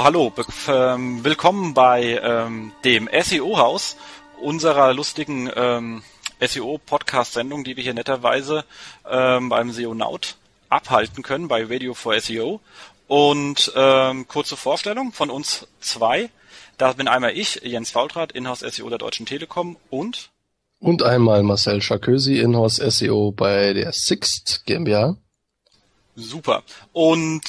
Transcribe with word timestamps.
So, 0.00 0.04
hallo, 0.04 0.32
ähm, 0.66 1.22
willkommen 1.24 1.74
bei 1.74 2.18
ähm, 2.22 2.72
dem 2.84 3.06
SEO-Haus, 3.12 3.98
unserer 4.40 4.94
lustigen 4.94 5.50
ähm, 5.54 6.02
SEO-Podcast-Sendung, 6.40 7.64
die 7.64 7.76
wir 7.76 7.82
hier 7.82 7.92
netterweise 7.92 8.64
ähm, 9.06 9.50
beim 9.50 9.70
SEO-Naut 9.70 10.36
abhalten 10.70 11.22
können, 11.22 11.48
bei 11.48 11.66
Radio 11.66 11.92
for 11.92 12.18
SEO. 12.18 12.60
Und 13.08 13.74
ähm, 13.76 14.26
kurze 14.26 14.56
Vorstellung 14.56 15.12
von 15.12 15.28
uns 15.28 15.66
zwei. 15.80 16.30
Da 16.78 16.94
bin 16.94 17.06
einmal 17.06 17.36
ich, 17.36 17.56
Jens 17.56 17.90
Faultrat, 17.90 18.32
Inhouse 18.32 18.60
SEO 18.60 18.88
der 18.88 18.96
Deutschen 18.96 19.26
Telekom 19.26 19.76
und 19.90 20.30
Und 20.78 21.02
einmal 21.02 21.42
Marcel 21.42 21.82
Charkösi, 21.82 22.38
Inhouse 22.38 22.76
SEO 22.76 23.32
bei 23.32 23.74
der 23.74 23.92
Sixt 23.92 24.62
GmbH. 24.64 25.18
Super. 26.16 26.62
Und 26.94 27.42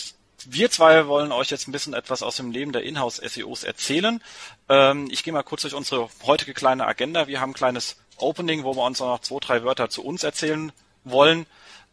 wir 0.50 0.72
zwei 0.72 1.08
wollen 1.08 1.32
euch 1.32 1.50
jetzt 1.50 1.68
ein 1.68 1.72
bisschen 1.72 1.94
etwas 1.94 2.24
aus 2.24 2.38
dem 2.38 2.52
Leben 2.52 2.72
der 2.72 2.84
Inhouse-SEOs 2.84 3.64
erzählen. 3.64 4.22
Ähm, 4.70 5.08
ich 5.12 5.24
gehe 5.24 5.34
mal 5.34 5.44
kurz 5.44 5.62
durch 5.62 5.74
unsere 5.74 6.10
heutige 6.24 6.54
kleine 6.54 6.86
Agenda. 6.86 7.28
Wir 7.28 7.42
haben 7.42 7.52
ein 7.52 7.56
kleines 7.56 7.98
Opening, 8.18 8.64
wo 8.64 8.76
wir 8.76 8.84
uns 8.84 9.00
noch 9.00 9.20
zwei, 9.20 9.40
drei 9.40 9.64
Wörter 9.64 9.90
zu 9.90 10.04
uns 10.04 10.24
erzählen 10.24 10.72
wollen. 11.04 11.46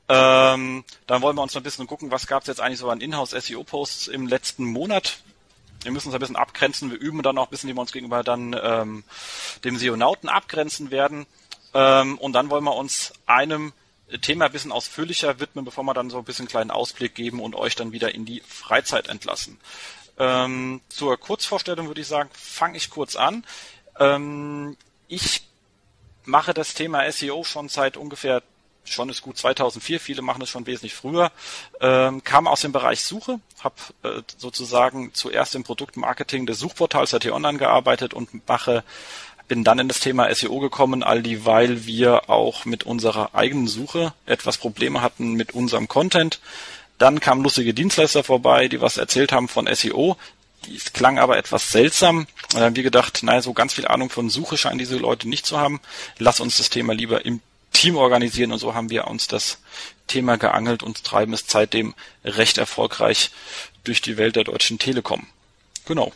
Ähm, 0.09 0.85
dann 1.07 1.23
wollen 1.23 1.37
wir 1.37 1.43
uns 1.43 1.55
noch 1.55 1.61
ein 1.61 1.65
bisschen 1.65 1.87
gucken, 1.87 2.11
was 2.11 2.27
gab 2.27 2.43
es 2.43 2.49
jetzt 2.49 2.61
eigentlich 2.61 2.79
so 2.79 2.89
an 2.89 3.01
Inhouse-SEO-Posts 3.01 4.09
im 4.09 4.27
letzten 4.27 4.65
Monat. 4.65 5.19
Wir 5.83 5.93
müssen 5.93 6.09
uns 6.09 6.15
ein 6.15 6.21
bisschen 6.21 6.37
abgrenzen. 6.37 6.91
Wir 6.91 6.99
üben 6.99 7.23
dann 7.23 7.39
auch 7.39 7.47
ein 7.47 7.51
bisschen, 7.51 7.69
wie 7.69 7.75
wir 7.75 7.81
uns 7.81 7.93
gegenüber 7.93 8.25
dann 8.25 8.59
ähm, 8.61 9.05
dem 9.65 9.77
SEOnauten 9.77 10.29
abgrenzen 10.29 10.91
werden. 10.91 11.27
Ähm, 11.75 12.19
und 12.19 12.33
dann 12.33 12.51
wollen 12.51 12.65
wir 12.65 12.75
uns 12.75 13.13
einem 13.27 13.73
Thema 14.23 14.47
ein 14.47 14.53
bisschen 14.53 14.73
ausführlicher 14.73 15.41
widmen, 15.41 15.65
bevor 15.65 15.85
wir 15.85 15.95
dann 15.95 16.11
so 16.11 16.19
ein 16.19 16.25
bisschen 16.25 16.45
einen 16.45 16.51
kleinen 16.51 16.71
Ausblick 16.71 17.15
geben 17.15 17.41
und 17.41 17.55
euch 17.55 17.75
dann 17.75 17.93
wieder 17.93 18.15
in 18.15 18.25
die 18.25 18.43
Freizeit 18.47 19.09
entlassen. 19.09 19.59
Ähm, 20.19 20.81
zur 20.89 21.17
Kurzvorstellung 21.19 21.87
würde 21.87 22.01
ich 22.01 22.07
sagen, 22.07 22.31
fange 22.33 22.77
ich 22.77 22.91
kurz 22.91 23.17
an. 23.17 23.45
Ähm, 23.99 24.77
ich 25.07 25.47
mache 26.25 26.55
das 26.55 26.75
Thema 26.75 27.11
SEO 27.11 27.45
schon 27.45 27.69
seit 27.69 27.97
ungefähr, 27.97 28.43
schon 28.85 29.11
ist 29.11 29.23
gut 29.23 29.37
2004, 29.39 30.01
viele 30.01 30.23
machen 30.23 30.43
es 30.43 30.49
schon 30.49 30.67
wesentlich 30.67 30.95
früher, 30.95 31.31
ähm, 31.81 32.25
kam 32.25 32.47
aus 32.47 32.63
dem 32.63 32.73
Bereich 32.73 33.05
Suche, 33.05 33.41
habe 33.61 33.77
äh, 34.03 34.23
sozusagen 34.37 35.13
zuerst 35.15 35.55
im 35.55 35.65
Produktmarketing 35.65 36.47
des 36.47 36.59
Suchportals 36.59 37.11
der 37.11 37.21
T-Online 37.21 37.59
gearbeitet 37.59 38.15
und 38.15 38.47
mache 38.49 38.85
bin 39.49 39.65
dann 39.65 39.79
in 39.79 39.89
das 39.89 40.01
Thema 40.01 40.33
SEO 40.33 40.61
gekommen, 40.61 41.03
all 41.03 41.23
die, 41.23 41.45
weil 41.45 41.87
wir 41.87 42.31
auch 42.31 42.65
mit 42.65 42.85
unserer 42.85 43.35
eigenen 43.35 43.67
Suche 43.67 44.13
etwas 44.27 44.59
Probleme 44.59 45.01
hatten 45.01 45.33
mit 45.33 45.53
unserem 45.53 45.89
Content. 45.89 46.41
Dann 46.99 47.21
kamen 47.21 47.43
lustige 47.43 47.75
Dienstleister 47.75 48.23
vorbei, 48.23 48.69
die 48.69 48.81
was 48.81 48.99
erzählt 48.99 49.33
haben 49.33 49.49
von 49.49 49.69
SEO. 49.73 50.17
Dies 50.67 50.93
klang 50.93 51.19
aber 51.19 51.39
etwas 51.39 51.71
seltsam. 51.71 52.19
Und 52.19 52.55
dann 52.55 52.63
haben 52.63 52.77
wir 52.77 52.83
gedacht, 52.83 53.23
naja, 53.23 53.41
so 53.41 53.53
ganz 53.53 53.75
viel 53.75 53.87
Ahnung 53.87 54.11
von 54.11 54.29
Suche 54.29 54.57
scheinen 54.57 54.79
diese 54.79 54.97
Leute 54.97 55.29
nicht 55.29 55.47
zu 55.47 55.59
haben. 55.59 55.81
Lass 56.19 56.41
uns 56.41 56.59
das 56.59 56.71
Thema 56.71 56.93
lieber 56.93 57.25
im 57.25 57.41
Team 57.73 57.97
organisieren. 57.97 58.53
Und 58.53 58.59
so 58.59 58.75
haben 58.75 58.91
wir 58.91 59.07
uns 59.07 59.29
das 59.29 59.59
Thema 60.09 60.37
geangelt 60.37 60.83
und 60.83 61.05
treiben 61.05 61.33
es 61.33 61.45
seitdem 61.47 61.95
recht 62.25 62.59
erfolgreich 62.59 63.31
durch 63.85 64.01
die 64.03 64.17
Welt 64.17 64.37
der 64.37 64.45
Deutschen 64.45 64.79
Telekom. 64.79 65.27
Genau. 65.87 66.13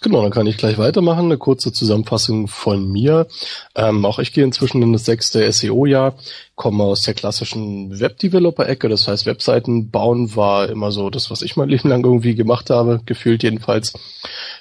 Genau, 0.00 0.22
dann 0.22 0.30
kann 0.30 0.46
ich 0.46 0.56
gleich 0.56 0.78
weitermachen. 0.78 1.24
Eine 1.24 1.38
kurze 1.38 1.72
Zusammenfassung 1.72 2.46
von 2.46 2.88
mir. 2.88 3.26
Ähm, 3.74 4.04
auch 4.04 4.20
ich 4.20 4.32
gehe 4.32 4.44
inzwischen 4.44 4.80
in 4.80 4.92
das 4.92 5.04
sechste 5.04 5.50
SEO-Jahr, 5.50 6.14
komme 6.54 6.84
aus 6.84 7.02
der 7.02 7.14
klassischen 7.14 7.98
Web-Developer-Ecke. 7.98 8.88
Das 8.88 9.08
heißt, 9.08 9.26
Webseiten 9.26 9.90
bauen 9.90 10.36
war 10.36 10.68
immer 10.68 10.92
so 10.92 11.10
das, 11.10 11.32
was 11.32 11.42
ich 11.42 11.56
mein 11.56 11.68
Leben 11.68 11.88
lang 11.88 12.04
irgendwie 12.04 12.36
gemacht 12.36 12.70
habe, 12.70 13.00
gefühlt 13.06 13.42
jedenfalls. 13.42 13.92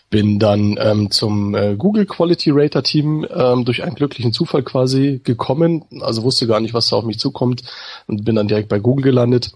Bin 0.09 0.39
dann 0.39 0.79
ähm, 0.81 1.11
zum 1.11 1.53
äh, 1.53 1.75
Google 1.75 2.07
Quality 2.07 2.49
Rater 2.51 2.81
Team 2.81 3.27
ähm, 3.31 3.63
durch 3.63 3.83
einen 3.83 3.95
glücklichen 3.95 4.33
Zufall 4.33 4.63
quasi 4.63 5.21
gekommen. 5.23 5.83
Also 5.99 6.23
wusste 6.23 6.47
gar 6.47 6.61
nicht, 6.61 6.73
was 6.73 6.87
da 6.87 6.95
auf 6.95 7.05
mich 7.05 7.19
zukommt 7.19 7.61
und 8.07 8.25
bin 8.25 8.35
dann 8.35 8.47
direkt 8.47 8.69
bei 8.69 8.79
Google 8.79 9.03
gelandet. 9.03 9.51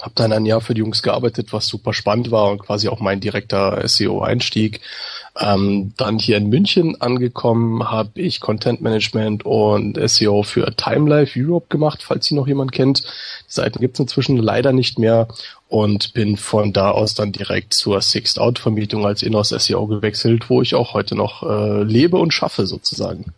Hab 0.00 0.14
dann 0.14 0.32
ein 0.32 0.46
Jahr 0.46 0.60
für 0.60 0.74
die 0.74 0.80
Jungs 0.80 1.02
gearbeitet, 1.02 1.52
was 1.52 1.66
super 1.66 1.92
spannend 1.92 2.30
war 2.30 2.50
und 2.50 2.60
quasi 2.60 2.88
auch 2.88 3.00
mein 3.00 3.20
direkter 3.20 3.86
SEO-Einstieg. 3.86 4.80
Ähm, 5.38 5.92
dann 5.96 6.18
hier 6.18 6.36
in 6.36 6.48
München 6.48 7.00
angekommen, 7.00 7.90
habe 7.90 8.20
ich 8.20 8.40
Content 8.40 8.80
Management 8.80 9.44
und 9.44 9.98
SEO 10.08 10.42
für 10.42 10.74
TimeLife 10.74 11.38
Europe 11.38 11.66
gemacht, 11.68 12.02
falls 12.02 12.26
Sie 12.26 12.34
noch 12.34 12.48
jemand 12.48 12.72
kennt. 12.72 13.04
Die 13.04 13.52
Seiten 13.52 13.80
gibt's 13.80 14.00
inzwischen 14.00 14.36
leider 14.36 14.72
nicht 14.72 14.98
mehr 14.98 15.28
und 15.68 16.14
bin 16.14 16.36
von 16.36 16.72
da 16.72 16.90
aus 16.90 17.14
dann 17.14 17.30
direkt 17.30 17.74
zur 17.74 18.00
Sixth 18.00 18.38
Out 18.38 18.58
Vermietung 18.58 19.06
als 19.06 19.22
Inhouse 19.22 19.50
SEO 19.50 19.86
gewechselt, 19.86 20.50
wo 20.50 20.62
ich 20.62 20.74
auch 20.74 20.94
heute 20.94 21.14
noch 21.14 21.42
äh, 21.42 21.82
lebe 21.84 22.16
und 22.16 22.34
schaffe 22.34 22.66
sozusagen. 22.66 23.32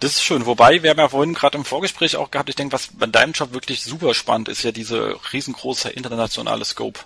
Das 0.00 0.12
ist 0.12 0.22
schön. 0.22 0.46
Wobei, 0.46 0.82
wir 0.82 0.90
haben 0.90 0.98
ja 0.98 1.08
vorhin 1.08 1.34
gerade 1.34 1.56
im 1.56 1.64
Vorgespräch 1.64 2.16
auch 2.16 2.30
gehabt, 2.30 2.48
ich 2.48 2.56
denke, 2.56 2.74
was 2.74 2.88
bei 2.98 3.06
deinem 3.06 3.32
Job 3.32 3.52
wirklich 3.52 3.82
super 3.82 4.12
spannend 4.14 4.48
ist, 4.48 4.62
ja 4.62 4.72
diese 4.72 5.16
riesengroße 5.32 5.88
internationale 5.90 6.64
Scope. 6.64 7.00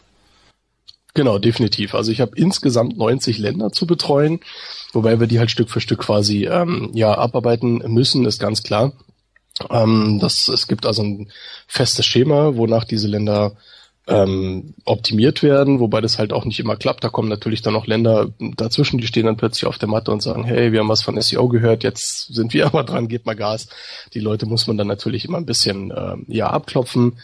Genau, 1.15 1.39
definitiv. 1.39 1.95
Also 1.95 2.13
ich 2.13 2.21
habe 2.21 2.37
insgesamt 2.37 2.97
90 2.97 3.39
Länder 3.39 3.71
zu 3.71 3.87
betreuen, 3.87 4.41
wobei 4.93 5.19
wir 5.19 5.27
die 5.27 5.39
halt 5.39 5.51
Stück 5.51 5.71
für 5.71 5.81
Stück 5.81 6.01
quasi 6.01 6.47
ähm, 6.47 6.91
ja 6.95 7.17
abarbeiten 7.17 7.79
müssen, 7.93 8.25
ist 8.27 8.41
ganz 8.41 8.63
klar. 8.63 8.93
Ähm, 9.69 10.19
das, 10.21 10.49
es 10.49 10.69
gibt 10.69 10.87
also 10.87 11.03
ein 11.03 11.33
festes 11.67 12.07
Schema, 12.07 12.57
wonach 12.57 12.85
diese 12.85 13.09
Länder 13.09 13.57
ähm, 14.07 14.75
optimiert 14.85 15.43
werden, 15.43 15.79
wobei 15.79 16.01
das 16.01 16.19
halt 16.19 16.33
auch 16.33 16.45
nicht 16.45 16.59
immer 16.59 16.77
klappt. 16.77 17.05
Da 17.05 17.11
kommen 17.11 17.29
natürlich 17.29 17.63
dann 17.63 17.77
auch 17.77 17.87
Länder 17.87 18.29
dazwischen, 18.57 18.99
die 18.99 19.07
stehen 19.07 19.27
dann 19.27 19.37
plötzlich 19.37 19.67
auf 19.67 19.79
der 19.79 19.89
Matte 19.89 20.11
und 20.11 20.23
sagen, 20.23 20.45
hey, 20.45 20.73
wir 20.73 20.81
haben 20.81 20.89
was 20.89 21.03
von 21.03 21.21
SEO 21.21 21.49
gehört, 21.49 21.85
jetzt 21.85 22.33
sind 22.33 22.53
wir 22.55 22.67
aber 22.71 22.83
dran, 22.83 23.09
gebt 23.09 23.27
mal 23.27 23.37
Gas. 23.37 23.69
Die 24.15 24.21
Leute 24.21 24.47
muss 24.47 24.67
man 24.67 24.79
dann 24.79 24.89
natürlich 24.89 25.25
immer 25.25 25.39
ein 25.39 25.47
bisschen 25.47 25.93
ähm, 25.97 26.25
ja 26.29 26.49
abklopfen, 26.49 27.19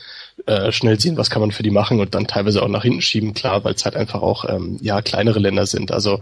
äh, 0.46 0.70
schnell 0.70 1.00
sehen, 1.00 1.16
was 1.16 1.30
kann 1.30 1.40
man 1.40 1.50
für 1.50 1.62
die 1.62 1.70
machen 1.70 1.98
und 1.98 2.14
dann 2.14 2.26
teilweise 2.26 2.62
auch 2.62 2.68
nach 2.68 2.82
hinten 2.82 3.02
schieben, 3.02 3.34
klar, 3.34 3.64
weil 3.64 3.74
es 3.74 3.84
halt 3.84 3.96
einfach 3.96 4.22
auch 4.22 4.44
ähm, 4.48 4.78
ja 4.80 5.02
kleinere 5.02 5.38
Länder 5.38 5.66
sind. 5.66 5.90
Also 5.90 6.20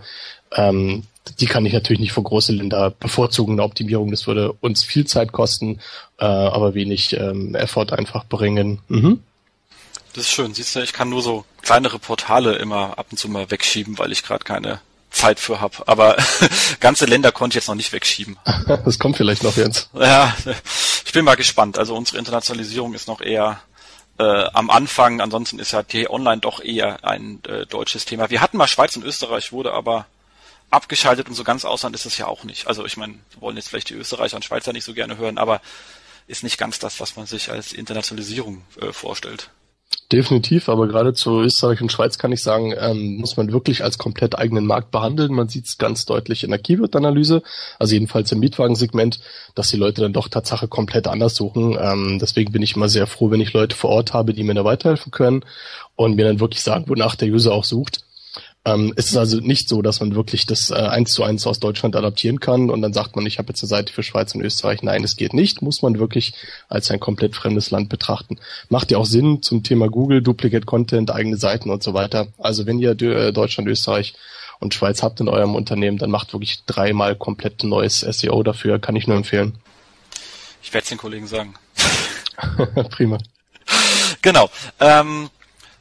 ähm, 0.56 1.02
die 1.40 1.46
kann 1.46 1.66
ich 1.66 1.72
natürlich 1.72 2.00
nicht 2.00 2.12
vor 2.12 2.24
große 2.24 2.52
Länder 2.52 2.90
bevorzugen. 2.90 3.54
Eine 3.54 3.64
Optimierung, 3.64 4.10
das 4.10 4.26
würde 4.26 4.52
uns 4.52 4.84
viel 4.84 5.06
Zeit 5.06 5.32
kosten, 5.32 5.80
äh, 6.18 6.24
aber 6.24 6.74
wenig 6.74 7.16
ähm, 7.16 7.54
Effort 7.54 7.92
einfach 7.92 8.24
bringen. 8.24 8.78
Mhm. 8.88 9.20
Das 10.14 10.24
ist 10.24 10.30
schön. 10.30 10.54
Siehst 10.54 10.74
du, 10.74 10.80
ich 10.80 10.92
kann 10.92 11.08
nur 11.08 11.22
so 11.22 11.44
kleinere 11.60 11.98
Portale 11.98 12.54
immer 12.54 12.98
ab 12.98 13.08
und 13.10 13.18
zu 13.18 13.28
mal 13.28 13.50
wegschieben, 13.50 13.98
weil 13.98 14.12
ich 14.12 14.22
gerade 14.22 14.44
keine 14.44 14.80
Zeit 15.10 15.40
für 15.40 15.60
habe. 15.60 15.86
Aber 15.86 16.16
ganze 16.80 17.04
Länder 17.04 17.32
konnte 17.32 17.54
ich 17.54 17.62
jetzt 17.62 17.68
noch 17.68 17.74
nicht 17.74 17.92
wegschieben. 17.92 18.38
Das 18.84 18.98
kommt 18.98 19.16
vielleicht 19.16 19.42
noch 19.42 19.56
jetzt. 19.56 19.90
Ja, 19.92 20.34
ich 21.04 21.12
bin 21.12 21.24
mal 21.24 21.34
gespannt. 21.34 21.78
Also 21.78 21.94
unsere 21.94 22.18
Internationalisierung 22.18 22.94
ist 22.94 23.08
noch 23.08 23.20
eher 23.20 23.60
äh, 24.18 24.44
am 24.52 24.70
Anfang. 24.70 25.20
Ansonsten 25.20 25.58
ist 25.58 25.72
ja 25.72 25.82
T-Online 25.82 26.40
doch 26.40 26.60
eher 26.60 27.04
ein 27.04 27.42
äh, 27.46 27.66
deutsches 27.66 28.04
Thema. 28.04 28.30
Wir 28.30 28.40
hatten 28.40 28.56
mal 28.56 28.68
Schweiz 28.68 28.96
und 28.96 29.04
Österreich, 29.04 29.52
wurde 29.52 29.72
aber 29.72 30.06
abgeschaltet 30.70 31.28
und 31.28 31.34
so 31.34 31.44
ganz 31.44 31.64
Ausland 31.64 31.94
ist 31.94 32.06
es 32.06 32.18
ja 32.18 32.26
auch 32.26 32.44
nicht. 32.44 32.68
Also 32.68 32.84
ich 32.84 32.96
meine, 32.96 33.14
wir 33.32 33.40
wollen 33.40 33.56
jetzt 33.56 33.68
vielleicht 33.68 33.90
die 33.90 33.94
Österreicher 33.94 34.36
und 34.36 34.44
Schweizer 34.44 34.72
nicht 34.72 34.84
so 34.84 34.94
gerne 34.94 35.18
hören, 35.18 35.38
aber 35.38 35.60
ist 36.26 36.42
nicht 36.42 36.58
ganz 36.58 36.78
das, 36.78 37.00
was 37.00 37.16
man 37.16 37.26
sich 37.26 37.50
als 37.50 37.72
Internationalisierung 37.72 38.62
äh, 38.80 38.92
vorstellt. 38.92 39.50
Definitiv, 40.12 40.68
aber 40.68 40.86
gerade 40.86 41.14
zu 41.14 41.40
Österreich 41.40 41.80
und 41.80 41.90
Schweiz 41.90 42.18
kann 42.18 42.30
ich 42.30 42.42
sagen, 42.42 42.74
ähm, 42.78 43.16
muss 43.16 43.36
man 43.36 43.52
wirklich 43.52 43.82
als 43.82 43.96
komplett 43.96 44.38
eigenen 44.38 44.66
Markt 44.66 44.90
behandeln. 44.90 45.32
Man 45.32 45.48
sieht 45.48 45.66
es 45.66 45.78
ganz 45.78 46.04
deutlich 46.04 46.44
in 46.44 46.50
der 46.50 46.58
Keyword-Analyse, 46.58 47.42
also 47.78 47.94
jedenfalls 47.94 48.30
im 48.30 48.38
Mietwagensegment, 48.40 49.18
dass 49.54 49.68
die 49.68 49.76
Leute 49.76 50.02
dann 50.02 50.12
doch 50.12 50.28
Tatsache 50.28 50.68
komplett 50.68 51.08
anders 51.08 51.34
suchen. 51.34 51.76
Ähm, 51.80 52.18
deswegen 52.20 52.52
bin 52.52 52.62
ich 52.62 52.76
immer 52.76 52.88
sehr 52.88 53.06
froh, 53.06 53.30
wenn 53.30 53.40
ich 53.40 53.54
Leute 53.54 53.74
vor 53.74 53.90
Ort 53.90 54.12
habe, 54.12 54.34
die 54.34 54.44
mir 54.44 54.54
da 54.54 54.64
weiterhelfen 54.64 55.10
können 55.10 55.44
und 55.96 56.16
mir 56.16 56.26
dann 56.26 56.40
wirklich 56.40 56.62
sagen, 56.62 56.84
wonach 56.86 57.16
der 57.16 57.28
User 57.28 57.52
auch 57.52 57.64
sucht. 57.64 58.04
Ähm, 58.66 58.94
es 58.96 59.06
ist 59.06 59.16
also 59.16 59.40
nicht 59.40 59.68
so, 59.68 59.82
dass 59.82 60.00
man 60.00 60.14
wirklich 60.14 60.46
das 60.46 60.70
äh, 60.70 60.74
eins 60.74 61.12
zu 61.12 61.22
eins 61.22 61.46
aus 61.46 61.60
Deutschland 61.60 61.96
adaptieren 61.96 62.40
kann 62.40 62.70
und 62.70 62.80
dann 62.80 62.94
sagt 62.94 63.14
man, 63.14 63.26
ich 63.26 63.38
habe 63.38 63.48
jetzt 63.48 63.62
eine 63.62 63.68
Seite 63.68 63.92
für 63.92 64.02
Schweiz 64.02 64.34
und 64.34 64.40
Österreich. 64.40 64.82
Nein, 64.82 65.04
es 65.04 65.16
geht 65.16 65.34
nicht. 65.34 65.60
Muss 65.60 65.82
man 65.82 65.98
wirklich 65.98 66.32
als 66.68 66.90
ein 66.90 66.98
komplett 66.98 67.36
fremdes 67.36 67.70
Land 67.70 67.90
betrachten. 67.90 68.38
Macht 68.70 68.90
ja 68.90 68.98
auch 68.98 69.04
Sinn 69.04 69.42
zum 69.42 69.62
Thema 69.62 69.88
Google, 69.88 70.22
Duplicate 70.22 70.64
Content, 70.64 71.10
eigene 71.10 71.36
Seiten 71.36 71.68
und 71.68 71.82
so 71.82 71.92
weiter. 71.92 72.28
Also 72.38 72.64
wenn 72.64 72.78
ihr 72.78 72.92
äh, 73.02 73.32
Deutschland, 73.32 73.68
Österreich 73.68 74.14
und 74.60 74.72
Schweiz 74.72 75.02
habt 75.02 75.20
in 75.20 75.28
eurem 75.28 75.54
Unternehmen, 75.54 75.98
dann 75.98 76.10
macht 76.10 76.32
wirklich 76.32 76.64
dreimal 76.64 77.16
komplett 77.16 77.64
neues 77.64 78.00
SEO 78.00 78.42
dafür, 78.42 78.78
kann 78.78 78.96
ich 78.96 79.06
nur 79.06 79.16
empfehlen. 79.18 79.58
Ich 80.62 80.72
werde 80.72 80.84
es 80.84 80.88
den 80.88 80.98
Kollegen 80.98 81.26
sagen. 81.26 81.54
Prima. 82.90 83.18
Genau. 84.22 84.48
Ähm, 84.80 85.28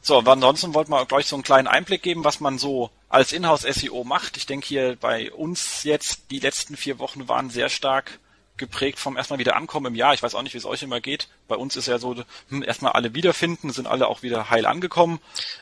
so, 0.06 0.18
ansonsten 0.18 0.74
wollten 0.74 0.90
wir 0.90 1.06
gleich 1.06 1.26
so 1.26 1.34
einen 1.34 1.42
kleinen 1.42 1.66
Einblick 1.66 2.02
geben, 2.02 2.24
was 2.24 2.38
man 2.38 2.58
so 2.58 2.90
als 3.08 3.32
Inhouse-SEO 3.32 4.04
macht. 4.04 4.36
Ich 4.36 4.44
denke 4.44 4.66
hier 4.66 4.96
bei 5.00 5.32
uns 5.32 5.82
jetzt, 5.84 6.30
die 6.30 6.40
letzten 6.40 6.76
vier 6.76 6.98
Wochen 6.98 7.26
waren 7.26 7.48
sehr 7.48 7.70
stark 7.70 8.18
geprägt 8.56 8.98
vom 8.98 9.16
erstmal 9.16 9.38
wieder 9.38 9.56
Ankommen 9.56 9.86
im 9.86 9.94
Jahr. 9.94 10.14
Ich 10.14 10.22
weiß 10.22 10.34
auch 10.34 10.42
nicht, 10.42 10.54
wie 10.54 10.58
es 10.58 10.64
euch 10.64 10.82
immer 10.82 11.00
geht. 11.00 11.28
Bei 11.48 11.56
uns 11.56 11.76
ist 11.76 11.86
ja 11.86 11.98
so, 11.98 12.14
hm, 12.48 12.62
erstmal 12.62 12.92
alle 12.92 13.14
wiederfinden, 13.14 13.70
sind 13.70 13.86
alle 13.86 14.06
auch 14.06 14.22
wieder 14.22 14.50
heil 14.50 14.66
angekommen. 14.66 15.18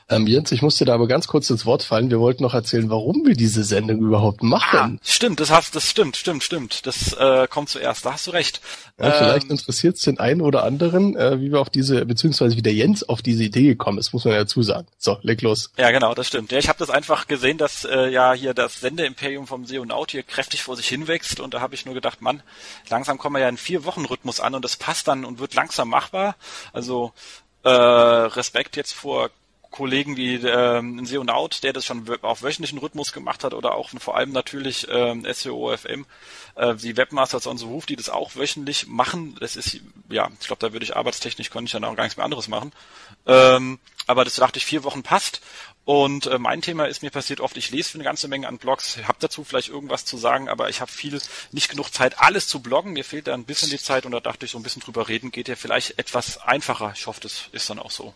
Ähm, 0.08 0.26
Jens, 0.26 0.52
ich 0.52 0.62
musste 0.62 0.84
da 0.84 0.94
aber 0.94 1.08
ganz 1.08 1.26
kurz 1.26 1.48
ins 1.48 1.64
Wort 1.64 1.82
fallen. 1.82 2.10
Wir 2.10 2.20
wollten 2.20 2.42
noch 2.42 2.54
erzählen, 2.54 2.90
warum 2.90 3.24
wir 3.24 3.34
diese 3.34 3.64
Sendung 3.64 3.98
überhaupt 4.00 4.42
machen. 4.42 4.98
Ah, 5.00 5.06
stimmt, 5.06 5.40
das 5.40 5.50
hast, 5.50 5.74
das 5.74 5.88
stimmt, 5.88 6.16
stimmt, 6.16 6.44
stimmt. 6.44 6.86
Das 6.86 7.14
äh, 7.14 7.46
kommt 7.48 7.70
zuerst. 7.70 8.04
Da 8.04 8.12
hast 8.12 8.26
du 8.26 8.32
recht. 8.32 8.60
Ja, 8.98 9.12
vielleicht 9.12 9.46
ähm, 9.46 9.52
interessiert 9.52 9.96
es 9.96 10.02
den 10.02 10.20
einen 10.20 10.42
oder 10.42 10.64
anderen, 10.64 11.16
äh, 11.16 11.40
wie 11.40 11.50
wir 11.50 11.60
auf 11.60 11.70
diese, 11.70 12.04
beziehungsweise 12.04 12.56
wie 12.56 12.62
der 12.62 12.74
Jens 12.74 13.08
auf 13.08 13.22
diese 13.22 13.42
Idee 13.42 13.68
gekommen 13.68 13.98
ist, 13.98 14.12
muss 14.12 14.24
man 14.24 14.34
ja 14.34 14.40
dazu 14.40 14.62
sagen. 14.62 14.86
So, 14.98 15.18
leg 15.22 15.40
los. 15.40 15.70
Ja, 15.78 15.90
genau, 15.90 16.14
das 16.14 16.28
stimmt. 16.28 16.52
Ja, 16.52 16.58
ich 16.58 16.68
habe 16.68 16.78
das 16.78 16.90
einfach 16.90 17.26
gesehen, 17.26 17.56
dass 17.56 17.84
äh, 17.84 18.10
ja 18.10 18.34
hier 18.34 18.52
das 18.54 18.80
Sendeimperium 18.80 19.46
vom 19.46 19.64
Seonaut 19.64 20.10
hier 20.10 20.22
kräftig 20.22 20.62
vor 20.62 20.76
sich 20.76 20.88
hinwächst 20.88 21.40
und 21.40 21.54
da 21.54 21.60
habe 21.60 21.74
ich 21.74 21.86
nur 21.86 21.94
gedacht, 21.94 22.20
Mann, 22.20 22.42
langsam 22.88 23.18
kommen 23.18 23.36
wir 23.36 23.40
ja 23.40 23.48
in 23.48 23.56
vier 23.56 23.84
Wochen 23.84 24.04
Rhythmus 24.04 24.40
an 24.40 24.54
und 24.54 24.64
das 24.64 24.76
passt 24.76 25.08
dann 25.08 25.24
und 25.24 25.38
wird 25.38 25.54
langsam 25.54 25.88
machbar. 25.88 26.36
Also 26.72 27.12
äh, 27.64 27.68
Respekt 27.70 28.76
jetzt 28.76 28.92
vor 28.92 29.30
Kollegen 29.72 30.16
wie 30.16 30.34
ähm, 30.34 31.04
Seonaut, 31.04 31.64
der 31.64 31.72
das 31.72 31.86
schon 31.86 32.06
auf 32.22 32.42
wöchentlichen 32.42 32.78
Rhythmus 32.78 33.12
gemacht 33.12 33.42
hat 33.42 33.54
oder 33.54 33.74
auch 33.74 33.88
vor 33.98 34.16
allem 34.16 34.30
natürlich 34.30 34.86
ähm, 34.90 35.26
SEO 35.32 35.76
FM, 35.76 36.06
äh, 36.54 36.74
die 36.76 36.96
Webmasters 36.96 37.48
on 37.48 37.58
the 37.58 37.64
Roof, 37.64 37.86
die 37.86 37.96
das 37.96 38.10
auch 38.10 38.36
wöchentlich 38.36 38.86
machen. 38.86 39.36
Das 39.40 39.56
ist, 39.56 39.80
ja, 40.10 40.28
ich 40.38 40.46
glaube, 40.46 40.60
da 40.60 40.72
würde 40.72 40.84
ich 40.84 40.94
arbeitstechnisch, 40.94 41.50
könnte 41.50 41.66
ich 41.66 41.72
dann 41.72 41.84
auch 41.84 41.96
gar 41.96 42.04
nichts 42.04 42.18
mehr 42.18 42.24
anderes 42.24 42.48
machen. 42.48 42.72
Ähm, 43.26 43.80
aber 44.06 44.24
das 44.24 44.36
dachte 44.36 44.58
ich, 44.58 44.66
vier 44.66 44.84
Wochen 44.84 45.02
passt. 45.02 45.40
Und 45.84 46.26
äh, 46.26 46.38
mein 46.38 46.62
Thema 46.62 46.86
ist 46.86 47.02
mir 47.02 47.10
passiert 47.10 47.40
oft, 47.40 47.56
ich 47.56 47.70
lese 47.70 47.90
für 47.90 47.96
eine 47.96 48.04
ganze 48.04 48.28
Menge 48.28 48.46
an 48.46 48.58
Blogs, 48.58 48.98
habe 48.98 49.18
dazu 49.18 49.42
vielleicht 49.42 49.68
irgendwas 49.68 50.04
zu 50.04 50.16
sagen, 50.16 50.48
aber 50.48 50.68
ich 50.68 50.80
habe 50.80 50.92
viel, 50.92 51.20
nicht 51.50 51.70
genug 51.70 51.92
Zeit, 51.92 52.20
alles 52.20 52.46
zu 52.46 52.60
bloggen. 52.60 52.92
Mir 52.92 53.04
fehlt 53.04 53.26
da 53.26 53.34
ein 53.34 53.44
bisschen 53.44 53.70
die 53.70 53.78
Zeit 53.78 54.06
und 54.06 54.12
da 54.12 54.20
dachte 54.20 54.46
ich, 54.46 54.52
so 54.52 54.58
ein 54.58 54.62
bisschen 54.62 54.82
drüber 54.82 55.08
reden 55.08 55.32
geht 55.32 55.48
ja 55.48 55.56
vielleicht 55.56 55.98
etwas 55.98 56.38
einfacher. 56.38 56.92
Ich 56.94 57.06
hoffe, 57.06 57.20
das 57.20 57.48
ist 57.50 57.68
dann 57.68 57.80
auch 57.80 57.90
so. 57.90 58.14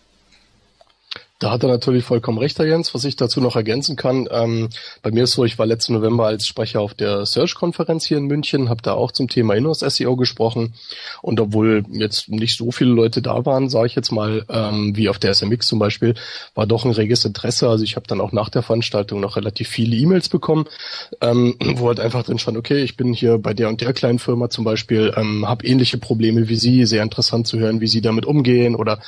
Da 1.39 1.51
hat 1.51 1.63
er 1.63 1.69
natürlich 1.69 2.03
vollkommen 2.03 2.39
recht, 2.39 2.59
Herr 2.59 2.65
Jens. 2.65 2.95
Was 2.95 3.05
ich 3.05 3.15
dazu 3.15 3.43
noch 3.43 3.57
ergänzen 3.57 3.95
kann, 3.95 4.27
ähm, 4.31 4.71
bei 5.03 5.11
mir 5.11 5.25
ist 5.25 5.33
so, 5.33 5.45
ich 5.45 5.59
war 5.59 5.67
letzten 5.67 5.93
November 5.93 6.25
als 6.25 6.47
Sprecher 6.47 6.81
auf 6.81 6.95
der 6.95 7.27
Search-Konferenz 7.27 8.07
hier 8.07 8.17
in 8.17 8.25
München, 8.25 8.71
habe 8.71 8.81
da 8.81 8.95
auch 8.95 9.13
zum 9.13 9.29
Thema 9.29 9.55
Inhouse-SEO 9.55 10.17
gesprochen. 10.17 10.73
Und 11.21 11.39
obwohl 11.39 11.85
jetzt 11.91 12.31
nicht 12.31 12.57
so 12.57 12.71
viele 12.71 12.93
Leute 12.93 13.21
da 13.21 13.45
waren, 13.45 13.69
sage 13.69 13.89
ich 13.89 13.95
jetzt 13.95 14.13
mal, 14.13 14.47
ähm, 14.49 14.97
wie 14.97 15.11
auf 15.11 15.19
der 15.19 15.35
SMX 15.35 15.67
zum 15.67 15.79
Beispiel, 15.79 16.15
war 16.55 16.67
doch 16.67 16.87
ein 16.87 16.93
reges 16.93 17.27
Interesse. 17.27 17.69
Also 17.69 17.85
ich 17.85 17.97
habe 17.97 18.07
dann 18.07 18.23
auch 18.23 18.33
nach 18.33 18.49
der 18.49 18.63
Veranstaltung 18.63 19.21
noch 19.21 19.37
relativ 19.37 19.69
viele 19.69 19.95
E-Mails 19.95 20.31
bekommen, 20.31 20.65
ähm, 21.21 21.55
wo 21.61 21.89
halt 21.89 22.01
einfach 22.01 22.23
drin 22.23 22.39
stand, 22.39 22.57
okay, 22.57 22.83
ich 22.83 22.97
bin 22.97 23.13
hier 23.13 23.37
bei 23.37 23.53
der 23.53 23.69
und 23.69 23.83
der 23.83 23.93
kleinen 23.93 24.19
Firma 24.19 24.49
zum 24.49 24.65
Beispiel, 24.65 25.13
ähm, 25.15 25.47
habe 25.47 25.67
ähnliche 25.67 25.99
Probleme 25.99 26.49
wie 26.49 26.57
Sie, 26.57 26.87
sehr 26.87 27.03
interessant 27.03 27.47
zu 27.47 27.59
hören, 27.59 27.83
wie 27.83 27.89
Sie 27.89 28.01
damit 28.01 28.25
umgehen 28.25 28.75
oder 28.75 29.01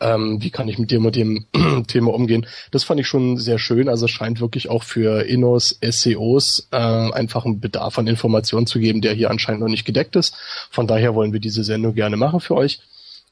ähm, 0.00 0.42
wie 0.42 0.50
kann 0.50 0.68
ich 0.68 0.78
mit 0.78 0.90
dem 0.90 1.06
und 1.06 1.16
dem 1.16 1.46
Thema 1.86 2.12
umgehen. 2.12 2.46
Das 2.70 2.84
fand 2.84 3.00
ich 3.00 3.06
schon 3.06 3.36
sehr 3.36 3.58
schön. 3.58 3.88
Also 3.88 4.06
es 4.06 4.10
scheint 4.10 4.40
wirklich 4.40 4.68
auch 4.68 4.82
für 4.82 5.22
Innos, 5.22 5.78
SEOs 5.80 6.68
äh, 6.72 6.76
einfach 6.76 7.44
einen 7.44 7.60
Bedarf 7.60 7.98
an 7.98 8.06
Informationen 8.06 8.66
zu 8.66 8.78
geben, 8.78 9.00
der 9.00 9.14
hier 9.14 9.30
anscheinend 9.30 9.60
noch 9.60 9.68
nicht 9.68 9.84
gedeckt 9.84 10.16
ist. 10.16 10.34
Von 10.70 10.86
daher 10.86 11.14
wollen 11.14 11.32
wir 11.32 11.40
diese 11.40 11.64
Sendung 11.64 11.94
gerne 11.94 12.16
machen 12.16 12.40
für 12.40 12.54
euch. 12.54 12.80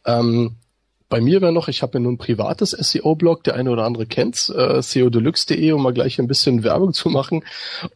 Ähm, 0.04 0.56
bei 1.08 1.22
mir 1.22 1.40
wäre 1.40 1.52
noch, 1.52 1.68
ich 1.68 1.82
habe 1.82 1.94
ja 1.94 2.00
nun 2.00 2.14
ein 2.14 2.18
privates 2.18 2.70
SEO-Blog, 2.72 3.42
der 3.44 3.54
eine 3.54 3.70
oder 3.70 3.84
andere 3.84 4.04
kennt's, 4.04 4.50
äh, 4.50 4.82
seodeluxe.de, 4.82 5.72
um 5.72 5.82
mal 5.82 5.94
gleich 5.94 6.18
ein 6.18 6.28
bisschen 6.28 6.64
Werbung 6.64 6.92
zu 6.92 7.08
machen. 7.08 7.44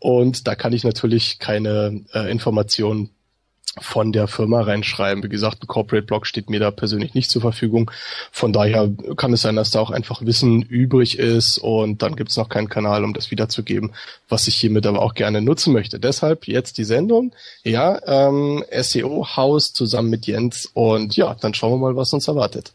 Und 0.01 0.47
da 0.47 0.55
kann 0.55 0.73
ich 0.73 0.83
natürlich 0.83 1.39
keine 1.39 2.05
äh, 2.15 2.31
Informationen 2.31 3.11
von 3.81 4.13
der 4.13 4.29
Firma 4.29 4.61
reinschreiben. 4.61 5.23
Wie 5.23 5.29
gesagt, 5.29 5.63
ein 5.63 5.67
Corporate 5.67 6.07
Blog 6.07 6.27
steht 6.27 6.51
mir 6.51 6.61
da 6.61 6.71
persönlich 6.71 7.15
nicht 7.15 7.31
zur 7.31 7.41
Verfügung. 7.41 7.91
Von 8.31 8.53
daher 8.53 8.91
kann 9.17 9.33
es 9.33 9.43
sein, 9.43 9.57
dass 9.57 9.71
da 9.71 9.81
auch 9.81 9.91
einfach 9.91 10.23
Wissen 10.23 10.63
übrig 10.63 11.19
ist 11.19 11.59
und 11.59 12.03
dann 12.03 12.17
gibt 12.17 12.31
es 12.31 12.37
noch 12.37 12.49
keinen 12.49 12.69
Kanal, 12.69 13.05
um 13.05 13.15
das 13.15 13.31
wiederzugeben, 13.31 13.93
was 14.29 14.47
ich 14.47 14.57
hiermit 14.57 14.87
aber 14.87 15.01
auch 15.01 15.15
gerne 15.15 15.41
nutzen 15.41 15.73
möchte. 15.73 15.99
Deshalb 15.99 16.47
jetzt 16.47 16.79
die 16.79 16.85
Sendung. 16.85 17.33
Ja, 17.65 18.01
ähm, 18.07 18.65
SEO-Haus 18.71 19.73
zusammen 19.73 20.11
mit 20.11 20.27
Jens 20.27 20.69
und 20.75 21.17
ja, 21.17 21.35
dann 21.41 21.55
schauen 21.55 21.73
wir 21.73 21.79
mal, 21.79 21.97
was 21.97 22.13
uns 22.13 22.29
erwartet. 22.29 22.73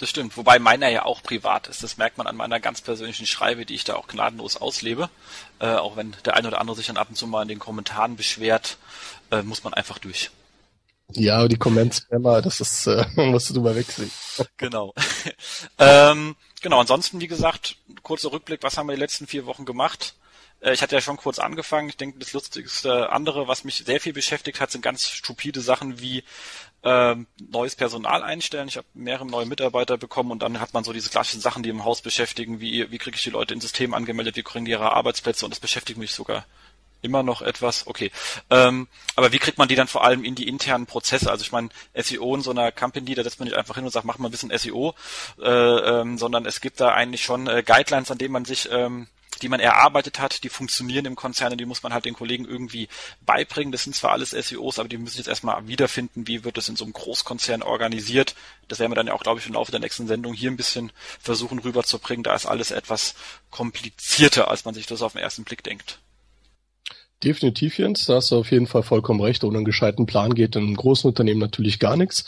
Das 0.00 0.08
stimmt, 0.08 0.38
wobei 0.38 0.58
meiner 0.58 0.88
ja 0.88 1.04
auch 1.04 1.22
privat 1.22 1.68
ist. 1.68 1.82
Das 1.82 1.98
merkt 1.98 2.16
man 2.16 2.26
an 2.26 2.34
meiner 2.34 2.58
ganz 2.58 2.80
persönlichen 2.80 3.26
Schreibe, 3.26 3.66
die 3.66 3.74
ich 3.74 3.84
da 3.84 3.96
auch 3.96 4.08
gnadenlos 4.08 4.56
auslebe. 4.56 5.10
Äh, 5.58 5.74
auch 5.74 5.94
wenn 5.94 6.16
der 6.24 6.36
eine 6.36 6.48
oder 6.48 6.58
andere 6.58 6.74
sich 6.74 6.86
dann 6.86 6.96
ab 6.96 7.10
und 7.10 7.16
zu 7.16 7.26
mal 7.26 7.42
in 7.42 7.48
den 7.48 7.58
Kommentaren 7.58 8.16
beschwert, 8.16 8.78
äh, 9.30 9.42
muss 9.42 9.62
man 9.62 9.74
einfach 9.74 9.98
durch. 9.98 10.30
Ja, 11.10 11.46
die 11.48 11.58
Comments-Spammer, 11.58 12.40
das 12.40 12.60
ist, 12.60 12.86
äh, 12.86 13.04
musst 13.16 13.54
du 13.54 13.60
mal 13.60 13.76
wegsehen. 13.76 14.10
genau. 14.56 14.94
ähm, 15.78 16.34
genau, 16.62 16.80
ansonsten, 16.80 17.20
wie 17.20 17.28
gesagt, 17.28 17.76
kurzer 18.02 18.32
Rückblick, 18.32 18.62
was 18.62 18.78
haben 18.78 18.86
wir 18.86 18.94
die 18.94 19.02
letzten 19.02 19.26
vier 19.26 19.44
Wochen 19.44 19.66
gemacht? 19.66 20.14
Äh, 20.60 20.72
ich 20.72 20.80
hatte 20.80 20.94
ja 20.94 21.02
schon 21.02 21.18
kurz 21.18 21.38
angefangen. 21.38 21.90
Ich 21.90 21.98
denke, 21.98 22.18
das 22.18 22.32
lustigste 22.32 23.10
andere, 23.10 23.48
was 23.48 23.64
mich 23.64 23.82
sehr 23.84 24.00
viel 24.00 24.12
beschäftigt 24.14 24.60
hat, 24.60 24.70
sind 24.70 24.82
ganz 24.82 25.08
stupide 25.08 25.60
Sachen 25.60 26.00
wie 26.00 26.24
ähm, 26.82 27.26
neues 27.50 27.76
Personal 27.76 28.22
einstellen. 28.22 28.68
Ich 28.68 28.76
habe 28.76 28.86
mehrere 28.94 29.26
neue 29.26 29.46
Mitarbeiter 29.46 29.98
bekommen 29.98 30.30
und 30.30 30.42
dann 30.42 30.60
hat 30.60 30.72
man 30.72 30.84
so 30.84 30.92
diese 30.92 31.10
klassischen 31.10 31.40
Sachen, 31.40 31.62
die 31.62 31.68
im 31.68 31.84
Haus 31.84 32.00
beschäftigen, 32.00 32.60
wie 32.60 32.90
wie 32.90 32.98
kriege 32.98 33.16
ich 33.16 33.22
die 33.22 33.30
Leute 33.30 33.54
ins 33.54 33.64
System 33.64 33.94
angemeldet, 33.94 34.36
wie 34.36 34.42
kriegen 34.42 34.64
die 34.64 34.70
ihre 34.70 34.92
Arbeitsplätze 34.92 35.44
und 35.44 35.50
das 35.50 35.60
beschäftigt 35.60 35.98
mich 35.98 36.12
sogar 36.12 36.44
immer 37.02 37.22
noch 37.22 37.42
etwas, 37.42 37.86
okay. 37.86 38.10
Ähm, 38.50 38.88
aber 39.16 39.32
wie 39.32 39.38
kriegt 39.38 39.58
man 39.58 39.68
die 39.68 39.74
dann 39.74 39.88
vor 39.88 40.04
allem 40.04 40.24
in 40.24 40.34
die 40.34 40.48
internen 40.48 40.86
Prozesse? 40.86 41.30
Also 41.30 41.42
ich 41.42 41.52
meine, 41.52 41.70
SEO 41.94 42.34
in 42.34 42.42
so 42.42 42.50
einer 42.50 42.72
Company, 42.72 43.14
da 43.14 43.22
setzt 43.22 43.40
man 43.40 43.48
nicht 43.48 43.56
einfach 43.56 43.76
hin 43.76 43.84
und 43.84 43.90
sagt, 43.90 44.04
mach 44.04 44.18
mal 44.18 44.28
ein 44.28 44.32
bisschen 44.32 44.56
SEO, 44.56 44.94
äh, 45.40 45.48
ähm, 45.48 46.18
sondern 46.18 46.46
es 46.46 46.60
gibt 46.60 46.80
da 46.80 46.92
eigentlich 46.92 47.22
schon 47.22 47.46
äh, 47.46 47.62
Guidelines, 47.64 48.10
an 48.10 48.18
denen 48.18 48.32
man 48.32 48.44
sich 48.44 48.68
ähm, 48.70 49.06
die 49.42 49.48
man 49.48 49.60
erarbeitet 49.60 50.18
hat, 50.18 50.44
die 50.44 50.48
funktionieren 50.48 51.06
im 51.06 51.16
Konzern 51.16 51.52
und 51.52 51.58
die 51.58 51.66
muss 51.66 51.82
man 51.82 51.92
halt 51.92 52.04
den 52.04 52.14
Kollegen 52.14 52.44
irgendwie 52.44 52.88
beibringen. 53.24 53.72
Das 53.72 53.84
sind 53.84 53.96
zwar 53.96 54.12
alles 54.12 54.30
SEOs, 54.30 54.78
aber 54.78 54.88
die 54.88 54.98
müssen 54.98 55.18
jetzt 55.18 55.28
erstmal 55.28 55.66
wiederfinden, 55.66 56.26
wie 56.26 56.44
wird 56.44 56.56
das 56.56 56.68
in 56.68 56.76
so 56.76 56.84
einem 56.84 56.92
Großkonzern 56.92 57.62
organisiert. 57.62 58.34
Das 58.68 58.78
werden 58.78 58.92
wir 58.92 58.96
dann 58.96 59.06
ja 59.06 59.14
auch, 59.14 59.22
glaube 59.22 59.40
ich, 59.40 59.46
im 59.46 59.54
Laufe 59.54 59.70
der 59.70 59.80
nächsten 59.80 60.06
Sendung 60.06 60.34
hier 60.34 60.50
ein 60.50 60.56
bisschen 60.56 60.92
versuchen 61.20 61.58
rüberzubringen. 61.58 62.22
Da 62.22 62.34
ist 62.34 62.46
alles 62.46 62.70
etwas 62.70 63.14
komplizierter, 63.50 64.48
als 64.48 64.64
man 64.64 64.74
sich 64.74 64.86
das 64.86 65.02
auf 65.02 65.12
den 65.12 65.22
ersten 65.22 65.44
Blick 65.44 65.62
denkt. 65.62 65.98
Definitiv, 67.22 67.76
Jens, 67.78 68.06
da 68.06 68.14
hast 68.14 68.30
du 68.30 68.38
auf 68.38 68.50
jeden 68.50 68.66
Fall 68.66 68.82
vollkommen 68.82 69.20
recht. 69.20 69.44
Ohne 69.44 69.58
einen 69.58 69.66
gescheiten 69.66 70.06
Plan 70.06 70.34
geht 70.34 70.56
in 70.56 70.62
einem 70.62 70.76
großen 70.76 71.06
Unternehmen 71.06 71.38
natürlich 71.38 71.78
gar 71.78 71.94
nichts. 71.94 72.24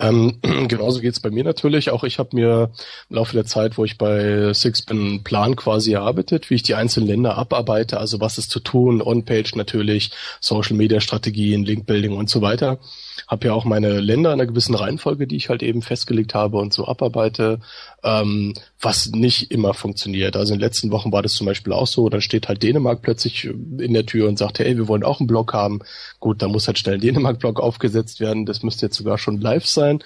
Ähm, 0.00 0.40
genauso 0.68 1.00
geht's 1.00 1.20
bei 1.20 1.30
mir 1.30 1.44
natürlich. 1.44 1.90
Auch 1.90 2.02
ich 2.02 2.18
habe 2.18 2.30
mir 2.34 2.72
im 3.08 3.16
Laufe 3.16 3.34
der 3.34 3.44
Zeit, 3.44 3.78
wo 3.78 3.84
ich 3.84 3.98
bei 3.98 4.52
Six 4.52 4.82
bin, 4.82 4.98
einen 4.98 5.22
Plan 5.22 5.54
quasi 5.54 5.92
erarbeitet, 5.92 6.50
wie 6.50 6.56
ich 6.56 6.64
die 6.64 6.74
einzelnen 6.74 7.06
Länder 7.06 7.38
abarbeite, 7.38 8.00
also 8.00 8.18
was 8.18 8.36
ist 8.36 8.50
zu 8.50 8.58
tun, 8.58 9.00
On-Page 9.00 9.54
natürlich, 9.54 10.10
Social-Media-Strategien, 10.40 11.64
Link-Building 11.64 12.12
und 12.16 12.28
so 12.28 12.42
weiter 12.42 12.80
habe 13.28 13.46
ja 13.46 13.52
auch 13.52 13.64
meine 13.64 14.00
Länder 14.00 14.32
in 14.32 14.40
einer 14.40 14.46
gewissen 14.46 14.74
Reihenfolge, 14.74 15.26
die 15.26 15.36
ich 15.36 15.48
halt 15.48 15.62
eben 15.62 15.82
festgelegt 15.82 16.34
habe 16.34 16.58
und 16.58 16.72
so 16.72 16.86
abarbeite, 16.86 17.60
ähm, 18.02 18.54
was 18.80 19.10
nicht 19.10 19.50
immer 19.50 19.74
funktioniert. 19.74 20.36
Also 20.36 20.52
in 20.52 20.58
den 20.58 20.64
letzten 20.64 20.90
Wochen 20.90 21.12
war 21.12 21.22
das 21.22 21.32
zum 21.32 21.46
Beispiel 21.46 21.72
auch 21.72 21.86
so, 21.86 22.08
dann 22.08 22.20
steht 22.20 22.48
halt 22.48 22.62
Dänemark 22.62 23.02
plötzlich 23.02 23.44
in 23.44 23.92
der 23.92 24.06
Tür 24.06 24.28
und 24.28 24.38
sagt, 24.38 24.58
hey, 24.58 24.76
wir 24.76 24.88
wollen 24.88 25.04
auch 25.04 25.20
einen 25.20 25.26
Blog 25.26 25.52
haben. 25.52 25.80
Gut, 26.20 26.42
dann 26.42 26.52
muss 26.52 26.66
halt 26.66 26.78
schnell 26.78 26.94
ein 26.96 27.00
Dänemark-Blog 27.00 27.60
aufgesetzt 27.60 28.20
werden. 28.20 28.46
Das 28.46 28.62
müsste 28.62 28.86
jetzt 28.86 28.96
sogar 28.96 29.18
schon 29.18 29.40
live 29.40 29.66
sein. 29.66 30.02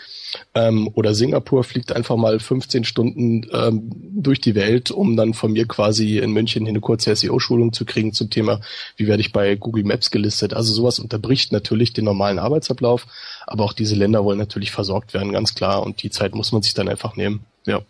Ähm, 0.55 0.91
oder 0.95 1.15
Singapur 1.15 1.65
fliegt 1.65 1.93
einfach 1.93 2.17
mal 2.17 2.39
15 2.39 2.85
Stunden 2.85 3.47
ähm, 3.53 3.91
durch 4.15 4.41
die 4.41 4.55
Welt, 4.55 4.91
um 4.91 5.17
dann 5.17 5.35
von 5.35 5.53
mir 5.53 5.67
quasi 5.67 6.19
in 6.19 6.33
München 6.33 6.67
eine 6.67 6.81
kurze 6.81 7.15
SEO-Schulung 7.15 7.73
zu 7.73 7.85
kriegen 7.85 8.13
zum 8.13 8.31
Thema, 8.31 8.61
wie 8.97 9.07
werde 9.07 9.21
ich 9.21 9.33
bei 9.33 9.55
Google 9.57 9.85
Maps 9.85 10.11
gelistet. 10.11 10.55
Also 10.55 10.73
sowas 10.73 10.99
unterbricht 10.99 11.53
natürlich 11.53 11.93
den 11.93 12.05
normalen 12.05 12.39
Arbeitsablauf, 12.39 13.07
aber 13.47 13.65
auch 13.65 13.73
diese 13.73 13.95
Länder 13.95 14.25
wollen 14.25 14.39
natürlich 14.39 14.71
versorgt 14.71 15.15
werden, 15.15 15.33
ganz 15.33 15.55
klar. 15.55 15.83
Und 15.83 16.03
die 16.03 16.11
Zeit 16.11 16.35
muss 16.35 16.53
man 16.53 16.63
sich 16.63 16.75
dann 16.75 16.89
einfach 16.89 17.17
nehmen. 17.17 17.45
Ja. 17.67 17.83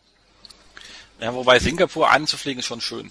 Ja, 1.20 1.34
wobei 1.34 1.58
Singapur 1.58 2.10
anzufliegen 2.10 2.60
ist 2.60 2.66
schon 2.66 2.80
schön. 2.80 3.10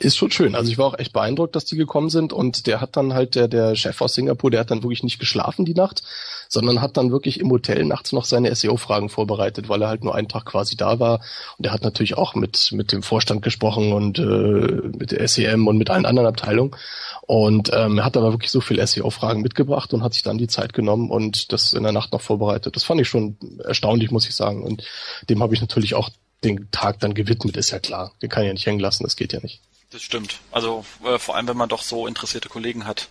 Ist 0.00 0.16
schon 0.16 0.30
schön. 0.30 0.54
Also 0.54 0.70
ich 0.70 0.78
war 0.78 0.86
auch 0.86 0.98
echt 0.98 1.12
beeindruckt, 1.12 1.56
dass 1.56 1.64
die 1.64 1.76
gekommen 1.76 2.08
sind 2.08 2.32
und 2.32 2.68
der 2.68 2.80
hat 2.80 2.96
dann 2.96 3.14
halt, 3.14 3.34
der, 3.34 3.48
der 3.48 3.74
Chef 3.74 4.00
aus 4.00 4.14
Singapur, 4.14 4.48
der 4.48 4.60
hat 4.60 4.70
dann 4.70 4.84
wirklich 4.84 5.02
nicht 5.02 5.18
geschlafen 5.18 5.64
die 5.64 5.74
Nacht, 5.74 6.04
sondern 6.48 6.80
hat 6.80 6.96
dann 6.96 7.12
wirklich 7.12 7.40
im 7.40 7.50
Hotel 7.50 7.84
nachts 7.84 8.12
noch 8.12 8.24
seine 8.24 8.54
SEO-Fragen 8.54 9.08
vorbereitet, 9.08 9.68
weil 9.68 9.82
er 9.82 9.88
halt 9.88 10.02
nur 10.02 10.14
einen 10.14 10.28
Tag 10.28 10.46
quasi 10.46 10.76
da 10.76 10.98
war. 10.98 11.20
Und 11.58 11.66
er 11.66 11.72
hat 11.72 11.82
natürlich 11.82 12.16
auch 12.16 12.34
mit, 12.34 12.72
mit 12.72 12.90
dem 12.90 13.02
Vorstand 13.02 13.42
gesprochen 13.42 13.92
und 13.92 14.18
äh, 14.18 14.22
mit 14.98 15.12
der 15.12 15.26
SEM 15.28 15.66
und 15.66 15.78
mit 15.78 15.90
allen 15.90 16.06
anderen 16.06 16.28
Abteilungen. 16.28 16.74
Und 17.22 17.70
ähm, 17.74 17.98
er 17.98 18.04
hat 18.06 18.16
aber 18.16 18.32
wirklich 18.32 18.50
so 18.50 18.62
viel 18.62 18.84
SEO-Fragen 18.84 19.42
mitgebracht 19.42 19.92
und 19.92 20.02
hat 20.02 20.14
sich 20.14 20.22
dann 20.22 20.38
die 20.38 20.48
Zeit 20.48 20.72
genommen 20.72 21.10
und 21.10 21.52
das 21.52 21.74
in 21.74 21.82
der 21.82 21.92
Nacht 21.92 22.12
noch 22.12 22.22
vorbereitet. 22.22 22.74
Das 22.74 22.84
fand 22.84 23.00
ich 23.00 23.08
schon 23.08 23.36
erstaunlich, 23.62 24.10
muss 24.10 24.26
ich 24.26 24.34
sagen. 24.34 24.62
Und 24.62 24.82
dem 25.28 25.42
habe 25.42 25.54
ich 25.54 25.60
natürlich 25.60 25.94
auch 25.94 26.08
den 26.42 26.70
Tag 26.70 27.00
dann 27.00 27.14
gewidmet, 27.14 27.56
ist 27.56 27.70
ja 27.70 27.78
klar. 27.78 28.12
Den 28.22 28.30
kann 28.30 28.44
ich 28.44 28.46
ja 28.46 28.52
nicht 28.54 28.66
hängen 28.66 28.80
lassen, 28.80 29.02
das 29.02 29.16
geht 29.16 29.32
ja 29.32 29.40
nicht. 29.40 29.60
Das 29.90 30.02
stimmt. 30.02 30.38
Also 30.52 30.84
äh, 31.04 31.18
vor 31.18 31.36
allem, 31.36 31.48
wenn 31.48 31.56
man 31.56 31.68
doch 31.68 31.82
so 31.82 32.06
interessierte 32.06 32.48
Kollegen 32.48 32.86
hat. 32.86 33.08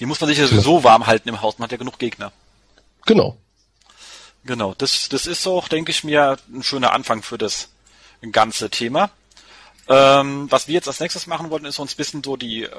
Die 0.00 0.06
muss 0.06 0.20
man 0.20 0.28
sich 0.28 0.38
ja 0.38 0.46
sowieso 0.46 0.84
warm 0.84 1.06
halten 1.06 1.28
im 1.28 1.42
Haus. 1.42 1.58
Man 1.58 1.64
hat 1.64 1.72
ja 1.72 1.78
genug 1.78 1.98
Gegner. 1.98 2.32
Genau. 3.06 3.38
Genau. 4.44 4.74
Das, 4.76 5.08
das 5.08 5.26
ist 5.26 5.46
auch, 5.46 5.68
denke 5.68 5.90
ich 5.90 6.04
mir, 6.04 6.36
ein 6.52 6.62
schöner 6.62 6.92
Anfang 6.92 7.22
für 7.22 7.38
das 7.38 7.68
ganze 8.30 8.70
Thema. 8.70 9.10
Ähm, 9.88 10.50
was 10.50 10.68
wir 10.68 10.74
jetzt 10.74 10.88
als 10.88 11.00
nächstes 11.00 11.26
machen 11.26 11.50
wollten, 11.50 11.66
ist 11.66 11.78
uns 11.78 11.94
ein 11.94 11.96
bisschen 11.96 12.22
so 12.22 12.36
die 12.36 12.64
äh, 12.64 12.70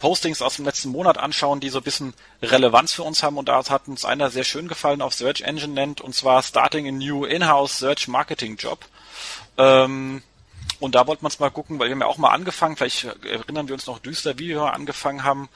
Postings 0.00 0.42
aus 0.42 0.56
dem 0.56 0.64
letzten 0.64 0.90
Monat 0.90 1.16
anschauen, 1.18 1.60
die 1.60 1.68
so 1.68 1.78
ein 1.78 1.84
bisschen 1.84 2.14
Relevanz 2.42 2.92
für 2.92 3.04
uns 3.04 3.22
haben. 3.22 3.38
Und 3.38 3.48
da 3.48 3.64
hat 3.68 3.88
uns 3.88 4.04
einer 4.04 4.30
sehr 4.30 4.44
schön 4.44 4.68
gefallen 4.68 5.02
auf 5.02 5.14
Search 5.14 5.42
Engine 5.42 5.72
nennt, 5.72 6.00
und 6.00 6.14
zwar 6.14 6.42
Starting 6.42 6.88
a 6.88 6.92
New 6.92 7.24
In-House 7.24 7.78
Search 7.78 8.08
Marketing 8.08 8.56
Job. 8.56 8.84
Ähm, 9.56 10.22
und 10.80 10.94
da 10.94 11.06
wollten 11.06 11.22
wir 11.22 11.26
uns 11.26 11.38
mal 11.38 11.50
gucken, 11.50 11.78
weil 11.78 11.88
wir 11.88 11.92
haben 11.92 12.00
ja 12.00 12.06
auch 12.06 12.18
mal 12.18 12.30
angefangen, 12.30 12.76
vielleicht 12.76 13.04
erinnern 13.24 13.68
wir 13.68 13.74
uns 13.74 13.86
noch 13.86 14.00
düster, 14.00 14.38
wie 14.38 14.48
wir 14.48 14.74
angefangen 14.74 15.22
haben, 15.22 15.48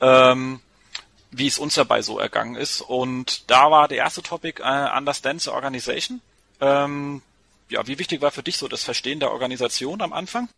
ähm, 0.00 0.60
wie 1.38 1.46
es 1.46 1.58
uns 1.58 1.74
dabei 1.74 2.02
so 2.02 2.18
ergangen 2.18 2.54
ist. 2.54 2.80
Und 2.80 3.50
da 3.50 3.70
war 3.70 3.88
der 3.88 3.98
erste 3.98 4.22
Topic 4.22 4.62
äh, 4.62 4.96
Understand 4.96 5.42
the 5.42 5.50
Organization. 5.50 6.20
Ähm, 6.60 7.22
ja, 7.68 7.86
wie 7.86 7.98
wichtig 7.98 8.20
war 8.22 8.30
für 8.30 8.42
dich 8.42 8.58
so 8.58 8.68
das 8.68 8.84
Verstehen 8.84 9.20
der 9.20 9.32
Organisation 9.32 10.00
am 10.00 10.12
Anfang? 10.12 10.48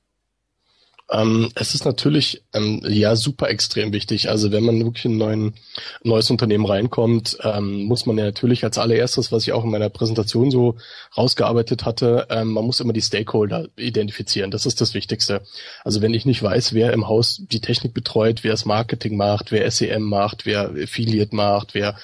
Ähm, 1.10 1.50
es 1.54 1.75
ist 1.75 1.84
natürlich 1.84 2.42
ähm, 2.52 2.82
ja 2.84 3.14
super 3.14 3.48
extrem 3.48 3.92
wichtig. 3.92 4.28
Also 4.28 4.50
wenn 4.50 4.64
man 4.64 4.84
wirklich 4.84 5.04
in 5.04 5.12
ein 5.12 5.18
neuen, 5.18 5.54
neues 6.02 6.30
Unternehmen 6.30 6.66
reinkommt, 6.66 7.38
ähm, 7.42 7.84
muss 7.84 8.06
man 8.06 8.18
ja 8.18 8.25
natürlich 8.25 8.64
als 8.64 8.76
allererstes, 8.78 9.30
was 9.30 9.44
ich 9.44 9.52
auch 9.52 9.62
in 9.64 9.70
meiner 9.70 9.88
Präsentation 9.88 10.50
so 10.50 10.76
rausgearbeitet 11.16 11.84
hatte, 11.84 12.26
ähm, 12.30 12.48
man 12.48 12.64
muss 12.64 12.80
immer 12.80 12.92
die 12.92 13.02
Stakeholder 13.02 13.68
identifizieren. 13.76 14.50
Das 14.50 14.66
ist 14.66 14.80
das 14.80 14.94
Wichtigste. 14.94 15.42
Also 15.84 16.02
wenn 16.02 16.14
ich 16.14 16.26
nicht 16.26 16.42
weiß, 16.42 16.72
wer 16.75 16.92
im 16.92 17.06
Haus 17.06 17.40
die 17.40 17.60
Technik 17.60 17.94
betreut, 17.94 18.42
wer 18.42 18.50
das 18.50 18.64
Marketing 18.64 19.16
macht, 19.16 19.52
wer 19.52 19.70
SEM 19.70 20.02
macht, 20.02 20.44
wer 20.44 20.70
Affiliate 20.70 21.34
macht, 21.36 21.75
wer 21.75 21.96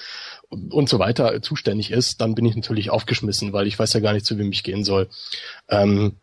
und 0.69 0.87
so 0.87 0.99
weiter 0.99 1.41
zuständig 1.41 1.91
ist, 1.91 2.21
dann 2.21 2.35
bin 2.35 2.45
ich 2.45 2.55
natürlich 2.55 2.89
aufgeschmissen, 2.89 3.53
weil 3.53 3.67
ich 3.67 3.77
weiß 3.77 3.91
ja 3.93 3.99
gar 3.99 4.13
nicht, 4.13 4.25
zu 4.25 4.37
wem 4.37 4.51
ich 4.51 4.63
gehen 4.63 4.83
soll. 4.83 5.09
Ähm, 5.67 6.17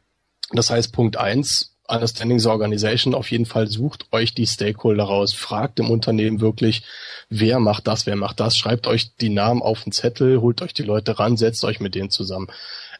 das 0.52 0.70
heißt, 0.70 0.92
Punkt 0.92 1.16
eins 1.16 1.69
Understanding 1.90 2.38
the 2.38 2.48
Organization 2.48 3.14
auf 3.14 3.30
jeden 3.30 3.46
Fall 3.46 3.66
sucht 3.66 4.06
euch 4.12 4.34
die 4.34 4.46
Stakeholder 4.46 5.04
raus, 5.04 5.34
fragt 5.34 5.78
im 5.80 5.90
Unternehmen 5.90 6.40
wirklich, 6.40 6.82
wer 7.28 7.58
macht 7.58 7.86
das, 7.86 8.06
wer 8.06 8.16
macht 8.16 8.40
das, 8.40 8.56
schreibt 8.56 8.86
euch 8.86 9.16
die 9.16 9.28
Namen 9.28 9.62
auf 9.62 9.82
den 9.82 9.92
Zettel, 9.92 10.40
holt 10.40 10.62
euch 10.62 10.74
die 10.74 10.82
Leute 10.82 11.18
ran, 11.18 11.36
setzt 11.36 11.64
euch 11.64 11.80
mit 11.80 11.94
denen 11.94 12.10
zusammen. 12.10 12.48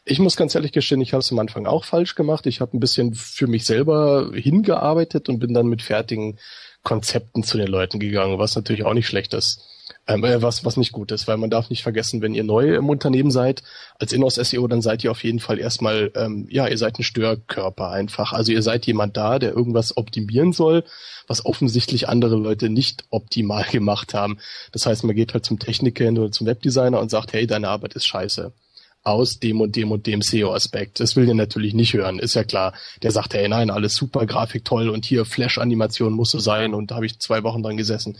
Ich 0.04 0.18
muss 0.18 0.36
ganz 0.36 0.54
ehrlich 0.54 0.72
gestehen, 0.72 1.00
ich 1.00 1.12
habe 1.12 1.20
es 1.20 1.30
am 1.30 1.38
Anfang 1.38 1.66
auch 1.66 1.84
falsch 1.84 2.14
gemacht. 2.14 2.46
Ich 2.46 2.60
habe 2.60 2.76
ein 2.76 2.80
bisschen 2.80 3.14
für 3.14 3.46
mich 3.46 3.64
selber 3.64 4.30
hingearbeitet 4.34 5.28
und 5.28 5.38
bin 5.38 5.54
dann 5.54 5.66
mit 5.66 5.82
fertigen 5.82 6.38
Konzepten 6.82 7.42
zu 7.42 7.58
den 7.58 7.68
Leuten 7.68 8.00
gegangen, 8.00 8.38
was 8.38 8.56
natürlich 8.56 8.84
auch 8.84 8.94
nicht 8.94 9.06
schlecht 9.06 9.34
ist. 9.34 9.69
Ähm, 10.10 10.24
äh, 10.24 10.42
was, 10.42 10.64
was 10.64 10.76
nicht 10.76 10.92
gut 10.92 11.12
ist, 11.12 11.28
weil 11.28 11.36
man 11.36 11.50
darf 11.50 11.70
nicht 11.70 11.82
vergessen, 11.82 12.20
wenn 12.20 12.34
ihr 12.34 12.42
neu 12.42 12.74
im 12.74 12.88
Unternehmen 12.88 13.30
seid, 13.30 13.62
als 13.98 14.12
Inhouse-SEO, 14.12 14.66
dann 14.66 14.82
seid 14.82 15.04
ihr 15.04 15.10
auf 15.10 15.22
jeden 15.22 15.38
Fall 15.38 15.58
erstmal, 15.58 16.10
ähm, 16.16 16.48
ja, 16.50 16.66
ihr 16.66 16.78
seid 16.78 16.98
ein 16.98 17.04
Störkörper 17.04 17.90
einfach. 17.90 18.32
Also 18.32 18.50
ihr 18.50 18.62
seid 18.62 18.86
jemand 18.86 19.16
da, 19.16 19.38
der 19.38 19.52
irgendwas 19.52 19.96
optimieren 19.96 20.52
soll, 20.52 20.84
was 21.28 21.46
offensichtlich 21.46 22.08
andere 22.08 22.36
Leute 22.36 22.70
nicht 22.70 23.04
optimal 23.10 23.64
gemacht 23.70 24.12
haben. 24.12 24.38
Das 24.72 24.84
heißt, 24.84 25.04
man 25.04 25.14
geht 25.14 25.32
halt 25.32 25.44
zum 25.44 25.58
Techniker 25.58 26.08
oder 26.08 26.32
zum 26.32 26.46
Webdesigner 26.46 27.00
und 27.00 27.10
sagt, 27.10 27.32
hey, 27.32 27.46
deine 27.46 27.68
Arbeit 27.68 27.94
ist 27.94 28.06
scheiße 28.06 28.52
aus 29.02 29.38
dem 29.38 29.60
und 29.60 29.76
dem 29.76 29.92
und 29.92 30.06
dem 30.06 30.20
SEO-Aspekt. 30.22 31.00
Das 31.00 31.16
will 31.16 31.24
der 31.24 31.34
natürlich 31.34 31.72
nicht 31.72 31.94
hören, 31.94 32.18
ist 32.18 32.34
ja 32.34 32.44
klar. 32.44 32.74
Der 33.02 33.10
sagt, 33.10 33.32
hey, 33.32 33.48
nein, 33.48 33.70
alles 33.70 33.94
super, 33.94 34.26
Grafik 34.26 34.64
toll 34.64 34.90
und 34.90 35.06
hier 35.06 35.24
Flash-Animation 35.24 36.12
muss 36.12 36.30
so 36.30 36.38
sein 36.38 36.74
und 36.74 36.90
da 36.90 36.96
habe 36.96 37.06
ich 37.06 37.18
zwei 37.18 37.42
Wochen 37.42 37.62
dran 37.62 37.78
gesessen. 37.78 38.18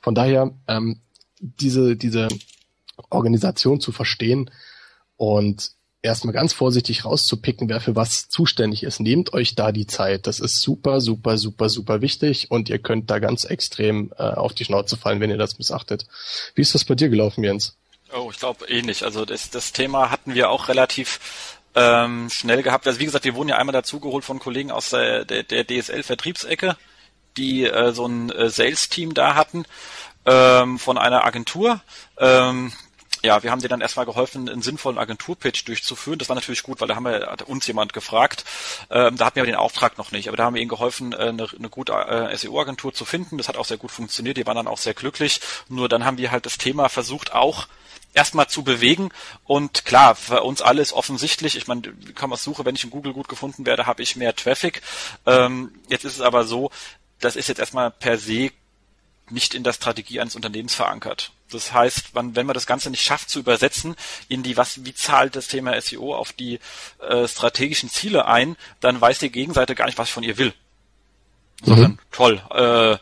Von 0.00 0.14
daher, 0.14 0.52
ähm, 0.68 1.00
diese, 1.42 1.96
diese 1.96 2.28
Organisation 3.10 3.80
zu 3.80 3.92
verstehen 3.92 4.50
und 5.16 5.72
erstmal 6.02 6.34
ganz 6.34 6.52
vorsichtig 6.52 7.04
rauszupicken, 7.04 7.68
wer 7.68 7.80
für 7.80 7.96
was 7.96 8.28
zuständig 8.28 8.82
ist. 8.82 9.00
Nehmt 9.00 9.32
euch 9.32 9.54
da 9.54 9.72
die 9.72 9.86
Zeit. 9.86 10.26
Das 10.26 10.40
ist 10.40 10.60
super, 10.60 11.00
super, 11.00 11.38
super, 11.38 11.68
super 11.68 12.00
wichtig 12.00 12.50
und 12.50 12.68
ihr 12.68 12.78
könnt 12.78 13.10
da 13.10 13.18
ganz 13.18 13.44
extrem 13.44 14.12
äh, 14.18 14.22
auf 14.22 14.52
die 14.52 14.64
Schnauze 14.64 14.96
fallen, 14.96 15.20
wenn 15.20 15.30
ihr 15.30 15.38
das 15.38 15.58
missachtet. 15.58 16.06
Wie 16.54 16.62
ist 16.62 16.74
das 16.74 16.84
bei 16.84 16.94
dir 16.94 17.08
gelaufen, 17.08 17.44
Jens? 17.44 17.76
Oh, 18.14 18.28
ich 18.30 18.38
glaube 18.38 18.66
ähnlich. 18.68 19.04
Also 19.04 19.24
das, 19.24 19.50
das 19.50 19.72
Thema 19.72 20.10
hatten 20.10 20.34
wir 20.34 20.50
auch 20.50 20.68
relativ 20.68 21.58
ähm, 21.74 22.28
schnell 22.30 22.62
gehabt. 22.62 22.86
Also 22.86 23.00
wie 23.00 23.06
gesagt, 23.06 23.24
wir 23.24 23.34
wurden 23.34 23.48
ja 23.48 23.58
einmal 23.58 23.72
dazugeholt 23.72 24.24
von 24.24 24.38
Kollegen 24.38 24.70
aus 24.70 24.90
der, 24.90 25.24
der, 25.24 25.44
der 25.44 25.66
DSL-Vertriebsecke, 25.66 26.76
die 27.36 27.64
äh, 27.64 27.92
so 27.92 28.06
ein 28.06 28.30
äh, 28.30 28.50
Sales-Team 28.50 29.14
da 29.14 29.34
hatten 29.34 29.64
ähm, 30.26 30.78
von 30.78 30.98
einer 30.98 31.24
Agentur. 31.24 31.80
Ähm, 32.18 32.72
ja, 33.24 33.40
wir 33.42 33.52
haben 33.52 33.60
dir 33.60 33.68
dann 33.68 33.80
erstmal 33.80 34.04
geholfen, 34.04 34.48
einen 34.48 34.62
sinnvollen 34.62 34.98
Agenturpitch 34.98 35.64
durchzuführen. 35.64 36.18
Das 36.18 36.28
war 36.28 36.34
natürlich 36.34 36.64
gut, 36.64 36.80
weil 36.80 36.88
da 36.88 36.96
haben 36.96 37.04
wir 37.04 37.28
hat 37.30 37.42
uns 37.42 37.66
jemand 37.68 37.92
gefragt. 37.92 38.44
Ähm, 38.90 39.16
da 39.16 39.26
hatten 39.26 39.36
wir 39.36 39.44
den 39.44 39.54
Auftrag 39.54 39.96
noch 39.96 40.10
nicht, 40.10 40.26
aber 40.26 40.36
da 40.36 40.44
haben 40.44 40.54
wir 40.54 40.60
ihnen 40.60 40.68
geholfen, 40.68 41.12
äh, 41.12 41.28
eine, 41.28 41.46
eine 41.56 41.68
gute 41.68 41.92
äh, 41.92 42.36
SEO-Agentur 42.36 42.92
zu 42.92 43.04
finden. 43.04 43.38
Das 43.38 43.48
hat 43.48 43.56
auch 43.56 43.64
sehr 43.64 43.76
gut 43.76 43.92
funktioniert. 43.92 44.36
Die 44.38 44.46
waren 44.46 44.56
dann 44.56 44.66
auch 44.66 44.78
sehr 44.78 44.94
glücklich. 44.94 45.40
Nur 45.68 45.88
dann 45.88 46.04
haben 46.04 46.18
wir 46.18 46.32
halt 46.32 46.46
das 46.46 46.58
Thema 46.58 46.88
versucht, 46.88 47.32
auch 47.32 47.68
erstmal 48.12 48.48
zu 48.48 48.64
bewegen. 48.64 49.10
Und 49.44 49.84
klar, 49.84 50.16
für 50.16 50.42
uns 50.42 50.60
alle 50.60 50.82
ist 50.82 50.92
offensichtlich, 50.92 51.56
ich 51.56 51.68
meine, 51.68 51.82
wie 52.00 52.12
kann 52.12 52.28
man 52.28 52.38
suchen, 52.38 52.64
wenn 52.64 52.74
ich 52.74 52.82
in 52.82 52.90
Google 52.90 53.12
gut 53.12 53.28
gefunden 53.28 53.66
werde, 53.66 53.86
habe 53.86 54.02
ich 54.02 54.16
mehr 54.16 54.34
Traffic. 54.34 54.82
Ähm, 55.26 55.72
jetzt 55.88 56.04
ist 56.04 56.14
es 56.14 56.20
aber 56.20 56.44
so, 56.44 56.70
das 57.20 57.36
ist 57.36 57.48
jetzt 57.48 57.58
erstmal 57.58 57.92
per 57.92 58.18
se 58.18 58.50
nicht 59.32 59.54
in 59.54 59.64
der 59.64 59.72
Strategie 59.72 60.20
eines 60.20 60.36
Unternehmens 60.36 60.74
verankert. 60.74 61.32
Das 61.50 61.72
heißt, 61.72 62.14
man, 62.14 62.34
wenn 62.36 62.46
man 62.46 62.54
das 62.54 62.66
Ganze 62.66 62.90
nicht 62.90 63.02
schafft 63.02 63.30
zu 63.30 63.38
übersetzen 63.38 63.94
in 64.28 64.42
die, 64.42 64.56
was, 64.56 64.84
wie 64.84 64.94
zahlt 64.94 65.36
das 65.36 65.48
Thema 65.48 65.78
SEO 65.80 66.14
auf 66.14 66.32
die 66.32 66.60
äh, 67.00 67.28
strategischen 67.28 67.90
Ziele 67.90 68.26
ein, 68.26 68.56
dann 68.80 69.00
weiß 69.00 69.18
die 69.18 69.30
Gegenseite 69.30 69.74
gar 69.74 69.86
nicht, 69.86 69.98
was 69.98 70.08
ich 70.08 70.14
von 70.14 70.22
ihr 70.22 70.38
will. 70.38 70.54
Sondern, 71.64 71.92
mhm. 71.92 71.98
toll, 72.10 72.42
äh, 72.50 72.92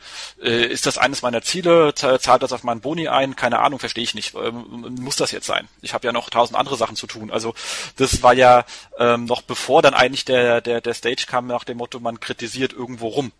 äh, 0.46 0.66
ist 0.66 0.84
das 0.84 0.98
eines 0.98 1.22
meiner 1.22 1.40
Ziele, 1.40 1.94
zahlt 1.94 2.42
das 2.42 2.52
auf 2.52 2.62
meinen 2.62 2.82
Boni 2.82 3.08
ein? 3.08 3.34
Keine 3.34 3.60
Ahnung, 3.60 3.78
verstehe 3.78 4.04
ich 4.04 4.14
nicht. 4.14 4.34
Ähm, 4.34 4.96
muss 5.00 5.16
das 5.16 5.30
jetzt 5.30 5.46
sein? 5.46 5.66
Ich 5.80 5.94
habe 5.94 6.06
ja 6.06 6.12
noch 6.12 6.28
tausend 6.28 6.58
andere 6.58 6.76
Sachen 6.76 6.94
zu 6.94 7.06
tun. 7.06 7.30
Also 7.30 7.54
das 7.96 8.22
war 8.22 8.34
ja 8.34 8.66
ähm, 8.98 9.24
noch 9.24 9.40
bevor 9.40 9.80
dann 9.80 9.94
eigentlich 9.94 10.26
der, 10.26 10.60
der, 10.60 10.82
der 10.82 10.92
Stage 10.92 11.24
kam 11.26 11.46
nach 11.46 11.64
dem 11.64 11.78
Motto, 11.78 12.00
man 12.00 12.20
kritisiert 12.20 12.74
irgendwo 12.74 13.08
rum. 13.08 13.32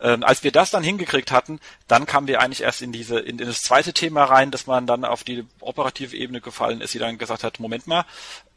Ähm, 0.00 0.22
als 0.22 0.44
wir 0.44 0.52
das 0.52 0.70
dann 0.70 0.82
hingekriegt 0.82 1.30
hatten, 1.30 1.60
dann 1.88 2.06
kamen 2.06 2.26
wir 2.26 2.40
eigentlich 2.40 2.62
erst 2.62 2.82
in 2.82 2.92
diese 2.92 3.18
in, 3.18 3.38
in 3.38 3.46
das 3.46 3.62
zweite 3.62 3.92
Thema 3.92 4.24
rein, 4.24 4.50
dass 4.50 4.66
man 4.66 4.86
dann 4.86 5.04
auf 5.04 5.24
die 5.24 5.44
operative 5.60 6.16
Ebene 6.16 6.40
gefallen 6.40 6.80
ist, 6.80 6.94
die 6.94 6.98
dann 6.98 7.18
gesagt 7.18 7.44
hat, 7.44 7.60
Moment 7.60 7.86
mal, 7.86 8.04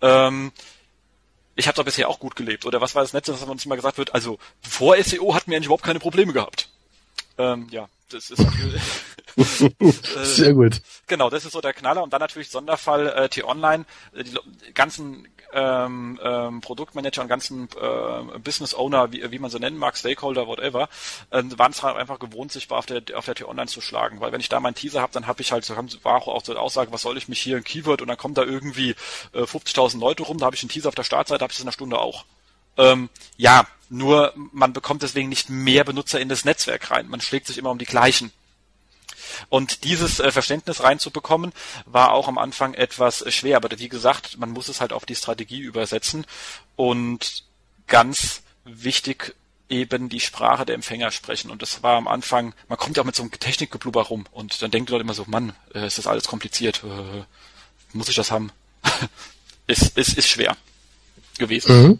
ähm, 0.01 0.51
ich 1.55 1.67
habe 1.67 1.75
doch 1.75 1.85
bisher 1.85 2.09
auch 2.09 2.19
gut 2.19 2.35
gelebt. 2.35 2.65
Oder 2.65 2.81
was 2.81 2.95
war 2.95 3.01
das 3.01 3.13
Netz, 3.13 3.29
was 3.29 3.41
uns 3.43 3.65
immer 3.65 3.75
gesagt 3.75 3.97
wird? 3.97 4.13
Also 4.13 4.39
vor 4.61 5.01
SEO 5.01 5.33
hatten 5.33 5.51
wir 5.51 5.57
eigentlich 5.57 5.67
überhaupt 5.67 5.85
keine 5.85 5.99
Probleme 5.99 6.33
gehabt. 6.33 6.69
Ähm, 7.37 7.67
ja, 7.71 7.87
das 8.09 8.29
ist 8.29 8.45
sehr 10.35 10.53
gut. 10.53 10.81
Genau, 11.07 11.29
das 11.29 11.45
ist 11.45 11.51
so 11.51 11.61
der 11.61 11.73
Knaller 11.73 12.03
und 12.03 12.13
dann 12.13 12.21
natürlich 12.21 12.49
Sonderfall 12.49 13.07
äh, 13.07 13.29
T-Online, 13.29 13.85
äh, 14.13 14.23
die 14.23 14.73
ganzen 14.73 15.27
ähm, 15.55 16.19
ähm, 16.21 16.61
Produktmanager 16.61 17.21
und 17.21 17.27
ganzen 17.29 17.69
äh, 17.81 18.39
Business 18.39 18.75
Owner, 18.75 19.11
wie, 19.11 19.31
wie 19.31 19.39
man 19.39 19.49
so 19.49 19.57
nennen 19.57 19.77
mag, 19.77 19.97
Stakeholder, 19.97 20.47
whatever, 20.47 20.89
äh, 21.31 21.41
waren 21.57 21.71
es 21.71 21.81
halt 21.81 21.95
einfach 21.95 22.19
gewohnt, 22.19 22.51
sich 22.51 22.69
auf 22.69 22.85
der 22.85 23.01
auf 23.15 23.25
der 23.25 23.35
T-Online 23.35 23.67
zu 23.67 23.81
schlagen, 23.81 24.19
weil 24.19 24.31
wenn 24.31 24.41
ich 24.41 24.49
da 24.49 24.59
meinen 24.59 24.75
Teaser 24.75 25.01
habe, 25.01 25.13
dann 25.13 25.27
habe 25.27 25.41
ich 25.41 25.51
halt, 25.51 25.63
so 25.63 25.75
war 26.03 26.27
auch 26.27 26.43
so 26.43 26.51
eine 26.51 26.61
Aussage, 26.61 26.91
was 26.91 27.01
soll 27.01 27.17
ich 27.17 27.29
mich 27.29 27.41
hier 27.41 27.57
ein 27.57 27.63
Keyword 27.63 28.01
und 28.01 28.09
dann 28.09 28.17
kommt 28.17 28.37
da 28.37 28.43
irgendwie 28.43 28.91
äh, 29.33 29.43
50.000 29.43 29.99
Leute 29.99 30.23
rum, 30.23 30.37
da 30.37 30.45
habe 30.45 30.55
ich 30.55 30.63
einen 30.63 30.69
Teaser 30.69 30.89
auf 30.89 30.95
der 30.95 31.03
Startseite, 31.03 31.41
habe 31.41 31.51
ich 31.51 31.57
es 31.57 31.61
in 31.61 31.67
einer 31.67 31.73
Stunde 31.73 31.99
auch. 31.99 32.25
Ähm, 32.77 33.09
ja, 33.37 33.65
nur 33.89 34.33
man 34.35 34.73
bekommt 34.73 35.03
deswegen 35.03 35.29
nicht 35.29 35.49
mehr 35.49 35.83
Benutzer 35.83 36.19
in 36.19 36.29
das 36.29 36.43
Netzwerk 36.43 36.91
rein. 36.91 37.07
Man 37.07 37.21
schlägt 37.21 37.47
sich 37.47 37.57
immer 37.57 37.71
um 37.71 37.77
die 37.77 37.85
gleichen. 37.85 38.31
Und 39.49 39.83
dieses 39.83 40.19
äh, 40.19 40.31
Verständnis 40.31 40.83
reinzubekommen, 40.83 41.53
war 41.85 42.11
auch 42.11 42.27
am 42.27 42.37
Anfang 42.37 42.73
etwas 42.73 43.23
schwer. 43.33 43.57
Aber 43.57 43.69
wie 43.77 43.89
gesagt, 43.89 44.37
man 44.37 44.51
muss 44.51 44.69
es 44.69 44.81
halt 44.81 44.93
auf 44.93 45.05
die 45.05 45.15
Strategie 45.15 45.59
übersetzen. 45.59 46.25
Und 46.75 47.43
ganz 47.87 48.41
wichtig 48.65 49.35
eben 49.69 50.09
die 50.09 50.19
Sprache 50.19 50.65
der 50.65 50.75
Empfänger 50.75 51.11
sprechen. 51.11 51.49
Und 51.49 51.61
das 51.61 51.83
war 51.83 51.97
am 51.97 52.07
Anfang, 52.07 52.53
man 52.67 52.77
kommt 52.77 52.97
ja 52.97 53.01
auch 53.01 53.05
mit 53.05 53.15
so 53.15 53.23
einem 53.23 53.31
Technikgeblubber 53.31 54.03
rum 54.03 54.25
und 54.31 54.61
dann 54.61 54.71
denken 54.71 54.87
die 54.87 54.91
Leute 54.91 55.03
immer 55.03 55.13
so, 55.13 55.25
Mann, 55.27 55.53
äh, 55.73 55.87
ist 55.87 55.97
das 55.97 56.07
alles 56.07 56.25
kompliziert, 56.27 56.83
äh, 56.83 57.23
muss 57.93 58.09
ich 58.09 58.15
das 58.15 58.31
haben? 58.31 58.51
ist, 59.67 59.97
ist, 59.97 60.17
ist 60.17 60.29
schwer 60.29 60.55
gewesen. 61.37 61.81
Mhm. 61.81 61.99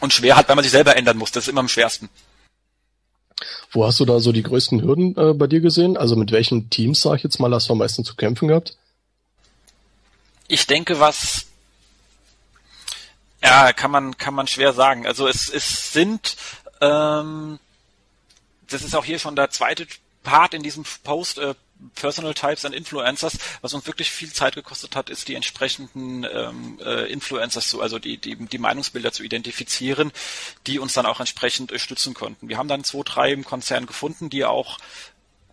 Und 0.00 0.12
schwer 0.12 0.36
hat, 0.36 0.48
weil 0.48 0.56
man 0.56 0.62
sich 0.62 0.72
selber 0.72 0.96
ändern 0.96 1.18
muss, 1.18 1.30
das 1.30 1.44
ist 1.44 1.48
immer 1.48 1.60
am 1.60 1.68
schwersten. 1.68 2.08
Wo 3.70 3.86
hast 3.86 4.00
du 4.00 4.04
da 4.04 4.20
so 4.20 4.32
die 4.32 4.42
größten 4.42 4.82
Hürden 4.82 5.16
äh, 5.16 5.34
bei 5.34 5.46
dir 5.46 5.60
gesehen? 5.60 5.96
Also 5.96 6.16
mit 6.16 6.32
welchen 6.32 6.70
Teams, 6.70 7.00
sag 7.00 7.16
ich 7.16 7.22
jetzt 7.22 7.38
mal, 7.38 7.52
hast 7.52 7.68
du 7.68 7.72
am 7.72 7.78
meisten 7.78 8.04
zu 8.04 8.14
kämpfen 8.16 8.48
gehabt? 8.48 8.76
Ich 10.48 10.66
denke, 10.66 10.98
was 10.98 11.46
ja, 13.42 13.72
kann 13.72 13.90
man, 13.90 14.16
kann 14.18 14.34
man 14.34 14.46
schwer 14.46 14.72
sagen. 14.72 15.06
Also 15.06 15.26
es, 15.26 15.48
es 15.48 15.92
sind, 15.92 16.36
ähm, 16.80 17.58
das 18.68 18.82
ist 18.82 18.94
auch 18.94 19.04
hier 19.04 19.18
schon 19.18 19.36
der 19.36 19.50
zweite 19.50 19.86
Part 20.22 20.54
in 20.54 20.62
diesem 20.62 20.84
Post, 21.04 21.38
äh, 21.38 21.54
Personal 21.94 22.34
Types 22.34 22.64
and 22.64 22.74
Influencers, 22.74 23.38
was 23.60 23.74
uns 23.74 23.86
wirklich 23.86 24.10
viel 24.10 24.32
Zeit 24.32 24.54
gekostet 24.54 24.96
hat, 24.96 25.10
ist 25.10 25.28
die 25.28 25.34
entsprechenden 25.34 26.24
ähm, 26.24 26.78
äh, 26.84 27.10
Influencers 27.10 27.68
zu, 27.68 27.80
also 27.80 27.98
die, 27.98 28.18
die, 28.18 28.36
die 28.36 28.58
Meinungsbilder 28.58 29.12
zu 29.12 29.22
identifizieren, 29.22 30.12
die 30.66 30.78
uns 30.78 30.94
dann 30.94 31.06
auch 31.06 31.20
entsprechend 31.20 31.72
äh, 31.72 31.78
stützen 31.78 32.14
konnten. 32.14 32.48
Wir 32.48 32.58
haben 32.58 32.68
dann 32.68 32.84
zwei, 32.84 33.02
drei 33.04 33.32
im 33.32 33.44
Konzern 33.44 33.86
gefunden, 33.86 34.30
die 34.30 34.44
auch 34.44 34.78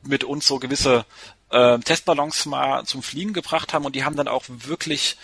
mit 0.03 0.23
uns 0.23 0.47
so 0.47 0.59
gewisse 0.59 1.05
äh, 1.49 1.79
Testballons 1.79 2.45
mal 2.45 2.85
zum 2.85 3.03
Fliegen 3.03 3.33
gebracht 3.33 3.73
haben 3.73 3.85
und 3.85 3.95
die 3.95 4.03
haben 4.03 4.15
dann 4.15 4.27
auch 4.27 4.43
wirklich 4.47 5.17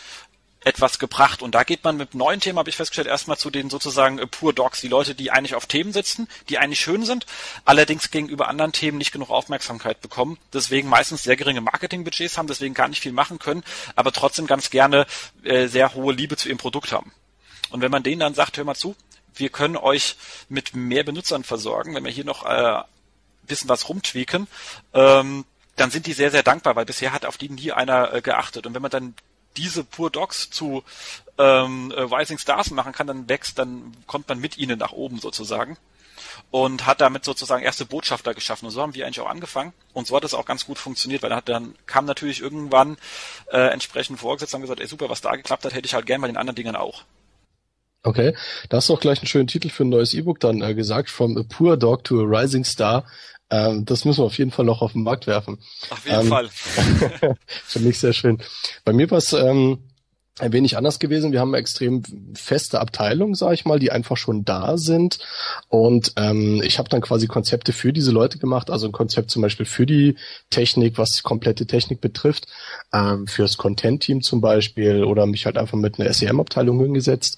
etwas 0.63 0.99
gebracht. 0.99 1.41
Und 1.41 1.55
da 1.55 1.63
geht 1.63 1.83
man 1.83 1.97
mit 1.97 2.15
neuen 2.15 2.39
Themen, 2.39 2.59
habe 2.59 2.69
ich 2.69 2.75
festgestellt, 2.75 3.07
erstmal 3.07 3.37
zu 3.37 3.49
den 3.49 3.69
sozusagen 3.69 4.19
äh, 4.19 4.27
Pure 4.27 4.53
Dogs, 4.53 4.81
die 4.81 4.87
Leute, 4.87 5.15
die 5.15 5.31
eigentlich 5.31 5.55
auf 5.55 5.65
Themen 5.65 5.93
sitzen, 5.93 6.27
die 6.49 6.57
eigentlich 6.57 6.79
schön 6.79 7.05
sind, 7.05 7.25
allerdings 7.65 8.11
gegenüber 8.11 8.47
anderen 8.47 8.71
Themen 8.71 8.97
nicht 8.97 9.11
genug 9.11 9.29
Aufmerksamkeit 9.29 10.01
bekommen, 10.01 10.37
deswegen 10.53 10.89
meistens 10.89 11.23
sehr 11.23 11.35
geringe 11.35 11.61
Marketingbudgets 11.61 12.37
haben, 12.37 12.47
deswegen 12.47 12.73
gar 12.73 12.87
nicht 12.87 13.01
viel 13.01 13.11
machen 13.11 13.39
können, 13.39 13.63
aber 13.95 14.11
trotzdem 14.11 14.47
ganz 14.47 14.69
gerne 14.69 15.05
äh, 15.43 15.67
sehr 15.67 15.93
hohe 15.93 16.13
Liebe 16.13 16.37
zu 16.37 16.49
ihrem 16.49 16.57
Produkt 16.57 16.91
haben. 16.91 17.11
Und 17.69 17.81
wenn 17.81 17.91
man 17.91 18.03
denen 18.03 18.19
dann 18.19 18.35
sagt, 18.35 18.57
hör 18.57 18.63
mal 18.63 18.75
zu, 18.75 18.95
wir 19.35 19.49
können 19.49 19.77
euch 19.77 20.15
mit 20.47 20.75
mehr 20.75 21.03
Benutzern 21.03 21.43
versorgen, 21.43 21.95
wenn 21.95 22.03
wir 22.03 22.11
hier 22.11 22.25
noch 22.25 22.45
äh, 22.45 22.83
bisschen 23.47 23.69
was 23.69 23.89
rumtweaken, 23.89 24.47
ähm, 24.93 25.45
dann 25.75 25.91
sind 25.91 26.05
die 26.05 26.13
sehr, 26.13 26.31
sehr 26.31 26.43
dankbar, 26.43 26.75
weil 26.75 26.85
bisher 26.85 27.13
hat 27.13 27.25
auf 27.25 27.37
die 27.37 27.49
nie 27.49 27.71
einer 27.71 28.13
äh, 28.13 28.21
geachtet. 28.21 28.67
Und 28.67 28.73
wenn 28.73 28.81
man 28.81 28.91
dann 28.91 29.15
diese 29.57 29.83
Pure 29.83 30.11
Dogs 30.11 30.49
zu 30.49 30.83
ähm, 31.37 31.91
äh, 31.91 32.01
Rising 32.01 32.37
Stars 32.37 32.71
machen 32.71 32.93
kann, 32.93 33.07
dann 33.07 33.29
wächst, 33.29 33.59
dann 33.59 33.93
kommt 34.07 34.29
man 34.29 34.39
mit 34.39 34.57
ihnen 34.57 34.79
nach 34.79 34.91
oben 34.91 35.19
sozusagen 35.19 35.77
und 36.51 36.85
hat 36.85 37.01
damit 37.01 37.25
sozusagen 37.25 37.63
erste 37.63 37.85
Botschafter 37.85 38.33
geschaffen. 38.33 38.65
Und 38.65 38.71
so 38.71 38.81
haben 38.81 38.93
wir 38.93 39.05
eigentlich 39.05 39.21
auch 39.21 39.29
angefangen. 39.29 39.73
Und 39.93 40.07
so 40.07 40.15
hat 40.15 40.23
es 40.23 40.33
auch 40.33 40.45
ganz 40.45 40.65
gut 40.65 40.77
funktioniert, 40.77 41.23
weil 41.23 41.29
dann, 41.29 41.41
dann 41.45 41.75
kam 41.85 42.05
natürlich 42.05 42.41
irgendwann 42.41 42.97
äh, 43.51 43.71
entsprechend 43.71 44.19
vorgesetzt 44.19 44.53
und 44.53 44.61
gesagt, 44.61 44.79
ey 44.79 44.87
super, 44.87 45.09
was 45.09 45.21
da 45.21 45.35
geklappt 45.35 45.65
hat, 45.65 45.73
hätte 45.73 45.87
ich 45.87 45.93
halt 45.93 46.05
gern 46.05 46.21
bei 46.21 46.27
den 46.27 46.37
anderen 46.37 46.55
Dingern 46.55 46.75
auch. 46.75 47.03
Okay, 48.05 48.35
da 48.67 48.77
hast 48.77 48.89
du 48.89 48.93
auch 48.93 48.99
gleich 48.99 49.19
einen 49.19 49.27
schönen 49.27 49.47
Titel 49.47 49.69
für 49.69 49.85
ein 49.85 49.89
neues 49.89 50.13
E-Book 50.13 50.39
dann 50.41 50.61
äh, 50.61 50.73
gesagt, 50.75 51.09
From 51.09 51.37
a 51.37 51.43
Poor 51.47 51.77
Dog 51.77 52.03
to 52.03 52.19
a 52.19 52.25
Rising 52.25 52.65
Star. 52.65 53.05
Ähm, 53.53 53.85
das 53.85 54.03
müssen 54.03 54.21
wir 54.21 54.25
auf 54.25 54.37
jeden 54.39 54.49
Fall 54.49 54.65
noch 54.65 54.81
auf 54.81 54.93
den 54.93 55.03
Markt 55.03 55.27
werfen. 55.27 55.59
Auf 55.91 56.03
jeden 56.05 56.21
ähm, 56.21 56.27
Fall. 56.27 56.49
Finde 57.65 57.89
ich 57.89 57.99
sehr 57.99 58.13
schön. 58.13 58.39
Bei 58.83 58.93
mir 58.93 59.11
war 59.11 59.19
es 59.19 59.31
ähm, 59.31 59.77
ein 60.39 60.51
wenig 60.53 60.77
anders 60.77 60.99
gewesen. 60.99 61.31
Wir 61.31 61.39
haben 61.39 61.49
eine 61.49 61.59
extrem 61.59 62.01
feste 62.33 62.79
Abteilung, 62.79 63.35
sage 63.35 63.53
ich 63.53 63.65
mal, 63.65 63.79
die 63.79 63.91
einfach 63.91 64.17
schon 64.17 64.45
da 64.45 64.77
sind. 64.77 65.19
Und 65.67 66.13
ähm, 66.15 66.61
ich 66.63 66.79
habe 66.79 66.89
dann 66.89 67.01
quasi 67.01 67.27
Konzepte 67.27 67.71
für 67.71 67.93
diese 67.93 68.11
Leute 68.11 68.39
gemacht, 68.39 68.69
also 68.69 68.87
ein 68.87 68.91
Konzept 68.91 69.29
zum 69.29 69.41
Beispiel 69.41 69.65
für 69.65 69.85
die 69.85 70.15
Technik, 70.49 70.97
was 70.97 71.21
komplette 71.21 71.67
Technik 71.67 72.01
betrifft, 72.01 72.47
ähm, 72.93 73.27
fürs 73.27 73.57
Content-Team 73.57 74.21
zum 74.21 74.41
Beispiel 74.41 75.03
oder 75.03 75.25
mich 75.27 75.45
halt 75.45 75.57
einfach 75.57 75.77
mit 75.77 75.99
einer 75.99 76.11
SEM-Abteilung 76.11 76.79
hingesetzt 76.79 77.37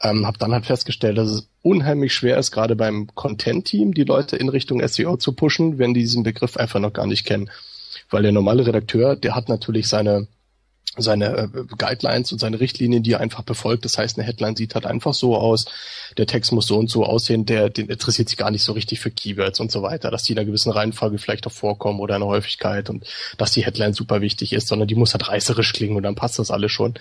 ähm, 0.00 0.26
habe 0.26 0.38
dann 0.38 0.52
halt 0.52 0.66
festgestellt, 0.66 1.18
dass 1.18 1.28
es 1.28 1.48
unheimlich 1.62 2.14
schwer 2.14 2.38
ist, 2.38 2.50
gerade 2.50 2.76
beim 2.76 3.08
Content-Team 3.14 3.94
die 3.94 4.04
Leute 4.04 4.36
in 4.36 4.48
Richtung 4.48 4.86
SEO 4.86 5.16
zu 5.16 5.32
pushen, 5.32 5.78
wenn 5.78 5.94
die 5.94 6.00
diesen 6.00 6.22
Begriff 6.22 6.56
einfach 6.56 6.80
noch 6.80 6.92
gar 6.92 7.06
nicht 7.06 7.26
kennen. 7.26 7.50
Weil 8.08 8.22
der 8.22 8.32
normale 8.32 8.66
Redakteur, 8.66 9.16
der 9.16 9.34
hat 9.34 9.48
natürlich 9.48 9.88
seine 9.88 10.26
seine 10.96 11.26
äh, 11.26 11.48
Guidelines 11.78 12.32
und 12.32 12.38
seine 12.38 12.58
Richtlinien, 12.58 13.02
die 13.02 13.12
er 13.12 13.20
einfach 13.20 13.42
befolgt. 13.42 13.84
Das 13.84 13.96
heißt, 13.96 14.18
eine 14.18 14.26
Headline 14.26 14.56
sieht 14.56 14.74
halt 14.74 14.86
einfach 14.86 15.14
so 15.14 15.36
aus, 15.36 15.66
der 16.18 16.26
Text 16.26 16.52
muss 16.52 16.66
so 16.66 16.78
und 16.78 16.90
so 16.90 17.04
aussehen, 17.04 17.46
der 17.46 17.70
den 17.70 17.88
interessiert 17.88 18.28
sich 18.28 18.36
gar 18.36 18.50
nicht 18.50 18.64
so 18.64 18.72
richtig 18.72 18.98
für 18.98 19.10
Keywords 19.10 19.60
und 19.60 19.70
so 19.70 19.82
weiter, 19.82 20.10
dass 20.10 20.24
die 20.24 20.32
in 20.32 20.38
einer 20.38 20.46
gewissen 20.46 20.72
Reihenfolge 20.72 21.18
vielleicht 21.18 21.46
auch 21.46 21.52
vorkommen 21.52 22.00
oder 22.00 22.16
eine 22.16 22.26
Häufigkeit 22.26 22.90
und 22.90 23.04
dass 23.38 23.52
die 23.52 23.64
Headline 23.64 23.94
super 23.94 24.20
wichtig 24.20 24.52
ist, 24.52 24.66
sondern 24.66 24.88
die 24.88 24.96
muss 24.96 25.12
halt 25.12 25.28
reißerisch 25.28 25.72
klingen 25.72 25.96
und 25.96 26.02
dann 26.02 26.16
passt 26.16 26.38
das 26.38 26.50
alles 26.50 26.72
schon. 26.72 26.94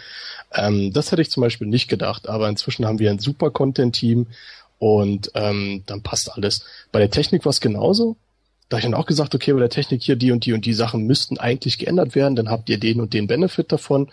Ähm, 0.53 0.93
das 0.93 1.11
hätte 1.11 1.23
ich 1.23 1.31
zum 1.31 1.41
Beispiel 1.41 1.67
nicht 1.67 1.87
gedacht, 1.87 2.29
aber 2.29 2.47
inzwischen 2.47 2.85
haben 2.85 2.99
wir 2.99 3.09
ein 3.09 3.19
super 3.19 3.49
Content-Team 3.49 4.27
und 4.77 5.31
ähm, 5.33 5.83
dann 5.87 6.03
passt 6.03 6.31
alles. 6.31 6.63
Bei 6.91 6.99
der 6.99 7.09
Technik 7.09 7.43
war 7.43 7.49
es 7.49 7.59
genauso 7.59 8.17
da 8.69 8.77
habe 8.77 8.79
ich 8.81 8.91
dann 8.91 8.99
auch 8.99 9.07
gesagt, 9.07 9.33
okay, 9.33 9.51
bei 9.51 9.59
der 9.59 9.69
Technik 9.69 10.03
hier 10.03 10.15
die 10.15 10.31
und 10.31 10.45
die 10.45 10.53
und 10.53 10.65
die 10.65 10.73
Sachen 10.73 11.05
müssten 11.05 11.39
eigentlich 11.39 11.79
geändert 11.79 12.13
werden, 12.13 12.35
dann 12.35 12.49
habt 12.49 12.69
ihr 12.69 12.79
den 12.79 13.01
und 13.01 13.13
den 13.13 13.27
Benefit 13.27 13.71
davon. 13.71 14.09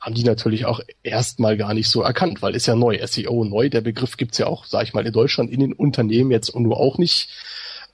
Haben 0.00 0.14
die 0.14 0.24
natürlich 0.24 0.64
auch 0.66 0.80
erstmal 1.02 1.56
gar 1.56 1.74
nicht 1.74 1.88
so 1.88 2.02
erkannt, 2.02 2.42
weil 2.42 2.56
ist 2.56 2.66
ja 2.66 2.74
neu, 2.74 2.98
SEO 3.06 3.44
neu, 3.44 3.68
der 3.68 3.82
Begriff 3.82 4.16
gibt's 4.16 4.38
ja 4.38 4.46
auch, 4.46 4.64
sage 4.64 4.84
ich 4.84 4.94
mal, 4.94 5.06
in 5.06 5.12
Deutschland 5.12 5.50
in 5.50 5.60
den 5.60 5.72
Unternehmen 5.72 6.30
jetzt 6.30 6.48
und 6.48 6.64
nur 6.64 6.78
auch 6.78 6.98
nicht 6.98 7.28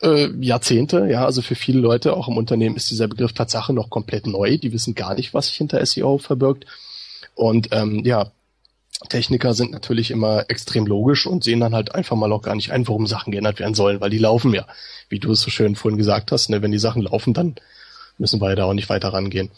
äh, 0.02 0.28
Jahrzehnte, 0.40 1.06
ja, 1.10 1.24
also 1.24 1.42
für 1.42 1.54
viele 1.54 1.80
Leute 1.80 2.16
auch 2.16 2.28
im 2.28 2.36
Unternehmen 2.36 2.76
ist 2.76 2.90
dieser 2.90 3.08
Begriff 3.08 3.32
Tatsache 3.32 3.72
noch 3.72 3.90
komplett 3.90 4.26
neu, 4.26 4.56
die 4.56 4.72
wissen 4.72 4.94
gar 4.94 5.14
nicht, 5.14 5.34
was 5.34 5.48
sich 5.48 5.56
hinter 5.56 5.84
SEO 5.84 6.18
verbirgt. 6.18 6.66
Und 7.34 7.68
ähm, 7.72 8.02
ja, 8.04 8.32
Techniker 9.08 9.54
sind 9.54 9.72
natürlich 9.72 10.10
immer 10.10 10.44
extrem 10.48 10.86
logisch 10.86 11.26
und 11.26 11.44
sehen 11.44 11.60
dann 11.60 11.74
halt 11.74 11.94
einfach 11.94 12.16
mal 12.16 12.32
auch 12.32 12.42
gar 12.42 12.54
nicht 12.54 12.72
ein, 12.72 12.88
warum 12.88 13.06
Sachen 13.06 13.30
geändert 13.30 13.60
werden 13.60 13.74
sollen, 13.74 14.00
weil 14.00 14.10
die 14.10 14.18
laufen 14.18 14.54
ja. 14.54 14.66
Wie 15.08 15.18
du 15.18 15.32
es 15.32 15.40
so 15.40 15.50
schön 15.50 15.76
vorhin 15.76 15.98
gesagt 15.98 16.32
hast, 16.32 16.48
ne, 16.48 16.62
wenn 16.62 16.72
die 16.72 16.78
Sachen 16.78 17.02
laufen, 17.02 17.34
dann 17.34 17.56
müssen 18.18 18.40
wir 18.40 18.48
ja 18.48 18.54
da 18.56 18.64
auch 18.64 18.72
nicht 18.72 18.88
weiter 18.88 19.12
rangehen. 19.12 19.50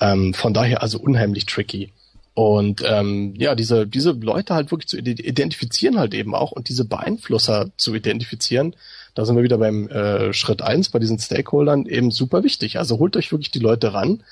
Ähm, 0.00 0.34
von 0.34 0.52
daher 0.52 0.82
also 0.82 0.98
unheimlich 0.98 1.46
tricky. 1.46 1.92
Und 2.34 2.82
ähm, 2.86 3.34
ja, 3.36 3.54
diese, 3.54 3.86
diese 3.86 4.12
Leute 4.12 4.54
halt 4.54 4.70
wirklich 4.70 4.88
zu 4.88 4.98
identifizieren 4.98 5.98
halt 5.98 6.14
eben 6.14 6.34
auch 6.34 6.52
und 6.52 6.68
diese 6.68 6.84
Beeinflusser 6.84 7.70
zu 7.76 7.94
identifizieren, 7.94 8.74
da 9.14 9.24
sind 9.24 9.36
wir 9.36 9.42
wieder 9.42 9.58
beim 9.58 9.88
äh, 9.88 10.32
Schritt 10.32 10.62
eins 10.62 10.88
bei 10.88 10.98
diesen 10.98 11.18
Stakeholdern 11.18 11.86
eben 11.86 12.10
super 12.10 12.44
wichtig. 12.44 12.78
Also 12.78 12.98
holt 12.98 13.16
euch 13.16 13.32
wirklich 13.32 13.50
die 13.50 13.58
Leute 13.58 13.92
ran 13.92 14.22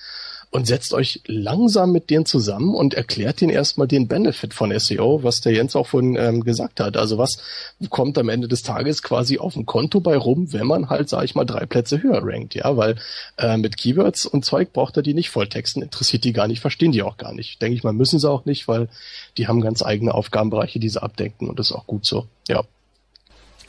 und 0.50 0.66
setzt 0.66 0.94
euch 0.94 1.20
langsam 1.26 1.92
mit 1.92 2.08
denen 2.08 2.24
zusammen 2.24 2.74
und 2.74 2.94
erklärt 2.94 3.42
ihnen 3.42 3.50
erstmal 3.50 3.86
den 3.86 4.08
Benefit 4.08 4.54
von 4.54 4.76
SEO, 4.78 5.22
was 5.22 5.40
der 5.42 5.52
Jens 5.52 5.76
auch 5.76 5.86
vorhin 5.86 6.16
ähm, 6.16 6.42
gesagt 6.42 6.80
hat. 6.80 6.96
Also 6.96 7.18
was 7.18 7.38
kommt 7.90 8.16
am 8.16 8.30
Ende 8.30 8.48
des 8.48 8.62
Tages 8.62 9.02
quasi 9.02 9.38
auf 9.38 9.54
dem 9.54 9.66
Konto 9.66 10.00
bei 10.00 10.16
rum, 10.16 10.52
wenn 10.52 10.66
man 10.66 10.88
halt, 10.88 11.08
sage 11.10 11.26
ich 11.26 11.34
mal, 11.34 11.44
drei 11.44 11.66
Plätze 11.66 12.02
höher 12.02 12.22
rankt, 12.22 12.54
ja, 12.54 12.76
weil 12.76 12.96
äh, 13.36 13.58
mit 13.58 13.76
Keywords 13.76 14.24
und 14.24 14.44
Zeug 14.44 14.72
braucht 14.72 14.96
er 14.96 15.02
die 15.02 15.14
nicht 15.14 15.30
volltexten, 15.30 15.82
interessiert 15.82 16.24
die 16.24 16.32
gar 16.32 16.48
nicht, 16.48 16.60
verstehen 16.60 16.92
die 16.92 17.02
auch 17.02 17.18
gar 17.18 17.34
nicht. 17.34 17.60
Denke 17.60 17.76
ich 17.76 17.84
mal, 17.84 17.92
müssen 17.92 18.18
sie 18.18 18.30
auch 18.30 18.46
nicht, 18.46 18.68
weil 18.68 18.88
die 19.36 19.48
haben 19.48 19.60
ganz 19.60 19.82
eigene 19.82 20.14
Aufgabenbereiche, 20.14 20.78
die 20.78 20.88
sie 20.88 21.02
abdenken 21.02 21.48
und 21.48 21.58
das 21.58 21.70
ist 21.70 21.76
auch 21.76 21.86
gut 21.86 22.06
so, 22.06 22.26
ja. 22.48 22.64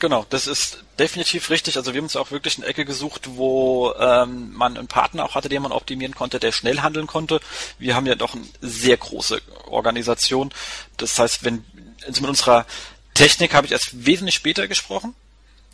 Genau, 0.00 0.24
das 0.30 0.46
ist 0.46 0.82
definitiv 0.98 1.50
richtig. 1.50 1.76
Also 1.76 1.92
wir 1.92 1.98
haben 1.98 2.06
uns 2.06 2.16
auch 2.16 2.30
wirklich 2.30 2.56
eine 2.56 2.66
Ecke 2.66 2.86
gesucht, 2.86 3.36
wo 3.36 3.92
ähm, 4.00 4.50
man 4.54 4.78
einen 4.78 4.88
Partner 4.88 5.26
auch 5.26 5.34
hatte, 5.34 5.50
den 5.50 5.60
man 5.62 5.72
optimieren 5.72 6.14
konnte, 6.14 6.40
der 6.40 6.52
schnell 6.52 6.80
handeln 6.80 7.06
konnte. 7.06 7.38
Wir 7.78 7.94
haben 7.94 8.06
ja 8.06 8.14
doch 8.14 8.34
eine 8.34 8.46
sehr 8.62 8.96
große 8.96 9.42
Organisation. 9.66 10.52
Das 10.96 11.18
heißt, 11.18 11.44
wenn 11.44 11.64
also 12.06 12.22
mit 12.22 12.30
unserer 12.30 12.64
Technik 13.12 13.52
habe 13.52 13.66
ich 13.66 13.72
erst 13.72 14.06
wesentlich 14.06 14.34
später 14.34 14.66
gesprochen. 14.68 15.14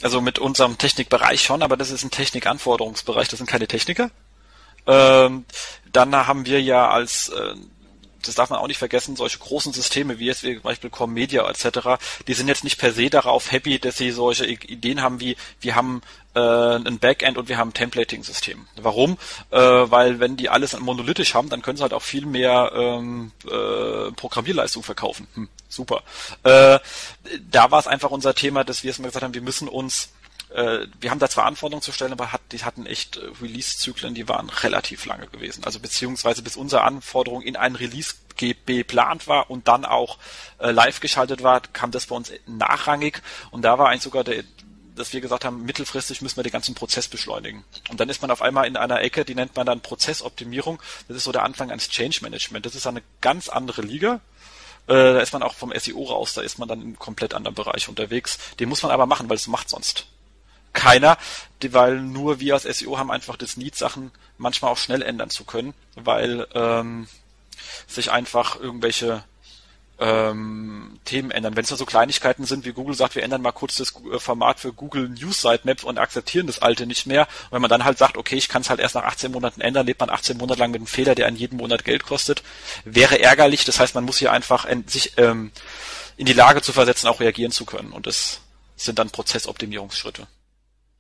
Also 0.02 0.20
mit 0.20 0.40
unserem 0.40 0.76
Technikbereich 0.76 1.42
schon, 1.42 1.62
aber 1.62 1.76
das 1.76 1.90
ist 1.90 2.02
ein 2.02 2.10
Technikanforderungsbereich, 2.10 3.28
das 3.28 3.38
sind 3.38 3.48
keine 3.48 3.68
Techniker. 3.68 4.10
Ähm, 4.88 5.46
dann 5.92 6.14
haben 6.14 6.46
wir 6.46 6.60
ja 6.60 6.90
als 6.90 7.28
äh, 7.28 7.54
das 8.26 8.34
darf 8.34 8.50
man 8.50 8.58
auch 8.58 8.66
nicht 8.66 8.78
vergessen, 8.78 9.16
solche 9.16 9.38
großen 9.38 9.72
Systeme 9.72 10.18
wie 10.18 10.26
jetzt 10.26 10.42
wie 10.42 10.54
zum 10.54 10.62
Beispiel 10.62 10.90
Commedia 10.90 11.48
etc., 11.48 12.02
die 12.26 12.34
sind 12.34 12.48
jetzt 12.48 12.64
nicht 12.64 12.78
per 12.78 12.92
se 12.92 13.10
darauf 13.10 13.50
happy, 13.52 13.78
dass 13.78 13.96
sie 13.96 14.10
solche 14.10 14.46
Ideen 14.46 15.02
haben 15.02 15.20
wie, 15.20 15.36
wir 15.60 15.74
haben 15.74 16.02
äh, 16.34 16.40
ein 16.76 16.98
Backend 16.98 17.38
und 17.38 17.48
wir 17.48 17.56
haben 17.56 17.70
ein 17.70 17.74
Templating-System. 17.74 18.66
Warum? 18.76 19.16
Äh, 19.50 19.58
weil 19.58 20.20
wenn 20.20 20.36
die 20.36 20.48
alles 20.48 20.78
monolithisch 20.78 21.34
haben, 21.34 21.48
dann 21.48 21.62
können 21.62 21.78
sie 21.78 21.82
halt 21.82 21.94
auch 21.94 22.02
viel 22.02 22.26
mehr 22.26 22.72
ähm, 22.74 23.32
äh, 23.44 24.12
Programmierleistung 24.12 24.82
verkaufen. 24.82 25.26
Hm, 25.34 25.48
super. 25.68 26.02
Äh, 26.42 26.78
da 27.50 27.70
war 27.70 27.80
es 27.80 27.86
einfach 27.86 28.10
unser 28.10 28.34
Thema, 28.34 28.64
dass 28.64 28.84
wir 28.84 28.90
es 28.90 28.98
mal 28.98 29.08
gesagt 29.08 29.24
haben, 29.24 29.34
wir 29.34 29.42
müssen 29.42 29.68
uns 29.68 30.10
äh, 30.56 30.86
wir 31.00 31.10
haben 31.10 31.18
da 31.18 31.28
zwar 31.28 31.44
Anforderungen 31.44 31.82
zu 31.82 31.92
stellen, 31.92 32.12
aber 32.12 32.32
hat, 32.32 32.40
die 32.50 32.64
hatten 32.64 32.86
echt 32.86 33.18
äh, 33.18 33.20
Release-Zyklen, 33.42 34.14
die 34.14 34.26
waren 34.26 34.48
relativ 34.48 35.04
lange 35.04 35.26
gewesen. 35.26 35.64
Also 35.64 35.80
beziehungsweise 35.80 36.42
bis 36.42 36.56
unsere 36.56 36.82
Anforderung 36.82 37.42
in 37.42 37.56
einen 37.56 37.76
Release 37.76 38.14
geplant 38.36 39.28
war 39.28 39.50
und 39.50 39.68
dann 39.68 39.84
auch 39.84 40.16
äh, 40.58 40.70
live 40.70 41.00
geschaltet 41.00 41.42
war, 41.42 41.60
kam 41.60 41.90
das 41.90 42.06
bei 42.06 42.16
uns 42.16 42.32
nachrangig 42.46 43.20
und 43.50 43.62
da 43.62 43.78
war 43.78 43.90
eigentlich 43.90 44.02
sogar 44.02 44.24
der 44.24 44.44
dass 44.94 45.12
wir 45.12 45.20
gesagt 45.20 45.44
haben, 45.44 45.66
mittelfristig 45.66 46.22
müssen 46.22 46.36
wir 46.38 46.42
den 46.42 46.52
ganzen 46.52 46.74
Prozess 46.74 47.06
beschleunigen. 47.06 47.64
Und 47.90 48.00
dann 48.00 48.08
ist 48.08 48.22
man 48.22 48.30
auf 48.30 48.40
einmal 48.40 48.66
in 48.66 48.78
einer 48.78 49.02
Ecke, 49.02 49.26
die 49.26 49.34
nennt 49.34 49.54
man 49.54 49.66
dann 49.66 49.82
Prozessoptimierung. 49.82 50.80
Das 51.06 51.18
ist 51.18 51.24
so 51.24 51.32
der 51.32 51.42
Anfang 51.42 51.68
ans 51.68 51.90
Change 51.90 52.20
Management. 52.22 52.64
Das 52.64 52.74
ist 52.74 52.86
eine 52.86 53.02
ganz 53.20 53.50
andere 53.50 53.82
Liga. 53.82 54.22
Äh, 54.86 54.94
da 54.94 55.18
ist 55.18 55.34
man 55.34 55.42
auch 55.42 55.52
vom 55.52 55.70
SEO 55.78 56.02
raus, 56.04 56.32
da 56.32 56.40
ist 56.40 56.58
man 56.58 56.66
dann 56.66 56.80
im 56.80 56.98
komplett 56.98 57.34
anderen 57.34 57.54
Bereich 57.54 57.90
unterwegs. 57.90 58.38
Den 58.58 58.70
muss 58.70 58.82
man 58.82 58.90
aber 58.90 59.04
machen, 59.04 59.28
weil 59.28 59.36
es 59.36 59.48
macht 59.48 59.68
sonst 59.68 60.06
keiner, 60.76 61.18
weil 61.68 62.00
nur 62.00 62.38
wir 62.38 62.54
als 62.54 62.62
SEO 62.62 62.98
haben 62.98 63.10
einfach 63.10 63.36
das 63.36 63.56
Need, 63.56 63.74
Sachen 63.74 64.12
manchmal 64.38 64.70
auch 64.70 64.78
schnell 64.78 65.02
ändern 65.02 65.30
zu 65.30 65.44
können, 65.44 65.74
weil 65.96 66.46
ähm, 66.54 67.08
sich 67.88 68.12
einfach 68.12 68.60
irgendwelche 68.60 69.24
ähm, 69.98 71.00
Themen 71.04 71.30
ändern. 71.30 71.56
Wenn 71.56 71.64
es 71.64 71.70
nur 71.70 71.78
so 71.78 71.86
Kleinigkeiten 71.86 72.44
sind, 72.44 72.64
wie 72.66 72.72
Google 72.72 72.94
sagt, 72.94 73.14
wir 73.14 73.22
ändern 73.22 73.40
mal 73.40 73.52
kurz 73.52 73.76
das 73.76 73.94
äh, 74.12 74.18
Format 74.18 74.60
für 74.60 74.72
Google 74.72 75.08
News 75.08 75.40
Sitemap 75.40 75.84
und 75.84 75.98
akzeptieren 75.98 76.46
das 76.46 76.60
alte 76.60 76.86
nicht 76.86 77.06
mehr. 77.06 77.22
Und 77.22 77.52
wenn 77.52 77.62
man 77.62 77.70
dann 77.70 77.84
halt 77.84 77.98
sagt, 77.98 78.16
okay, 78.16 78.36
ich 78.36 78.48
kann 78.48 78.62
es 78.62 78.70
halt 78.70 78.80
erst 78.80 78.94
nach 78.94 79.04
18 79.04 79.32
Monaten 79.32 79.60
ändern, 79.60 79.86
lebt 79.86 80.00
man 80.00 80.10
18 80.10 80.36
Monate 80.36 80.60
lang 80.60 80.70
mit 80.70 80.80
einem 80.80 80.86
Fehler, 80.86 81.14
der 81.14 81.26
einen 81.26 81.36
jeden 81.36 81.56
Monat 81.56 81.84
Geld 81.84 82.04
kostet, 82.04 82.42
wäre 82.84 83.20
ärgerlich. 83.20 83.64
Das 83.64 83.80
heißt, 83.80 83.94
man 83.94 84.04
muss 84.04 84.18
hier 84.18 84.32
einfach 84.32 84.66
sich 84.86 85.14
ähm, 85.16 85.50
in 86.16 86.26
die 86.26 86.34
Lage 86.34 86.60
zu 86.60 86.72
versetzen, 86.72 87.08
auch 87.08 87.20
reagieren 87.20 87.52
zu 87.52 87.64
können. 87.64 87.92
Und 87.92 88.06
das 88.06 88.40
sind 88.76 88.98
dann 88.98 89.10
Prozessoptimierungsschritte. 89.10 90.26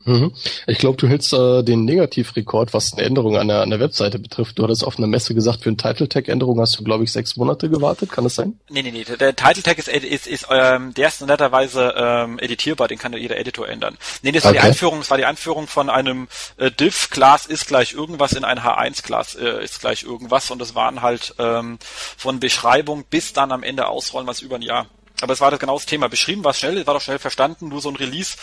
Mhm. 0.06 0.32
Ich 0.66 0.78
glaube, 0.78 0.96
du 0.96 1.08
hältst 1.08 1.32
äh, 1.32 1.62
den 1.62 1.84
Negativrekord, 1.84 2.72
was 2.72 2.92
eine 2.92 3.02
Änderung 3.02 3.36
an 3.36 3.48
der, 3.48 3.62
an 3.62 3.70
der 3.70 3.80
Webseite 3.80 4.18
betrifft. 4.20 4.58
Du 4.58 4.62
hattest 4.62 4.84
auf 4.84 4.98
einer 4.98 5.08
Messe 5.08 5.34
gesagt, 5.34 5.62
für 5.62 5.68
eine 5.68 5.76
Title-Tag-Änderung 5.76 6.60
hast 6.60 6.78
du, 6.78 6.84
glaube 6.84 7.04
ich, 7.04 7.12
sechs 7.12 7.36
Monate 7.36 7.68
gewartet. 7.68 8.10
Kann 8.12 8.24
das 8.24 8.36
sein? 8.36 8.58
Nee, 8.70 8.82
nee, 8.82 8.92
nee. 8.92 9.04
Der 9.04 9.34
Title-Tag 9.34 9.78
ist, 9.78 9.88
ist, 9.88 10.26
ist 10.26 10.46
ähm, 10.50 10.94
der 10.94 11.08
ist 11.08 11.26
netterweise 11.26 11.92
ähm, 11.96 12.38
editierbar, 12.38 12.86
den 12.86 12.98
kann 12.98 13.12
jeder 13.14 13.36
Editor 13.36 13.68
ändern. 13.68 13.96
Nee, 14.22 14.32
das 14.32 14.44
war 14.44 14.52
okay. 14.52 14.60
die 14.60 14.66
Einführung, 14.66 14.98
das 15.00 15.10
war 15.10 15.18
die 15.18 15.24
Einführung 15.24 15.66
von 15.66 15.90
einem 15.90 16.28
äh, 16.56 16.70
Div-Class 16.70 17.46
ist 17.46 17.66
gleich 17.66 17.92
irgendwas 17.92 18.32
in 18.32 18.44
ein 18.44 18.60
H1-Class 18.60 19.34
äh, 19.34 19.64
ist 19.64 19.80
gleich 19.80 20.04
irgendwas 20.04 20.50
und 20.50 20.60
das 20.60 20.74
waren 20.74 21.02
halt 21.02 21.34
ähm, 21.38 21.78
von 22.16 22.38
Beschreibung 22.38 23.04
bis 23.10 23.32
dann 23.32 23.50
am 23.50 23.62
Ende 23.62 23.88
ausrollen, 23.88 24.28
was 24.28 24.40
über 24.40 24.56
ein 24.56 24.62
Jahr 24.62 24.86
aber 25.20 25.32
es 25.32 25.40
war 25.40 25.50
das 25.50 25.60
genau 25.60 25.74
das 25.74 25.86
Thema. 25.86 26.08
Beschrieben 26.08 26.44
war 26.44 26.54
schnell, 26.54 26.86
war 26.86 26.94
doch 26.94 27.00
schnell 27.00 27.18
verstanden, 27.18 27.68
nur 27.68 27.80
so 27.80 27.88
ein 27.88 27.96
Release. 27.96 28.36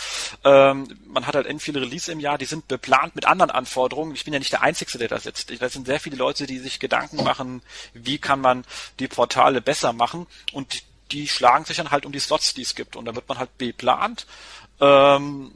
Ähm, 0.43 0.87
man 1.07 1.27
hat 1.27 1.35
halt 1.35 1.45
end 1.45 1.61
viele 1.61 1.81
Release 1.81 2.11
im 2.11 2.19
Jahr, 2.19 2.37
die 2.37 2.45
sind 2.45 2.67
beplant 2.67 3.15
mit 3.15 3.25
anderen 3.25 3.51
Anforderungen. 3.51 4.15
Ich 4.15 4.23
bin 4.23 4.33
ja 4.33 4.39
nicht 4.39 4.51
der 4.51 4.63
Einzige, 4.63 4.97
der 4.97 5.07
da 5.07 5.19
sitzt. 5.19 5.51
Da 5.61 5.69
sind 5.69 5.85
sehr 5.85 5.99
viele 5.99 6.15
Leute, 6.15 6.47
die 6.47 6.59
sich 6.59 6.79
Gedanken 6.79 7.23
machen, 7.23 7.61
wie 7.93 8.17
kann 8.17 8.41
man 8.41 8.65
die 8.99 9.07
Portale 9.07 9.61
besser 9.61 9.93
machen 9.93 10.27
und 10.51 10.73
die, 10.73 10.81
die 11.11 11.27
schlagen 11.27 11.65
sich 11.65 11.77
dann 11.77 11.91
halt 11.91 12.05
um 12.05 12.11
die 12.11 12.19
Slots, 12.19 12.53
die 12.53 12.63
es 12.63 12.75
gibt. 12.75 12.95
Und 12.95 13.05
da 13.05 13.15
wird 13.15 13.29
man 13.29 13.37
halt 13.37 13.55
beplant. 13.57 14.25
Ähm, 14.79 15.51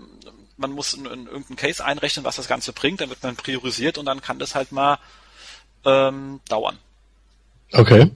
man 0.57 0.71
muss 0.71 0.93
in, 0.93 1.05
in 1.05 1.25
irgendeinen 1.25 1.55
Case 1.55 1.83
einrechnen, 1.83 2.25
was 2.25 2.35
das 2.35 2.47
Ganze 2.47 2.73
bringt, 2.73 3.01
dann 3.01 3.09
wird 3.09 3.23
man 3.23 3.35
priorisiert 3.35 3.97
und 3.97 4.05
dann 4.05 4.21
kann 4.21 4.39
das 4.39 4.55
halt 4.55 4.71
mal 4.71 4.99
ähm, 5.85 6.41
dauern. 6.47 6.77
Okay 7.73 8.11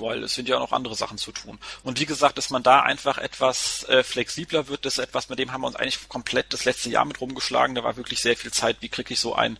weil 0.00 0.24
es 0.24 0.34
sind 0.34 0.48
ja 0.48 0.56
auch 0.56 0.60
noch 0.60 0.72
andere 0.72 0.94
Sachen 0.94 1.18
zu 1.18 1.32
tun. 1.32 1.58
Und 1.82 2.00
wie 2.00 2.06
gesagt, 2.06 2.38
dass 2.38 2.50
man 2.50 2.62
da 2.62 2.82
einfach 2.82 3.18
etwas 3.18 3.84
äh, 3.84 4.02
flexibler 4.02 4.68
wird, 4.68 4.84
das 4.84 4.98
ist 4.98 5.04
etwas, 5.04 5.28
mit 5.28 5.38
dem 5.38 5.52
haben 5.52 5.62
wir 5.62 5.66
uns 5.66 5.76
eigentlich 5.76 6.08
komplett 6.08 6.52
das 6.52 6.64
letzte 6.64 6.90
Jahr 6.90 7.04
mit 7.04 7.20
rumgeschlagen. 7.20 7.74
Da 7.74 7.84
war 7.84 7.96
wirklich 7.96 8.20
sehr 8.20 8.36
viel 8.36 8.52
Zeit, 8.52 8.78
wie 8.80 8.88
kriege 8.88 9.12
ich 9.12 9.20
so 9.20 9.34
ein 9.34 9.58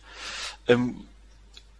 ähm, 0.67 1.07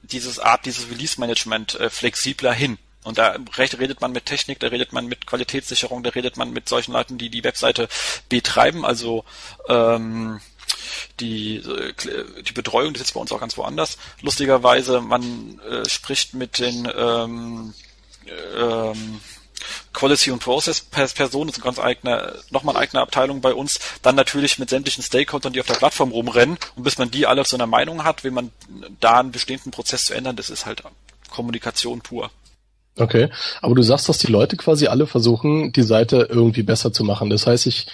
dieses 0.03 0.39
Art, 0.39 0.65
dieses 0.65 0.89
Release-Management 0.89 1.75
äh, 1.75 1.89
flexibler 1.89 2.53
hin. 2.53 2.77
Und 3.03 3.17
da 3.17 3.37
redet 3.57 4.01
man 4.01 4.11
mit 4.11 4.25
Technik, 4.25 4.59
da 4.59 4.67
redet 4.67 4.91
man 4.91 5.05
mit 5.05 5.27
Qualitätssicherung, 5.27 6.03
da 6.03 6.09
redet 6.09 6.35
man 6.35 6.51
mit 6.51 6.67
solchen 6.67 6.91
Leuten, 6.91 7.17
die 7.17 7.29
die 7.29 7.43
Webseite 7.43 7.87
betreiben, 8.27 8.85
also 8.85 9.23
ähm, 9.69 10.41
die, 11.19 11.57
äh, 11.57 11.93
die 12.43 12.53
Betreuung, 12.53 12.93
die 12.93 12.99
sitzt 12.99 13.13
bei 13.13 13.21
uns 13.21 13.31
auch 13.31 13.39
ganz 13.39 13.57
woanders. 13.57 13.97
Lustigerweise, 14.21 14.99
man 14.99 15.59
äh, 15.59 15.87
spricht 15.87 16.33
mit 16.33 16.59
den 16.59 16.91
ähm, 16.95 17.73
ähm, 18.57 19.19
Quality 19.93 20.31
und 20.31 20.39
Process 20.39 20.81
Person, 20.81 21.47
das 21.47 21.57
ist 21.57 21.63
eine 21.63 21.75
ganz 21.75 21.79
eigene, 21.79 22.35
nochmal 22.51 22.75
eine 22.75 22.83
eigene 22.83 23.01
Abteilung 23.01 23.41
bei 23.41 23.53
uns, 23.53 23.79
dann 24.01 24.15
natürlich 24.15 24.59
mit 24.59 24.69
sämtlichen 24.69 25.03
Stakeholdern, 25.03 25.53
die 25.53 25.59
auf 25.59 25.65
der 25.65 25.73
Plattform 25.73 26.11
rumrennen 26.11 26.57
und 26.75 26.83
bis 26.83 26.97
man 26.97 27.09
die 27.09 27.25
alle 27.25 27.43
zu 27.45 27.55
einer 27.55 27.67
Meinung 27.67 28.03
hat, 28.03 28.23
will 28.23 28.31
man 28.31 28.51
da 28.99 29.19
einen 29.19 29.31
bestehenden 29.31 29.71
Prozess 29.71 30.03
zu 30.03 30.13
ändern, 30.13 30.35
das 30.35 30.49
ist 30.49 30.65
halt 30.65 30.83
Kommunikation 31.29 32.01
pur. 32.01 32.29
Okay, 32.99 33.29
aber 33.61 33.75
du 33.75 33.83
sagst, 33.83 34.09
dass 34.09 34.17
die 34.17 34.31
Leute 34.31 34.57
quasi 34.57 34.87
alle 34.87 35.05
versuchen, 35.05 35.71
die 35.71 35.83
Seite 35.83 36.27
irgendwie 36.29 36.63
besser 36.63 36.91
zu 36.91 37.03
machen. 37.03 37.29
Das 37.29 37.45
heißt, 37.45 37.67
ich 37.67 37.85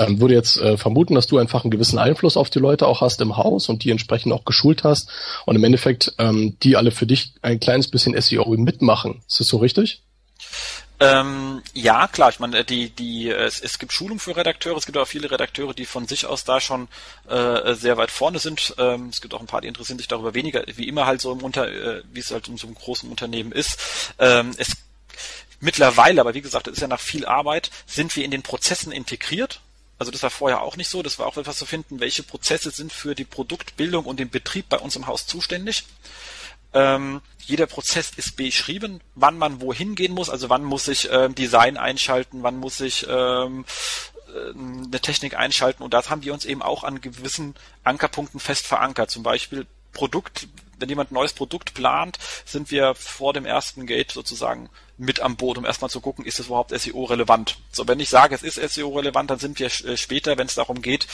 ähm, 0.00 0.20
würde 0.20 0.34
jetzt 0.34 0.56
äh, 0.56 0.76
vermuten, 0.76 1.14
dass 1.14 1.26
du 1.26 1.38
einfach 1.38 1.62
einen 1.62 1.70
gewissen 1.70 1.98
Einfluss 1.98 2.36
auf 2.36 2.50
die 2.50 2.58
Leute 2.58 2.86
auch 2.86 3.00
hast 3.00 3.20
im 3.20 3.36
Haus 3.36 3.68
und 3.68 3.84
die 3.84 3.90
entsprechend 3.90 4.32
auch 4.32 4.44
geschult 4.44 4.82
hast 4.82 5.08
und 5.46 5.56
im 5.56 5.64
Endeffekt 5.64 6.14
ähm, 6.18 6.56
die 6.62 6.76
alle 6.76 6.90
für 6.90 7.06
dich 7.06 7.34
ein 7.42 7.60
kleines 7.60 7.88
bisschen 7.88 8.20
SEO 8.20 8.48
mitmachen. 8.56 9.22
Ist 9.28 9.40
das 9.40 9.46
so 9.46 9.58
richtig? 9.58 10.02
Ähm, 11.02 11.62
ja, 11.72 12.08
klar, 12.08 12.28
ich 12.28 12.40
meine, 12.40 12.62
die, 12.62 12.90
die, 12.90 13.30
es, 13.30 13.60
es 13.60 13.78
gibt 13.78 13.92
Schulung 13.92 14.18
für 14.18 14.36
Redakteure, 14.36 14.76
es 14.76 14.84
gibt 14.84 14.98
auch 14.98 15.06
viele 15.06 15.30
Redakteure, 15.30 15.72
die 15.72 15.86
von 15.86 16.06
sich 16.06 16.26
aus 16.26 16.44
da 16.44 16.60
schon 16.60 16.88
äh, 17.26 17.72
sehr 17.74 17.96
weit 17.96 18.10
vorne 18.10 18.38
sind. 18.38 18.74
Ähm, 18.76 19.08
es 19.08 19.22
gibt 19.22 19.32
auch 19.32 19.40
ein 19.40 19.46
paar, 19.46 19.62
die 19.62 19.68
interessieren 19.68 19.96
sich 19.96 20.08
darüber 20.08 20.34
weniger, 20.34 20.62
wie 20.74 20.88
immer 20.88 21.06
halt 21.06 21.22
so 21.22 21.32
im 21.32 21.42
Unter, 21.42 21.68
äh, 21.68 22.02
wie 22.12 22.20
es 22.20 22.30
halt 22.30 22.48
in 22.48 22.58
so 22.58 22.66
einem 22.66 22.76
großen 22.76 23.08
Unternehmen 23.08 23.50
ist. 23.50 23.78
Ähm, 24.18 24.50
es 24.58 24.76
mittlerweile, 25.60 26.20
aber 26.20 26.34
wie 26.34 26.42
gesagt, 26.42 26.66
das 26.66 26.74
ist 26.74 26.80
ja 26.80 26.88
nach 26.88 27.00
viel 27.00 27.24
Arbeit, 27.24 27.70
sind 27.86 28.14
wir 28.16 28.24
in 28.24 28.30
den 28.30 28.42
Prozessen 28.42 28.92
integriert. 28.92 29.60
Also 30.00 30.10
das 30.10 30.22
war 30.22 30.30
vorher 30.30 30.62
auch 30.62 30.78
nicht 30.78 30.88
so. 30.88 31.02
Das 31.02 31.18
war 31.18 31.26
auch 31.26 31.36
etwas 31.36 31.58
zu 31.58 31.66
finden, 31.66 32.00
welche 32.00 32.22
Prozesse 32.22 32.70
sind 32.70 32.90
für 32.90 33.14
die 33.14 33.26
Produktbildung 33.26 34.06
und 34.06 34.18
den 34.18 34.30
Betrieb 34.30 34.70
bei 34.70 34.78
uns 34.78 34.96
im 34.96 35.06
Haus 35.06 35.26
zuständig. 35.26 35.84
Ähm, 36.72 37.20
jeder 37.44 37.66
Prozess 37.66 38.10
ist 38.16 38.34
beschrieben, 38.36 39.02
wann 39.14 39.36
man 39.36 39.60
wohin 39.60 39.96
gehen 39.96 40.14
muss, 40.14 40.30
also 40.30 40.48
wann 40.48 40.64
muss 40.64 40.88
ich 40.88 41.10
ähm, 41.12 41.34
Design 41.34 41.76
einschalten, 41.76 42.42
wann 42.42 42.56
muss 42.56 42.80
ich 42.80 43.06
ähm, 43.10 43.66
äh, 44.28 44.58
eine 44.58 45.00
Technik 45.02 45.36
einschalten 45.36 45.82
und 45.82 45.92
das 45.92 46.08
haben 46.08 46.22
wir 46.22 46.32
uns 46.32 46.46
eben 46.46 46.62
auch 46.62 46.82
an 46.82 47.02
gewissen 47.02 47.54
Ankerpunkten 47.84 48.40
fest 48.40 48.66
verankert. 48.66 49.10
Zum 49.10 49.22
Beispiel 49.22 49.66
Produkt, 49.92 50.48
wenn 50.80 50.88
jemand 50.88 51.10
ein 51.10 51.14
neues 51.14 51.32
Produkt 51.32 51.74
plant, 51.74 52.18
sind 52.44 52.70
wir 52.70 52.94
vor 52.94 53.32
dem 53.32 53.44
ersten 53.44 53.86
Gate 53.86 54.12
sozusagen 54.12 54.68
mit 54.96 55.20
am 55.20 55.36
Boot, 55.36 55.58
um 55.58 55.64
erstmal 55.64 55.90
zu 55.90 56.00
gucken, 56.00 56.24
ist 56.24 56.40
es 56.40 56.46
überhaupt 56.46 56.78
SEO 56.78 57.04
relevant. 57.04 57.56
So, 57.72 57.88
wenn 57.88 58.00
ich 58.00 58.08
sage, 58.08 58.34
es 58.34 58.42
ist 58.42 58.74
SEO 58.74 58.90
relevant, 58.90 59.30
dann 59.30 59.38
sind 59.38 59.58
wir 59.58 59.66
äh, 59.66 59.96
später, 59.96 60.36
wenn 60.36 60.46
es 60.46 60.54
darum 60.54 60.82
geht, 60.82 61.06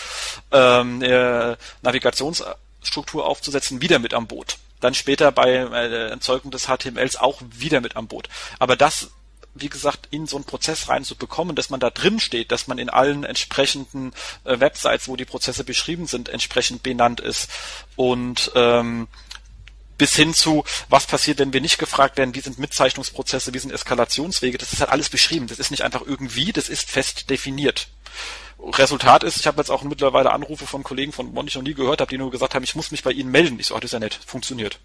ähm, 0.50 1.02
äh, 1.02 1.56
Navigationsstruktur 1.82 3.26
aufzusetzen, 3.26 3.80
wieder 3.82 3.98
mit 3.98 4.14
am 4.14 4.26
Boot 4.26 4.58
dann 4.78 4.92
später 4.92 5.32
bei 5.32 5.52
äh, 5.52 6.10
Erzeugung 6.10 6.50
des 6.50 6.66
HTMLs 6.66 7.16
auch 7.16 7.40
wieder 7.50 7.80
mit 7.80 7.96
am 7.96 8.08
Boot. 8.08 8.28
Aber 8.58 8.76
das 8.76 9.10
wie 9.58 9.68
gesagt, 9.68 10.08
in 10.10 10.26
so 10.26 10.36
einen 10.36 10.44
Prozess 10.44 10.88
reinzubekommen, 10.88 11.56
dass 11.56 11.70
man 11.70 11.80
da 11.80 11.90
drin 11.90 12.20
steht, 12.20 12.52
dass 12.52 12.66
man 12.66 12.78
in 12.78 12.90
allen 12.90 13.24
entsprechenden 13.24 14.12
äh, 14.44 14.60
Websites, 14.60 15.08
wo 15.08 15.16
die 15.16 15.24
Prozesse 15.24 15.64
beschrieben 15.64 16.06
sind, 16.06 16.28
entsprechend 16.28 16.82
benannt 16.82 17.20
ist. 17.20 17.48
Und 17.96 18.52
ähm, 18.54 19.08
bis 19.98 20.14
hin 20.14 20.34
zu, 20.34 20.64
was 20.88 21.06
passiert, 21.06 21.38
wenn 21.38 21.52
wir 21.52 21.60
nicht 21.60 21.78
gefragt 21.78 22.16
werden, 22.16 22.34
wie 22.34 22.40
sind 22.40 22.58
Mitzeichnungsprozesse, 22.58 23.54
wie 23.54 23.58
sind 23.58 23.72
Eskalationswege, 23.72 24.58
das 24.58 24.72
ist 24.72 24.80
halt 24.80 24.90
alles 24.90 25.08
beschrieben. 25.08 25.46
Das 25.46 25.58
ist 25.58 25.70
nicht 25.70 25.82
einfach 25.82 26.02
irgendwie, 26.02 26.52
das 26.52 26.68
ist 26.68 26.90
fest 26.90 27.30
definiert. 27.30 27.88
Resultat 28.58 29.22
ist, 29.22 29.36
ich 29.38 29.46
habe 29.46 29.58
jetzt 29.58 29.70
auch 29.70 29.82
mittlerweile 29.82 30.32
Anrufe 30.32 30.66
von 30.66 30.82
Kollegen 30.82 31.12
von 31.12 31.32
Bonn, 31.34 31.46
die 31.46 31.50
ich 31.50 31.54
noch 31.54 31.62
nie 31.62 31.74
gehört 31.74 32.00
habe, 32.00 32.08
die 32.08 32.18
nur 32.18 32.30
gesagt 32.30 32.54
haben, 32.54 32.64
ich 32.64 32.74
muss 32.74 32.90
mich 32.90 33.02
bei 33.02 33.12
Ihnen 33.12 33.30
melden. 33.30 33.60
Ich 33.60 33.68
so, 33.68 33.74
oh, 33.74 33.78
das 33.78 33.88
ist 33.88 33.92
ja 33.92 33.98
nett, 33.98 34.18
funktioniert. 34.26 34.80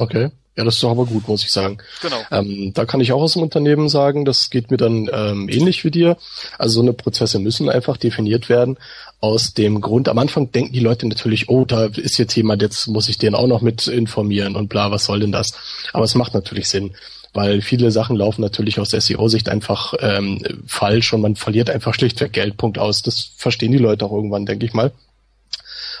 Okay. 0.00 0.30
Ja, 0.56 0.64
das 0.64 0.74
ist 0.74 0.82
doch 0.82 0.90
aber 0.90 1.04
gut, 1.04 1.28
muss 1.28 1.44
ich 1.44 1.52
sagen. 1.52 1.78
Genau. 2.02 2.16
Ähm, 2.30 2.72
da 2.74 2.84
kann 2.84 3.00
ich 3.00 3.12
auch 3.12 3.22
aus 3.22 3.34
dem 3.34 3.42
Unternehmen 3.42 3.88
sagen, 3.88 4.24
das 4.24 4.50
geht 4.50 4.70
mir 4.70 4.78
dann 4.78 5.08
ähm, 5.12 5.48
ähnlich 5.48 5.84
wie 5.84 5.90
dir. 5.90 6.16
Also 6.58 6.76
so 6.76 6.80
eine 6.82 6.92
Prozesse 6.92 7.38
müssen 7.38 7.68
einfach 7.68 7.96
definiert 7.96 8.48
werden. 8.48 8.76
Aus 9.20 9.54
dem 9.54 9.80
Grund, 9.80 10.08
am 10.08 10.18
Anfang 10.18 10.50
denken 10.50 10.72
die 10.72 10.80
Leute 10.80 11.06
natürlich, 11.06 11.48
oh, 11.48 11.64
da 11.64 11.84
ist 11.84 12.18
ihr 12.18 12.26
Thema, 12.26 12.56
jetzt 12.58 12.88
muss 12.88 13.08
ich 13.08 13.18
den 13.18 13.34
auch 13.34 13.46
noch 13.46 13.60
mit 13.60 13.86
informieren 13.86 14.56
und 14.56 14.68
bla, 14.68 14.90
was 14.90 15.04
soll 15.04 15.20
denn 15.20 15.32
das? 15.32 15.50
Aber 15.92 16.04
es 16.04 16.14
macht 16.14 16.34
natürlich 16.34 16.68
Sinn 16.68 16.94
weil 17.32 17.62
viele 17.62 17.92
Sachen 17.92 18.16
laufen 18.16 18.40
natürlich 18.40 18.80
aus 18.80 18.90
SEO-Sicht 18.90 19.48
einfach 19.48 19.94
ähm, 20.00 20.42
falsch 20.66 21.12
und 21.12 21.20
man 21.20 21.36
verliert 21.36 21.70
einfach 21.70 21.94
schlichtweg 21.94 22.32
Geldpunkt 22.32 22.76
aus. 22.76 23.02
Das 23.02 23.30
verstehen 23.36 23.70
die 23.70 23.78
Leute 23.78 24.04
auch 24.04 24.12
irgendwann, 24.12 24.46
denke 24.46 24.66
ich 24.66 24.72
mal. 24.72 24.90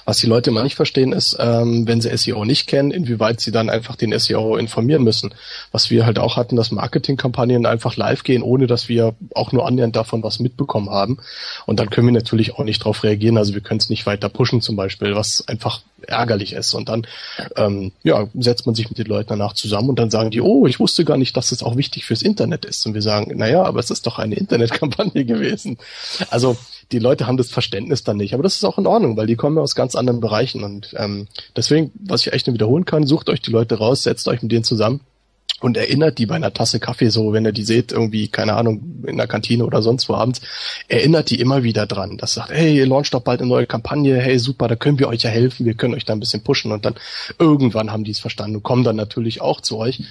Was 0.04 0.18
die 0.18 0.26
Leute 0.26 0.50
immer 0.50 0.62
nicht 0.62 0.76
verstehen 0.76 1.12
ist, 1.12 1.36
ähm, 1.38 1.86
wenn 1.86 2.00
sie 2.00 2.16
SEO 2.16 2.44
nicht 2.44 2.66
kennen, 2.66 2.90
inwieweit 2.90 3.40
sie 3.40 3.52
dann 3.52 3.70
einfach 3.70 3.96
den 3.96 4.18
SEO 4.18 4.56
informieren 4.56 5.02
müssen. 5.02 5.34
Was 5.72 5.90
wir 5.90 6.06
halt 6.06 6.18
auch 6.18 6.36
hatten, 6.36 6.56
dass 6.56 6.70
Marketingkampagnen 6.70 7.66
einfach 7.66 7.96
live 7.96 8.22
gehen, 8.22 8.42
ohne 8.42 8.66
dass 8.66 8.88
wir 8.88 9.14
auch 9.34 9.52
nur 9.52 9.66
annähernd 9.66 9.96
davon 9.96 10.22
was 10.22 10.40
mitbekommen 10.40 10.90
haben. 10.90 11.18
Und 11.66 11.80
dann 11.80 11.90
können 11.90 12.08
wir 12.08 12.14
natürlich 12.14 12.54
auch 12.54 12.64
nicht 12.64 12.80
darauf 12.82 13.02
reagieren. 13.04 13.36
Also 13.36 13.54
wir 13.54 13.60
können 13.60 13.80
es 13.80 13.90
nicht 13.90 14.06
weiter 14.06 14.28
pushen 14.28 14.60
zum 14.60 14.76
Beispiel, 14.76 15.14
was 15.14 15.44
einfach 15.46 15.80
ärgerlich 16.06 16.52
ist. 16.52 16.74
Und 16.74 16.88
dann 16.88 17.06
ähm, 17.56 17.92
ja, 18.02 18.28
setzt 18.34 18.66
man 18.66 18.74
sich 18.74 18.88
mit 18.88 18.98
den 18.98 19.06
Leuten 19.06 19.28
danach 19.28 19.54
zusammen 19.54 19.90
und 19.90 19.98
dann 19.98 20.10
sagen 20.10 20.30
die, 20.30 20.40
oh, 20.40 20.66
ich 20.66 20.80
wusste 20.80 21.04
gar 21.04 21.16
nicht, 21.16 21.36
dass 21.36 21.50
das 21.50 21.62
auch 21.62 21.76
wichtig 21.76 22.04
fürs 22.04 22.22
Internet 22.22 22.64
ist. 22.64 22.84
Und 22.86 22.94
wir 22.94 23.02
sagen, 23.02 23.36
naja, 23.36 23.62
aber 23.62 23.80
es 23.80 23.90
ist 23.90 24.06
doch 24.06 24.18
eine 24.18 24.36
Internetkampagne 24.36 25.24
gewesen. 25.26 25.78
Also 26.30 26.56
die 26.92 26.98
Leute 26.98 27.26
haben 27.26 27.36
das 27.36 27.50
Verständnis 27.50 28.04
dann 28.04 28.16
nicht. 28.16 28.34
Aber 28.34 28.42
das 28.42 28.56
ist 28.56 28.64
auch 28.64 28.78
in 28.78 28.86
Ordnung, 28.86 29.16
weil 29.16 29.26
die 29.26 29.36
kommen 29.36 29.58
aus 29.58 29.74
ganz 29.74 29.94
anderen 29.94 30.20
Bereichen. 30.20 30.64
Und 30.64 30.94
ähm, 30.96 31.28
deswegen, 31.56 31.92
was 31.94 32.26
ich 32.26 32.32
echt 32.32 32.46
nur 32.46 32.54
wiederholen 32.54 32.84
kann, 32.84 33.06
sucht 33.06 33.28
euch 33.28 33.40
die 33.40 33.50
Leute 33.50 33.78
raus, 33.78 34.02
setzt 34.02 34.26
euch 34.28 34.42
mit 34.42 34.52
denen 34.52 34.64
zusammen 34.64 35.00
und 35.60 35.76
erinnert 35.76 36.18
die 36.18 36.26
bei 36.26 36.34
einer 36.34 36.52
Tasse 36.52 36.80
Kaffee 36.80 37.10
so, 37.10 37.32
wenn 37.32 37.44
ihr 37.44 37.52
die 37.52 37.64
seht, 37.64 37.92
irgendwie, 37.92 38.28
keine 38.28 38.54
Ahnung, 38.54 39.04
in 39.06 39.16
der 39.16 39.26
Kantine 39.26 39.64
oder 39.64 39.82
sonst 39.82 40.08
wo 40.08 40.14
abends, 40.14 40.40
erinnert 40.88 41.30
die 41.30 41.40
immer 41.40 41.62
wieder 41.62 41.86
dran. 41.86 42.16
Das 42.16 42.34
sagt, 42.34 42.50
hey, 42.50 42.76
ihr 42.76 42.86
launcht 42.86 43.14
doch 43.14 43.22
bald 43.22 43.40
eine 43.40 43.48
neue 43.48 43.66
Kampagne, 43.66 44.18
hey, 44.18 44.38
super, 44.38 44.68
da 44.68 44.76
können 44.76 44.98
wir 44.98 45.08
euch 45.08 45.22
ja 45.22 45.30
helfen, 45.30 45.66
wir 45.66 45.74
können 45.74 45.94
euch 45.94 46.04
da 46.04 46.12
ein 46.12 46.20
bisschen 46.20 46.42
pushen 46.42 46.72
und 46.72 46.84
dann 46.84 46.94
irgendwann 47.38 47.92
haben 47.92 48.04
die 48.04 48.12
es 48.12 48.18
verstanden 48.18 48.56
und 48.56 48.62
kommen 48.62 48.84
dann 48.84 48.96
natürlich 48.96 49.40
auch 49.40 49.60
zu 49.60 49.78
euch 49.78 50.02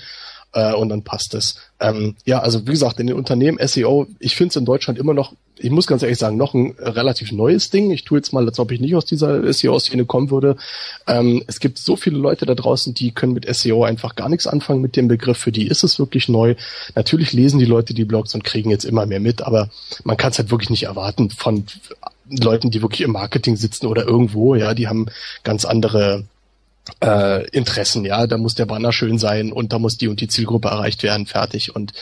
äh, 0.54 0.74
und 0.74 0.90
dann 0.90 1.04
passt 1.04 1.34
es. 1.34 1.56
Ähm, 1.80 2.16
ja, 2.26 2.40
also 2.40 2.66
wie 2.68 2.72
gesagt, 2.72 3.00
in 3.00 3.08
den 3.08 3.16
Unternehmen 3.16 3.60
SEO, 3.66 4.08
ich 4.20 4.36
finde 4.36 4.50
es 4.50 4.56
in 4.56 4.66
Deutschland 4.66 5.00
immer 5.00 5.14
noch, 5.14 5.34
ich 5.60 5.70
muss 5.72 5.88
ganz 5.88 6.02
ehrlich 6.02 6.18
sagen, 6.18 6.38
noch 6.38 6.54
ein 6.54 6.76
relativ 6.80 7.32
neues 7.32 7.70
Ding. 7.70 7.92
Ich 7.92 8.06
tue 8.06 8.18
jetzt 8.18 8.32
mal, 8.32 8.46
als 8.48 8.60
ob 8.60 8.72
ich 8.72 8.80
nicht 8.80 8.96
aus 8.96 9.06
dieser 9.06 9.52
SEO-Szene 9.52 10.06
kommen 10.06 10.32
würde. 10.32 10.56
Ähm, 11.06 11.44
es 11.48 11.60
gibt 11.60 11.78
so 11.78 11.96
viele 11.96 12.18
Leute 12.18 12.46
da 12.46 12.56
draußen, 12.56 12.94
die 12.94 13.12
können 13.12 13.34
mit 13.34 13.54
SEO 13.54 13.84
einfach 13.84 14.16
gar 14.16 14.30
nichts 14.30 14.48
anfangen 14.48 14.82
mit 14.82 14.96
dem 14.96 15.08
Begriff. 15.08 15.38
Für 15.38 15.52
die 15.52 15.68
ist 15.68 15.84
es 15.84 16.00
wirklich 16.00 16.30
neu. 16.30 16.56
Natürlich 16.96 17.34
lesen 17.34 17.60
die 17.60 17.66
Leute 17.66 17.94
die 17.94 18.06
Blogs 18.06 18.34
und 18.34 18.44
kriegen 18.44 18.70
jetzt 18.70 18.86
immer 18.86 19.06
mehr 19.06 19.20
mit, 19.20 19.42
aber 19.42 19.70
man 20.04 20.18
kann 20.18 20.32
es 20.32 20.40
halt 20.40 20.52
wirklich 20.52 20.70
nicht 20.70 20.84
erwarten 20.84 21.30
von 21.30 21.66
Leuten, 22.30 22.72
die 22.72 22.82
wirklich 22.82 23.02
im 23.02 23.12
Marketing 23.12 23.58
sitzen 23.58 23.88
oder 23.88 24.06
irgendwo, 24.06 24.56
ja, 24.56 24.74
die 24.74 24.88
haben 24.88 25.08
ganz 25.44 25.66
andere 25.66 26.26
äh, 27.02 27.48
Interessen, 27.50 28.06
ja, 28.06 28.28
da 28.28 28.38
muss 28.38 28.56
der 28.56 28.66
Banner 28.66 28.92
schön 28.92 29.18
sein 29.18 29.52
und 29.52 29.74
da 29.74 29.80
muss 29.80 29.98
die 29.98 30.08
und 30.08 30.22
die 30.22 30.28
Zielgruppe 30.28 30.70
erreicht 30.70 31.04
werden, 31.04 31.26
fertig. 31.26 31.76
Und 31.76 31.94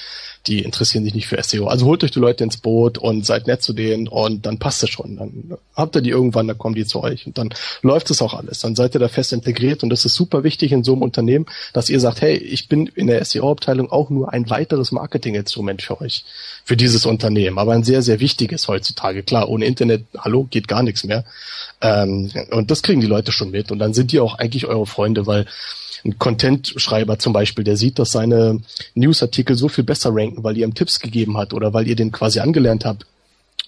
die 0.47 0.63
interessieren 0.63 1.03
sich 1.03 1.13
nicht 1.13 1.27
für 1.27 1.41
SEO. 1.41 1.67
Also 1.67 1.85
holt 1.85 2.03
euch 2.03 2.11
die 2.11 2.19
Leute 2.19 2.43
ins 2.43 2.57
Boot 2.57 2.97
und 2.97 3.25
seid 3.25 3.47
nett 3.47 3.61
zu 3.61 3.73
denen 3.73 4.07
und 4.07 4.45
dann 4.45 4.57
passt 4.57 4.83
es 4.83 4.89
schon. 4.89 5.17
Dann 5.17 5.57
habt 5.75 5.95
ihr 5.95 6.01
die 6.01 6.09
irgendwann, 6.09 6.47
dann 6.47 6.57
kommen 6.57 6.75
die 6.75 6.85
zu 6.85 7.03
euch 7.03 7.27
und 7.27 7.37
dann 7.37 7.49
läuft 7.81 8.09
es 8.09 8.21
auch 8.21 8.33
alles. 8.33 8.59
Dann 8.59 8.75
seid 8.75 8.95
ihr 8.95 8.99
da 8.99 9.07
fest 9.07 9.33
integriert 9.33 9.83
und 9.83 9.89
das 9.89 10.05
ist 10.05 10.15
super 10.15 10.43
wichtig 10.43 10.71
in 10.71 10.83
so 10.83 10.93
einem 10.93 11.01
Unternehmen, 11.01 11.45
dass 11.73 11.89
ihr 11.89 11.99
sagt, 11.99 12.21
hey, 12.21 12.35
ich 12.35 12.67
bin 12.69 12.87
in 12.87 13.07
der 13.07 13.23
SEO-Abteilung 13.23 13.91
auch 13.91 14.09
nur 14.09 14.31
ein 14.31 14.49
weiteres 14.49 14.91
Marketinginstrument 14.91 15.81
für 15.81 15.99
euch, 16.01 16.23
für 16.63 16.77
dieses 16.77 17.05
Unternehmen. 17.05 17.59
Aber 17.59 17.73
ein 17.73 17.83
sehr, 17.83 18.01
sehr 18.01 18.19
wichtiges 18.19 18.67
heutzutage. 18.67 19.23
Klar, 19.23 19.49
ohne 19.49 19.65
Internet, 19.65 20.05
hallo, 20.17 20.47
geht 20.49 20.67
gar 20.67 20.83
nichts 20.83 21.03
mehr. 21.03 21.25
Ähm, 21.81 22.31
und 22.51 22.71
das 22.71 22.83
kriegen 22.83 23.01
die 23.01 23.07
Leute 23.07 23.31
schon 23.31 23.51
mit 23.51 23.71
und 23.71 23.79
dann 23.79 23.93
sind 23.93 24.11
die 24.11 24.19
auch 24.19 24.35
eigentlich 24.35 24.65
eure 24.65 24.85
Freunde, 24.85 25.27
weil 25.27 25.45
ein 26.05 26.17
Content-Schreiber 26.17 27.19
zum 27.19 27.33
Beispiel, 27.33 27.63
der 27.63 27.77
sieht, 27.77 27.99
dass 27.99 28.11
seine 28.11 28.59
Newsartikel 28.95 29.55
so 29.55 29.67
viel 29.67 29.83
besser 29.83 30.11
ranken, 30.13 30.43
weil 30.43 30.57
ihr 30.57 30.65
ihm 30.65 30.75
Tipps 30.75 30.99
gegeben 30.99 31.37
hat 31.37 31.53
oder 31.53 31.73
weil 31.73 31.87
ihr 31.87 31.95
den 31.95 32.11
quasi 32.11 32.39
angelernt 32.39 32.85
habt. 32.85 33.05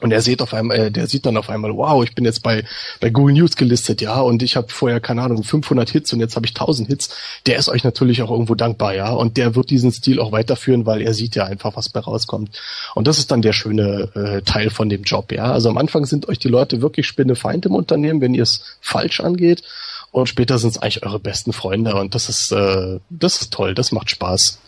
Und 0.01 0.11
er 0.11 0.21
sieht 0.21 0.41
auf 0.41 0.53
einmal, 0.53 0.77
äh, 0.77 0.91
der 0.91 1.07
sieht 1.07 1.25
dann 1.25 1.35
auf 1.35 1.49
einmal, 1.49 1.75
wow, 1.75 2.03
ich 2.03 2.15
bin 2.15 2.23
jetzt 2.23 2.41
bei 2.41 2.63
bei 3.01 3.09
Google 3.09 3.35
News 3.35 3.55
gelistet, 3.55 4.01
ja, 4.01 4.19
und 4.21 4.41
ich 4.43 4.55
habe 4.55 4.69
vorher 4.69 4.99
keine 4.99 5.21
Ahnung 5.21 5.43
500 5.43 5.89
Hits 5.89 6.13
und 6.13 6.19
jetzt 6.21 6.35
habe 6.35 6.45
ich 6.45 6.53
1000 6.53 6.87
Hits. 6.87 7.09
Der 7.45 7.57
ist 7.57 7.69
euch 7.69 7.83
natürlich 7.83 8.21
auch 8.21 8.31
irgendwo 8.31 8.55
dankbar, 8.55 8.93
ja, 8.93 9.11
und 9.11 9.37
der 9.37 9.55
wird 9.55 9.69
diesen 9.69 9.91
Stil 9.91 10.19
auch 10.19 10.31
weiterführen, 10.31 10.85
weil 10.85 11.01
er 11.01 11.13
sieht 11.13 11.35
ja 11.35 11.45
einfach, 11.45 11.75
was 11.75 11.89
bei 11.89 11.99
rauskommt. 11.99 12.57
Und 12.95 13.07
das 13.07 13.17
ist 13.17 13.31
dann 13.31 13.41
der 13.41 13.53
schöne 13.53 14.09
äh, 14.15 14.41
Teil 14.41 14.69
von 14.69 14.89
dem 14.89 15.03
Job, 15.03 15.31
ja. 15.31 15.51
Also 15.51 15.69
am 15.69 15.77
Anfang 15.77 16.05
sind 16.05 16.29
euch 16.29 16.39
die 16.39 16.47
Leute 16.47 16.81
wirklich 16.81 17.05
Spinnefeind 17.05 17.65
im 17.65 17.75
Unternehmen, 17.75 18.21
wenn 18.21 18.33
ihr 18.33 18.43
es 18.43 18.77
falsch 18.79 19.19
angeht 19.19 19.63
und 20.11 20.27
später 20.27 20.57
sind 20.57 20.71
es 20.71 20.77
eigentlich 20.77 21.03
eure 21.03 21.19
besten 21.19 21.53
Freunde 21.53 21.95
und 21.95 22.15
das 22.15 22.29
ist, 22.29 22.51
äh, 22.51 22.99
das 23.09 23.41
ist 23.41 23.53
toll, 23.53 23.75
das 23.75 23.91
macht 23.91 24.09
Spaß. 24.09 24.59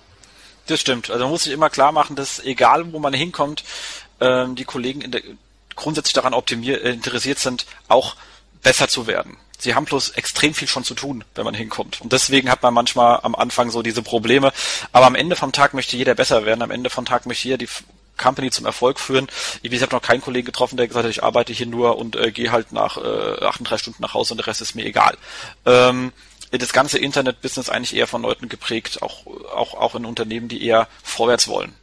Das 0.67 0.80
stimmt. 0.80 1.10
Also 1.10 1.23
man 1.23 1.32
muss 1.32 1.43
sich 1.43 1.54
immer 1.54 1.69
klar 1.69 1.91
machen, 1.91 2.15
dass 2.15 2.39
egal 2.39 2.93
wo 2.93 2.99
man 2.99 3.13
hinkommt, 3.13 3.63
ähm, 4.19 4.56
die 4.56 4.65
Kollegen 4.65 5.01
in 5.01 5.12
der, 5.12 5.21
grundsätzlich 5.75 6.13
daran 6.13 6.34
optimiert, 6.34 6.84
äh, 6.84 6.91
interessiert 6.91 7.39
sind, 7.39 7.65
auch 7.88 8.15
besser 8.62 8.88
zu 8.88 9.08
werden. 9.08 9.38
Sie 9.58 9.75
haben 9.75 9.86
bloß 9.86 10.12
extrem 10.12 10.54
viel 10.54 10.67
schon 10.67 10.84
zu 10.84 10.95
tun, 10.95 11.23
wenn 11.36 11.45
man 11.45 11.54
hinkommt. 11.54 12.01
Und 12.01 12.13
deswegen 12.13 12.49
hat 12.49 12.63
man 12.63 12.73
manchmal 12.73 13.19
am 13.21 13.36
Anfang 13.36 13.69
so 13.69 13.84
diese 13.84 14.01
Probleme. 14.01 14.51
Aber 14.91 15.06
am 15.06 15.13
Ende 15.13 15.36
vom 15.36 15.51
Tag 15.51 15.75
möchte 15.75 15.97
jeder 15.97 16.15
besser 16.15 16.45
werden. 16.45 16.63
Am 16.63 16.71
Ende 16.71 16.89
vom 16.89 17.06
Tag 17.06 17.27
möchte 17.27 17.47
jeder 17.47 17.60
die 17.60 17.69
Company 18.21 18.51
zum 18.51 18.65
Erfolg 18.65 18.99
führen. 18.99 19.27
Ich 19.62 19.81
habe 19.81 19.95
noch 19.95 20.01
keinen 20.01 20.21
Kollegen 20.21 20.45
getroffen, 20.45 20.77
der 20.77 20.88
gesagt 20.88 21.05
hat, 21.05 21.12
ich 21.12 21.23
arbeite 21.23 21.51
hier 21.53 21.65
nur 21.65 21.97
und 21.97 22.15
äh, 22.15 22.31
gehe 22.31 22.51
halt 22.51 22.71
nach 22.71 22.97
äh, 22.97 23.45
38 23.45 23.81
Stunden 23.81 24.01
nach 24.01 24.13
Hause 24.13 24.34
und 24.34 24.38
der 24.38 24.47
Rest 24.47 24.62
ist 24.62 24.75
mir 24.75 24.86
egal. 24.86 25.17
Ähm, 25.65 26.13
das 26.51 26.73
ganze 26.73 26.97
Internet-Business 26.99 27.69
eigentlich 27.69 27.95
eher 27.95 28.07
von 28.07 28.21
Leuten 28.21 28.49
geprägt, 28.49 29.01
auch, 29.01 29.25
auch, 29.55 29.73
auch 29.73 29.95
in 29.95 30.05
Unternehmen, 30.05 30.49
die 30.49 30.65
eher 30.65 30.88
vorwärts 31.01 31.47
wollen. 31.47 31.73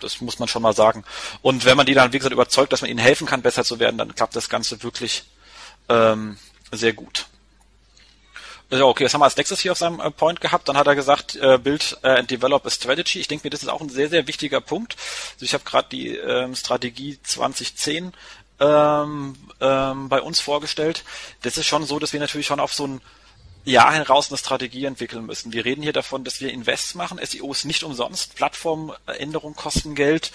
Das 0.00 0.20
muss 0.20 0.38
man 0.38 0.48
schon 0.48 0.62
mal 0.62 0.74
sagen. 0.74 1.04
Und 1.42 1.64
wenn 1.64 1.76
man 1.76 1.86
die 1.86 1.94
dann, 1.94 2.12
wie 2.12 2.18
gesagt, 2.18 2.32
überzeugt, 2.32 2.72
dass 2.72 2.82
man 2.82 2.90
ihnen 2.90 2.98
helfen 2.98 3.26
kann, 3.26 3.42
besser 3.42 3.64
zu 3.64 3.78
werden, 3.78 3.98
dann 3.98 4.14
klappt 4.14 4.36
das 4.36 4.48
Ganze 4.48 4.82
wirklich 4.82 5.24
ähm, 5.88 6.36
sehr 6.70 6.92
gut. 6.92 7.26
Ja, 8.74 8.86
okay, 8.86 9.04
das 9.04 9.14
haben 9.14 9.20
wir 9.20 9.26
als 9.26 9.36
nächstes 9.36 9.60
hier 9.60 9.70
auf 9.70 9.78
seinem 9.78 10.00
äh, 10.00 10.10
Point 10.10 10.40
gehabt. 10.40 10.68
Dann 10.68 10.76
hat 10.76 10.88
er 10.88 10.96
gesagt, 10.96 11.36
äh, 11.36 11.58
Build 11.58 11.96
äh, 12.02 12.08
and 12.08 12.30
Develop 12.30 12.66
a 12.66 12.70
Strategy. 12.70 13.20
Ich 13.20 13.28
denke 13.28 13.46
mir, 13.46 13.50
das 13.50 13.62
ist 13.62 13.68
auch 13.68 13.80
ein 13.80 13.88
sehr, 13.88 14.08
sehr 14.08 14.26
wichtiger 14.26 14.60
Punkt. 14.60 14.96
Also 15.34 15.44
ich 15.44 15.54
habe 15.54 15.62
gerade 15.62 15.88
die 15.90 16.16
ähm, 16.16 16.56
Strategie 16.56 17.18
2010 17.22 18.12
ähm, 18.58 19.36
ähm, 19.60 20.08
bei 20.08 20.20
uns 20.20 20.40
vorgestellt. 20.40 21.04
Das 21.42 21.56
ist 21.56 21.66
schon 21.66 21.84
so, 21.84 22.00
dass 22.00 22.12
wir 22.12 22.18
natürlich 22.18 22.48
schon 22.48 22.58
auf 22.58 22.74
so 22.74 22.86
ein 22.88 23.00
Jahr 23.64 23.92
hinaus 23.92 24.30
eine 24.30 24.38
Strategie 24.38 24.86
entwickeln 24.86 25.24
müssen. 25.24 25.52
Wir 25.52 25.64
reden 25.64 25.82
hier 25.82 25.92
davon, 25.92 26.24
dass 26.24 26.40
wir 26.40 26.52
Invests 26.52 26.96
machen. 26.96 27.20
SEO 27.24 27.52
ist 27.52 27.66
nicht 27.66 27.84
umsonst. 27.84 28.34
Plattformänderungen 28.34 29.54
kosten 29.54 29.94
Geld. 29.94 30.32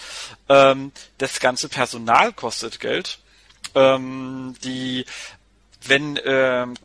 Ähm, 0.48 0.94
das 1.18 1.42
ganze 1.42 1.68
Personal 1.68 2.32
kostet 2.32 2.80
Geld. 2.80 3.20
Ähm, 3.76 4.56
die 4.64 5.06
wenn 5.86 6.20
ähm, 6.26 6.76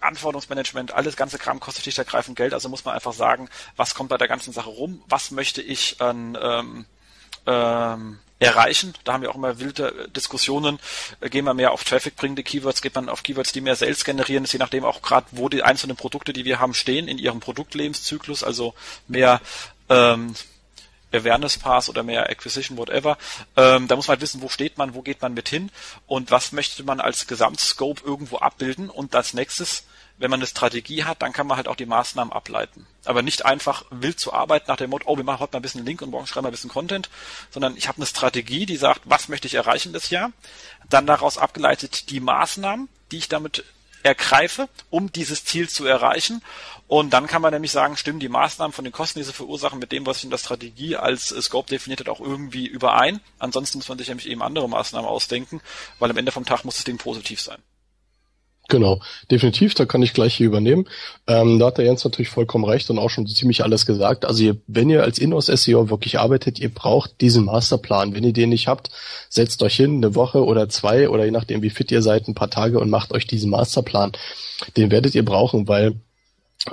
Anforderungsmanagement, 0.00 0.92
alles 0.92 1.16
ganze 1.16 1.38
Kram 1.38 1.60
kostet 1.60 1.82
schlicht 1.82 1.98
ergreifend 1.98 2.36
Geld, 2.36 2.54
also 2.54 2.68
muss 2.68 2.84
man 2.84 2.94
einfach 2.94 3.12
sagen, 3.12 3.48
was 3.76 3.94
kommt 3.94 4.08
bei 4.08 4.18
der 4.18 4.28
ganzen 4.28 4.52
Sache 4.52 4.70
rum, 4.70 5.02
was 5.08 5.30
möchte 5.30 5.62
ich 5.62 6.00
an 6.00 6.38
ähm, 6.40 6.86
ähm, 7.46 8.18
erreichen. 8.38 8.94
Da 9.04 9.12
haben 9.12 9.22
wir 9.22 9.30
auch 9.30 9.36
immer 9.36 9.60
wilde 9.60 10.08
Diskussionen. 10.16 10.78
Gehen 11.20 11.44
wir 11.44 11.54
mehr 11.54 11.72
auf 11.72 11.84
Traffic-bringende 11.84 12.42
Keywords, 12.42 12.82
geht 12.82 12.94
man 12.94 13.08
auf 13.08 13.22
Keywords, 13.22 13.52
die 13.52 13.60
mehr 13.60 13.76
Sales 13.76 14.04
generieren, 14.04 14.44
ist 14.44 14.52
je 14.52 14.58
nachdem 14.58 14.84
auch 14.84 15.02
gerade, 15.02 15.26
wo 15.32 15.48
die 15.48 15.62
einzelnen 15.62 15.96
Produkte, 15.96 16.32
die 16.32 16.44
wir 16.44 16.58
haben, 16.58 16.74
stehen 16.74 17.06
in 17.06 17.18
ihrem 17.18 17.40
Produktlebenszyklus, 17.40 18.42
also 18.42 18.74
mehr 19.06 19.40
ähm, 19.88 20.34
Awareness 21.12 21.58
Pass 21.58 21.88
oder 21.88 22.02
mehr 22.02 22.28
Acquisition, 22.30 22.78
whatever. 22.78 23.18
Ähm, 23.56 23.88
da 23.88 23.96
muss 23.96 24.08
man 24.08 24.14
halt 24.14 24.22
wissen, 24.22 24.42
wo 24.42 24.48
steht 24.48 24.78
man, 24.78 24.94
wo 24.94 25.02
geht 25.02 25.22
man 25.22 25.34
mit 25.34 25.48
hin 25.48 25.70
und 26.06 26.30
was 26.30 26.52
möchte 26.52 26.82
man 26.84 27.00
als 27.00 27.26
Gesamtscope 27.26 28.02
irgendwo 28.04 28.38
abbilden 28.38 28.90
und 28.90 29.14
als 29.14 29.34
nächstes 29.34 29.84
wenn 30.20 30.30
man 30.30 30.40
eine 30.40 30.46
Strategie 30.46 31.04
hat, 31.04 31.22
dann 31.22 31.32
kann 31.32 31.46
man 31.46 31.56
halt 31.56 31.66
auch 31.66 31.76
die 31.76 31.86
Maßnahmen 31.86 32.30
ableiten. 32.30 32.86
Aber 33.06 33.22
nicht 33.22 33.46
einfach 33.46 33.86
wild 33.90 34.20
zu 34.20 34.34
arbeiten 34.34 34.66
nach 34.68 34.76
dem 34.76 34.90
Motto, 34.90 35.08
oh, 35.08 35.16
wir 35.16 35.24
machen 35.24 35.40
heute 35.40 35.54
mal 35.54 35.60
ein 35.60 35.62
bisschen 35.62 35.84
Link 35.84 36.02
und 36.02 36.10
morgen 36.10 36.26
schreiben 36.26 36.44
wir 36.44 36.50
ein 36.50 36.52
bisschen 36.52 36.68
Content, 36.68 37.08
sondern 37.50 37.74
ich 37.74 37.88
habe 37.88 37.96
eine 37.96 38.06
Strategie, 38.06 38.66
die 38.66 38.76
sagt, 38.76 39.00
was 39.06 39.28
möchte 39.28 39.46
ich 39.46 39.54
erreichen 39.54 39.94
das 39.94 40.10
Jahr, 40.10 40.30
dann 40.90 41.06
daraus 41.06 41.38
abgeleitet 41.38 42.10
die 42.10 42.20
Maßnahmen, 42.20 42.90
die 43.10 43.16
ich 43.16 43.28
damit 43.30 43.64
ergreife, 44.02 44.68
um 44.90 45.10
dieses 45.10 45.44
Ziel 45.46 45.70
zu 45.70 45.86
erreichen. 45.86 46.42
Und 46.90 47.12
dann 47.12 47.28
kann 47.28 47.40
man 47.40 47.52
nämlich 47.52 47.70
sagen, 47.70 47.96
stimmen 47.96 48.18
die 48.18 48.28
Maßnahmen 48.28 48.72
von 48.72 48.82
den 48.84 48.92
Kosten, 48.92 49.20
die 49.20 49.24
sie 49.24 49.32
verursachen, 49.32 49.78
mit 49.78 49.92
dem, 49.92 50.06
was 50.06 50.16
ich 50.18 50.24
in 50.24 50.30
der 50.30 50.38
Strategie 50.38 50.96
als 50.96 51.28
Scope 51.28 51.70
definiert 51.70 52.00
hat, 52.00 52.08
auch 52.08 52.18
irgendwie 52.18 52.66
überein. 52.66 53.20
Ansonsten 53.38 53.78
muss 53.78 53.88
man 53.88 53.96
sich 53.96 54.08
nämlich 54.08 54.28
eben 54.28 54.42
andere 54.42 54.68
Maßnahmen 54.68 55.08
ausdenken, 55.08 55.60
weil 56.00 56.10
am 56.10 56.16
Ende 56.16 56.32
vom 56.32 56.44
Tag 56.44 56.64
muss 56.64 56.74
das 56.74 56.84
Ding 56.84 56.98
positiv 56.98 57.40
sein. 57.40 57.58
Genau, 58.68 59.00
definitiv, 59.30 59.74
da 59.74 59.84
kann 59.84 60.02
ich 60.02 60.14
gleich 60.14 60.34
hier 60.34 60.48
übernehmen. 60.48 60.88
Ähm, 61.28 61.60
da 61.60 61.66
hat 61.66 61.78
der 61.78 61.84
Jens 61.84 62.02
natürlich 62.02 62.28
vollkommen 62.28 62.64
recht 62.64 62.90
und 62.90 62.98
auch 62.98 63.08
schon 63.08 63.28
ziemlich 63.28 63.62
alles 63.62 63.86
gesagt. 63.86 64.24
Also 64.24 64.42
ihr, 64.42 64.56
wenn 64.66 64.90
ihr 64.90 65.04
als 65.04 65.18
Inhouse-SEO 65.18 65.90
wirklich 65.90 66.18
arbeitet, 66.18 66.58
ihr 66.58 66.74
braucht 66.74 67.20
diesen 67.20 67.44
Masterplan. 67.44 68.16
Wenn 68.16 68.24
ihr 68.24 68.32
den 68.32 68.48
nicht 68.48 68.66
habt, 68.66 68.90
setzt 69.28 69.62
euch 69.62 69.76
hin, 69.76 69.98
eine 69.98 70.16
Woche 70.16 70.44
oder 70.44 70.68
zwei 70.68 71.08
oder 71.08 71.24
je 71.24 71.30
nachdem 71.30 71.62
wie 71.62 71.70
fit 71.70 71.92
ihr 71.92 72.02
seid, 72.02 72.26
ein 72.26 72.34
paar 72.34 72.50
Tage 72.50 72.80
und 72.80 72.90
macht 72.90 73.12
euch 73.12 73.28
diesen 73.28 73.50
Masterplan. 73.50 74.10
Den 74.76 74.90
werdet 74.90 75.14
ihr 75.14 75.24
brauchen, 75.24 75.68
weil 75.68 76.00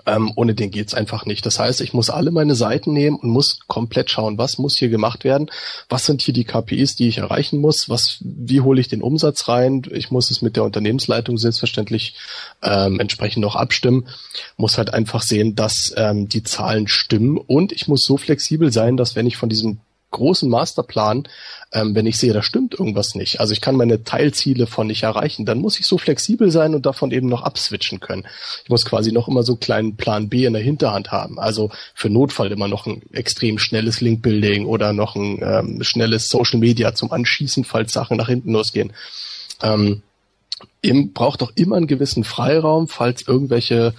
ähm, 0.06 0.34
ohne 0.36 0.54
den 0.54 0.70
geht's 0.70 0.94
einfach 0.94 1.26
nicht. 1.26 1.46
Das 1.46 1.60
heißt, 1.60 1.80
ich 1.82 1.94
muss 1.94 2.10
alle 2.10 2.32
meine 2.32 2.56
Seiten 2.56 2.92
nehmen 2.92 3.18
und 3.18 3.30
muss 3.30 3.60
komplett 3.68 4.12
schauen, 4.12 4.38
was 4.38 4.58
muss 4.58 4.78
hier 4.78 4.90
gemacht 4.90 5.24
werden, 5.24 5.50
was 5.88 6.06
sind 6.06 6.22
hier 6.22 6.34
die 6.34 6.44
KPIs, 6.44 6.96
die 6.96 7.08
ich 7.08 7.20
erreichen 7.20 7.60
muss, 7.62 7.88
was, 7.88 8.18
wie 8.20 8.62
hole 8.62 8.82
ich 8.82 8.90
den 8.90 9.02
Umsatz 9.02 9.48
rein. 9.48 9.84
Ich 9.92 10.12
muss 10.12 10.30
es 10.30 10.42
mit 10.42 10.58
der 10.58 10.66
Unternehmensleitung 10.66 11.38
selbstverständlich 11.38 12.16
ähm, 12.62 13.00
entsprechend 13.00 13.42
noch 13.42 13.56
abstimmen. 13.56 14.08
Muss 14.58 14.78
halt 14.78 14.94
einfach 14.94 15.22
sehen, 15.22 15.56
dass 15.56 15.94
ähm, 15.96 16.28
die 16.28 16.44
Zahlen 16.44 16.88
stimmen 16.88 17.38
und 17.38 17.72
ich 17.72 17.88
muss 17.88 18.04
so 18.04 18.18
flexibel 18.18 18.74
sein, 18.74 18.98
dass 18.98 19.16
wenn 19.16 19.28
ich 19.28 19.38
von 19.38 19.50
diesem 19.50 19.80
großen 20.12 20.50
Masterplan, 20.50 21.28
ähm, 21.74 21.96
wenn 21.96 22.06
ich 22.06 22.18
sehe, 22.18 22.34
da 22.34 22.42
stimmt 22.42 22.74
irgendwas 22.74 23.16
nicht. 23.16 23.40
Also 23.40 23.52
ich 23.52 23.62
kann 23.62 23.76
meine 23.76 24.04
Teilziele 24.04 24.68
von 24.68 24.88
nicht 24.88 25.04
erreichen, 25.04 25.46
dann 25.46 25.60
muss 25.60 25.80
ich 25.80 25.86
so 25.86 25.98
flexibel 25.98 26.50
sein 26.50 26.74
und 26.74 26.86
davon 26.86 27.12
eben 27.12 27.28
noch 27.28 27.44
abswitchen 27.44 28.00
können. 28.00 28.26
Ich 28.64 28.70
muss 28.70 28.86
quasi 28.86 29.12
noch 29.12 29.28
immer 29.28 29.44
so 29.44 29.54
einen 29.54 29.60
kleinen 29.60 29.96
Plan 29.98 30.30
B 30.30 30.46
in 30.46 30.54
der 30.54 30.62
Hinterhand 30.62 31.12
haben. 31.12 31.40
Also 31.40 31.70
für 31.94 32.10
Notfall 32.10 32.52
immer 32.52 32.68
noch 32.68 32.86
ein 32.86 33.02
extrem 33.12 33.60
schnelles 33.60 34.00
Linkbuilding 34.00 34.66
oder 34.66 34.94
noch 34.94 35.16
ein 35.16 35.40
ähm, 35.42 35.84
schnelles 35.84 36.30
Social 36.30 36.60
Media 36.60 36.94
zum 36.96 37.12
Anschießen, 37.12 37.66
falls 37.66 37.92
Sachen 37.92 38.18
nach 38.18 38.28
hinten 38.28 38.54
losgehen. 38.54 38.94
Ähm, 39.62 40.04
braucht 41.14 41.42
doch 41.42 41.52
immer 41.56 41.76
einen 41.76 41.88
gewissen 41.88 42.24
Freiraum, 42.24 42.88
falls 42.88 43.28
irgendwelche 43.28 43.94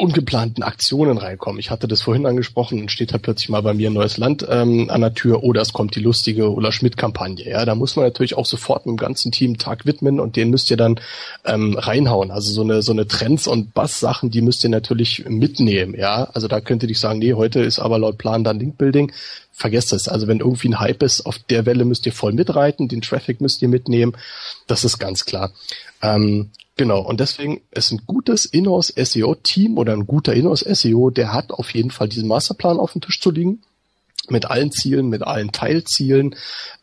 ungeplanten 0.00 0.64
Aktionen 0.64 1.18
reinkommen. 1.18 1.60
Ich 1.60 1.70
hatte 1.70 1.86
das 1.86 2.02
vorhin 2.02 2.26
angesprochen, 2.26 2.78
dann 2.78 2.88
steht 2.88 3.12
halt 3.12 3.22
plötzlich 3.22 3.50
mal 3.50 3.60
bei 3.60 3.74
mir 3.74 3.90
ein 3.90 3.94
neues 3.94 4.16
Land 4.16 4.46
ähm, 4.48 4.88
an 4.90 5.02
der 5.02 5.14
Tür 5.14 5.42
oder 5.44 5.60
es 5.60 5.72
kommt 5.72 5.94
die 5.94 6.00
lustige 6.00 6.50
Ulla 6.50 6.72
Schmidt-Kampagne. 6.72 7.48
Ja, 7.48 7.64
da 7.64 7.74
muss 7.74 7.96
man 7.96 8.06
natürlich 8.06 8.36
auch 8.36 8.46
sofort 8.46 8.86
mit 8.86 8.94
dem 8.94 8.96
ganzen 8.96 9.30
Team 9.30 9.58
Tag 9.58 9.86
widmen 9.86 10.18
und 10.18 10.36
den 10.36 10.50
müsst 10.50 10.70
ihr 10.70 10.76
dann 10.76 10.98
ähm, 11.44 11.76
reinhauen. 11.76 12.30
Also 12.30 12.50
so 12.52 12.62
eine 12.62 12.82
so 12.82 12.92
eine 12.92 13.06
Trends 13.06 13.46
und 13.46 13.74
Bass-Sachen, 13.74 14.30
die 14.30 14.40
müsst 14.40 14.64
ihr 14.64 14.70
natürlich 14.70 15.24
mitnehmen. 15.28 15.94
Ja, 15.96 16.24
also 16.32 16.48
da 16.48 16.60
könnt 16.60 16.82
ihr 16.82 16.88
nicht 16.88 17.00
sagen, 17.00 17.18
nee, 17.18 17.34
heute 17.34 17.60
ist 17.60 17.78
aber 17.78 17.98
laut 17.98 18.18
Plan 18.18 18.42
dann 18.42 18.58
Linkbuilding. 18.58 19.12
Vergesst 19.52 19.92
es. 19.92 20.08
Also 20.08 20.26
wenn 20.26 20.40
irgendwie 20.40 20.68
ein 20.68 20.80
Hype 20.80 21.02
ist, 21.02 21.26
auf 21.26 21.38
der 21.38 21.66
Welle 21.66 21.84
müsst 21.84 22.06
ihr 22.06 22.12
voll 22.12 22.32
mitreiten, 22.32 22.88
den 22.88 23.02
Traffic 23.02 23.40
müsst 23.40 23.60
ihr 23.60 23.68
mitnehmen. 23.68 24.16
Das 24.66 24.84
ist 24.84 24.98
ganz 24.98 25.26
klar. 25.26 25.52
Ähm, 26.00 26.50
Genau, 26.80 27.02
und 27.02 27.20
deswegen 27.20 27.60
ist 27.72 27.90
ein 27.90 28.00
gutes 28.06 28.46
Inhouse 28.46 28.90
SEO-Team 28.96 29.76
oder 29.76 29.92
ein 29.92 30.06
guter 30.06 30.32
Inhouse 30.32 30.60
SEO, 30.60 31.10
der 31.10 31.34
hat 31.34 31.50
auf 31.50 31.74
jeden 31.74 31.90
Fall 31.90 32.08
diesen 32.08 32.26
Masterplan 32.26 32.78
auf 32.78 32.92
dem 32.92 33.02
Tisch 33.02 33.20
zu 33.20 33.30
liegen. 33.30 33.60
Mit 34.30 34.46
allen 34.46 34.72
Zielen, 34.72 35.10
mit 35.10 35.22
allen 35.22 35.52
Teilzielen. 35.52 36.36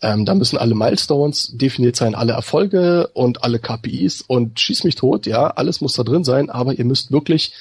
Ähm, 0.04 0.24
da 0.24 0.36
müssen 0.36 0.60
alle 0.60 0.76
Milestones 0.76 1.54
definiert 1.58 1.96
sein, 1.96 2.14
alle 2.14 2.34
Erfolge 2.34 3.08
und 3.16 3.44
alle 3.44 3.58
KPIs 3.58 4.22
und 4.22 4.60
schieß 4.60 4.84
mich 4.84 4.94
tot, 4.94 5.26
ja, 5.26 5.48
alles 5.48 5.82
muss 5.82 5.94
da 5.94 6.04
drin 6.04 6.24
sein, 6.24 6.52
aber 6.52 6.78
ihr 6.78 6.86
müsst 6.86 7.12
wirklich 7.12 7.54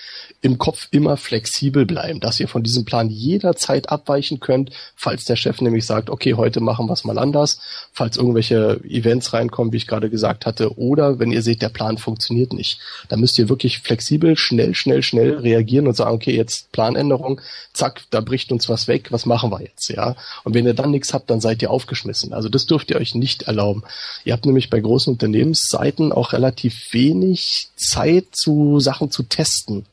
im 0.46 0.58
Kopf 0.58 0.86
immer 0.92 1.16
flexibel 1.16 1.84
bleiben, 1.86 2.20
dass 2.20 2.38
ihr 2.38 2.46
von 2.46 2.62
diesem 2.62 2.84
Plan 2.84 3.10
jederzeit 3.10 3.90
abweichen 3.90 4.38
könnt, 4.38 4.70
falls 4.94 5.24
der 5.24 5.34
Chef 5.34 5.60
nämlich 5.60 5.84
sagt, 5.84 6.08
okay, 6.08 6.34
heute 6.34 6.60
machen 6.60 6.86
wir 6.86 6.92
es 6.92 7.04
mal 7.04 7.18
anders, 7.18 7.58
falls 7.92 8.16
irgendwelche 8.16 8.80
Events 8.84 9.32
reinkommen, 9.32 9.72
wie 9.72 9.78
ich 9.78 9.88
gerade 9.88 10.08
gesagt 10.08 10.46
hatte, 10.46 10.78
oder 10.78 11.18
wenn 11.18 11.32
ihr 11.32 11.42
seht, 11.42 11.62
der 11.62 11.68
Plan 11.68 11.98
funktioniert 11.98 12.52
nicht. 12.52 12.78
Da 13.08 13.16
müsst 13.16 13.38
ihr 13.40 13.48
wirklich 13.48 13.80
flexibel, 13.80 14.36
schnell, 14.36 14.74
schnell, 14.74 15.02
schnell 15.02 15.34
reagieren 15.34 15.88
und 15.88 15.96
sagen, 15.96 16.14
okay, 16.14 16.36
jetzt 16.36 16.70
Planänderung, 16.70 17.40
zack, 17.72 18.02
da 18.10 18.20
bricht 18.20 18.52
uns 18.52 18.68
was 18.68 18.86
weg, 18.86 19.10
was 19.10 19.26
machen 19.26 19.50
wir 19.50 19.62
jetzt, 19.62 19.88
ja? 19.88 20.14
Und 20.44 20.54
wenn 20.54 20.64
ihr 20.64 20.74
dann 20.74 20.92
nichts 20.92 21.12
habt, 21.12 21.28
dann 21.28 21.40
seid 21.40 21.60
ihr 21.60 21.72
aufgeschmissen. 21.72 22.32
Also 22.32 22.48
das 22.48 22.66
dürft 22.66 22.90
ihr 22.90 22.98
euch 22.98 23.16
nicht 23.16 23.42
erlauben. 23.42 23.82
Ihr 24.24 24.32
habt 24.32 24.46
nämlich 24.46 24.70
bei 24.70 24.78
großen 24.78 25.12
Unternehmensseiten 25.12 26.12
auch 26.12 26.32
relativ 26.32 26.92
wenig 26.92 27.68
Zeit 27.74 28.26
zu 28.30 28.78
Sachen 28.78 29.10
zu 29.10 29.24
testen 29.24 29.86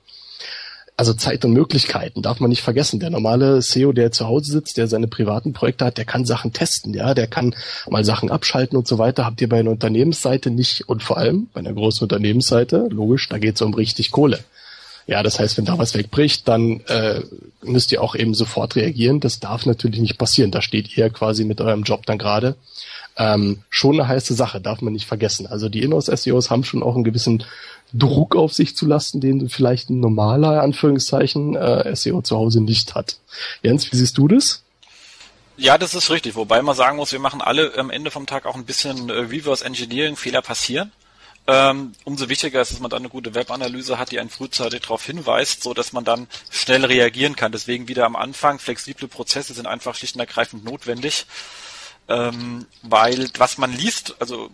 also 0.95 1.13
Zeit 1.13 1.43
und 1.43 1.53
Möglichkeiten 1.53 2.21
darf 2.21 2.39
man 2.39 2.49
nicht 2.49 2.62
vergessen. 2.62 2.99
Der 2.99 3.10
normale 3.10 3.62
SEO, 3.62 3.93
der 3.93 4.12
zu 4.12 4.27
Hause 4.27 4.51
sitzt, 4.51 4.77
der 4.77 4.88
seine 4.88 5.08
privaten 5.08 5.53
Projekte 5.53 5.86
hat, 5.86 5.97
der 5.97 6.06
kann 6.06 6.25
Sachen 6.25 6.53
testen, 6.53 6.93
ja, 6.93 7.13
der 7.13 7.27
kann 7.27 7.56
mal 7.89 8.06
Sachen 8.06 8.29
abschalten 8.29 8.77
und 8.77 8.88
so 8.88 8.97
weiter. 8.97 9.25
Habt 9.25 9.41
ihr 9.41 9.49
bei 9.49 9.60
einer 9.60 9.71
Unternehmensseite 9.71 10.51
nicht 10.51 10.88
und 10.88 11.01
vor 11.01 11.17
allem 11.17 11.47
bei 11.53 11.60
einer 11.60 11.73
großen 11.73 12.03
Unternehmensseite, 12.03 12.88
logisch, 12.89 13.27
da 13.29 13.39
geht 13.39 13.56
es 13.56 13.62
um 13.62 13.73
richtig 13.73 14.12
Kohle. 14.12 14.39
Ja, 15.06 15.21
das 15.21 15.39
heißt, 15.39 15.58
wenn 15.58 15.65
da 15.65 15.77
was 15.77 15.95
wegbricht, 15.95 16.47
dann 16.47 16.79
äh, 16.88 17.21
müsst 17.62 17.91
ihr 17.91 18.01
auch 18.01 18.15
eben 18.15 18.34
sofort 18.34 18.75
reagieren. 18.75 19.19
Das 19.19 19.39
darf 19.39 19.65
natürlich 19.65 19.99
nicht 19.99 20.17
passieren. 20.17 20.51
Da 20.51 20.62
steht 20.62 20.95
ihr 20.97 21.10
quasi 21.10 21.43
mit 21.43 21.60
eurem 21.60 21.84
Job 21.84 22.06
dann 22.06 22.17
gerade. 22.17 22.56
Ähm, 23.15 23.63
schon 23.69 23.99
eine 23.99 24.08
heiße 24.08 24.34
Sache, 24.34 24.60
darf 24.60 24.82
man 24.82 24.93
nicht 24.93 25.06
vergessen. 25.06 25.45
Also 25.47 25.69
die 25.69 25.84
Inhouse-SEOs 25.84 26.49
haben 26.49 26.63
schon 26.63 26.82
auch 26.82 26.95
einen 26.95 27.04
gewissen 27.04 27.43
Druck 27.93 28.36
auf 28.36 28.54
sich 28.54 28.76
zu 28.76 28.88
lassen, 28.88 29.21
den 29.21 29.49
vielleicht 29.49 29.89
ein 29.89 29.99
normaler, 29.99 30.63
Anführungszeichen, 30.63 31.56
äh, 31.56 31.95
SEO 31.95 32.21
zu 32.21 32.36
Hause 32.38 32.62
nicht 32.62 32.95
hat. 32.95 33.17
Jens, 33.62 33.91
wie 33.91 33.97
siehst 33.97 34.17
du 34.17 34.28
das? 34.28 34.63
Ja, 35.58 35.78
das 35.78 35.93
ist 35.93 36.10
richtig. 36.10 36.36
Wobei 36.36 36.62
man 36.63 36.76
sagen 36.76 36.97
muss, 36.97 37.12
wir 37.12 37.19
machen 37.19 37.41
alle 37.41 37.78
am 37.78 37.91
Ende 37.91 38.10
vom 38.10 38.26
Tag 38.26 38.47
auch 38.47 38.56
ein 38.56 38.65
bisschen 38.65 39.10
äh, 39.10 39.13
Reverse 39.13 39.63
Engineering, 39.63 40.15
Fehler 40.15 40.41
passieren. 40.41 40.91
Ähm, 41.45 41.91
umso 42.06 42.30
wichtiger 42.30 42.62
ist, 42.62 42.71
dass 42.71 42.80
man 42.80 42.89
dann 42.89 43.02
eine 43.02 43.10
gute 43.10 43.36
Webanalyse 43.36 43.99
hat, 43.99 44.12
die 44.12 44.19
einen 44.19 44.30
frühzeitig 44.30 44.82
darauf 44.82 45.06
hinweist, 45.06 45.62
so 45.62 45.73
dass 45.73 45.91
man 45.91 46.06
dann 46.06 46.28
schnell 46.49 46.86
reagieren 46.86 47.36
kann. 47.36 47.52
Deswegen 47.52 47.89
wieder 47.89 48.06
am 48.06 48.15
Anfang, 48.15 48.60
flexible 48.60 49.10
Prozesse 49.10 49.54
sind 49.54 49.67
einfach 49.67 49.95
schlicht 49.95 50.15
und 50.15 50.21
ergreifend 50.21 50.63
notwendig. 50.63 51.26
Ähm, 52.08 52.66
weil 52.82 53.30
was 53.38 53.58
man 53.58 53.72
liest, 53.72 54.16
also 54.20 54.50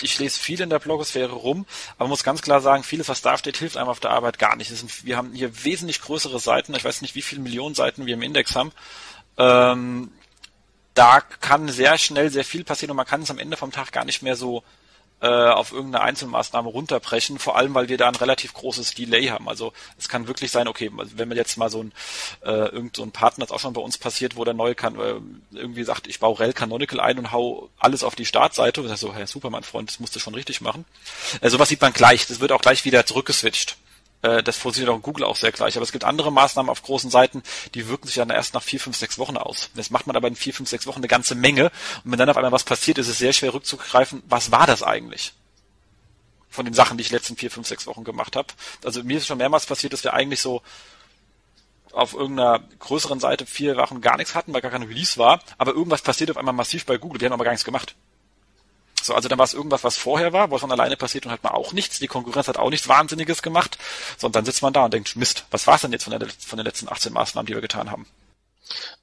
ich 0.00 0.18
lese 0.18 0.40
viel 0.40 0.60
in 0.60 0.70
der 0.70 0.78
Blogosphäre 0.78 1.32
rum, 1.32 1.66
aber 1.96 2.08
muss 2.08 2.24
ganz 2.24 2.42
klar 2.42 2.60
sagen, 2.60 2.82
vieles, 2.82 3.08
was 3.08 3.22
da 3.22 3.38
steht, 3.38 3.56
hilft 3.56 3.76
einem 3.76 3.88
auf 3.88 4.00
der 4.00 4.10
Arbeit 4.10 4.38
gar 4.38 4.56
nicht. 4.56 4.68
Sind, 4.68 5.04
wir 5.04 5.16
haben 5.16 5.32
hier 5.32 5.64
wesentlich 5.64 6.00
größere 6.00 6.40
Seiten, 6.40 6.74
ich 6.74 6.84
weiß 6.84 7.02
nicht, 7.02 7.14
wie 7.14 7.22
viele 7.22 7.40
Millionen 7.40 7.74
Seiten 7.74 8.06
wir 8.06 8.14
im 8.14 8.22
Index 8.22 8.56
haben. 8.56 8.72
Ähm, 9.38 10.10
da 10.94 11.20
kann 11.20 11.68
sehr 11.68 11.98
schnell 11.98 12.30
sehr 12.30 12.44
viel 12.44 12.64
passieren 12.64 12.90
und 12.90 12.96
man 12.96 13.06
kann 13.06 13.22
es 13.22 13.30
am 13.30 13.38
Ende 13.38 13.56
vom 13.56 13.72
Tag 13.72 13.92
gar 13.92 14.04
nicht 14.04 14.22
mehr 14.22 14.36
so 14.36 14.62
äh, 15.22 15.26
auf 15.26 15.72
irgendeine 15.72 16.04
Einzelmaßnahme 16.04 16.68
runterbrechen, 16.68 17.38
vor 17.38 17.56
allem 17.56 17.74
weil 17.74 17.88
wir 17.88 17.96
da 17.96 18.08
ein 18.08 18.16
relativ 18.16 18.52
großes 18.54 18.94
Delay 18.94 19.28
haben. 19.28 19.48
Also 19.48 19.72
es 19.96 20.08
kann 20.08 20.26
wirklich 20.26 20.50
sein, 20.50 20.66
okay, 20.66 20.90
wenn 20.92 21.28
wir 21.28 21.36
jetzt 21.36 21.56
mal 21.56 21.70
so 21.70 21.84
ein 21.84 21.92
äh, 22.44 22.50
irgend 22.50 22.96
so 22.96 23.04
ein 23.04 23.12
Partner, 23.12 23.46
das 23.46 23.52
auch 23.52 23.60
schon 23.60 23.72
bei 23.72 23.80
uns 23.80 23.98
passiert, 23.98 24.36
wo 24.36 24.44
der 24.44 24.54
neue 24.54 24.74
kann, 24.74 24.98
äh, 24.98 25.14
irgendwie 25.52 25.84
sagt, 25.84 26.08
ich 26.08 26.18
baue 26.18 26.40
Rel 26.40 26.52
Canonical 26.52 27.00
ein 27.00 27.18
und 27.18 27.30
hau 27.30 27.70
alles 27.78 28.02
auf 28.02 28.16
die 28.16 28.26
Startseite, 28.26 28.82
und 28.82 28.96
so, 28.96 29.14
Herr 29.14 29.26
Superman 29.28 29.62
Freund, 29.62 29.90
das 29.90 30.00
musst 30.00 30.16
du 30.16 30.20
schon 30.20 30.34
richtig 30.34 30.60
machen. 30.60 30.84
Äh, 31.40 31.50
sowas 31.50 31.68
sieht 31.68 31.80
man 31.80 31.92
gleich, 31.92 32.26
das 32.26 32.40
wird 32.40 32.50
auch 32.50 32.60
gleich 32.60 32.84
wieder 32.84 33.06
zurückgeswitcht. 33.06 33.76
Äh, 34.22 34.42
das 34.42 34.56
funktioniert 34.56 34.90
auch 34.90 34.96
in 34.96 35.02
Google 35.02 35.24
auch 35.24 35.36
sehr 35.36 35.52
gleich. 35.52 35.76
Aber 35.76 35.84
es 35.84 35.92
gibt 35.92 36.04
andere 36.04 36.32
Maßnahmen 36.32 36.70
auf 36.70 36.82
großen 36.82 37.10
Seiten, 37.10 37.42
die 37.74 37.88
wirken 37.88 38.06
sich 38.06 38.16
dann 38.16 38.30
erst 38.30 38.54
nach 38.54 38.62
vier, 38.62 38.80
fünf, 38.80 38.96
sechs 38.96 39.18
Wochen 39.18 39.36
aus. 39.36 39.70
Das 39.74 39.90
macht 39.90 40.06
man 40.06 40.16
aber 40.16 40.28
in 40.28 40.36
vier, 40.36 40.54
fünf, 40.54 40.68
sechs 40.68 40.86
Wochen 40.86 40.98
eine 40.98 41.08
ganze 41.08 41.34
Menge. 41.34 41.66
Und 42.04 42.12
wenn 42.12 42.18
dann 42.18 42.30
auf 42.30 42.36
einmal 42.36 42.52
was 42.52 42.64
passiert, 42.64 42.98
ist 42.98 43.08
es 43.08 43.18
sehr 43.18 43.32
schwer 43.32 43.52
rückzugreifen, 43.52 44.22
was 44.26 44.50
war 44.50 44.66
das 44.66 44.82
eigentlich? 44.82 45.34
Von 46.48 46.64
den 46.64 46.74
Sachen, 46.74 46.98
die 46.98 47.02
ich 47.02 47.10
letzten 47.10 47.36
vier, 47.36 47.50
fünf, 47.50 47.66
sechs 47.66 47.86
Wochen 47.86 48.04
gemacht 48.04 48.36
habe. 48.36 48.48
Also 48.84 49.02
mir 49.02 49.18
ist 49.18 49.26
schon 49.26 49.38
mehrmals 49.38 49.66
passiert, 49.66 49.92
dass 49.92 50.04
wir 50.04 50.12
eigentlich 50.14 50.40
so 50.40 50.62
auf 51.92 52.14
irgendeiner 52.14 52.60
größeren 52.78 53.20
Seite 53.20 53.46
vier 53.46 53.76
Wochen 53.76 54.00
gar 54.00 54.16
nichts 54.16 54.34
hatten, 54.34 54.52
weil 54.52 54.62
gar 54.62 54.70
kein 54.70 54.82
Release 54.82 55.18
war, 55.18 55.40
aber 55.58 55.72
irgendwas 55.72 56.00
passiert 56.00 56.30
auf 56.30 56.38
einmal 56.38 56.54
massiv 56.54 56.86
bei 56.86 56.96
Google, 56.96 57.20
wir 57.20 57.26
haben 57.26 57.34
aber 57.34 57.44
gar 57.44 57.50
nichts 57.50 57.66
gemacht. 57.66 57.94
So, 59.02 59.14
also 59.14 59.28
dann 59.28 59.38
war 59.38 59.44
es 59.44 59.54
irgendwas, 59.54 59.84
was 59.84 59.96
vorher 59.96 60.32
war, 60.32 60.50
was 60.50 60.60
von 60.60 60.72
alleine 60.72 60.96
passiert 60.96 61.26
und 61.26 61.32
hat 61.32 61.42
man 61.42 61.52
auch 61.52 61.72
nichts. 61.72 61.98
Die 61.98 62.06
Konkurrenz 62.06 62.48
hat 62.48 62.56
auch 62.56 62.70
nichts 62.70 62.88
Wahnsinniges 62.88 63.42
gemacht. 63.42 63.78
So, 64.18 64.26
und 64.28 64.36
dann 64.36 64.44
sitzt 64.44 64.62
man 64.62 64.72
da 64.72 64.84
und 64.84 64.94
denkt, 64.94 65.16
Mist, 65.16 65.44
was 65.50 65.66
war 65.66 65.76
es 65.76 65.82
denn 65.82 65.92
jetzt 65.92 66.04
von, 66.04 66.18
der, 66.18 66.28
von 66.38 66.56
den 66.56 66.66
letzten 66.66 66.88
18 66.88 67.12
Maßnahmen, 67.12 67.46
die 67.46 67.54
wir 67.54 67.60
getan 67.60 67.90
haben? 67.90 68.06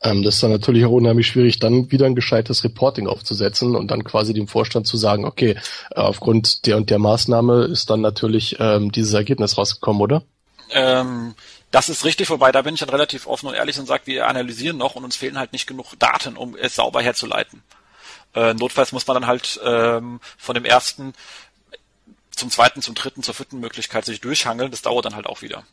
Ähm, 0.01 0.23
das 0.23 0.35
ist 0.35 0.43
dann 0.43 0.51
natürlich 0.51 0.85
auch 0.85 0.91
unheimlich 0.91 1.27
schwierig, 1.27 1.59
dann 1.59 1.91
wieder 1.91 2.05
ein 2.05 2.15
gescheites 2.15 2.63
Reporting 2.63 3.07
aufzusetzen 3.07 3.75
und 3.75 3.91
dann 3.91 4.03
quasi 4.03 4.33
dem 4.33 4.47
Vorstand 4.47 4.87
zu 4.87 4.97
sagen, 4.97 5.25
okay, 5.25 5.57
äh, 5.91 5.99
aufgrund 5.99 6.65
der 6.65 6.77
und 6.77 6.89
der 6.89 6.99
Maßnahme 6.99 7.65
ist 7.65 7.89
dann 7.89 8.01
natürlich 8.01 8.57
ähm, 8.59 8.91
dieses 8.91 9.13
Ergebnis 9.13 9.57
rausgekommen, 9.57 10.01
oder? 10.01 10.23
Ähm, 10.71 11.35
das 11.71 11.89
ist 11.89 12.05
richtig, 12.05 12.29
wobei 12.29 12.51
da 12.51 12.61
bin 12.61 12.73
ich 12.73 12.79
dann 12.79 12.89
relativ 12.89 13.27
offen 13.27 13.47
und 13.47 13.55
ehrlich 13.55 13.77
und 13.79 13.87
sage, 13.87 14.03
wir 14.05 14.27
analysieren 14.27 14.77
noch 14.77 14.95
und 14.95 15.03
uns 15.03 15.15
fehlen 15.15 15.37
halt 15.37 15.53
nicht 15.53 15.67
genug 15.67 15.93
Daten, 15.99 16.37
um 16.37 16.55
es 16.55 16.75
sauber 16.75 17.01
herzuleiten. 17.01 17.61
Äh, 18.39 18.53
notfalls 18.53 18.93
muss 18.93 19.05
man 19.05 19.15
dann 19.15 19.27
halt 19.27 19.59
ähm, 19.63 20.21
von 20.37 20.55
dem 20.55 20.63
ersten 20.63 21.13
zum 22.31 22.49
zweiten, 22.49 22.81
zum 22.81 22.95
dritten, 22.95 23.21
zur 23.21 23.33
vierten 23.33 23.59
Möglichkeit 23.59 24.05
sich 24.05 24.21
durchhangeln. 24.21 24.71
Das 24.71 24.81
dauert 24.81 25.05
dann 25.05 25.15
halt 25.15 25.27
auch 25.27 25.41
wieder. 25.41 25.65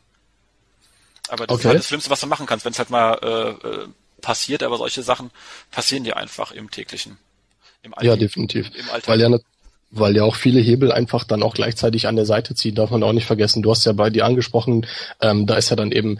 Aber 1.29 1.47
das 1.47 1.55
okay. 1.55 1.61
ist 1.61 1.65
halt 1.65 1.79
das 1.79 1.87
Schlimmste, 1.87 2.09
was 2.09 2.19
du 2.19 2.27
machen 2.27 2.45
kannst, 2.45 2.65
wenn 2.65 2.73
es 2.73 2.79
halt 2.79 2.89
mal 2.89 3.13
äh, 3.21 3.67
äh, 3.67 3.87
passiert, 4.21 4.63
aber 4.63 4.77
solche 4.77 5.01
Sachen 5.01 5.31
passieren 5.71 6.03
dir 6.03 6.17
einfach 6.17 6.51
im 6.51 6.69
täglichen. 6.69 7.17
Im 7.83 7.93
Alltag, 7.93 8.05
ja, 8.05 8.15
definitiv. 8.17 8.69
Im 8.75 8.89
Alltag. 8.89 9.07
Weil 9.07 9.21
ja 9.21 9.29
weil 9.89 10.15
ja 10.15 10.23
auch 10.23 10.35
viele 10.35 10.59
Hebel 10.59 10.91
einfach 10.91 11.23
dann 11.23 11.43
auch 11.43 11.53
gleichzeitig 11.53 12.07
an 12.07 12.15
der 12.17 12.25
Seite 12.25 12.55
ziehen, 12.55 12.75
darf 12.75 12.91
man 12.91 13.03
auch 13.03 13.13
nicht 13.13 13.25
vergessen. 13.25 13.63
Du 13.63 13.71
hast 13.71 13.85
ja 13.85 13.93
bei 13.93 14.09
dir 14.09 14.25
angesprochen, 14.25 14.85
ähm, 15.21 15.45
da 15.45 15.55
ist 15.55 15.69
ja 15.69 15.75
dann 15.75 15.91
eben 15.91 16.19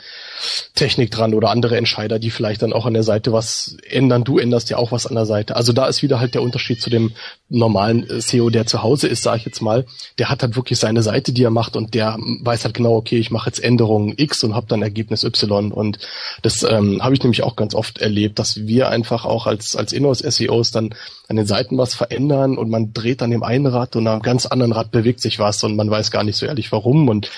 Technik 0.74 1.12
dran 1.12 1.34
oder 1.34 1.50
andere 1.50 1.78
Entscheider, 1.78 2.18
die 2.18 2.30
vielleicht 2.30 2.62
dann 2.62 2.72
auch 2.72 2.86
an 2.86 2.94
der 2.94 3.04
Seite 3.04 3.34
was 3.34 3.78
ändern. 3.90 4.24
Du 4.24 4.38
änderst 4.40 4.70
ja 4.70 4.78
auch 4.78 4.92
was 4.92 5.06
an 5.06 5.16
der 5.16 5.26
Seite. 5.26 5.56
Also 5.56 5.74
da 5.74 5.88
ist 5.88 6.02
wieder 6.02 6.20
halt 6.20 6.34
der 6.34 6.44
Unterschied 6.44 6.82
zu 6.82 6.90
dem 6.90 7.12
normalen 7.50 8.10
äh, 8.10 8.22
SEO, 8.22 8.50
der 8.50 8.66
zu 8.66 8.84
Hause 8.84 9.08
ist, 9.08 9.24
sage 9.24 9.40
ich 9.40 9.46
jetzt 9.46 9.62
mal. 9.62 9.86
Der 10.18 10.30
hat 10.30 10.44
halt 10.44 10.56
wirklich 10.56 10.80
seine 10.80 11.02
Seite, 11.04 11.32
die 11.32 11.44
er 11.44 11.50
macht 11.50 11.76
und 11.76 11.94
der 11.94 12.18
weiß 12.42 12.66
halt 12.66 12.74
genau, 12.74 12.96
okay, 12.96 13.18
ich 13.18 13.32
mache 13.32 13.50
jetzt 13.50 13.64
Änderungen 13.64 14.14
X 14.18 14.44
und 14.44 14.56
habe 14.56 14.68
dann 14.68 14.82
Ergebnis 14.82 15.24
Y. 15.24 15.72
Und 15.72 16.00
das 16.42 16.64
ähm, 16.64 17.02
habe 17.02 17.16
ich 17.16 17.24
nämlich 17.24 17.44
auch 17.44 17.56
ganz 17.56 17.76
oft 17.76 18.00
erlebt, 18.00 18.40
dass 18.40 18.68
wir 18.68 18.90
einfach 18.90 19.26
auch 19.26 19.48
als 19.48 19.76
als 19.76 19.94
Inhouse-SEOs 19.94 20.72
dann 20.72 20.94
an 21.28 21.36
den 21.36 21.46
Seiten 21.46 21.78
was 21.78 21.94
verändern 21.94 22.58
und 22.58 22.70
man 22.70 22.94
dreht 22.94 23.22
dann 23.22 23.32
dem 23.32 23.44
einen 23.44 23.68
Rad 23.68 23.96
und 23.96 24.08
am 24.08 24.22
ganz 24.22 24.46
anderen 24.46 24.72
Rad 24.72 24.92
bewegt 24.92 25.22
sich 25.22 25.40
was 25.40 25.64
und 25.64 25.76
man 25.76 25.90
weiß 25.90 26.12
gar 26.12 26.24
nicht 26.24 26.38
so 26.38 26.46
ehrlich 26.46 26.72
warum 26.72 27.10
und 27.10 27.30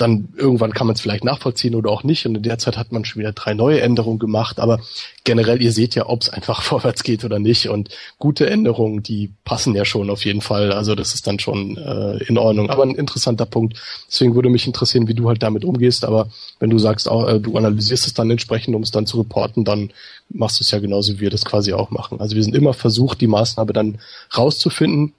dann 0.00 0.28
irgendwann 0.36 0.72
kann 0.72 0.86
man 0.86 0.94
es 0.94 1.02
vielleicht 1.02 1.24
nachvollziehen 1.24 1.74
oder 1.74 1.90
auch 1.90 2.04
nicht. 2.04 2.24
Und 2.24 2.34
in 2.36 2.42
der 2.42 2.58
Zeit 2.58 2.78
hat 2.78 2.90
man 2.90 3.04
schon 3.04 3.20
wieder 3.20 3.32
drei 3.32 3.52
neue 3.52 3.82
Änderungen 3.82 4.18
gemacht. 4.18 4.58
Aber 4.58 4.80
generell, 5.24 5.60
ihr 5.60 5.72
seht 5.72 5.94
ja, 5.94 6.08
ob 6.08 6.22
es 6.22 6.30
einfach 6.30 6.62
vorwärts 6.62 7.02
geht 7.02 7.24
oder 7.24 7.38
nicht. 7.38 7.68
Und 7.68 7.90
gute 8.18 8.48
Änderungen, 8.48 9.02
die 9.02 9.30
passen 9.44 9.74
ja 9.74 9.84
schon 9.84 10.08
auf 10.08 10.24
jeden 10.24 10.40
Fall. 10.40 10.72
Also 10.72 10.94
das 10.94 11.14
ist 11.14 11.26
dann 11.26 11.38
schon 11.38 11.76
äh, 11.76 12.22
in 12.24 12.38
Ordnung. 12.38 12.70
Aber 12.70 12.82
ein 12.82 12.94
interessanter 12.94 13.44
Punkt. 13.44 13.78
Deswegen 14.10 14.34
würde 14.34 14.48
mich 14.48 14.66
interessieren, 14.66 15.06
wie 15.06 15.14
du 15.14 15.28
halt 15.28 15.42
damit 15.42 15.64
umgehst. 15.64 16.04
Aber 16.04 16.30
wenn 16.58 16.70
du 16.70 16.78
sagst, 16.78 17.08
auch, 17.08 17.28
äh, 17.28 17.38
du 17.38 17.56
analysierst 17.56 18.06
es 18.06 18.14
dann 18.14 18.30
entsprechend, 18.30 18.74
um 18.74 18.82
es 18.82 18.90
dann 18.90 19.06
zu 19.06 19.18
reporten, 19.18 19.64
dann 19.64 19.90
machst 20.30 20.60
du 20.60 20.64
es 20.64 20.70
ja 20.70 20.78
genauso, 20.78 21.14
wie 21.14 21.20
wir 21.20 21.30
das 21.30 21.44
quasi 21.44 21.74
auch 21.74 21.90
machen. 21.90 22.20
Also 22.20 22.36
wir 22.36 22.42
sind 22.42 22.56
immer 22.56 22.72
versucht, 22.72 23.20
die 23.20 23.26
Maßnahme 23.26 23.72
dann 23.74 23.98
rauszufinden, 24.36 25.12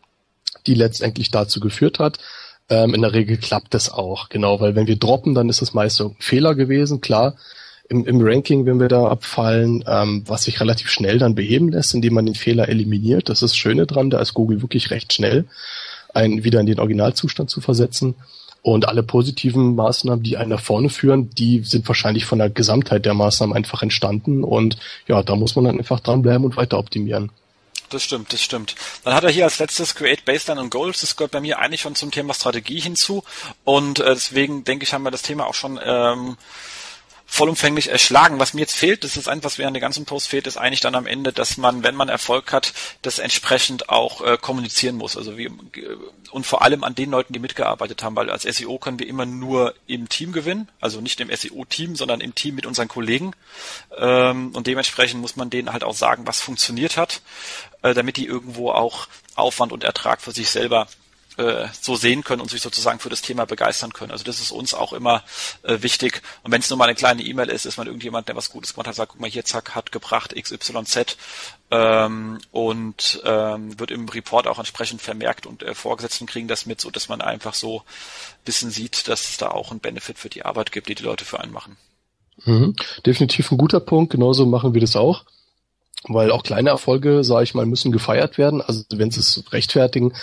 die 0.65 0.73
letztendlich 0.73 1.29
dazu 1.29 1.59
geführt 1.59 1.99
hat. 1.99 2.17
Ähm, 2.72 2.93
in 2.93 3.01
der 3.01 3.13
Regel 3.13 3.36
klappt 3.36 3.74
das 3.74 3.91
auch, 3.91 4.30
genau, 4.30 4.61
weil 4.61 4.76
wenn 4.76 4.88
wir 4.88 4.95
droppen, 4.95 5.36
dann 5.36 5.49
ist 5.49 5.61
es 5.61 5.74
meist 5.74 5.97
so 5.97 6.09
ein 6.09 6.15
Fehler 6.19 6.55
gewesen, 6.55 7.01
klar. 7.01 7.36
Im, 7.89 8.05
im 8.05 8.22
Ranking, 8.22 8.65
wenn 8.65 8.80
wir 8.80 8.88
da 8.88 9.07
abfallen, 9.07 9.84
ähm, 9.86 10.24
was 10.26 10.43
sich 10.45 10.61
relativ 10.61 10.89
schnell 10.89 11.19
dann 11.19 11.36
beheben 11.36 11.67
lässt, 11.67 11.93
indem 11.93 12.13
man 12.13 12.26
den 12.26 12.36
Fehler 12.36 12.69
eliminiert. 12.69 13.28
Das 13.28 13.41
ist 13.41 13.51
das 13.51 13.57
Schöne 13.57 13.86
dran, 13.86 14.09
da 14.09 14.22
ist 14.22 14.34
Google 14.34 14.61
wirklich 14.61 14.89
recht 14.89 15.11
schnell, 15.11 15.43
einen 16.13 16.45
wieder 16.45 16.61
in 16.61 16.65
den 16.65 16.80
Originalzustand 16.80 17.49
zu 17.49 17.59
versetzen. 17.59 18.15
Und 18.61 18.88
alle 18.88 19.03
positiven 19.03 19.76
Maßnahmen, 19.76 20.24
die 20.24 20.38
einen 20.38 20.51
nach 20.51 20.61
vorne 20.61 20.88
führen, 20.88 21.30
die 21.32 21.63
sind 21.65 21.86
wahrscheinlich 21.89 22.24
von 22.24 22.39
der 22.39 22.49
Gesamtheit 22.49 23.05
der 23.05 23.15
Maßnahmen 23.15 23.53
einfach 23.53 23.84
entstanden. 23.84 24.45
Und 24.45 24.78
ja, 25.09 25.22
da 25.24 25.36
muss 25.36 25.57
man 25.57 25.65
dann 25.65 25.78
einfach 25.78 25.99
dranbleiben 25.99 26.45
und 26.45 26.55
weiter 26.55 26.78
optimieren 26.78 27.32
das 27.93 28.03
stimmt, 28.03 28.33
das 28.33 28.41
stimmt. 28.41 28.75
Dann 29.03 29.13
hat 29.13 29.23
er 29.23 29.29
hier 29.29 29.45
als 29.45 29.59
letztes 29.59 29.95
Create 29.95 30.25
Baseline 30.25 30.61
und 30.61 30.69
Goals. 30.69 31.01
Das 31.01 31.15
gehört 31.15 31.31
bei 31.31 31.41
mir 31.41 31.59
eigentlich 31.59 31.81
schon 31.81 31.95
zum 31.95 32.11
Thema 32.11 32.33
Strategie 32.33 32.79
hinzu. 32.79 33.23
Und 33.63 33.99
äh, 33.99 34.13
deswegen 34.13 34.63
denke 34.63 34.83
ich, 34.83 34.93
haben 34.93 35.03
wir 35.03 35.11
das 35.11 35.21
Thema 35.21 35.47
auch 35.47 35.53
schon 35.53 35.79
ähm, 35.83 36.37
vollumfänglich 37.31 37.89
erschlagen. 37.89 38.39
Was 38.39 38.53
mir 38.53 38.59
jetzt 38.59 38.75
fehlt, 38.75 39.05
das 39.05 39.15
ist 39.15 39.29
einfach, 39.29 39.45
was 39.45 39.57
mir 39.57 39.65
an 39.65 39.73
der 39.73 39.79
ganzen 39.79 40.03
Post 40.03 40.27
fehlt, 40.27 40.47
ist 40.47 40.57
eigentlich 40.57 40.81
dann 40.81 40.95
am 40.95 41.07
Ende, 41.07 41.31
dass 41.31 41.55
man, 41.55 41.81
wenn 41.81 41.95
man 41.95 42.09
Erfolg 42.09 42.51
hat, 42.51 42.73
das 43.03 43.19
entsprechend 43.19 43.87
auch 43.87 44.19
äh, 44.19 44.37
kommunizieren 44.37 44.97
muss. 44.97 45.15
Also 45.15 45.37
wie, 45.37 45.49
und 46.31 46.45
vor 46.45 46.61
allem 46.61 46.83
an 46.83 46.93
den 46.93 47.09
Leuten, 47.09 47.31
die 47.31 47.39
mitgearbeitet 47.39 48.03
haben, 48.03 48.17
weil 48.17 48.29
als 48.29 48.43
SEO 48.43 48.77
können 48.79 48.99
wir 48.99 49.07
immer 49.07 49.25
nur 49.25 49.73
im 49.87 50.09
Team 50.09 50.33
gewinnen, 50.33 50.67
also 50.81 50.99
nicht 50.99 51.21
im 51.21 51.33
SEO-Team, 51.33 51.95
sondern 51.95 52.19
im 52.19 52.35
Team 52.35 52.55
mit 52.55 52.65
unseren 52.65 52.89
Kollegen. 52.89 53.31
Ähm, 53.97 54.53
und 54.53 54.67
dementsprechend 54.67 55.21
muss 55.21 55.37
man 55.37 55.49
denen 55.49 55.71
halt 55.71 55.85
auch 55.85 55.95
sagen, 55.95 56.27
was 56.27 56.41
funktioniert 56.41 56.97
hat, 56.97 57.21
äh, 57.82 57.93
damit 57.93 58.17
die 58.17 58.25
irgendwo 58.25 58.71
auch 58.71 59.07
Aufwand 59.36 59.71
und 59.71 59.84
Ertrag 59.84 60.21
für 60.21 60.32
sich 60.32 60.49
selber 60.49 60.88
äh, 61.38 61.67
so 61.79 61.95
sehen 61.95 62.23
können 62.23 62.41
und 62.41 62.49
sich 62.49 62.61
sozusagen 62.61 62.99
für 62.99 63.09
das 63.09 63.21
Thema 63.21 63.45
begeistern 63.45 63.93
können. 63.93 64.11
Also 64.11 64.23
das 64.23 64.39
ist 64.39 64.51
uns 64.51 64.73
auch 64.73 64.93
immer 64.93 65.23
äh, 65.63 65.82
wichtig. 65.82 66.21
Und 66.43 66.51
wenn 66.51 66.61
es 66.61 66.69
nur 66.69 66.77
mal 66.77 66.86
eine 66.86 66.95
kleine 66.95 67.23
E-Mail 67.23 67.49
ist, 67.49 67.65
ist 67.65 67.77
man 67.77 67.88
irgendjemand, 67.88 68.27
der 68.27 68.36
was 68.36 68.49
Gutes 68.49 68.73
gemacht 68.73 68.88
hat, 68.88 68.95
sagt, 68.95 69.13
guck 69.13 69.21
mal, 69.21 69.29
hier 69.29 69.45
zack, 69.45 69.73
hat 69.73 69.91
gebracht 69.91 70.36
XYZ 70.36 71.17
ähm, 71.71 72.39
und 72.51 73.21
ähm, 73.25 73.79
wird 73.79 73.91
im 73.91 74.09
Report 74.09 74.47
auch 74.47 74.59
entsprechend 74.59 75.01
vermerkt 75.01 75.45
und 75.45 75.63
äh, 75.63 75.73
Vorgesetzten 75.73 76.25
kriegen 76.25 76.47
das 76.49 76.65
mit, 76.65 76.82
so 76.82 76.91
dass 76.91 77.07
man 77.07 77.21
einfach 77.21 77.53
so 77.53 77.84
bisschen 78.43 78.71
sieht, 78.71 79.07
dass 79.07 79.29
es 79.29 79.38
da 79.38 79.51
auch 79.51 79.71
einen 79.71 79.79
Benefit 79.79 80.19
für 80.19 80.29
die 80.29 80.43
Arbeit 80.43 80.71
gibt, 80.71 80.89
die 80.89 80.95
die 80.95 81.03
Leute 81.03 81.23
für 81.23 81.39
einen 81.39 81.53
machen. 81.53 81.77
Mhm. 82.43 82.75
Definitiv 83.05 83.51
ein 83.51 83.57
guter 83.57 83.79
Punkt, 83.79 84.11
genauso 84.11 84.45
machen 84.45 84.73
wir 84.73 84.82
das 84.82 84.95
auch 84.95 85.23
weil 86.07 86.31
auch 86.31 86.41
kleine 86.41 86.69
Erfolge, 86.69 87.23
sage 87.23 87.43
ich 87.43 87.53
mal, 87.53 87.65
müssen 87.67 87.91
gefeiert 87.91 88.39
werden, 88.39 88.61
also 88.61 88.83
wenn 88.91 89.11
sie 89.11 89.19
es 89.19 89.43
rechtfertigen. 89.51 90.13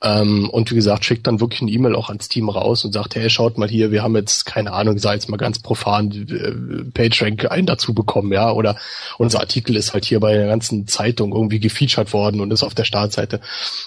Ähm, 0.00 0.48
und 0.48 0.70
wie 0.70 0.76
gesagt, 0.76 1.04
schickt 1.04 1.26
dann 1.26 1.40
wirklich 1.40 1.60
eine 1.60 1.72
E-Mail 1.72 1.96
auch 1.96 2.08
ans 2.08 2.28
Team 2.28 2.48
raus 2.48 2.84
und 2.84 2.92
sagt, 2.92 3.16
hey, 3.16 3.28
schaut 3.28 3.58
mal 3.58 3.68
hier, 3.68 3.90
wir 3.90 4.04
haben 4.04 4.14
jetzt, 4.14 4.46
keine 4.46 4.72
Ahnung, 4.72 4.98
sei 4.98 5.14
jetzt 5.14 5.28
mal 5.28 5.36
ganz 5.36 5.58
profan, 5.58 6.12
äh, 6.12 6.84
PageRank 6.92 7.50
einen 7.50 7.66
dazu 7.66 7.94
bekommen, 7.94 8.32
ja, 8.32 8.52
oder 8.52 8.76
unser 9.18 9.40
Artikel 9.40 9.74
ist 9.76 9.92
halt 9.92 10.04
hier 10.04 10.20
bei 10.20 10.34
der 10.34 10.46
ganzen 10.46 10.86
Zeitung 10.86 11.32
irgendwie 11.32 11.58
gefeatured 11.58 12.12
worden 12.12 12.40
und 12.40 12.52
ist 12.52 12.62
auf 12.62 12.74
der 12.74 12.84
Startseite. 12.84 13.40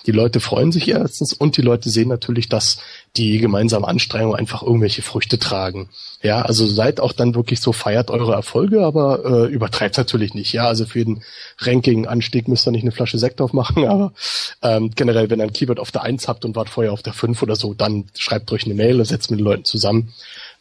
Die 0.05 0.11
Leute 0.11 0.41
freuen 0.41 0.73
sich 0.73 0.89
erstens 0.89 1.31
und 1.31 1.55
die 1.55 1.61
Leute 1.61 1.89
sehen 1.89 2.09
natürlich, 2.09 2.49
dass 2.49 2.79
die 3.17 3.39
gemeinsamen 3.39 3.85
Anstrengungen 3.85 4.37
einfach 4.37 4.61
irgendwelche 4.61 5.01
Früchte 5.01 5.39
tragen. 5.39 5.89
Ja, 6.21 6.41
also 6.41 6.65
seid 6.65 6.99
auch 6.99 7.13
dann 7.13 7.35
wirklich 7.35 7.61
so, 7.61 7.73
feiert 7.73 8.09
eure 8.11 8.33
Erfolge, 8.33 8.85
aber 8.85 9.25
äh, 9.25 9.51
übertreibt 9.51 9.97
natürlich 9.97 10.33
nicht. 10.33 10.53
Ja, 10.53 10.67
also 10.67 10.85
für 10.85 11.03
den 11.03 11.23
Ranking-Anstieg 11.59 12.47
müsst 12.47 12.67
ihr 12.67 12.71
nicht 12.71 12.83
eine 12.83 12.91
Flasche 12.91 13.17
Sekt 13.17 13.41
aufmachen, 13.41 13.85
aber 13.87 14.13
ähm, 14.61 14.91
generell, 14.95 15.29
wenn 15.29 15.39
ihr 15.39 15.43
ein 15.43 15.53
Keyword 15.53 15.79
auf 15.79 15.91
der 15.91 16.03
Eins 16.03 16.27
habt 16.27 16.45
und 16.45 16.55
wart 16.55 16.69
vorher 16.69 16.93
auf 16.93 17.03
der 17.03 17.13
Fünf 17.13 17.41
oder 17.41 17.55
so, 17.55 17.73
dann 17.73 18.05
schreibt 18.17 18.51
euch 18.51 18.65
eine 18.65 18.75
Mail 18.75 19.03
setzt 19.05 19.31
mit 19.31 19.39
den 19.39 19.45
Leuten 19.45 19.65
zusammen. 19.65 20.13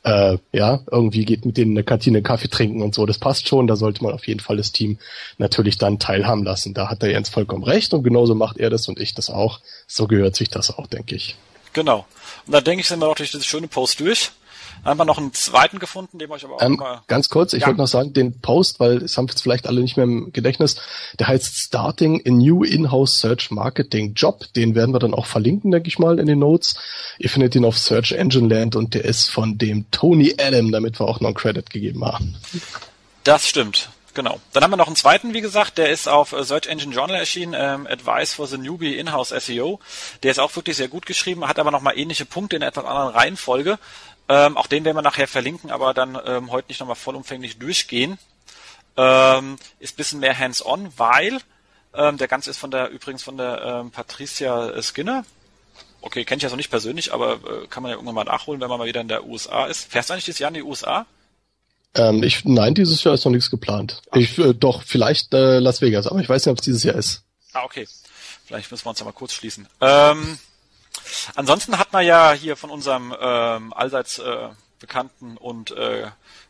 Äh, 0.03 0.39
ja, 0.53 0.81
irgendwie 0.91 1.25
geht 1.25 1.45
mit 1.45 1.57
denen 1.57 1.73
eine 1.73 1.83
Kantine 1.83 2.23
Kaffee 2.23 2.49
trinken 2.49 2.81
und 2.81 2.95
so, 2.95 3.07
das 3.07 3.19
passt 3.19 3.49
schon. 3.49 3.67
Da 3.67 3.77
sollte 3.77 4.05
man 4.05 4.13
auf 4.13 4.27
jeden 4.27 4.41
Fall 4.41 4.57
das 4.57 4.73
Team 4.73 4.99
natürlich 5.39 5.79
dann 5.79 5.99
teilhaben 5.99 6.45
lassen. 6.45 6.75
Da 6.75 6.89
hat 6.89 7.03
der 7.03 7.11
Jens 7.11 7.29
vollkommen 7.29 7.65
recht 7.65 7.93
und 7.93 8.05
genauso 8.05 8.35
macht 8.35 8.59
er 8.59 8.71
das 8.71 8.87
und 8.89 9.01
ich 9.01 9.15
das 9.15 9.31
auch. 9.31 9.61
So 9.87 10.07
gehört 10.07 10.37
sich 10.37 10.49
das 10.49 10.71
auch, 10.71 10.87
denke 10.87 11.17
ich. 11.17 11.37
Genau. 11.73 12.07
Und 12.47 12.53
da 12.53 12.61
denke 12.61 12.81
ich, 12.81 12.89
sind 12.89 13.01
wir 13.01 13.09
auch 13.09 13.15
durch 13.15 13.31
diese 13.31 13.45
schöne 13.45 13.69
Post 13.69 14.01
durch. 14.01 14.31
Dann 14.83 14.91
haben 14.91 14.99
wir 14.99 15.05
noch 15.05 15.19
einen 15.19 15.33
zweiten 15.33 15.79
gefunden, 15.79 16.19
dem 16.19 16.31
euch 16.31 16.45
aber 16.45 16.57
auch 16.57 16.63
ähm, 16.63 16.77
mal... 16.77 17.03
Ganz 17.09 17.29
kurz, 17.29 17.53
ich 17.55 17.63
ja. 17.63 17.67
wollte 17.67 17.81
noch 17.81 17.89
sagen, 17.89 18.13
den 18.13 18.41
Post, 18.41 18.79
weil 18.79 18.99
es 18.99 19.17
haben 19.17 19.27
jetzt 19.27 19.43
vielleicht 19.43 19.67
alle 19.67 19.81
nicht 19.81 19.97
mehr 19.97 20.05
im 20.05 20.33
Gedächtnis, 20.33 20.77
der 21.19 21.29
heißt 21.29 21.57
Starting 21.57 22.23
a 22.25 22.31
New 22.31 22.63
In-House 22.63 23.17
Search 23.17 23.51
Marketing 23.51 24.15
Job. 24.15 24.45
Den 24.55 24.75
werden 24.75 24.95
wir 24.95 25.01
dann 25.01 25.15
auch 25.15 25.27
verlinken, 25.27 25.73
denke 25.73 25.89
ich 25.89 25.99
mal, 25.99 26.19
in 26.21 26.27
den 26.27 26.39
Notes. 26.39 26.77
Ihr 27.19 27.31
findet 27.31 27.55
ihn 27.57 27.65
auf 27.65 27.79
Search 27.79 28.13
Engine 28.13 28.55
Land 28.55 28.77
und 28.77 28.95
der 28.95 29.05
ist 29.05 29.29
von 29.29 29.59
dem 29.59 29.91
Tony 29.91 30.37
Adam, 30.39 30.71
damit 30.71 31.01
wir 31.01 31.09
auch 31.09 31.21
noch 31.21 31.29
einen 31.29 31.37
Credit 31.37 31.69
gegeben 31.69 32.05
haben. 32.05 32.37
Das 33.25 33.49
stimmt. 33.49 33.89
Genau. 34.17 34.41
Dann 34.55 34.65
haben 34.65 34.71
wir 34.71 34.79
noch 34.79 34.87
einen 34.87 34.97
zweiten, 34.97 35.35
wie 35.35 35.43
gesagt, 35.43 35.77
der 35.77 35.91
ist 35.91 36.09
auf 36.09 36.33
äh, 36.33 36.43
Search 36.43 36.69
Engine 36.69 36.95
Journal 36.95 37.19
erschienen, 37.19 37.55
ähm, 37.55 37.87
Advice 37.87 38.33
for 38.33 38.47
the 38.47 38.57
Newbie 38.57 38.97
In-House 38.97 39.29
SEO. 39.29 39.79
Der 40.23 40.31
ist 40.31 40.39
auch 40.39 40.57
wirklich 40.57 40.79
sehr 40.79 40.89
gut 40.89 41.05
geschrieben, 41.05 41.47
hat 41.47 41.59
aber 41.59 41.71
nochmal 41.71 41.99
ähnliche 41.99 42.25
Punkte 42.25 42.57
in 42.57 42.63
einer 42.63 42.71
etwas 42.71 42.87
anderen 42.87 43.11
Reihenfolge. 43.11 43.79
Ähm, 44.31 44.57
auch 44.57 44.69
den 44.69 44.87
werden 44.87 44.97
wir 44.97 45.03
nachher 45.03 45.29
verlinken, 45.29 45.71
aber 45.71 45.93
dann 45.93 46.19
ähm, 46.25 46.51
heute 46.51 46.69
nicht 46.69 46.81
nochmal 46.81 46.97
vollumfänglich 46.97 47.59
durchgehen. 47.59 48.19
Ähm, 48.97 49.59
ist 49.81 49.99
bisschen 49.99 50.21
mehr 50.21 50.37
hands-on, 50.37 50.91
weil 50.97 51.39
ähm, 51.93 52.17
der 52.17 52.27
ganze 52.27 52.49
ist 52.49 52.59
von 52.59 52.71
der 52.71 52.89
übrigens 52.89 53.23
von 53.23 53.37
der 53.37 53.61
ähm, 53.63 53.91
Patricia 53.91 54.81
Skinner. 54.81 55.27
Okay, 56.01 56.25
kenne 56.25 56.39
ich 56.39 56.45
ja 56.45 56.47
also 56.47 56.57
nicht 56.57 56.71
persönlich, 56.71 57.13
aber 57.13 57.35
äh, 57.35 57.67
kann 57.69 57.83
man 57.83 57.91
ja 57.91 57.97
irgendwann 57.97 58.15
mal 58.15 58.25
nachholen, 58.25 58.63
wenn 58.63 58.71
man 58.71 58.79
mal 58.79 58.89
wieder 58.89 59.03
in 59.03 59.09
der 59.09 59.27
USA 59.27 59.67
ist. 59.67 59.93
Fährst 59.93 60.09
du 60.09 60.15
eigentlich 60.15 60.25
dieses 60.25 60.39
Jahr 60.39 60.49
in 60.49 60.55
die 60.55 60.63
USA? 60.63 61.05
Ähm, 61.97 62.23
ich, 62.23 62.45
nein, 62.45 62.75
dieses 62.75 63.03
Jahr 63.05 63.15
ist 63.15 63.25
noch 63.25 63.33
nichts 63.33 63.51
geplant. 63.51 64.03
Ach. 64.11 64.17
Ich, 64.17 64.39
äh, 64.39 64.55
doch, 64.55 64.83
vielleicht 64.83 65.33
äh, 65.35 65.59
Las 65.59 65.81
Vegas, 65.81 66.07
aber 66.07 66.21
ich 66.21 66.29
weiß 66.29 66.45
nicht, 66.47 66.53
ob 66.53 66.59
es 66.59 66.65
dieses 66.65 66.83
Jahr 66.83 66.97
ist. 66.97 67.23
Ah, 67.53 67.65
okay. 67.65 67.87
Vielleicht 68.45 68.71
müssen 68.71 68.85
wir 68.85 68.91
uns 68.91 68.99
ja 68.99 69.05
mal 69.05 69.13
kurz 69.13 69.33
schließen. 69.33 69.67
Ähm, 69.81 70.39
ansonsten 71.35 71.79
hat 71.79 71.93
man 71.93 72.05
ja 72.07 72.33
hier 72.33 72.57
von 72.57 72.71
unserem 72.71 73.15
ähm, 73.19 73.73
allseits 73.73 74.19
äh, 74.19 74.49
bekannten 74.79 75.37
und 75.37 75.73
äh, 75.73 76.07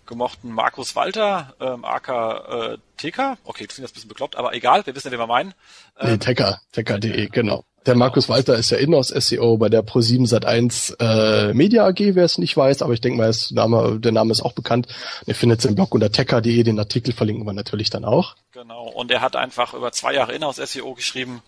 gemochten 0.06 0.50
Markus 0.50 0.96
Walter, 0.96 1.54
ähm, 1.60 1.84
AK 1.84 2.08
äh, 2.08 2.78
TK. 2.96 3.38
Okay, 3.44 3.66
das 3.66 3.74
klingt 3.74 3.78
jetzt 3.78 3.78
ein 3.78 3.94
bisschen 3.94 4.08
bekloppt, 4.08 4.36
aber 4.36 4.54
egal, 4.54 4.86
wir 4.86 4.94
wissen 4.94 5.08
ja, 5.08 5.12
wen 5.12 5.20
wir 5.20 5.26
meinen. 5.26 5.54
Ähm, 5.98 6.12
nee, 6.12 6.18
Tecker, 6.18 6.60
Tecker.de, 6.72 7.28
genau. 7.28 7.64
Der 7.86 7.94
genau. 7.94 8.04
Markus 8.06 8.28
Walter 8.28 8.56
ist 8.56 8.70
ja 8.70 8.78
Inhouse 8.78 9.08
SEO 9.08 9.58
bei 9.58 9.68
der 9.68 9.84
Pro7 9.84 10.28
Sat1 10.28 10.96
äh, 10.98 11.54
Media 11.54 11.86
AG, 11.86 12.00
wer 12.00 12.24
es 12.24 12.36
nicht 12.36 12.56
weiß, 12.56 12.82
aber 12.82 12.92
ich 12.94 13.00
denke 13.00 13.18
mal, 13.18 13.28
ist, 13.28 13.52
Name, 13.52 14.00
der 14.00 14.10
Name 14.10 14.32
ist 14.32 14.42
auch 14.42 14.54
bekannt. 14.54 14.88
Ihr 15.26 15.36
findet 15.36 15.60
es 15.60 15.66
im 15.66 15.76
Blog 15.76 15.94
unter 15.94 16.10
tecker.de, 16.10 16.64
den 16.64 16.80
Artikel 16.80 17.12
verlinken 17.12 17.46
wir 17.46 17.52
natürlich 17.52 17.88
dann 17.88 18.04
auch. 18.04 18.34
Genau, 18.50 18.88
und 18.88 19.12
er 19.12 19.20
hat 19.20 19.36
einfach 19.36 19.72
über 19.72 19.92
zwei 19.92 20.14
Jahre 20.14 20.32
Inhouse 20.32 20.56
SEO 20.56 20.94
geschrieben, 20.94 21.42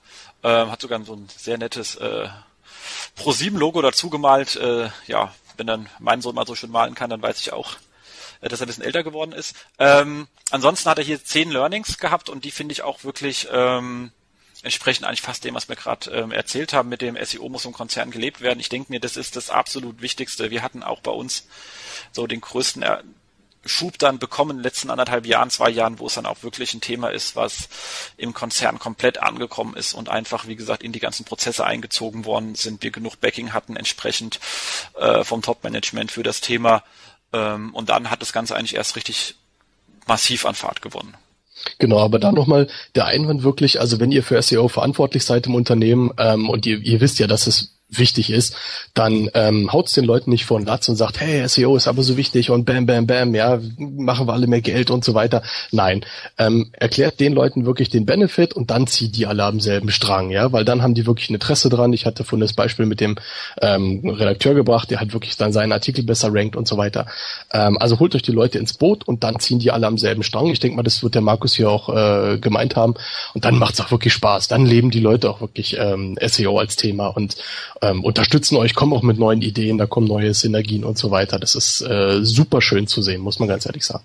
ähm, 0.44 0.70
hat 0.70 0.80
sogar 0.80 1.02
so 1.04 1.14
ein 1.14 1.26
sehr 1.36 1.58
nettes 1.58 1.96
äh, 1.96 2.28
Pro7 3.18 3.58
Logo 3.58 3.82
dazu 3.82 4.08
gemalt. 4.08 4.54
Äh, 4.54 4.90
ja, 5.08 5.32
wenn 5.56 5.66
dann 5.66 5.88
mein 5.98 6.20
Sohn 6.20 6.36
mal 6.36 6.46
so 6.46 6.54
schön 6.54 6.70
malen 6.70 6.94
kann, 6.94 7.10
dann 7.10 7.20
weiß 7.20 7.40
ich 7.40 7.52
auch, 7.52 7.76
dass 8.40 8.60
er 8.60 8.66
ein 8.66 8.68
bisschen 8.68 8.84
älter 8.84 9.02
geworden 9.02 9.32
ist. 9.32 9.54
Ähm, 9.78 10.28
ansonsten 10.50 10.88
hat 10.88 10.98
er 10.98 11.04
hier 11.04 11.22
zehn 11.22 11.50
Learnings 11.50 11.98
gehabt 11.98 12.28
und 12.28 12.44
die 12.44 12.50
finde 12.50 12.72
ich 12.72 12.82
auch 12.82 13.04
wirklich 13.04 13.48
ähm, 13.52 14.12
entsprechen 14.62 15.04
eigentlich 15.04 15.22
fast 15.22 15.44
dem, 15.44 15.54
was 15.54 15.68
wir 15.68 15.76
gerade 15.76 16.10
ähm, 16.10 16.32
erzählt 16.32 16.72
haben, 16.72 16.88
mit 16.88 17.02
dem 17.02 17.16
SEO 17.22 17.48
muss 17.48 17.64
im 17.64 17.72
Konzern 17.72 18.10
gelebt 18.10 18.40
werden. 18.40 18.60
Ich 18.60 18.68
denke 18.68 18.92
mir, 18.92 19.00
das 19.00 19.16
ist 19.16 19.36
das 19.36 19.50
absolut 19.50 20.02
Wichtigste. 20.02 20.50
Wir 20.50 20.62
hatten 20.62 20.82
auch 20.82 21.00
bei 21.00 21.12
uns 21.12 21.46
so 22.12 22.26
den 22.26 22.40
größten 22.40 22.82
er 22.82 23.02
Schub 23.64 23.98
dann 23.98 24.18
bekommen 24.18 24.52
in 24.52 24.56
den 24.58 24.62
letzten 24.64 24.90
anderthalb 24.90 25.26
Jahren, 25.26 25.50
zwei 25.50 25.68
Jahren, 25.68 25.98
wo 25.98 26.06
es 26.06 26.14
dann 26.14 26.26
auch 26.26 26.42
wirklich 26.42 26.74
ein 26.74 26.80
Thema 26.80 27.08
ist, 27.08 27.36
was 27.36 27.68
im 28.16 28.32
Konzern 28.32 28.78
komplett 28.78 29.18
angekommen 29.18 29.76
ist 29.76 29.94
und 29.94 30.08
einfach, 30.08 30.46
wie 30.46 30.56
gesagt, 30.56 30.82
in 30.82 30.92
die 30.92 31.00
ganzen 31.00 31.24
Prozesse 31.24 31.64
eingezogen 31.64 32.24
worden 32.24 32.54
sind, 32.54 32.82
wir 32.82 32.90
genug 32.90 33.20
Backing 33.20 33.52
hatten 33.52 33.76
entsprechend 33.76 34.40
äh, 34.94 35.24
vom 35.24 35.42
Top-Management 35.42 36.12
für 36.12 36.22
das 36.22 36.40
Thema. 36.40 36.82
Ähm, 37.32 37.74
und 37.74 37.88
dann 37.88 38.10
hat 38.10 38.22
das 38.22 38.32
Ganze 38.32 38.56
eigentlich 38.56 38.74
erst 38.74 38.96
richtig 38.96 39.34
massiv 40.06 40.46
an 40.46 40.54
Fahrt 40.54 40.82
gewonnen. 40.82 41.14
Genau, 41.78 41.98
aber 41.98 42.18
da 42.18 42.32
nochmal 42.32 42.68
der 42.94 43.06
Einwand 43.06 43.42
wirklich, 43.42 43.80
also 43.80 44.00
wenn 44.00 44.12
ihr 44.12 44.22
für 44.22 44.40
SEO 44.40 44.68
verantwortlich 44.68 45.24
seid 45.24 45.46
im 45.46 45.54
Unternehmen 45.54 46.12
ähm, 46.18 46.48
und 46.48 46.66
ihr, 46.66 46.78
ihr 46.78 47.00
wisst 47.00 47.18
ja, 47.18 47.26
dass 47.26 47.46
es 47.46 47.77
wichtig 47.90 48.30
ist, 48.30 48.54
dann 48.94 49.30
ähm, 49.34 49.72
haut's 49.72 49.92
den 49.92 50.04
Leuten 50.04 50.30
nicht 50.30 50.44
vor 50.44 50.58
den 50.58 50.66
Latz 50.66 50.88
und 50.88 50.96
sagt, 50.96 51.20
hey, 51.20 51.46
SEO 51.48 51.76
ist 51.76 51.88
aber 51.88 52.02
so 52.02 52.16
wichtig 52.16 52.50
und 52.50 52.64
bam, 52.64 52.86
bam, 52.86 53.06
bam, 53.06 53.34
ja, 53.34 53.58
machen 53.78 54.26
wir 54.26 54.34
alle 54.34 54.46
mehr 54.46 54.60
Geld 54.60 54.90
und 54.90 55.04
so 55.04 55.14
weiter. 55.14 55.42
Nein, 55.72 56.04
ähm, 56.36 56.70
erklärt 56.72 57.20
den 57.20 57.32
Leuten 57.32 57.64
wirklich 57.64 57.88
den 57.88 58.04
Benefit 58.04 58.52
und 58.52 58.70
dann 58.70 58.86
zieht 58.86 59.16
die 59.16 59.26
alle 59.26 59.44
am 59.44 59.60
selben 59.60 59.90
Strang, 59.90 60.30
ja, 60.30 60.52
weil 60.52 60.64
dann 60.64 60.82
haben 60.82 60.94
die 60.94 61.06
wirklich 61.06 61.30
ein 61.30 61.34
Interesse 61.34 61.68
dran. 61.68 61.92
Ich 61.92 62.04
hatte 62.04 62.24
von 62.24 62.40
das 62.40 62.52
Beispiel 62.52 62.86
mit 62.86 63.00
dem 63.00 63.16
ähm, 63.62 64.02
Redakteur 64.04 64.54
gebracht, 64.54 64.90
der 64.90 65.00
halt 65.00 65.14
wirklich 65.14 65.36
dann 65.36 65.52
seinen 65.52 65.72
Artikel 65.72 66.04
besser 66.04 66.28
rankt 66.32 66.56
und 66.56 66.68
so 66.68 66.76
weiter. 66.76 67.06
Ähm, 67.52 67.78
also 67.78 67.98
holt 67.98 68.14
euch 68.14 68.22
die 68.22 68.32
Leute 68.32 68.58
ins 68.58 68.74
Boot 68.74 69.06
und 69.08 69.24
dann 69.24 69.40
ziehen 69.40 69.58
die 69.58 69.70
alle 69.70 69.86
am 69.86 69.96
selben 69.96 70.22
Strang. 70.22 70.46
Ich 70.46 70.60
denke 70.60 70.76
mal, 70.76 70.82
das 70.82 71.02
wird 71.02 71.14
der 71.14 71.22
Markus 71.22 71.54
hier 71.54 71.70
auch 71.70 71.88
äh, 71.88 72.38
gemeint 72.38 72.76
haben 72.76 72.94
und 73.34 73.44
dann 73.44 73.58
macht's 73.58 73.80
auch 73.80 73.90
wirklich 73.90 74.12
Spaß. 74.12 74.48
Dann 74.48 74.66
leben 74.66 74.90
die 74.90 75.00
Leute 75.00 75.30
auch 75.30 75.40
wirklich 75.40 75.76
ähm, 75.78 76.18
SEO 76.20 76.58
als 76.58 76.76
Thema 76.76 77.08
und 77.08 77.36
ähm, 77.82 78.04
unterstützen 78.04 78.56
euch, 78.56 78.74
kommen 78.74 78.92
auch 78.92 79.02
mit 79.02 79.18
neuen 79.18 79.42
Ideen, 79.42 79.78
da 79.78 79.86
kommen 79.86 80.06
neue 80.06 80.34
Synergien 80.34 80.84
und 80.84 80.98
so 80.98 81.10
weiter. 81.10 81.38
Das 81.38 81.54
ist 81.54 81.80
äh, 81.82 82.20
super 82.22 82.60
schön 82.60 82.86
zu 82.86 83.02
sehen, 83.02 83.20
muss 83.20 83.38
man 83.38 83.48
ganz 83.48 83.66
ehrlich 83.66 83.84
sagen. 83.84 84.04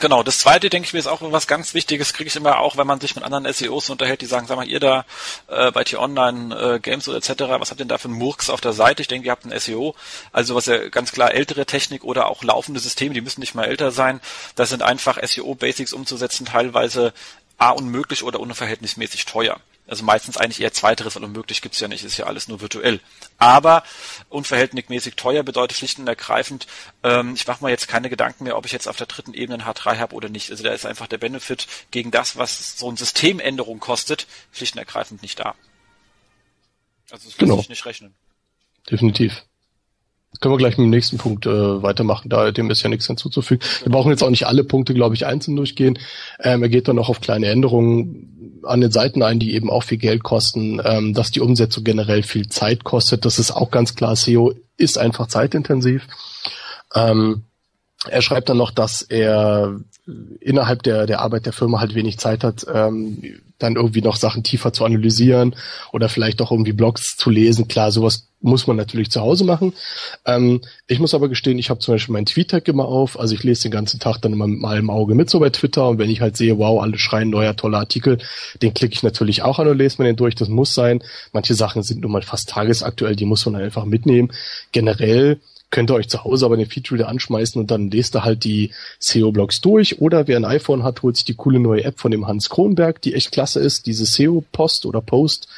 Genau, 0.00 0.22
das 0.22 0.38
zweite, 0.38 0.70
denke 0.70 0.86
ich 0.86 0.92
mir, 0.92 1.00
ist 1.00 1.08
auch 1.08 1.20
was 1.22 1.48
ganz 1.48 1.74
Wichtiges, 1.74 2.12
kriege 2.12 2.28
ich 2.28 2.36
immer 2.36 2.58
auch, 2.58 2.76
wenn 2.76 2.86
man 2.86 3.00
sich 3.00 3.16
mit 3.16 3.24
anderen 3.24 3.52
SEOs 3.52 3.90
unterhält, 3.90 4.20
die 4.20 4.26
sagen, 4.26 4.46
sag 4.46 4.56
mal, 4.56 4.68
ihr 4.68 4.78
da 4.78 5.04
äh, 5.48 5.72
bei 5.72 5.82
T-Online, 5.82 6.54
äh, 6.54 6.78
Games 6.78 7.08
oder 7.08 7.18
etc., 7.18 7.30
was 7.58 7.70
habt 7.70 7.80
ihr 7.80 7.84
denn 7.84 7.88
da 7.88 7.98
für 7.98 8.06
einen 8.06 8.16
Murks 8.16 8.48
auf 8.48 8.60
der 8.60 8.72
Seite? 8.72 9.02
Ich 9.02 9.08
denke, 9.08 9.26
ihr 9.26 9.32
habt 9.32 9.44
ein 9.44 9.58
SEO, 9.58 9.96
also 10.32 10.54
was 10.54 10.66
ja 10.66 10.88
ganz 10.88 11.10
klar 11.10 11.34
ältere 11.34 11.66
Technik 11.66 12.04
oder 12.04 12.28
auch 12.28 12.44
laufende 12.44 12.78
Systeme, 12.78 13.12
die 13.12 13.20
müssen 13.20 13.40
nicht 13.40 13.56
mal 13.56 13.64
älter 13.64 13.90
sein. 13.90 14.20
Das 14.54 14.68
sind 14.68 14.82
einfach 14.82 15.18
SEO-Basics 15.20 15.92
umzusetzen, 15.92 16.46
teilweise 16.46 17.12
A 17.56 17.70
unmöglich 17.70 18.22
oder 18.22 18.38
unverhältnismäßig 18.38 19.24
teuer. 19.24 19.58
Also 19.88 20.04
meistens 20.04 20.36
eigentlich 20.36 20.60
eher 20.60 20.72
zweiteres, 20.72 21.16
weil 21.16 21.24
unmöglich 21.24 21.62
gibt's 21.62 21.80
ja 21.80 21.88
nicht, 21.88 22.04
ist 22.04 22.18
ja 22.18 22.26
alles 22.26 22.46
nur 22.46 22.60
virtuell. 22.60 23.00
Aber 23.38 23.82
unverhältnismäßig 24.28 25.16
teuer 25.16 25.42
bedeutet 25.42 25.78
schlicht 25.78 25.98
und 25.98 26.06
ergreifend, 26.06 26.66
ähm, 27.02 27.34
ich 27.34 27.46
mache 27.46 27.64
mir 27.64 27.70
jetzt 27.70 27.88
keine 27.88 28.10
Gedanken 28.10 28.44
mehr, 28.44 28.58
ob 28.58 28.66
ich 28.66 28.72
jetzt 28.72 28.86
auf 28.86 28.96
der 28.96 29.06
dritten 29.06 29.32
Ebene 29.32 29.64
ein 29.64 29.68
H3 29.68 29.96
habe 29.98 30.14
oder 30.14 30.28
nicht. 30.28 30.50
Also 30.50 30.62
da 30.62 30.72
ist 30.72 30.84
einfach 30.84 31.06
der 31.06 31.16
Benefit 31.16 31.66
gegen 31.90 32.10
das, 32.10 32.36
was 32.36 32.78
so 32.78 32.88
eine 32.88 32.98
Systemänderung 32.98 33.80
kostet, 33.80 34.26
schlicht 34.52 34.74
und 34.74 34.80
ergreifend 34.80 35.22
nicht 35.22 35.40
da. 35.40 35.54
Also 37.10 37.26
das 37.26 37.38
genau. 37.38 37.56
sich 37.56 37.70
nicht 37.70 37.86
rechnen. 37.86 38.14
Definitiv. 38.90 39.42
Können 40.40 40.54
wir 40.54 40.58
gleich 40.58 40.78
mit 40.78 40.84
dem 40.84 40.90
nächsten 40.90 41.18
Punkt 41.18 41.46
äh, 41.46 41.82
weitermachen, 41.82 42.28
da 42.28 42.52
dem 42.52 42.70
ist 42.70 42.82
ja 42.82 42.88
nichts 42.88 43.06
hinzuzufügen. 43.06 43.66
Wir 43.82 43.90
brauchen 43.90 44.10
jetzt 44.10 44.22
auch 44.22 44.30
nicht 44.30 44.46
alle 44.46 44.62
Punkte, 44.62 44.94
glaube 44.94 45.14
ich, 45.14 45.26
einzeln 45.26 45.56
durchgehen. 45.56 45.98
Ähm, 46.40 46.62
er 46.62 46.68
geht 46.68 46.86
dann 46.86 46.96
noch 46.96 47.08
auf 47.08 47.20
kleine 47.20 47.46
Änderungen 47.46 48.60
an 48.62 48.80
den 48.80 48.92
Seiten 48.92 49.22
ein, 49.22 49.40
die 49.40 49.54
eben 49.54 49.70
auch 49.70 49.82
viel 49.82 49.98
Geld 49.98 50.22
kosten, 50.22 50.80
ähm, 50.84 51.14
dass 51.14 51.30
die 51.30 51.40
Umsetzung 51.40 51.82
generell 51.82 52.22
viel 52.22 52.48
Zeit 52.48 52.84
kostet. 52.84 53.24
Das 53.24 53.38
ist 53.38 53.50
auch 53.50 53.70
ganz 53.70 53.94
klar. 53.94 54.14
SEO 54.14 54.54
ist 54.76 54.98
einfach 54.98 55.26
zeitintensiv. 55.26 56.06
Ähm, 56.94 57.44
er 58.06 58.22
schreibt 58.22 58.48
dann 58.48 58.56
noch, 58.56 58.70
dass 58.70 59.02
er 59.02 59.80
innerhalb 60.40 60.82
der, 60.82 61.06
der 61.06 61.20
Arbeit 61.20 61.46
der 61.46 61.52
Firma 61.52 61.80
halt 61.80 61.94
wenig 61.94 62.18
Zeit 62.18 62.44
hat, 62.44 62.64
ähm, 62.72 63.22
dann 63.58 63.74
irgendwie 63.74 64.02
noch 64.02 64.16
Sachen 64.16 64.44
tiefer 64.44 64.72
zu 64.72 64.84
analysieren 64.84 65.56
oder 65.92 66.08
vielleicht 66.08 66.40
auch 66.40 66.52
irgendwie 66.52 66.72
Blogs 66.72 67.16
zu 67.16 67.28
lesen. 67.28 67.66
Klar, 67.66 67.90
sowas 67.90 68.28
muss 68.40 68.68
man 68.68 68.76
natürlich 68.76 69.10
zu 69.10 69.20
Hause 69.20 69.44
machen. 69.44 69.72
Ähm, 70.24 70.60
ich 70.86 71.00
muss 71.00 71.12
aber 71.12 71.28
gestehen, 71.28 71.58
ich 71.58 71.70
habe 71.70 71.80
zum 71.80 71.94
Beispiel 71.94 72.12
meinen 72.12 72.26
Tweet-Tag 72.26 72.68
immer 72.68 72.84
auf. 72.84 73.18
Also 73.18 73.34
ich 73.34 73.42
lese 73.42 73.62
den 73.62 73.72
ganzen 73.72 73.98
Tag 73.98 74.18
dann 74.18 74.32
immer 74.32 74.46
mit 74.46 74.60
meinem 74.60 74.90
Auge 74.90 75.16
mit 75.16 75.28
so 75.28 75.40
bei 75.40 75.50
Twitter. 75.50 75.88
Und 75.88 75.98
wenn 75.98 76.08
ich 76.08 76.20
halt 76.20 76.36
sehe, 76.36 76.56
wow, 76.56 76.80
alle 76.80 76.98
schreien 76.98 77.30
neuer, 77.30 77.56
toller 77.56 77.78
Artikel, 77.78 78.18
den 78.62 78.74
klicke 78.74 78.94
ich 78.94 79.02
natürlich 79.02 79.42
auch 79.42 79.58
an 79.58 79.66
und 79.66 79.76
lese 79.76 80.00
mir 80.00 80.06
den 80.06 80.16
durch. 80.16 80.36
Das 80.36 80.48
muss 80.48 80.72
sein. 80.72 81.02
Manche 81.32 81.54
Sachen 81.54 81.82
sind 81.82 82.00
nun 82.00 82.12
mal 82.12 82.22
fast 82.22 82.48
tagesaktuell, 82.48 83.16
die 83.16 83.26
muss 83.26 83.44
man 83.44 83.56
einfach 83.56 83.84
mitnehmen. 83.84 84.32
Generell 84.70 85.40
könnt 85.70 85.90
ihr 85.90 85.94
euch 85.94 86.08
zu 86.08 86.24
Hause 86.24 86.46
aber 86.46 86.56
den 86.56 86.68
Feature 86.68 87.06
anschmeißen 87.06 87.60
und 87.60 87.70
dann 87.70 87.90
lest 87.90 88.16
ihr 88.16 88.24
halt 88.24 88.44
die 88.44 88.72
SEO-Blogs 89.00 89.60
durch. 89.60 90.00
Oder 90.00 90.26
wer 90.26 90.36
ein 90.36 90.44
iPhone 90.44 90.82
hat, 90.82 91.02
holt 91.02 91.16
sich 91.16 91.24
die 91.24 91.34
coole 91.34 91.60
neue 91.60 91.84
App 91.84 92.00
von 92.00 92.10
dem 92.10 92.26
Hans 92.26 92.48
Kronberg, 92.48 93.02
die 93.02 93.14
echt 93.14 93.32
klasse 93.32 93.60
ist, 93.60 93.86
diese 93.86 94.06
SEO-Post 94.06 94.86
oder 94.86 95.00
Post. 95.00 95.48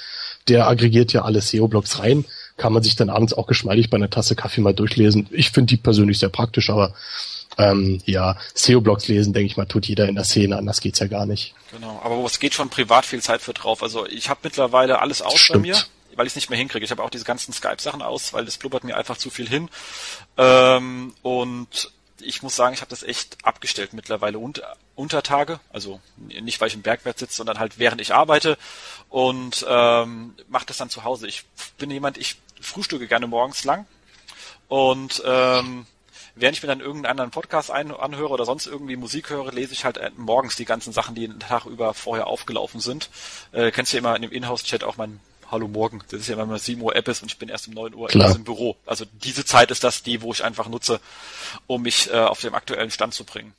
Der 0.48 0.66
aggregiert 0.66 1.12
ja 1.12 1.22
alle 1.22 1.40
SEO-Blogs 1.40 2.00
rein. 2.00 2.24
Kann 2.56 2.72
man 2.72 2.82
sich 2.82 2.96
dann 2.96 3.08
abends 3.08 3.32
auch 3.32 3.46
geschmeidig 3.46 3.88
bei 3.88 3.96
einer 3.96 4.10
Tasse 4.10 4.34
Kaffee 4.34 4.60
mal 4.60 4.74
durchlesen. 4.74 5.28
Ich 5.30 5.50
finde 5.50 5.68
die 5.68 5.76
persönlich 5.76 6.18
sehr 6.18 6.28
praktisch, 6.28 6.70
aber 6.70 6.94
ähm, 7.58 8.00
ja, 8.04 8.36
SEO-Blogs 8.54 9.06
lesen, 9.08 9.32
denke 9.32 9.46
ich 9.46 9.56
mal, 9.56 9.66
tut 9.66 9.86
jeder 9.86 10.08
in 10.08 10.14
der 10.16 10.24
Szene, 10.24 10.56
anders 10.56 10.80
geht's 10.80 10.98
ja 10.98 11.06
gar 11.06 11.26
nicht. 11.26 11.54
Genau, 11.72 12.00
aber 12.02 12.24
es 12.24 12.38
geht 12.40 12.54
schon 12.54 12.68
privat 12.68 13.06
viel 13.06 13.22
Zeit 13.22 13.42
für 13.42 13.52
drauf. 13.52 13.82
Also 13.82 14.06
ich 14.06 14.28
habe 14.28 14.40
mittlerweile 14.42 15.00
alles 15.00 15.22
aus 15.22 15.38
Stimmt. 15.38 15.62
bei 15.62 15.68
mir 15.68 15.76
weil 16.14 16.26
ich 16.26 16.32
es 16.32 16.36
nicht 16.36 16.50
mehr 16.50 16.58
hinkriege. 16.58 16.84
Ich 16.84 16.90
habe 16.90 17.02
auch 17.02 17.10
diese 17.10 17.24
ganzen 17.24 17.52
Skype-Sachen 17.52 18.02
aus, 18.02 18.32
weil 18.32 18.44
das 18.44 18.58
blubbert 18.58 18.84
mir 18.84 18.96
einfach 18.96 19.16
zu 19.16 19.30
viel 19.30 19.48
hin. 19.48 19.68
Ähm, 20.36 21.14
und 21.22 21.92
ich 22.20 22.42
muss 22.42 22.56
sagen, 22.56 22.74
ich 22.74 22.80
habe 22.80 22.90
das 22.90 23.02
echt 23.02 23.38
abgestellt 23.44 23.92
mittlerweile 23.92 24.38
unter, 24.38 24.76
unter 24.94 25.22
Tage. 25.22 25.60
Also 25.70 26.00
nicht, 26.16 26.60
weil 26.60 26.68
ich 26.68 26.74
im 26.74 26.82
Bergwert 26.82 27.18
sitze, 27.18 27.36
sondern 27.36 27.58
halt 27.58 27.78
während 27.78 28.00
ich 28.00 28.14
arbeite 28.14 28.58
und 29.08 29.64
ähm, 29.68 30.34
mache 30.48 30.66
das 30.66 30.76
dann 30.76 30.90
zu 30.90 31.04
Hause. 31.04 31.26
Ich 31.26 31.44
bin 31.78 31.90
jemand, 31.90 32.18
ich 32.18 32.36
frühstücke 32.60 33.06
gerne 33.06 33.26
morgens 33.26 33.64
lang 33.64 33.86
und 34.68 35.22
ähm, 35.24 35.86
während 36.34 36.56
ich 36.56 36.62
mir 36.62 36.68
dann 36.68 36.80
irgendeinen 36.80 37.10
anderen 37.10 37.30
Podcast 37.30 37.70
ein 37.70 37.90
anhöre 37.90 38.30
oder 38.30 38.44
sonst 38.44 38.66
irgendwie 38.66 38.96
Musik 38.96 39.30
höre, 39.30 39.52
lese 39.52 39.72
ich 39.72 39.84
halt 39.84 39.96
äh, 39.96 40.10
morgens 40.16 40.56
die 40.56 40.64
ganzen 40.64 40.92
Sachen, 40.92 41.14
die 41.14 41.26
den 41.26 41.40
Tag 41.40 41.66
über 41.66 41.94
vorher 41.94 42.26
aufgelaufen 42.26 42.80
sind. 42.80 43.10
Äh, 43.52 43.70
kennst 43.70 43.92
du 43.92 43.96
ja 43.96 44.00
immer 44.00 44.16
in 44.16 44.22
dem 44.22 44.32
Inhouse-Chat 44.32 44.84
auch 44.84 44.96
mein 44.96 45.20
hallo 45.50 45.68
morgen. 45.68 46.00
Das 46.10 46.20
ist 46.20 46.28
ja, 46.28 46.36
wenn 46.36 46.48
man 46.48 46.58
7 46.58 46.80
Uhr 46.80 46.94
App 46.96 47.08
ist 47.08 47.22
und 47.22 47.30
ich 47.30 47.38
bin 47.38 47.48
erst 47.48 47.68
um 47.68 47.74
9 47.74 47.94
Uhr 47.94 48.08
Klar. 48.08 48.34
im 48.34 48.44
Büro. 48.44 48.76
Also 48.86 49.04
diese 49.12 49.44
Zeit 49.44 49.70
ist 49.70 49.84
das 49.84 50.02
die, 50.02 50.22
wo 50.22 50.32
ich 50.32 50.44
einfach 50.44 50.68
nutze, 50.68 51.00
um 51.66 51.82
mich 51.82 52.10
äh, 52.12 52.18
auf 52.18 52.40
dem 52.40 52.54
aktuellen 52.54 52.90
Stand 52.90 53.14
zu 53.14 53.24
bringen. 53.24 53.54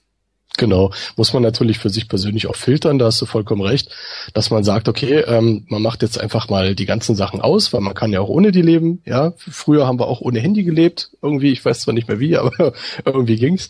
Genau, 0.58 0.92
muss 1.16 1.32
man 1.32 1.44
natürlich 1.44 1.80
für 1.80 1.90
sich 1.90 2.10
persönlich 2.10 2.48
auch 2.48 2.58
filtern, 2.58 3.00
da 3.00 3.06
hast 3.06 3.22
du 3.22 3.26
vollkommen 3.26 3.62
recht, 3.62 3.90
dass 4.34 4.50
man 4.50 4.66
sagt, 4.66 4.90
okay, 4.90 5.20
ähm, 5.20 5.66
man 5.70 5.82
macht 5.82 6.02
jetzt 6.02 6.20
einfach 6.20 6.50
mal 6.50 6.76
die 6.76 6.86
ganzen 6.86 7.16
Sachen 7.16 7.40
aus, 7.40 7.72
weil 7.72 7.80
man 7.80 7.94
kann 7.94 8.12
ja 8.12 8.20
auch 8.20 8.28
ohne 8.28 8.52
die 8.52 8.62
leben, 8.62 9.02
ja. 9.06 9.34
Früher 9.38 9.88
haben 9.88 9.98
wir 9.98 10.08
auch 10.08 10.20
ohne 10.20 10.40
Handy 10.40 10.64
gelebt, 10.64 11.12
irgendwie, 11.22 11.54
ich 11.54 11.64
weiß 11.64 11.80
zwar 11.80 11.94
nicht 11.94 12.10
mehr 12.10 12.20
wie, 12.20 12.36
aber 12.38 12.74
irgendwie 13.06 13.38
ging's. 13.38 13.70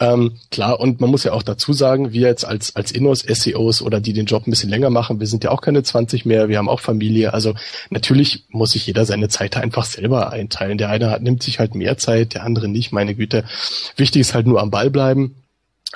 Ähm, 0.00 0.32
klar, 0.50 0.80
und 0.80 1.00
man 1.00 1.10
muss 1.10 1.22
ja 1.22 1.32
auch 1.32 1.44
dazu 1.44 1.72
sagen, 1.72 2.12
wir 2.12 2.26
jetzt 2.26 2.44
als, 2.44 2.74
als 2.74 2.90
Innos, 2.90 3.20
SEOs 3.20 3.80
oder 3.80 4.00
die 4.00 4.12
den 4.12 4.26
Job 4.26 4.46
ein 4.46 4.50
bisschen 4.50 4.70
länger 4.70 4.90
machen, 4.90 5.20
wir 5.20 5.28
sind 5.28 5.44
ja 5.44 5.52
auch 5.52 5.60
keine 5.60 5.84
20 5.84 6.26
mehr, 6.26 6.48
wir 6.48 6.58
haben 6.58 6.68
auch 6.68 6.80
Familie, 6.80 7.34
also 7.34 7.54
natürlich 7.90 8.46
muss 8.48 8.72
sich 8.72 8.86
jeder 8.86 9.04
seine 9.04 9.28
Zeit 9.28 9.56
einfach 9.56 9.84
selber 9.84 10.32
einteilen. 10.32 10.76
Der 10.76 10.90
eine 10.90 11.10
hat, 11.10 11.22
nimmt 11.22 11.42
sich 11.44 11.60
halt 11.60 11.76
mehr 11.76 11.98
Zeit, 11.98 12.34
der 12.34 12.42
andere 12.42 12.68
nicht, 12.68 12.90
meine 12.90 13.14
Güte. 13.14 13.44
Wichtig 13.96 14.20
ist 14.22 14.34
halt 14.34 14.46
nur 14.46 14.60
am 14.60 14.70
Ball 14.70 14.90
bleiben 14.90 15.36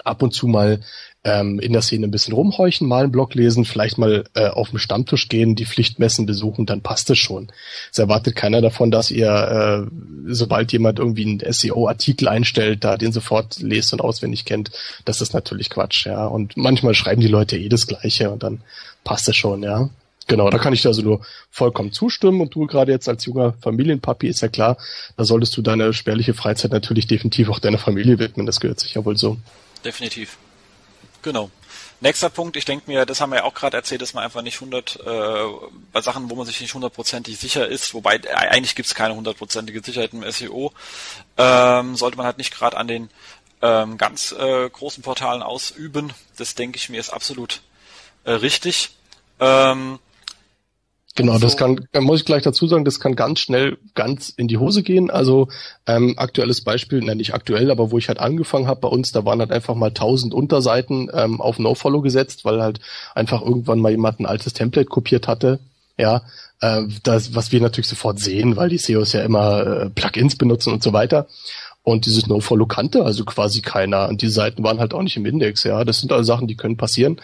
ab 0.05 0.23
und 0.23 0.33
zu 0.33 0.47
mal 0.47 0.81
ähm, 1.23 1.59
in 1.61 1.73
der 1.73 1.83
Szene 1.83 2.07
ein 2.07 2.11
bisschen 2.11 2.33
rumhorchen, 2.33 2.89
mal 2.89 3.05
einen 3.05 3.13
Blog 3.13 3.35
lesen, 3.35 3.65
vielleicht 3.65 3.99
mal 3.99 4.25
äh, 4.35 4.49
auf 4.49 4.71
den 4.71 4.79
Stammtisch 4.79 5.29
gehen, 5.29 5.55
die 5.55 5.67
Pflichtmessen 5.67 6.25
besuchen, 6.25 6.65
dann 6.65 6.81
passt 6.81 7.11
es 7.11 7.19
schon. 7.19 7.53
Es 7.93 7.99
erwartet 7.99 8.37
keiner 8.37 8.63
davon, 8.63 8.91
dass 8.91 9.11
ihr, 9.11 9.29
äh, 9.29 9.91
sobald 10.27 10.73
jemand 10.73 10.99
irgendwie 10.99 11.27
einen 11.27 11.53
SEO-Artikel 11.53 12.29
einstellt, 12.29 12.85
da 12.85 12.97
den 12.97 13.13
sofort 13.13 13.61
lest 13.61 13.93
und 13.93 14.01
auswendig 14.01 14.47
kennt. 14.47 14.71
Das 15.05 15.21
ist 15.21 15.35
natürlich 15.35 15.69
Quatsch, 15.69 16.07
ja. 16.07 16.25
Und 16.27 16.57
manchmal 16.57 16.95
schreiben 16.95 17.21
die 17.21 17.29
Leute 17.29 17.59
eh 17.59 17.69
Gleiche 17.69 18.31
und 18.31 18.43
dann 18.43 18.63
passt 19.05 19.29
es 19.29 19.37
schon, 19.37 19.63
ja. 19.63 19.91
Genau, 20.27 20.49
da 20.49 20.59
kann 20.59 20.73
ich 20.73 20.83
dir 20.83 20.89
also 20.89 21.03
nur 21.03 21.23
vollkommen 21.51 21.93
zustimmen. 21.93 22.41
Und 22.41 22.55
du 22.55 22.67
gerade 22.67 22.93
jetzt 22.93 23.09
als 23.09 23.25
junger 23.25 23.55
Familienpapi 23.61 24.29
ist 24.29 24.43
ja 24.43 24.49
klar, 24.49 24.77
da 25.17 25.25
solltest 25.25 25.57
du 25.57 25.63
deine 25.63 25.93
spärliche 25.93 26.35
Freizeit 26.35 26.71
natürlich 26.71 27.09
definitiv 27.09 27.49
auch 27.49 27.59
deiner 27.59 27.79
Familie 27.79 28.21
widmen. 28.21 28.47
Das 28.47 28.61
gehört 28.61 28.79
sich 28.79 28.95
ja 28.95 29.05
wohl 29.05 29.17
so 29.17 29.39
definitiv. 29.85 30.39
Genau. 31.23 31.51
Nächster 32.03 32.31
Punkt, 32.31 32.57
ich 32.57 32.65
denke 32.65 32.91
mir, 32.91 33.05
das 33.05 33.21
haben 33.21 33.31
wir 33.31 33.37
ja 33.37 33.45
auch 33.45 33.53
gerade 33.53 33.77
erzählt, 33.77 34.01
dass 34.01 34.15
man 34.15 34.25
einfach 34.25 34.41
nicht 34.41 34.55
100, 34.55 35.01
äh, 35.01 35.45
bei 35.93 36.01
Sachen, 36.01 36.31
wo 36.31 36.35
man 36.35 36.47
sich 36.47 36.61
nicht 36.61 36.73
hundertprozentig 36.73 37.39
sicher 37.39 37.69
ist, 37.69 37.93
wobei 37.93 38.17
äh, 38.17 38.33
eigentlich 38.33 38.75
gibt 38.75 38.87
es 38.87 38.95
keine 38.95 39.15
hundertprozentige 39.15 39.83
Sicherheit 39.83 40.15
im 40.15 40.31
SEO, 40.31 40.73
ähm, 41.37 41.97
sollte 41.97 42.17
man 42.17 42.25
halt 42.25 42.39
nicht 42.39 42.55
gerade 42.55 42.79
an 42.79 42.89
den 42.89 43.11
ähm, 43.61 43.99
ganz 43.99 44.33
äh, 44.33 44.71
großen 44.71 45.03
Portalen 45.03 45.43
ausüben. 45.43 46.13
Das 46.39 46.55
denke 46.55 46.79
ich 46.79 46.89
mir 46.89 46.99
ist 46.99 47.11
absolut 47.11 47.61
äh, 48.25 48.33
richtig. 48.33 48.97
Ähm, 49.39 49.99
Genau, 51.21 51.39
das 51.39 51.59
kann, 51.59 51.87
muss 51.99 52.21
ich 52.21 52.25
gleich 52.25 52.43
dazu 52.43 52.67
sagen, 52.67 52.87
das 52.87 52.99
kann 52.99 53.15
ganz 53.15 53.41
schnell 53.41 53.77
ganz 53.95 54.31
in 54.31 54.49
die 54.49 54.57
Hose 54.57 54.83
gehen. 54.83 55.11
Also 55.11 55.49
ähm, 55.87 56.15
aktuelles 56.17 56.65
Beispiel, 56.65 57.01
nein, 57.01 57.19
nicht 57.19 57.35
aktuell, 57.35 57.71
aber 57.71 57.91
wo 57.91 57.99
ich 57.99 58.09
halt 58.09 58.19
angefangen 58.19 58.67
habe 58.67 58.81
bei 58.81 58.89
uns, 58.89 59.13
da 59.13 59.27
waren 59.27 59.41
halt 59.41 59.53
einfach 59.53 59.75
mal 59.75 59.91
tausend 59.91 60.33
Unterseiten 60.33 61.11
ähm, 61.13 61.43
auf 61.43 61.59
No-Follow 61.59 62.01
gesetzt, 62.01 62.47
weil 62.47 62.63
halt 62.63 62.81
einfach 63.15 63.43
irgendwann 63.43 63.81
mal 63.81 63.91
jemand 63.91 64.19
ein 64.21 64.25
altes 64.25 64.55
Template 64.55 64.87
kopiert 64.87 65.29
hatte. 65.29 65.61
Ja, 65.99 66.23
äh, 66.63 66.85
das, 67.03 67.35
was 67.35 67.53
wir 67.53 67.61
natürlich 67.61 67.89
sofort 67.89 68.19
sehen, 68.19 68.57
weil 68.57 68.71
die 68.71 68.79
SEOs 68.79 69.13
ja 69.13 69.23
immer 69.23 69.67
äh, 69.67 69.91
Plugins 69.91 70.37
benutzen 70.37 70.73
und 70.73 70.83
so 70.83 70.95
weiter. 70.95 71.27
Und 71.83 72.07
dieses 72.07 72.29
No-Follow 72.29 72.65
kannte 72.65 73.05
also 73.05 73.27
quasi 73.27 73.61
keiner. 73.61 74.09
Und 74.09 74.23
die 74.23 74.29
Seiten 74.29 74.63
waren 74.63 74.81
halt 74.81 74.95
auch 74.95 75.03
nicht 75.03 75.19
im 75.19 75.27
Index. 75.27 75.65
Ja, 75.65 75.85
das 75.85 76.01
sind 76.01 76.13
also 76.13 76.25
Sachen, 76.25 76.47
die 76.47 76.57
können 76.57 76.79
passieren 76.79 77.21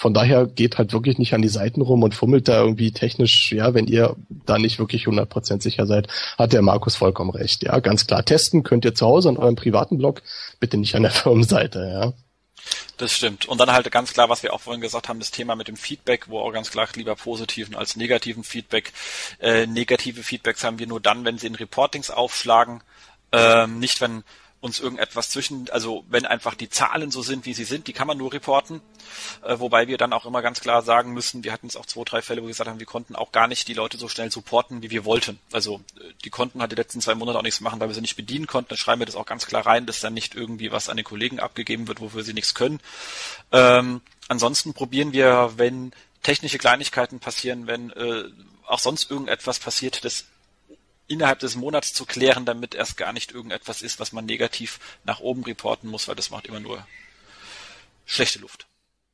Von 0.00 0.14
daher 0.14 0.46
geht 0.46 0.78
halt 0.78 0.94
wirklich 0.94 1.18
nicht 1.18 1.34
an 1.34 1.42
die 1.42 1.48
Seiten 1.48 1.82
rum 1.82 2.02
und 2.02 2.14
fummelt 2.14 2.48
da 2.48 2.58
irgendwie 2.58 2.90
technisch, 2.90 3.52
ja, 3.52 3.74
wenn 3.74 3.86
ihr 3.86 4.16
da 4.46 4.56
nicht 4.56 4.78
wirklich 4.78 5.04
100% 5.04 5.60
sicher 5.60 5.84
seid, 5.84 6.08
hat 6.38 6.54
der 6.54 6.62
Markus 6.62 6.96
vollkommen 6.96 7.28
recht. 7.28 7.64
Ja, 7.64 7.80
ganz 7.80 8.06
klar. 8.06 8.24
Testen 8.24 8.62
könnt 8.62 8.86
ihr 8.86 8.94
zu 8.94 9.04
Hause 9.04 9.28
an 9.28 9.36
eurem 9.36 9.56
privaten 9.56 9.98
Blog, 9.98 10.22
bitte 10.58 10.78
nicht 10.78 10.94
an 10.94 11.02
der 11.02 11.10
Firmenseite, 11.10 11.86
ja. 11.92 12.12
Das 12.96 13.12
stimmt. 13.12 13.44
Und 13.44 13.60
dann 13.60 13.70
halt 13.70 13.92
ganz 13.92 14.14
klar, 14.14 14.30
was 14.30 14.42
wir 14.42 14.54
auch 14.54 14.62
vorhin 14.62 14.80
gesagt 14.80 15.10
haben, 15.10 15.18
das 15.18 15.32
Thema 15.32 15.54
mit 15.54 15.68
dem 15.68 15.76
Feedback, 15.76 16.28
wo 16.30 16.40
auch 16.40 16.52
ganz 16.52 16.70
klar 16.70 16.88
lieber 16.94 17.14
positiven 17.14 17.74
als 17.74 17.94
negativen 17.94 18.42
Feedback. 18.42 18.94
Äh, 19.38 19.66
negative 19.66 20.22
Feedbacks 20.22 20.64
haben 20.64 20.78
wir 20.78 20.86
nur 20.86 21.00
dann, 21.00 21.26
wenn 21.26 21.36
sie 21.36 21.46
in 21.46 21.56
Reportings 21.56 22.10
aufschlagen. 22.10 22.82
Ähm, 23.32 23.78
nicht, 23.78 24.00
wenn 24.00 24.24
uns 24.60 24.78
irgendetwas 24.78 25.30
zwischen, 25.30 25.70
also 25.70 26.04
wenn 26.08 26.26
einfach 26.26 26.54
die 26.54 26.68
Zahlen 26.68 27.10
so 27.10 27.22
sind, 27.22 27.46
wie 27.46 27.54
sie 27.54 27.64
sind, 27.64 27.86
die 27.86 27.94
kann 27.94 28.06
man 28.06 28.18
nur 28.18 28.32
reporten. 28.32 28.82
Äh, 29.42 29.58
wobei 29.58 29.88
wir 29.88 29.96
dann 29.96 30.12
auch 30.12 30.26
immer 30.26 30.42
ganz 30.42 30.60
klar 30.60 30.82
sagen 30.82 31.12
müssen, 31.12 31.44
wir 31.44 31.52
hatten 31.52 31.66
es 31.66 31.76
auch 31.76 31.86
zwei, 31.86 32.04
drei 32.04 32.22
Fälle, 32.22 32.42
wo 32.42 32.46
wir 32.46 32.50
gesagt 32.50 32.68
haben, 32.68 32.78
wir 32.78 32.86
konnten 32.86 33.16
auch 33.16 33.32
gar 33.32 33.48
nicht 33.48 33.68
die 33.68 33.74
Leute 33.74 33.96
so 33.96 34.08
schnell 34.08 34.30
supporten, 34.30 34.82
wie 34.82 34.90
wir 34.90 35.04
wollten. 35.06 35.38
Also 35.52 35.80
äh, 35.96 36.12
die 36.24 36.30
konnten 36.30 36.60
halt 36.60 36.72
die 36.72 36.76
letzten 36.76 37.00
zwei 37.00 37.14
Monate 37.14 37.38
auch 37.38 37.42
nichts 37.42 37.60
machen, 37.60 37.80
weil 37.80 37.88
wir 37.88 37.94
sie 37.94 38.02
nicht 38.02 38.16
bedienen 38.16 38.46
konnten. 38.46 38.68
Dann 38.68 38.78
schreiben 38.78 39.00
wir 39.00 39.06
das 39.06 39.16
auch 39.16 39.26
ganz 39.26 39.46
klar 39.46 39.64
rein, 39.64 39.86
dass 39.86 40.00
dann 40.00 40.14
nicht 40.14 40.34
irgendwie 40.34 40.70
was 40.72 40.90
an 40.90 40.96
den 40.96 41.04
Kollegen 41.04 41.40
abgegeben 41.40 41.88
wird, 41.88 42.00
wofür 42.00 42.22
sie 42.22 42.34
nichts 42.34 42.54
können. 42.54 42.80
Ähm, 43.52 44.02
ansonsten 44.28 44.74
probieren 44.74 45.12
wir, 45.12 45.54
wenn 45.56 45.92
technische 46.22 46.58
Kleinigkeiten 46.58 47.18
passieren, 47.18 47.66
wenn 47.66 47.90
äh, 47.90 48.24
auch 48.66 48.78
sonst 48.78 49.10
irgendetwas 49.10 49.58
passiert, 49.58 50.04
das 50.04 50.26
innerhalb 51.10 51.40
des 51.40 51.56
Monats 51.56 51.92
zu 51.92 52.06
klären, 52.06 52.44
damit 52.44 52.74
erst 52.74 52.96
gar 52.96 53.12
nicht 53.12 53.32
irgendetwas 53.32 53.82
ist, 53.82 53.98
was 53.98 54.12
man 54.12 54.24
negativ 54.24 54.78
nach 55.04 55.20
oben 55.20 55.42
reporten 55.44 55.88
muss, 55.88 56.06
weil 56.08 56.14
das 56.14 56.30
macht 56.30 56.46
immer 56.46 56.60
nur 56.60 56.86
schlechte 58.06 58.38
Luft. 58.38 58.66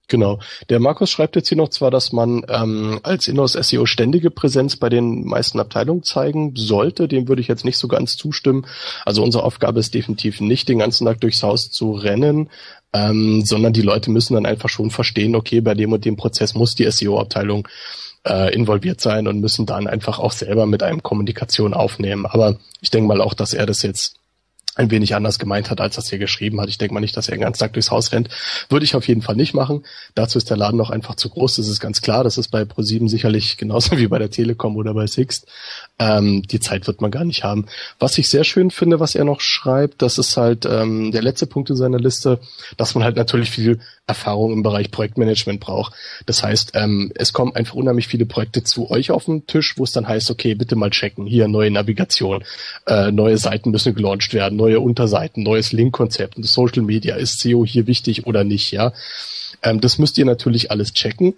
Genau. 0.08 0.38
Der 0.68 0.78
Markus 0.78 1.10
schreibt 1.10 1.34
jetzt 1.34 1.48
hier 1.48 1.58
noch 1.58 1.70
zwar, 1.70 1.90
dass 1.90 2.12
man 2.12 2.44
ähm, 2.48 3.00
als 3.02 3.26
Inhouse 3.26 3.54
SEO 3.54 3.86
ständige 3.86 4.30
Präsenz 4.30 4.76
bei 4.76 4.88
den 4.88 5.24
meisten 5.24 5.58
Abteilungen 5.58 6.04
zeigen 6.04 6.52
sollte. 6.54 7.08
Dem 7.08 7.26
würde 7.26 7.42
ich 7.42 7.48
jetzt 7.48 7.64
nicht 7.64 7.76
so 7.76 7.88
ganz 7.88 8.16
zustimmen. 8.16 8.66
Also 9.04 9.24
unsere 9.24 9.42
Aufgabe 9.42 9.80
ist 9.80 9.94
definitiv 9.94 10.40
nicht, 10.40 10.68
den 10.68 10.78
ganzen 10.78 11.06
Tag 11.06 11.20
durchs 11.20 11.42
Haus 11.42 11.72
zu 11.72 11.92
rennen, 11.92 12.50
ähm, 12.92 13.42
sondern 13.44 13.72
die 13.72 13.82
Leute 13.82 14.12
müssen 14.12 14.34
dann 14.34 14.46
einfach 14.46 14.68
schon 14.68 14.92
verstehen, 14.92 15.34
okay, 15.34 15.60
bei 15.60 15.74
dem 15.74 15.92
und 15.92 16.04
dem 16.04 16.16
Prozess 16.16 16.54
muss 16.54 16.76
die 16.76 16.88
SEO-Abteilung 16.88 17.66
äh, 18.26 18.52
involviert 18.54 19.00
sein 19.00 19.28
und 19.28 19.40
müssen 19.40 19.66
dann 19.66 19.86
einfach 19.86 20.18
auch 20.18 20.32
selber 20.32 20.66
mit 20.66 20.82
einem 20.82 21.02
Kommunikation 21.02 21.74
aufnehmen. 21.74 22.26
Aber 22.26 22.56
ich 22.80 22.90
denke 22.90 23.08
mal 23.08 23.20
auch, 23.20 23.34
dass 23.34 23.54
er 23.54 23.66
das 23.66 23.82
jetzt 23.82 24.16
ein 24.76 24.90
wenig 24.90 25.14
anders 25.14 25.38
gemeint 25.38 25.70
hat, 25.70 25.80
als 25.80 25.96
das 25.96 26.10
hier 26.10 26.18
geschrieben 26.18 26.60
hat. 26.60 26.68
Ich 26.68 26.78
denke 26.78 26.92
mal 26.92 27.00
nicht, 27.00 27.16
dass 27.16 27.28
er 27.28 27.36
den 27.36 27.40
ganzen 27.40 27.60
Tag 27.60 27.72
durchs 27.72 27.90
Haus 27.90 28.12
rennt. 28.12 28.28
Würde 28.68 28.84
ich 28.84 28.94
auf 28.94 29.08
jeden 29.08 29.22
Fall 29.22 29.36
nicht 29.36 29.54
machen. 29.54 29.84
Dazu 30.14 30.36
ist 30.36 30.50
der 30.50 30.58
Laden 30.58 30.76
noch 30.76 30.90
einfach 30.90 31.14
zu 31.14 31.30
groß. 31.30 31.56
Das 31.56 31.68
ist 31.68 31.80
ganz 31.80 32.02
klar. 32.02 32.24
Das 32.24 32.36
ist 32.36 32.48
bei 32.48 32.64
ProSieben 32.64 33.08
sicherlich 33.08 33.56
genauso 33.56 33.96
wie 33.98 34.06
bei 34.06 34.18
der 34.18 34.30
Telekom 34.30 34.76
oder 34.76 34.92
bei 34.92 35.06
Sixt. 35.06 35.46
Ähm, 35.98 36.42
die 36.42 36.60
Zeit 36.60 36.86
wird 36.86 37.00
man 37.00 37.10
gar 37.10 37.24
nicht 37.24 37.42
haben. 37.42 37.66
Was 37.98 38.18
ich 38.18 38.28
sehr 38.28 38.44
schön 38.44 38.70
finde, 38.70 39.00
was 39.00 39.14
er 39.14 39.24
noch 39.24 39.40
schreibt, 39.40 40.02
das 40.02 40.18
ist 40.18 40.36
halt 40.36 40.66
ähm, 40.66 41.10
der 41.10 41.22
letzte 41.22 41.46
Punkt 41.46 41.70
in 41.70 41.76
seiner 41.76 41.98
Liste, 41.98 42.38
dass 42.76 42.94
man 42.94 43.02
halt 43.02 43.16
natürlich 43.16 43.50
viel 43.50 43.80
Erfahrung 44.06 44.52
im 44.52 44.62
Bereich 44.62 44.90
Projektmanagement 44.90 45.58
braucht. 45.58 45.94
Das 46.26 46.42
heißt, 46.42 46.72
ähm, 46.74 47.12
es 47.14 47.32
kommen 47.32 47.56
einfach 47.56 47.74
unheimlich 47.74 48.08
viele 48.08 48.26
Projekte 48.26 48.62
zu 48.62 48.90
euch 48.90 49.10
auf 49.10 49.24
den 49.24 49.46
Tisch, 49.46 49.78
wo 49.78 49.84
es 49.84 49.92
dann 49.92 50.06
heißt, 50.06 50.30
okay, 50.30 50.54
bitte 50.54 50.76
mal 50.76 50.90
checken, 50.90 51.26
hier 51.26 51.48
neue 51.48 51.70
Navigation, 51.70 52.44
äh, 52.86 53.10
neue 53.10 53.38
Seiten 53.38 53.70
müssen 53.70 53.94
gelauncht 53.94 54.34
werden, 54.34 54.56
neue 54.56 54.80
Unterseiten, 54.80 55.42
neues 55.42 55.72
Link-Konzept 55.72 56.36
Social 56.44 56.82
Media, 56.82 57.16
ist 57.16 57.40
SEO 57.40 57.64
hier 57.64 57.86
wichtig 57.86 58.26
oder 58.26 58.44
nicht, 58.44 58.70
ja. 58.70 58.92
Ähm, 59.62 59.80
das 59.80 59.98
müsst 59.98 60.18
ihr 60.18 60.26
natürlich 60.26 60.70
alles 60.70 60.92
checken 60.92 61.34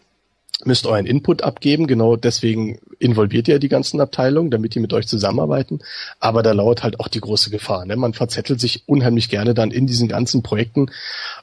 müsst 0.64 0.86
euren 0.86 1.06
Input 1.06 1.42
abgeben. 1.42 1.86
Genau 1.86 2.16
deswegen 2.16 2.78
involviert 2.98 3.46
ihr 3.48 3.58
die 3.58 3.68
ganzen 3.68 4.00
Abteilungen, 4.00 4.50
damit 4.50 4.74
die 4.74 4.80
mit 4.80 4.92
euch 4.92 5.06
zusammenarbeiten. 5.06 5.80
Aber 6.18 6.42
da 6.42 6.52
lauert 6.52 6.82
halt 6.82 6.98
auch 6.98 7.08
die 7.08 7.20
große 7.20 7.50
Gefahr. 7.50 7.86
Ne? 7.86 7.96
Man 7.96 8.12
verzettelt 8.12 8.60
sich 8.60 8.82
unheimlich 8.86 9.28
gerne 9.28 9.54
dann 9.54 9.70
in 9.70 9.86
diesen 9.86 10.08
ganzen 10.08 10.42
Projekten 10.42 10.90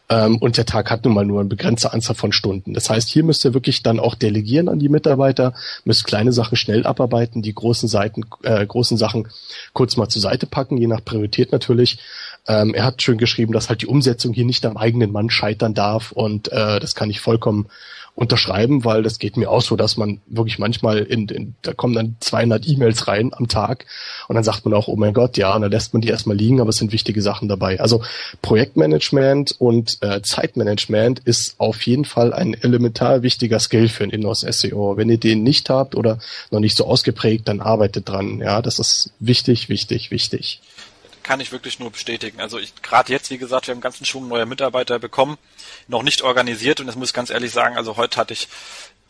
ähm, 0.09 0.38
und 0.38 0.57
der 0.57 0.66
Tag 0.66 0.91
hat 0.91 1.05
nun 1.05 1.13
mal 1.13 1.26
nur 1.26 1.39
eine 1.39 1.49
begrenzte 1.49 1.93
Anzahl 1.93 2.16
von 2.16 2.34
Stunden. 2.34 2.74
Das 2.74 2.89
heißt, 2.89 3.07
hier 3.07 3.24
müsst 3.24 3.45
ihr 3.45 3.53
wirklich 3.53 3.84
dann 3.84 3.99
auch 3.99 4.16
delegieren 4.16 4.68
an 4.68 4.80
die 4.80 4.89
Mitarbeiter, 4.89 5.53
müsst 5.86 6.05
kleine 6.05 6.34
Sachen 6.34 6.57
schnell 6.57 6.86
abarbeiten, 6.86 7.41
die 7.41 7.55
großen 7.55 7.88
Seiten, 7.88 8.24
äh, 8.43 8.66
großen 8.66 8.97
Sachen 8.97 9.30
kurz 9.74 9.95
mal 9.95 10.09
zur 10.09 10.22
Seite 10.22 10.45
packen, 10.45 10.78
je 10.78 10.88
nach 10.88 11.03
Priorität 11.03 11.51
natürlich. 11.51 11.99
Ähm, 12.47 12.74
er 12.74 12.84
hat 12.84 13.01
schön 13.01 13.18
geschrieben, 13.18 13.53
dass 13.53 13.70
halt 13.70 13.82
die 13.82 13.88
Umsetzung 13.88 14.34
hier 14.34 14.45
nicht 14.45 14.66
am 14.66 14.78
eigenen 14.78 15.11
Mann 15.11 15.30
scheitern 15.30 15.74
darf 15.74 16.11
und 16.11 16.51
äh, 16.51 16.80
das 16.80 16.93
kann 16.93 17.09
ich 17.09 17.20
vollkommen 17.20 17.68
unterschreiben, 18.16 18.86
weil 18.86 19.03
das 19.03 19.20
geht 19.20 19.36
mir 19.36 19.51
auch 19.51 19.61
so, 19.61 19.76
dass 19.76 19.97
man 19.97 20.22
wirklich 20.26 20.57
manchmal 20.57 20.99
in, 20.99 21.28
in 21.28 21.55
da 21.61 21.74
kommen 21.74 21.93
dann 21.93 22.16
200 22.22 22.66
E-Mails 22.66 23.09
rein 23.09 23.32
am 23.34 23.49
Tag 23.49 23.86
und 24.30 24.36
dann 24.36 24.43
sagt 24.43 24.63
man 24.63 24.74
auch, 24.74 24.88
oh 24.88 24.95
mein 24.95 25.13
Gott, 25.13 25.36
ja, 25.38 25.53
und 25.53 25.61
dann 25.61 25.72
lässt 25.72 25.93
man 25.93 26.01
die 26.01 26.07
erstmal 26.07 26.38
liegen, 26.38 26.61
aber 26.61 26.70
es 26.70 26.78
sind 26.78 26.93
wichtige 26.93 27.22
Sachen 27.22 27.49
dabei. 27.49 27.82
Also 27.82 28.01
Projektmanagement 28.41 29.55
und 29.59 29.97
äh, 30.01 30.22
Zeitmanagement 30.22 31.20
ist 31.20 31.55
auf 31.57 31.82
jeden 31.86 32.05
Fall 32.05 32.34
ein 32.34 32.53
elementar 32.53 33.22
wichtiger 33.22 33.59
Skill 33.59 33.89
für 33.89 34.05
ein 34.05 34.11
Inhouse 34.11 34.45
SEO. 34.49 34.95
Wenn 34.95 35.09
ihr 35.09 35.20
den 35.20 35.43
nicht 35.43 35.70
habt 35.70 35.93
oder 35.93 36.20
noch 36.51 36.61
nicht 36.61 36.78
so 36.78 36.86
ausgeprägt, 36.86 37.49
dann 37.49 37.59
arbeitet 37.59 38.07
dran. 38.07 38.39
Ja, 38.39 38.61
das 38.61 38.80
ist 38.80 39.11
wichtig, 39.20 39.68
wichtig, 39.68 40.09
wichtig 40.11 40.61
kann 41.26 41.39
ich 41.39 41.51
wirklich 41.51 41.80
nur 41.80 41.91
bestätigen. 41.91 42.39
Also 42.39 42.59
ich 42.59 42.76
gerade 42.84 43.11
jetzt, 43.11 43.32
wie 43.32 43.39
gesagt, 43.39 43.65
wir 43.65 43.71
haben 43.71 43.78
einen 43.78 43.82
ganzen 43.82 44.05
Schwung 44.05 44.28
neuer 44.28 44.45
Mitarbeiter 44.45 44.99
bekommen, 44.99 45.38
noch 45.88 46.03
nicht 46.03 46.21
organisiert 46.21 46.80
und 46.80 46.86
das 46.86 46.95
muss 46.95 47.09
ich 47.09 47.13
ganz 47.15 47.32
ehrlich 47.32 47.51
sagen, 47.51 47.78
also 47.78 47.97
heute 47.97 48.17
hatte 48.17 48.34
ich 48.34 48.47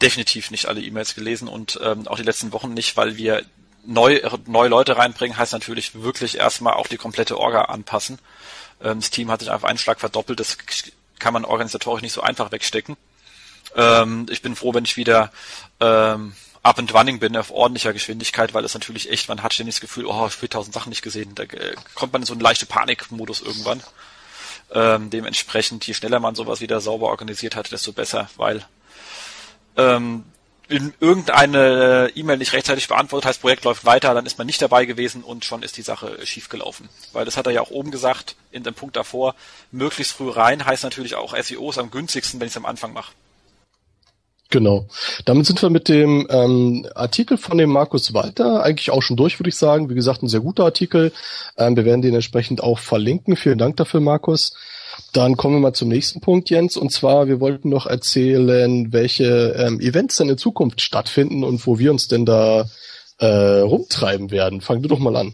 definitiv 0.01 0.49
nicht 0.49 0.67
alle 0.67 0.81
E-Mails 0.81 1.13
gelesen 1.13 1.49
und 1.49 1.77
ähm, 1.83 2.07
auch 2.07 2.15
die 2.15 2.23
letzten 2.23 2.53
Wochen 2.53 2.73
nicht, 2.73 2.95
weil 2.95 3.17
wir 3.17 3.43
neu, 3.85 4.21
neue 4.47 4.69
Leute 4.69 4.95
reinbringen, 4.95 5.37
heißt 5.37 5.51
natürlich 5.51 6.01
wirklich 6.01 6.37
erstmal 6.37 6.73
auch 6.73 6.87
die 6.87 6.97
komplette 6.97 7.37
Orga 7.37 7.63
anpassen. 7.63 8.17
Ähm, 8.81 9.01
das 9.01 9.09
Team 9.09 9.29
hat 9.29 9.41
sich 9.41 9.51
einfach 9.51 9.67
einen 9.67 9.77
Schlag 9.77 9.99
verdoppelt, 9.99 10.39
das 10.39 10.57
kann 11.19 11.33
man 11.33 11.43
organisatorisch 11.43 12.01
nicht 12.01 12.13
so 12.13 12.21
einfach 12.21 12.53
wegstecken. 12.53 12.95
Ähm, 13.75 14.25
ich 14.29 14.41
bin 14.41 14.55
froh, 14.55 14.73
wenn 14.73 14.85
ich 14.85 14.95
wieder 14.95 15.33
ähm, 15.81 16.33
up 16.65 16.79
and 16.79 16.93
running 16.93 17.19
bin 17.19 17.37
auf 17.37 17.51
ordentlicher 17.51 17.93
Geschwindigkeit, 17.93 18.53
weil 18.53 18.65
es 18.65 18.73
natürlich 18.73 19.11
echt, 19.11 19.29
man 19.29 19.43
hat 19.43 19.53
ständig 19.53 19.75
das 19.75 19.81
Gefühl, 19.81 20.05
oh, 20.05 20.27
ich 20.27 20.35
habe 20.35 20.49
tausend 20.49 20.73
Sachen 20.73 20.89
nicht 20.89 21.03
gesehen. 21.03 21.35
Da 21.35 21.43
äh, 21.43 21.75
kommt 21.93 22.11
man 22.13 22.23
in 22.23 22.25
so 22.25 22.33
einen 22.33 22.41
leichten 22.41 22.67
Panikmodus 22.67 23.41
irgendwann. 23.41 23.83
Ähm, 24.73 25.11
dementsprechend, 25.11 25.85
je 25.85 25.93
schneller 25.93 26.19
man 26.19 26.33
sowas 26.33 26.61
wieder 26.61 26.81
sauber 26.81 27.07
organisiert 27.09 27.55
hat, 27.55 27.71
desto 27.71 27.93
besser, 27.93 28.29
weil 28.35 28.65
ähm, 29.77 30.23
wenn 30.67 30.95
irgendeine 30.99 32.11
E-Mail 32.15 32.37
nicht 32.37 32.53
rechtzeitig 32.53 32.87
beantwortet, 32.87 33.27
heißt 33.27 33.41
Projekt 33.41 33.65
läuft 33.65 33.85
weiter, 33.85 34.15
dann 34.15 34.25
ist 34.25 34.39
man 34.39 34.47
nicht 34.47 34.59
dabei 34.59 34.85
gewesen 34.85 35.23
und 35.23 35.45
schon 35.45 35.61
ist 35.61 35.77
die 35.77 35.83
Sache 35.83 36.25
schiefgelaufen. 36.25 36.89
Weil 37.13 37.25
das 37.25 37.37
hat 37.37 37.45
er 37.45 37.51
ja 37.51 37.61
auch 37.61 37.69
oben 37.69 37.91
gesagt, 37.91 38.35
in 38.51 38.63
dem 38.63 38.73
Punkt 38.73 38.95
davor, 38.95 39.35
möglichst 39.71 40.13
früh 40.13 40.31
rein 40.31 40.65
heißt 40.65 40.83
natürlich 40.83 41.13
auch 41.13 41.37
SEO 41.39 41.69
ist 41.69 41.77
am 41.77 41.91
günstigsten, 41.91 42.39
wenn 42.39 42.47
ich 42.47 42.53
es 42.53 42.57
am 42.57 42.65
Anfang 42.65 42.93
mache. 42.93 43.11
Genau. 44.49 44.87
Damit 45.25 45.47
sind 45.47 45.61
wir 45.61 45.69
mit 45.69 45.89
dem 45.89 46.27
ähm, 46.29 46.87
Artikel 46.93 47.37
von 47.37 47.57
dem 47.57 47.71
Markus 47.71 48.13
Walter 48.13 48.63
eigentlich 48.63 48.91
auch 48.91 49.01
schon 49.01 49.17
durch, 49.17 49.39
würde 49.39 49.49
ich 49.49 49.55
sagen. 49.55 49.89
Wie 49.89 49.95
gesagt, 49.95 50.21
ein 50.21 50.27
sehr 50.27 50.41
guter 50.41 50.65
Artikel. 50.65 51.11
Ähm, 51.57 51.75
wir 51.75 51.83
werden 51.83 52.01
den 52.01 52.13
entsprechend 52.13 52.61
auch 52.61 52.79
verlinken. 52.79 53.35
Vielen 53.35 53.57
Dank 53.57 53.77
dafür, 53.77 54.01
Markus. 54.01 54.53
Dann 55.13 55.35
kommen 55.35 55.55
wir 55.55 55.61
mal 55.61 55.73
zum 55.73 55.89
nächsten 55.89 56.21
Punkt, 56.21 56.49
Jens. 56.49 56.77
Und 56.77 56.91
zwar, 56.91 57.27
wir 57.27 57.39
wollten 57.39 57.69
noch 57.69 57.85
erzählen, 57.87 58.93
welche 58.93 59.55
ähm, 59.57 59.79
Events 59.79 60.17
denn 60.17 60.29
in 60.29 60.37
Zukunft 60.37 60.81
stattfinden 60.81 61.43
und 61.43 61.65
wo 61.65 61.79
wir 61.79 61.91
uns 61.91 62.07
denn 62.07 62.25
da 62.25 62.69
äh, 63.17 63.25
rumtreiben 63.25 64.31
werden. 64.31 64.61
Fang 64.61 64.81
du 64.81 64.87
doch 64.87 64.99
mal 64.99 65.15
an. 65.15 65.33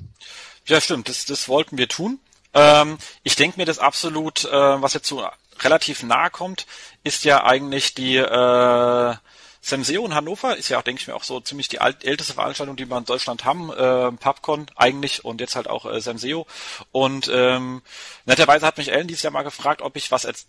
Ja, 0.66 0.80
stimmt. 0.80 1.10
Das, 1.10 1.26
das 1.26 1.50
wollten 1.50 1.78
wir 1.78 1.88
tun. 1.88 2.20
Ähm, 2.54 2.98
ich 3.24 3.36
denke 3.36 3.60
mir 3.60 3.66
das 3.66 3.80
absolut, 3.80 4.46
äh, 4.46 4.52
was 4.52 4.94
jetzt 4.94 5.08
so 5.08 5.22
relativ 5.64 6.04
nahe 6.04 6.30
kommt, 6.30 6.66
ist 7.04 7.24
ja 7.24 7.44
eigentlich 7.44 7.94
die 7.94 8.18
äh, 8.18 9.16
Semseo 9.64 10.04
in 10.06 10.16
Hannover 10.16 10.58
ist 10.58 10.70
ja 10.70 10.80
auch, 10.80 10.82
denke 10.82 11.02
ich 11.02 11.08
mir, 11.08 11.16
auch 11.16 11.24
so 11.24 11.40
ziemlich 11.40 11.68
die 11.68 11.80
alt, 11.80 12.04
älteste 12.04 12.34
Veranstaltung, 12.34 12.76
die 12.76 12.90
wir 12.90 12.98
in 12.98 13.06
Deutschland 13.06 13.46
haben. 13.46 13.72
Äh, 13.72 14.12
PubCon 14.14 14.66
eigentlich 14.76 15.24
und 15.24 15.40
jetzt 15.40 15.56
halt 15.56 15.68
auch 15.68 15.86
äh, 15.86 16.02
Semseo. 16.02 16.48
Und 16.92 17.30
ähm, 17.32 17.84
netterweise 18.26 18.66
hat 18.66 18.78
mich 18.80 18.92
Ellen 18.92 19.08
dieses 19.08 19.22
Jahr 19.22 19.34
mal 19.34 19.44
gefragt, 19.44 19.84
ob 19.84 19.96
ich 19.96 20.12
was 20.12 20.26
als 20.26 20.48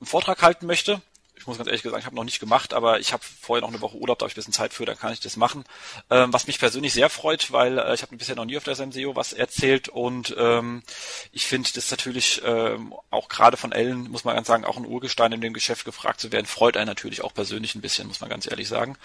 einen 0.00 0.06
Vortrag 0.06 0.42
halten 0.42 0.66
möchte 0.66 1.00
ich 1.42 1.46
muss 1.48 1.58
ganz 1.58 1.66
ehrlich 1.66 1.82
sagen, 1.82 1.98
ich 1.98 2.06
habe 2.06 2.14
noch 2.14 2.22
nicht 2.22 2.38
gemacht, 2.38 2.72
aber 2.72 3.00
ich 3.00 3.12
habe 3.12 3.24
vorher 3.40 3.62
noch 3.62 3.68
eine 3.68 3.80
Woche 3.80 3.96
Urlaub, 3.96 4.16
da 4.16 4.24
habe 4.24 4.30
ich 4.30 4.36
ein 4.36 4.38
bisschen 4.38 4.52
Zeit 4.52 4.72
für, 4.72 4.86
dann 4.86 4.96
kann 4.96 5.12
ich 5.12 5.18
das 5.18 5.36
machen. 5.36 5.64
Ähm, 6.08 6.32
was 6.32 6.46
mich 6.46 6.60
persönlich 6.60 6.92
sehr 6.92 7.10
freut, 7.10 7.50
weil 7.50 7.78
äh, 7.78 7.94
ich 7.94 8.02
habe 8.02 8.16
bisher 8.16 8.36
noch 8.36 8.44
nie 8.44 8.56
auf 8.56 8.62
der 8.62 8.76
SMSEO 8.76 9.16
was 9.16 9.32
erzählt 9.32 9.88
und 9.88 10.36
ähm, 10.38 10.84
ich 11.32 11.46
finde 11.46 11.68
das 11.74 11.90
natürlich 11.90 12.42
ähm, 12.44 12.94
auch 13.10 13.28
gerade 13.28 13.56
von 13.56 13.72
Ellen, 13.72 14.08
muss 14.08 14.22
man 14.22 14.36
ganz 14.36 14.46
sagen, 14.46 14.64
auch 14.64 14.76
ein 14.76 14.86
Urgestein 14.86 15.32
in 15.32 15.40
dem 15.40 15.52
Geschäft 15.52 15.84
gefragt 15.84 16.20
zu 16.20 16.30
werden, 16.30 16.46
freut 16.46 16.76
einen 16.76 16.86
natürlich 16.86 17.24
auch 17.24 17.34
persönlich 17.34 17.74
ein 17.74 17.80
bisschen, 17.80 18.06
muss 18.06 18.20
man 18.20 18.30
ganz 18.30 18.48
ehrlich 18.48 18.68
sagen. 18.68 18.96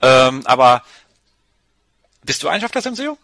Ähm, 0.00 0.46
aber 0.46 0.84
bist 2.22 2.40
du 2.44 2.48
eigentlich 2.48 2.66
auf 2.66 2.70
der 2.70 2.82
SMSEO? 2.82 3.18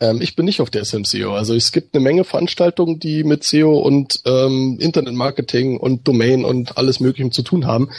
Ähm, 0.00 0.20
ich 0.20 0.36
bin 0.36 0.46
nicht 0.46 0.60
auf 0.60 0.70
der 0.70 0.84
SMCO. 0.84 1.34
Also 1.34 1.54
es 1.54 1.72
gibt 1.72 1.94
eine 1.94 2.02
Menge 2.02 2.24
Veranstaltungen, 2.24 2.98
die 2.98 3.24
mit 3.24 3.44
SEO 3.44 3.78
und 3.78 4.20
ähm, 4.24 4.78
Internetmarketing 4.80 5.78
und 5.78 6.08
Domain 6.08 6.44
und 6.44 6.78
alles 6.78 7.00
Mögliche 7.00 7.30
zu 7.30 7.42
tun 7.42 7.66
haben. 7.66 7.90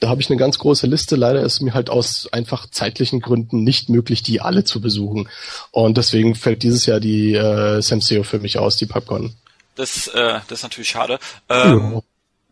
Da 0.00 0.08
habe 0.08 0.20
ich 0.20 0.28
eine 0.28 0.38
ganz 0.38 0.58
große 0.58 0.86
Liste. 0.86 1.16
Leider 1.16 1.42
ist 1.42 1.60
mir 1.60 1.74
halt 1.74 1.90
aus 1.90 2.28
einfach 2.32 2.68
zeitlichen 2.70 3.20
Gründen 3.20 3.62
nicht 3.62 3.88
möglich, 3.88 4.22
die 4.22 4.40
alle 4.40 4.64
zu 4.64 4.80
besuchen. 4.80 5.28
Und 5.70 5.96
deswegen 5.96 6.34
fällt 6.34 6.62
dieses 6.62 6.86
Jahr 6.86 7.00
die 7.00 7.34
äh, 7.34 7.80
SMCO 7.80 8.24
für 8.24 8.40
mich 8.40 8.58
aus, 8.58 8.76
die 8.76 8.86
PubCon. 8.86 9.34
Das, 9.76 10.08
äh, 10.08 10.40
das 10.48 10.58
ist 10.58 10.62
natürlich 10.62 10.90
schade. 10.90 11.18
Ähm, 11.48 11.92
ja. 11.94 12.02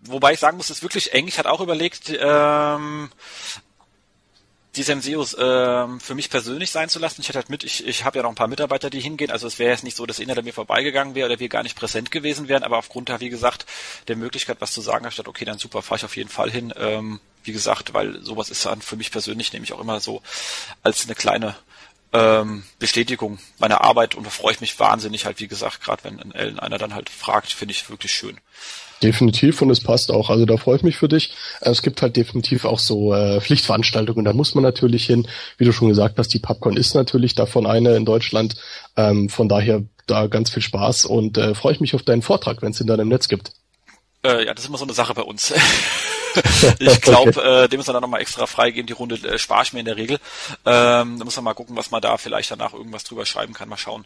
Wobei 0.04 0.32
ich 0.32 0.40
sagen 0.40 0.56
muss, 0.56 0.68
es 0.70 0.78
ist 0.78 0.82
wirklich 0.82 1.12
eng. 1.12 1.28
Ich 1.28 1.38
hatte 1.38 1.50
auch 1.50 1.60
überlegt, 1.60 2.12
ähm, 2.20 3.08
die 4.76 4.82
Senseos 4.82 5.36
ähm, 5.38 6.00
für 6.00 6.14
mich 6.14 6.30
persönlich 6.30 6.70
sein 6.70 6.88
zu 6.88 6.98
lassen. 6.98 7.20
Ich 7.20 7.28
hatte 7.28 7.38
halt 7.38 7.50
mit, 7.50 7.62
ich, 7.62 7.86
ich 7.86 8.04
habe 8.04 8.18
ja 8.18 8.22
noch 8.22 8.30
ein 8.30 8.36
paar 8.36 8.48
Mitarbeiter, 8.48 8.88
die 8.88 9.00
hingehen. 9.00 9.30
Also 9.30 9.46
es 9.46 9.58
wäre 9.58 9.70
jetzt 9.70 9.84
nicht 9.84 9.96
so, 9.96 10.06
dass 10.06 10.18
einer 10.18 10.40
mir 10.42 10.54
vorbeigegangen 10.54 11.14
wäre 11.14 11.28
oder 11.28 11.40
wir 11.40 11.48
gar 11.48 11.62
nicht 11.62 11.76
präsent 11.76 12.10
gewesen 12.10 12.48
wären, 12.48 12.62
aber 12.62 12.78
aufgrund 12.78 13.10
da, 13.10 13.20
wie 13.20 13.28
gesagt, 13.28 13.66
der 14.08 14.16
Möglichkeit, 14.16 14.60
was 14.60 14.72
zu 14.72 14.80
sagen, 14.80 15.04
gedacht, 15.04 15.28
okay, 15.28 15.44
dann 15.44 15.58
super, 15.58 15.82
fahre 15.82 15.98
ich 15.98 16.04
auf 16.04 16.16
jeden 16.16 16.30
Fall 16.30 16.50
hin. 16.50 16.72
Ähm, 16.76 17.20
wie 17.44 17.52
gesagt, 17.52 17.92
weil 17.92 18.22
sowas 18.22 18.50
ist 18.50 18.64
dann 18.64 18.80
für 18.80 18.96
mich 18.96 19.10
persönlich 19.10 19.52
nämlich 19.52 19.72
auch 19.72 19.80
immer 19.80 20.00
so 20.00 20.22
als 20.82 21.04
eine 21.04 21.14
kleine 21.14 21.56
ähm, 22.12 22.64
Bestätigung 22.78 23.38
meiner 23.58 23.82
Arbeit 23.82 24.14
und 24.14 24.24
da 24.24 24.30
freue 24.30 24.52
ich 24.52 24.60
mich 24.60 24.78
wahnsinnig 24.78 25.24
halt, 25.24 25.40
wie 25.40 25.48
gesagt, 25.48 25.82
gerade 25.82 26.04
wenn 26.04 26.32
Ellen 26.32 26.58
einer 26.58 26.78
dann 26.78 26.94
halt 26.94 27.08
fragt, 27.08 27.52
finde 27.52 27.72
ich 27.72 27.88
wirklich 27.88 28.12
schön. 28.12 28.38
Definitiv 29.02 29.60
und 29.62 29.70
es 29.70 29.80
passt 29.80 30.12
auch. 30.12 30.30
Also 30.30 30.46
da 30.46 30.56
freue 30.56 30.76
ich 30.76 30.84
mich 30.84 30.96
für 30.96 31.08
dich. 31.08 31.34
Es 31.60 31.82
gibt 31.82 32.02
halt 32.02 32.16
definitiv 32.16 32.64
auch 32.64 32.78
so 32.78 33.12
äh, 33.12 33.40
Pflichtveranstaltungen. 33.40 34.24
Da 34.24 34.32
muss 34.32 34.54
man 34.54 34.62
natürlich 34.62 35.06
hin. 35.06 35.26
Wie 35.58 35.64
du 35.64 35.72
schon 35.72 35.88
gesagt 35.88 36.18
hast, 36.18 36.28
die 36.28 36.38
PubCon 36.38 36.76
ist 36.76 36.94
natürlich 36.94 37.34
davon 37.34 37.66
eine 37.66 37.96
in 37.96 38.04
Deutschland. 38.04 38.54
Ähm, 38.96 39.28
von 39.28 39.48
daher 39.48 39.82
da 40.06 40.28
ganz 40.28 40.50
viel 40.50 40.62
Spaß 40.62 41.06
und 41.06 41.36
äh, 41.36 41.54
freue 41.54 41.72
ich 41.72 41.80
mich 41.80 41.96
auf 41.96 42.02
deinen 42.02 42.22
Vortrag, 42.22 42.62
wenn 42.62 42.70
es 42.70 42.80
ihn 42.80 42.86
dann 42.86 43.00
im 43.00 43.08
Netz 43.08 43.26
gibt. 43.26 43.52
Äh, 44.24 44.46
ja, 44.46 44.54
das 44.54 44.64
ist 44.64 44.68
immer 44.68 44.78
so 44.78 44.84
eine 44.84 44.94
Sache 44.94 45.14
bei 45.14 45.22
uns. 45.22 45.52
ich 46.78 47.00
glaube, 47.00 47.30
okay. 47.30 47.64
äh, 47.64 47.68
dem 47.68 47.78
müssen 47.78 47.88
wir 47.88 47.94
dann 47.94 48.02
nochmal 48.02 48.20
extra 48.20 48.46
freigeben. 48.46 48.86
Die 48.86 48.92
Runde 48.92 49.16
äh, 49.16 49.38
spare 49.38 49.64
ich 49.64 49.72
mir 49.72 49.80
in 49.80 49.86
der 49.86 49.96
Regel. 49.96 50.18
Ähm, 50.64 51.18
da 51.18 51.24
muss 51.24 51.36
man 51.36 51.44
mal 51.44 51.54
gucken, 51.54 51.76
was 51.76 51.90
man 51.90 52.00
da 52.00 52.16
vielleicht 52.16 52.50
danach 52.50 52.72
irgendwas 52.72 53.04
drüber 53.04 53.26
schreiben 53.26 53.52
kann. 53.52 53.68
Mal 53.68 53.76
schauen. 53.76 54.04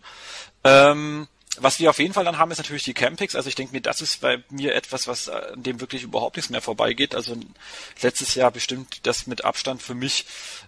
Ähm, 0.65 1.29
was 1.61 1.79
wir 1.79 1.91
auf 1.91 1.99
jeden 1.99 2.15
Fall 2.15 2.25
dann 2.25 2.39
haben, 2.39 2.51
ist 2.51 2.59
natürlich 2.59 2.85
die 2.85 2.95
Campings. 2.95 3.35
Also 3.35 3.49
ich 3.49 3.55
denke 3.55 3.73
mir, 3.73 3.81
das 3.81 4.01
ist 4.01 4.21
bei 4.21 4.43
mir 4.51 4.75
etwas, 4.75 5.07
was 5.07 5.29
äh, 5.29 5.33
an 5.53 5.63
dem 5.63 5.81
wirklich 5.81 6.03
überhaupt 6.03 6.37
nichts 6.37 6.51
mehr 6.51 6.61
vorbeigeht. 6.61 7.15
Also 7.15 7.37
letztes 8.03 8.35
Jahr 8.35 8.51
bestimmt 8.51 9.07
das 9.07 9.27
mit 9.27 9.45
Abstand 9.45 9.83
für 9.83 9.95
mich 9.95 10.27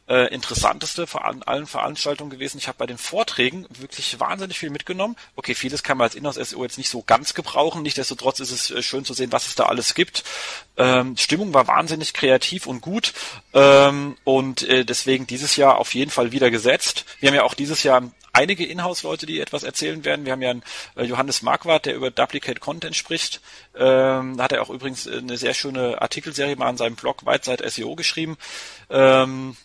äh, 0.09 0.33
interessanteste 0.33 1.07
von 1.07 1.43
allen 1.43 1.67
Veranstaltungen 1.67 2.31
gewesen. 2.31 2.59
Ich 2.59 2.69
habe 2.69 2.79
bei 2.79 2.87
den 2.87 2.99
Vorträgen 2.99 3.67
wirklich 3.69 4.19
wahnsinnig 4.21 4.59
viel 4.59 4.71
mitgenommen. 4.71 5.17
Okay, 5.37 5.55
vieles 5.55 5.83
kann 5.83 5.99
man 5.99 6.07
als 6.07 6.15
Inhouse-SEO 6.15 6.63
jetzt 6.63 6.79
nicht 6.79 6.91
so 6.91 7.03
ganz 7.03 7.35
gebrauchen. 7.35 7.83
Nichtsdestotrotz 7.83 8.41
ist 8.41 8.51
es 8.51 8.71
äh, 8.71 8.83
schön 8.83 9.05
zu 9.05 9.15
sehen, 9.15 9.33
was 9.33 9.47
es 9.47 9.55
da 9.55 9.67
alles 9.67 9.95
gibt. 9.95 10.25
Ähm, 10.77 11.17
Stimmung 11.17 11.55
war 11.55 11.67
wahnsinnig 11.67 12.15
kreativ 12.15 12.67
und 12.67 12.81
gut. 12.81 13.13
Ähm, 13.53 14.17
und 14.25 14.63
äh, 14.63 14.85
deswegen 14.85 15.27
dieses 15.27 15.57
Jahr 15.57 15.79
auf 15.79 15.95
jeden 15.95 16.11
Fall 16.11 16.33
wieder 16.33 16.51
gesetzt. 16.51 17.05
Wir 17.21 17.29
haben 17.29 17.37
ja 17.37 17.45
auch 17.45 17.55
dieses 17.55 17.83
Jahr 17.83 18.03
einige 18.33 18.65
Inhouse-Leute, 18.65 19.27
die 19.27 19.41
etwas 19.41 19.63
erzählen 19.63 20.05
werden. 20.05 20.25
Wir 20.25 20.33
haben 20.33 20.43
ja 20.43 20.51
einen 20.51 20.63
äh, 20.97 21.05
Johannes 21.05 21.43
Marquardt, 21.43 21.87
der 21.87 21.95
über 21.95 22.11
Duplicate 22.11 22.61
Content 22.61 22.97
spricht. 22.97 23.41
Ähm, 23.77 24.37
da 24.37 24.45
hat 24.45 24.53
er 24.53 24.63
auch 24.63 24.71
übrigens 24.71 25.07
eine 25.07 25.37
sehr 25.37 25.55
schöne 25.55 26.01
Artikelserie 26.01 26.57
mal 26.57 26.69
an 26.69 26.77
seinem 26.77 26.97
Blog 26.97 27.27
Whiteside 27.27 27.69
SEO 27.69 27.95
geschrieben. 27.95 28.37
Ähm, 28.91 29.57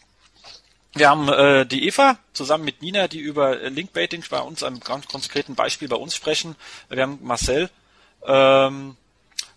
wir 0.96 1.10
haben 1.10 1.28
äh, 1.28 1.66
die 1.66 1.88
Eva 1.88 2.20
zusammen 2.34 2.66
mit 2.66 2.82
Nina, 2.84 3.08
die 3.08 3.20
über 3.20 3.56
Linkbaiting 3.56 4.24
bei 4.30 4.40
uns, 4.40 4.62
einem 4.62 4.80
ganz 4.80 5.08
konkreten 5.08 5.56
Beispiel 5.56 5.88
bei 5.88 5.96
uns 5.96 6.16
sprechen. 6.16 6.56
Wir 6.90 7.02
haben 7.02 7.18
Marcel, 7.24 7.70
ähm, 8.26 8.96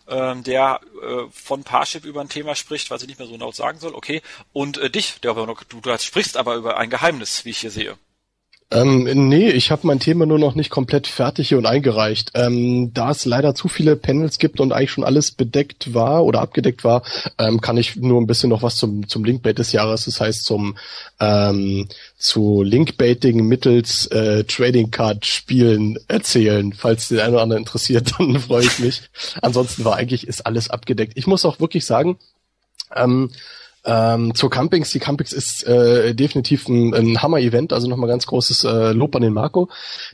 ähm, 0.08 0.42
der 0.44 0.80
äh, 1.02 1.30
von 1.30 1.62
Parship 1.62 2.04
über 2.04 2.22
ein 2.22 2.30
Thema 2.30 2.54
spricht, 2.54 2.90
was 2.90 3.02
ich 3.02 3.08
nicht 3.08 3.18
mehr 3.18 3.28
so 3.28 3.36
laut 3.36 3.54
sagen 3.54 3.80
soll, 3.80 3.94
okay. 3.94 4.22
Und 4.52 4.78
äh, 4.78 4.88
dich, 4.88 5.20
der 5.20 5.32
aber 5.32 5.46
noch, 5.46 5.62
du, 5.64 5.80
du 5.80 5.98
sprichst 5.98 6.38
aber 6.38 6.54
über 6.54 6.78
ein 6.78 6.88
Geheimnis, 6.88 7.44
wie 7.44 7.50
ich 7.50 7.58
hier 7.58 7.70
sehe. 7.70 7.98
Ähm, 8.72 9.28
nee, 9.28 9.48
ich 9.50 9.70
habe 9.70 9.86
mein 9.86 10.00
Thema 10.00 10.26
nur 10.26 10.40
noch 10.40 10.56
nicht 10.56 10.70
komplett 10.70 11.06
fertig 11.06 11.48
hier 11.48 11.58
und 11.58 11.66
eingereicht. 11.66 12.32
Ähm, 12.34 12.92
da 12.92 13.12
es 13.12 13.24
leider 13.24 13.54
zu 13.54 13.68
viele 13.68 13.94
Panels 13.94 14.38
gibt 14.38 14.58
und 14.58 14.72
eigentlich 14.72 14.90
schon 14.90 15.04
alles 15.04 15.30
bedeckt 15.30 15.94
war 15.94 16.24
oder 16.24 16.40
abgedeckt 16.40 16.82
war, 16.82 17.02
ähm, 17.38 17.60
kann 17.60 17.76
ich 17.76 17.94
nur 17.94 18.20
ein 18.20 18.26
bisschen 18.26 18.50
noch 18.50 18.64
was 18.64 18.74
zum, 18.74 19.08
zum 19.08 19.24
Linkbait 19.24 19.56
des 19.56 19.70
Jahres, 19.70 20.06
das 20.06 20.20
heißt 20.20 20.42
zum 20.42 20.76
ähm, 21.20 21.88
zu 22.18 22.64
Linkbaiting 22.64 23.46
mittels 23.46 24.08
äh, 24.08 24.42
Trading 24.42 24.90
Card 24.90 25.24
Spielen 25.26 26.00
erzählen. 26.08 26.72
Falls 26.72 27.06
den 27.06 27.20
einen 27.20 27.34
oder 27.34 27.42
anderen 27.44 27.62
interessiert, 27.62 28.14
dann 28.18 28.40
freue 28.40 28.64
ich 28.64 28.80
mich. 28.80 29.02
Ansonsten 29.42 29.84
war 29.84 29.94
eigentlich 29.94 30.26
ist 30.26 30.44
alles 30.44 30.70
abgedeckt. 30.70 31.12
Ich 31.14 31.28
muss 31.28 31.44
auch 31.44 31.60
wirklich 31.60 31.86
sagen, 31.86 32.18
ähm, 32.96 33.30
ähm, 33.86 34.34
zur 34.34 34.50
Campings, 34.50 34.90
die 34.90 34.98
Campings 34.98 35.32
ist 35.32 35.64
äh, 35.64 36.14
definitiv 36.14 36.68
ein, 36.68 36.92
ein 36.92 37.22
Hammer-Event, 37.22 37.72
also 37.72 37.88
nochmal 37.88 38.08
ganz 38.08 38.26
großes 38.26 38.64
äh, 38.64 38.92
Lob 38.92 39.14
an 39.14 39.22
den 39.22 39.32
Marco, 39.32 39.68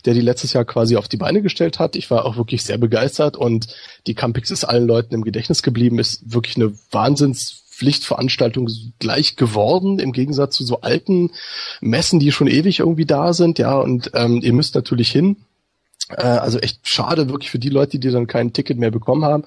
der 0.04 0.12
die 0.12 0.20
letztes 0.20 0.52
Jahr 0.52 0.66
quasi 0.66 0.96
auf 0.96 1.08
die 1.08 1.16
Beine 1.16 1.40
gestellt 1.40 1.78
hat. 1.78 1.96
Ich 1.96 2.10
war 2.10 2.26
auch 2.26 2.36
wirklich 2.36 2.62
sehr 2.64 2.78
begeistert 2.78 3.36
und 3.36 3.68
die 4.06 4.14
Campings 4.14 4.50
ist 4.50 4.64
allen 4.64 4.86
Leuten 4.86 5.14
im 5.14 5.24
Gedächtnis 5.24 5.62
geblieben, 5.62 5.98
ist 5.98 6.32
wirklich 6.32 6.56
eine 6.56 6.72
Wahnsinns 6.90 7.62
Pflichtveranstaltung 7.70 8.68
gleich 8.98 9.36
geworden, 9.36 9.98
im 9.98 10.12
Gegensatz 10.12 10.54
zu 10.54 10.64
so 10.64 10.82
alten 10.82 11.30
Messen, 11.80 12.20
die 12.20 12.30
schon 12.30 12.46
ewig 12.46 12.78
irgendwie 12.80 13.06
da 13.06 13.32
sind, 13.32 13.58
ja, 13.58 13.76
und 13.76 14.12
ähm, 14.14 14.40
ihr 14.42 14.52
müsst 14.52 14.74
natürlich 14.74 15.10
hin. 15.10 15.36
Äh, 16.16 16.22
also 16.22 16.58
echt 16.58 16.88
schade 16.88 17.28
wirklich 17.28 17.50
für 17.50 17.58
die 17.58 17.68
Leute, 17.68 17.98
die 17.98 18.10
dann 18.10 18.26
kein 18.26 18.52
Ticket 18.52 18.78
mehr 18.78 18.90
bekommen 18.90 19.24
haben. 19.24 19.44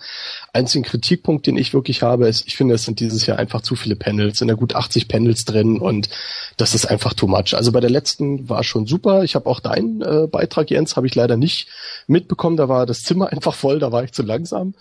Einzigen 0.53 0.83
Kritikpunkt, 0.83 1.47
den 1.47 1.57
ich 1.57 1.73
wirklich 1.73 2.01
habe, 2.01 2.27
ist, 2.27 2.47
ich 2.47 2.55
finde, 2.55 2.75
es 2.75 2.83
sind 2.83 2.99
dieses 2.99 3.25
Jahr 3.25 3.37
einfach 3.37 3.61
zu 3.61 3.75
viele 3.75 3.95
Panels, 3.95 4.39
sind 4.39 4.47
da 4.47 4.53
gut 4.55 4.75
80 4.75 5.07
Panels 5.07 5.45
drin 5.45 5.79
und 5.79 6.09
das 6.57 6.75
ist 6.75 6.85
einfach 6.85 7.13
too 7.13 7.27
much. 7.27 7.55
Also 7.55 7.71
bei 7.71 7.79
der 7.79 7.89
letzten 7.89 8.49
war 8.49 8.63
schon 8.63 8.87
super. 8.87 9.23
Ich 9.23 9.35
habe 9.35 9.49
auch 9.49 9.59
deinen 9.59 10.01
äh, 10.01 10.27
Beitrag, 10.27 10.69
Jens, 10.69 10.95
habe 10.95 11.07
ich 11.07 11.15
leider 11.15 11.37
nicht 11.37 11.67
mitbekommen. 12.07 12.57
Da 12.57 12.69
war 12.69 12.85
das 12.85 13.03
Zimmer 13.03 13.29
einfach 13.31 13.53
voll, 13.53 13.79
da 13.79 13.91
war 13.91 14.03
ich 14.03 14.11
zu 14.11 14.23
langsam. 14.23 14.73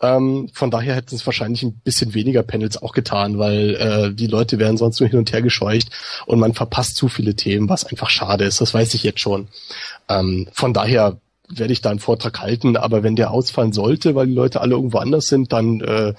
Ähm, 0.00 0.50
von 0.52 0.70
daher 0.70 0.96
hätten 0.96 1.14
es 1.14 1.24
wahrscheinlich 1.24 1.62
ein 1.62 1.80
bisschen 1.80 2.14
weniger 2.14 2.42
Panels 2.42 2.82
auch 2.82 2.92
getan, 2.92 3.38
weil 3.38 3.74
äh, 3.76 4.14
die 4.14 4.26
Leute 4.26 4.58
werden 4.58 4.76
sonst 4.76 5.00
nur 5.00 5.08
hin 5.08 5.18
und 5.18 5.32
her 5.32 5.40
gescheucht 5.40 5.88
und 6.26 6.40
man 6.40 6.52
verpasst 6.52 6.96
zu 6.96 7.08
viele 7.08 7.36
Themen, 7.36 7.68
was 7.68 7.84
einfach 7.84 8.10
schade 8.10 8.44
ist. 8.44 8.60
Das 8.60 8.74
weiß 8.74 8.94
ich 8.94 9.02
jetzt 9.04 9.20
schon. 9.20 9.48
Ähm, 10.08 10.48
von 10.52 10.74
daher 10.74 11.18
werde 11.48 11.72
ich 11.72 11.82
da 11.82 11.90
einen 11.90 11.98
Vortrag 11.98 12.40
halten, 12.40 12.76
aber 12.76 13.02
wenn 13.02 13.16
der 13.16 13.30
ausfallen 13.30 13.72
sollte, 13.72 14.14
weil 14.14 14.26
die 14.26 14.34
Leute 14.34 14.60
alle 14.60 14.74
irgendwo 14.74 14.98
anders 14.98 15.26
sind, 15.26 15.52
dann 15.52 15.80
äh, 15.80 16.14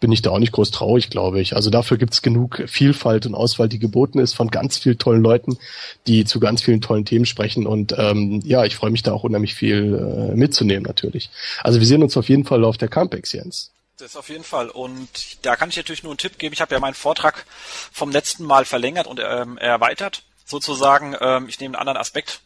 bin 0.00 0.10
ich 0.10 0.22
da 0.22 0.30
auch 0.30 0.38
nicht 0.38 0.52
groß 0.52 0.70
traurig, 0.70 1.10
glaube 1.10 1.40
ich. 1.40 1.54
Also 1.54 1.68
dafür 1.68 1.98
gibt's 1.98 2.22
genug 2.22 2.62
Vielfalt 2.66 3.26
und 3.26 3.34
Auswahl, 3.34 3.68
die 3.68 3.78
geboten 3.78 4.18
ist 4.18 4.32
von 4.32 4.48
ganz 4.48 4.78
vielen 4.78 4.98
tollen 4.98 5.22
Leuten, 5.22 5.58
die 6.06 6.24
zu 6.24 6.40
ganz 6.40 6.62
vielen 6.62 6.80
tollen 6.80 7.04
Themen 7.04 7.26
sprechen. 7.26 7.66
Und 7.66 7.94
ähm, 7.96 8.40
ja, 8.44 8.64
ich 8.64 8.76
freue 8.76 8.90
mich 8.90 9.02
da 9.02 9.12
auch 9.12 9.24
unheimlich 9.24 9.54
viel 9.54 10.30
äh, 10.32 10.36
mitzunehmen 10.36 10.84
natürlich. 10.84 11.30
Also 11.62 11.78
wir 11.80 11.86
sehen 11.86 12.02
uns 12.02 12.16
auf 12.16 12.30
jeden 12.30 12.44
Fall 12.44 12.64
auf 12.64 12.78
der 12.78 12.88
Campex, 12.88 13.32
Jens. 13.32 13.72
Das 13.98 14.16
auf 14.16 14.30
jeden 14.30 14.44
Fall. 14.44 14.70
Und 14.70 15.08
da 15.42 15.56
kann 15.56 15.68
ich 15.68 15.76
natürlich 15.76 16.02
nur 16.02 16.12
einen 16.12 16.18
Tipp 16.18 16.38
geben. 16.38 16.54
Ich 16.54 16.62
habe 16.62 16.74
ja 16.74 16.80
meinen 16.80 16.94
Vortrag 16.94 17.44
vom 17.92 18.10
letzten 18.10 18.44
Mal 18.44 18.64
verlängert 18.64 19.06
und 19.06 19.20
ähm, 19.22 19.58
erweitert. 19.58 20.22
Sozusagen, 20.46 21.14
ähm, 21.20 21.48
ich 21.48 21.60
nehme 21.60 21.76
einen 21.76 21.80
anderen 21.80 22.00
Aspekt 22.00 22.40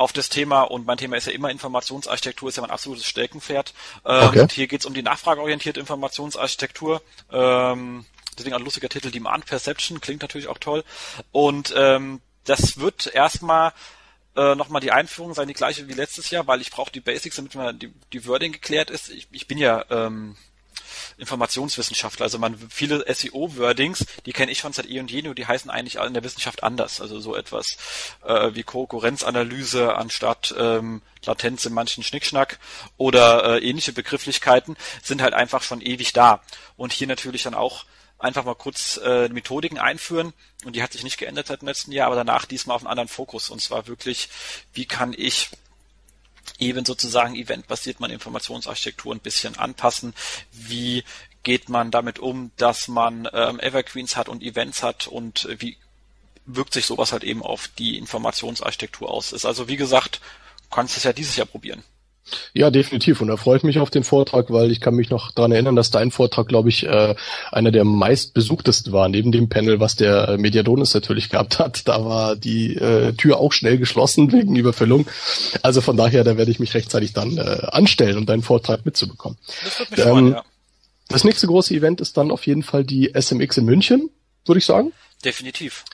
auf 0.00 0.14
das 0.14 0.30
Thema 0.30 0.62
und 0.62 0.86
mein 0.86 0.96
Thema 0.96 1.18
ist 1.18 1.26
ja 1.26 1.32
immer 1.34 1.50
Informationsarchitektur, 1.50 2.48
ist 2.48 2.56
ja 2.56 2.62
mein 2.62 2.70
absolutes 2.70 3.04
Steckenpferd. 3.04 3.74
Ähm, 4.06 4.28
okay. 4.28 4.40
Und 4.40 4.52
hier 4.52 4.66
geht 4.66 4.80
es 4.80 4.86
um 4.86 4.94
die 4.94 5.02
nachfrageorientierte 5.02 5.78
Informationsarchitektur. 5.78 7.02
Ähm, 7.30 8.06
deswegen 8.38 8.56
ein 8.56 8.64
lustiger 8.64 8.88
Titel, 8.88 9.10
Demand 9.10 9.44
Perception, 9.44 10.00
klingt 10.00 10.22
natürlich 10.22 10.48
auch 10.48 10.56
toll. 10.56 10.84
Und 11.32 11.74
ähm, 11.76 12.22
das 12.44 12.78
wird 12.78 13.14
erstmal 13.14 13.74
äh, 14.36 14.54
nochmal 14.54 14.80
die 14.80 14.90
Einführung 14.90 15.34
sein, 15.34 15.48
die 15.48 15.54
gleiche 15.54 15.86
wie 15.86 15.92
letztes 15.92 16.30
Jahr, 16.30 16.46
weil 16.46 16.62
ich 16.62 16.70
brauche 16.70 16.90
die 16.90 17.00
Basics, 17.00 17.36
damit 17.36 17.54
mal 17.54 17.74
die, 17.74 17.92
die 18.14 18.26
Wording 18.26 18.52
geklärt 18.52 18.88
ist. 18.88 19.10
Ich, 19.10 19.28
ich 19.32 19.48
bin 19.48 19.58
ja 19.58 19.84
ähm, 19.90 20.34
Informationswissenschaftler. 21.20 22.24
Also 22.24 22.38
man 22.38 22.56
viele 22.70 23.04
SEO-Wordings, 23.12 24.06
die 24.26 24.32
kenne 24.32 24.50
ich 24.52 24.58
schon 24.58 24.72
seit 24.72 24.88
eh 24.88 25.00
und 25.00 25.10
je, 25.10 25.22
die 25.34 25.46
heißen 25.46 25.70
eigentlich 25.70 25.96
in 25.96 26.14
der 26.14 26.24
Wissenschaft 26.24 26.62
anders. 26.62 27.00
Also 27.00 27.20
so 27.20 27.36
etwas 27.36 27.76
äh, 28.24 28.54
wie 28.54 28.62
Konkurrenzanalyse 28.62 29.94
anstatt 29.94 30.54
ähm, 30.58 31.02
Latenz 31.24 31.64
in 31.66 31.74
manchen 31.74 32.02
Schnickschnack 32.02 32.58
oder 32.96 33.56
äh, 33.56 33.68
ähnliche 33.68 33.92
Begrifflichkeiten 33.92 34.76
sind 35.02 35.22
halt 35.22 35.34
einfach 35.34 35.62
schon 35.62 35.80
ewig 35.80 36.12
da. 36.12 36.42
Und 36.76 36.92
hier 36.92 37.06
natürlich 37.06 37.42
dann 37.42 37.54
auch 37.54 37.84
einfach 38.18 38.44
mal 38.44 38.54
kurz 38.54 38.98
äh, 39.02 39.28
Methodiken 39.28 39.78
einführen 39.78 40.32
und 40.64 40.76
die 40.76 40.82
hat 40.82 40.92
sich 40.92 41.04
nicht 41.04 41.18
geändert 41.18 41.46
seit 41.46 41.62
dem 41.62 41.68
letzten 41.68 41.92
Jahr, 41.92 42.06
aber 42.06 42.16
danach 42.16 42.44
diesmal 42.44 42.76
auf 42.76 42.82
einen 42.82 42.90
anderen 42.90 43.08
Fokus 43.08 43.48
und 43.48 43.60
zwar 43.60 43.86
wirklich, 43.86 44.28
wie 44.74 44.84
kann 44.84 45.14
ich 45.16 45.50
eben 46.60 46.84
sozusagen 46.84 47.34
eventbasiert 47.34 48.00
man 48.00 48.10
Informationsarchitektur 48.10 49.14
ein 49.14 49.20
bisschen 49.20 49.58
anpassen. 49.58 50.14
Wie 50.52 51.04
geht 51.42 51.68
man 51.68 51.90
damit 51.90 52.18
um, 52.18 52.50
dass 52.56 52.88
man 52.88 53.28
ähm, 53.32 53.60
Evergreens 53.60 54.16
hat 54.16 54.28
und 54.28 54.42
Events 54.42 54.82
hat 54.82 55.06
und 55.06 55.48
wie 55.58 55.76
wirkt 56.46 56.72
sich 56.72 56.86
sowas 56.86 57.12
halt 57.12 57.24
eben 57.24 57.42
auf 57.42 57.68
die 57.68 57.96
Informationsarchitektur 57.96 59.10
aus. 59.10 59.32
Ist 59.32 59.46
also 59.46 59.68
wie 59.68 59.76
gesagt, 59.76 60.20
kannst 60.70 60.96
es 60.96 61.04
ja 61.04 61.12
dieses 61.12 61.36
Jahr 61.36 61.46
probieren. 61.46 61.82
Ja, 62.52 62.70
definitiv. 62.70 63.20
Und 63.20 63.28
da 63.28 63.36
freue 63.36 63.58
ich 63.58 63.62
mich 63.62 63.78
auf 63.78 63.90
den 63.90 64.04
Vortrag, 64.04 64.50
weil 64.50 64.70
ich 64.70 64.80
kann 64.80 64.94
mich 64.94 65.10
noch 65.10 65.32
daran 65.32 65.52
erinnern, 65.52 65.76
dass 65.76 65.90
dein 65.90 66.10
Vortrag, 66.10 66.48
glaube 66.48 66.68
ich, 66.68 66.86
äh, 66.86 67.14
einer 67.52 67.70
der 67.70 67.84
meistbesuchtesten 67.84 68.92
war, 68.92 69.08
neben 69.08 69.32
dem 69.32 69.48
Panel, 69.48 69.80
was 69.80 69.96
der 69.96 70.28
äh, 70.28 70.38
Mediadonis 70.38 70.94
natürlich 70.94 71.28
gehabt 71.28 71.58
hat. 71.58 71.88
Da 71.88 72.04
war 72.04 72.36
die 72.36 72.76
äh, 72.76 73.12
Tür 73.12 73.38
auch 73.38 73.52
schnell 73.52 73.78
geschlossen 73.78 74.32
wegen 74.32 74.56
Überfüllung. 74.56 75.06
Also 75.62 75.80
von 75.80 75.96
daher, 75.96 76.24
da 76.24 76.36
werde 76.36 76.50
ich 76.50 76.60
mich 76.60 76.74
rechtzeitig 76.74 77.12
dann 77.12 77.38
äh, 77.38 77.66
anstellen, 77.72 78.18
um 78.18 78.26
deinen 78.26 78.42
Vortrag 78.42 78.84
mitzubekommen. 78.84 79.38
Das 79.64 79.78
wird 79.78 79.90
mich 79.90 80.00
ähm, 80.00 80.06
freuen, 80.06 80.32
ja. 80.32 80.44
Das 81.10 81.24
nächste 81.24 81.48
große 81.48 81.74
Event 81.74 82.00
ist 82.00 82.16
dann 82.16 82.30
auf 82.30 82.46
jeden 82.46 82.62
Fall 82.62 82.84
die 82.84 83.12
SMX 83.20 83.58
in 83.58 83.64
München, 83.64 84.10
würde 84.46 84.60
ich 84.60 84.64
sagen. 84.64 84.92
Definitiv. 85.24 85.84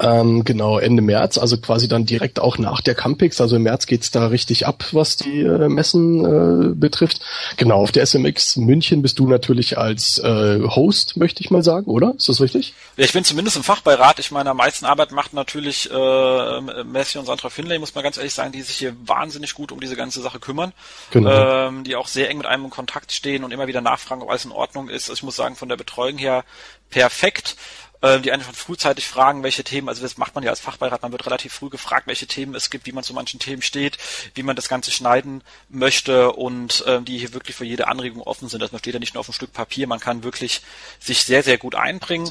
Ähm, 0.00 0.44
genau, 0.44 0.78
Ende 0.78 1.02
März, 1.02 1.38
also 1.38 1.58
quasi 1.58 1.88
dann 1.88 2.06
direkt 2.06 2.38
auch 2.38 2.56
nach 2.58 2.80
der 2.80 2.94
Campix. 2.94 3.40
Also 3.40 3.56
im 3.56 3.64
März 3.64 3.86
geht's 3.86 4.10
da 4.10 4.28
richtig 4.28 4.66
ab, 4.66 4.84
was 4.92 5.16
die 5.16 5.40
äh, 5.40 5.68
Messen 5.68 6.24
äh, 6.24 6.74
betrifft. 6.74 7.20
Genau, 7.56 7.82
auf 7.82 7.90
der 7.90 8.06
SMX 8.06 8.56
München 8.56 9.02
bist 9.02 9.18
du 9.18 9.26
natürlich 9.26 9.76
als 9.76 10.18
äh, 10.18 10.60
Host, 10.62 11.16
möchte 11.16 11.42
ich 11.42 11.50
mal 11.50 11.64
sagen, 11.64 11.86
oder? 11.86 12.14
Ist 12.16 12.28
das 12.28 12.40
richtig? 12.40 12.74
Ja, 12.96 13.04
ich 13.04 13.12
bin 13.12 13.24
zumindest 13.24 13.56
im 13.56 13.64
Fachbeirat. 13.64 14.20
Ich 14.20 14.30
meine, 14.30 14.50
am 14.50 14.58
meisten 14.58 14.84
Arbeit 14.84 15.10
macht 15.10 15.32
natürlich 15.32 15.90
äh, 15.90 16.60
Messi 16.84 17.18
und 17.18 17.26
Sandra 17.26 17.50
Finlay, 17.50 17.78
muss 17.78 17.94
man 17.94 18.04
ganz 18.04 18.18
ehrlich 18.18 18.34
sagen, 18.34 18.52
die 18.52 18.62
sich 18.62 18.76
hier 18.76 18.94
wahnsinnig 19.04 19.54
gut 19.54 19.72
um 19.72 19.80
diese 19.80 19.96
ganze 19.96 20.22
Sache 20.22 20.38
kümmern. 20.38 20.72
Genau. 21.10 21.68
Ähm, 21.68 21.82
die 21.82 21.96
auch 21.96 22.06
sehr 22.06 22.30
eng 22.30 22.38
mit 22.38 22.46
einem 22.46 22.66
in 22.66 22.70
Kontakt 22.70 23.12
stehen 23.12 23.42
und 23.42 23.52
immer 23.52 23.66
wieder 23.66 23.80
nachfragen, 23.80 24.22
ob 24.22 24.30
alles 24.30 24.44
in 24.44 24.52
Ordnung 24.52 24.88
ist. 24.88 25.04
Also 25.10 25.14
ich 25.14 25.22
muss 25.24 25.36
sagen, 25.36 25.56
von 25.56 25.68
der 25.68 25.76
Betreuung 25.76 26.18
her 26.18 26.44
perfekt 26.90 27.56
äh, 28.00 28.20
die 28.20 28.30
einen 28.32 28.42
schon 28.42 28.54
frühzeitig 28.54 29.08
fragen, 29.08 29.42
welche 29.42 29.64
Themen, 29.64 29.88
also 29.88 30.02
das 30.02 30.18
macht 30.18 30.34
man 30.34 30.44
ja 30.44 30.50
als 30.50 30.60
Fachbeirat, 30.60 31.02
man 31.02 31.12
wird 31.12 31.26
relativ 31.26 31.52
früh 31.52 31.68
gefragt, 31.68 32.06
welche 32.06 32.26
Themen 32.26 32.54
es 32.54 32.70
gibt, 32.70 32.86
wie 32.86 32.92
man 32.92 33.04
zu 33.04 33.14
manchen 33.14 33.40
Themen 33.40 33.62
steht, 33.62 33.98
wie 34.34 34.42
man 34.42 34.56
das 34.56 34.68
Ganze 34.68 34.90
schneiden 34.90 35.42
möchte 35.68 36.32
und 36.32 36.86
äh, 36.86 37.00
die 37.02 37.18
hier 37.18 37.34
wirklich 37.34 37.56
für 37.56 37.64
jede 37.64 37.88
Anregung 37.88 38.22
offen 38.22 38.48
sind. 38.48 38.62
Also 38.62 38.72
man 38.72 38.80
steht 38.80 38.94
ja 38.94 39.00
nicht 39.00 39.14
nur 39.14 39.20
auf 39.20 39.28
einem 39.28 39.34
Stück 39.34 39.52
Papier, 39.52 39.86
man 39.86 40.00
kann 40.00 40.22
wirklich 40.22 40.62
sich 41.00 41.24
sehr, 41.24 41.42
sehr 41.42 41.58
gut 41.58 41.74
einbringen. 41.74 42.30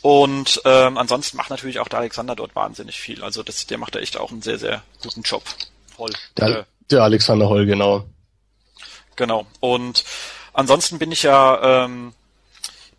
Und 0.00 0.60
ähm, 0.66 0.98
ansonsten 0.98 1.38
macht 1.38 1.48
natürlich 1.48 1.80
auch 1.80 1.88
der 1.88 2.00
Alexander 2.00 2.36
dort 2.36 2.54
wahnsinnig 2.54 3.00
viel. 3.00 3.24
Also 3.24 3.42
das, 3.42 3.66
der 3.66 3.78
macht 3.78 3.94
da 3.94 4.00
echt 4.00 4.18
auch 4.18 4.30
einen 4.30 4.42
sehr, 4.42 4.58
sehr 4.58 4.82
guten 5.02 5.22
Job. 5.22 5.42
Holl. 5.96 6.10
Der, 6.36 6.48
äh, 6.48 6.64
der 6.90 7.02
Alexander 7.02 7.48
Holl, 7.48 7.64
genau. 7.64 8.04
Genau. 9.16 9.46
Und 9.60 10.04
ansonsten 10.52 10.98
bin 10.98 11.10
ich 11.10 11.22
ja 11.22 11.84
ähm, 11.84 12.12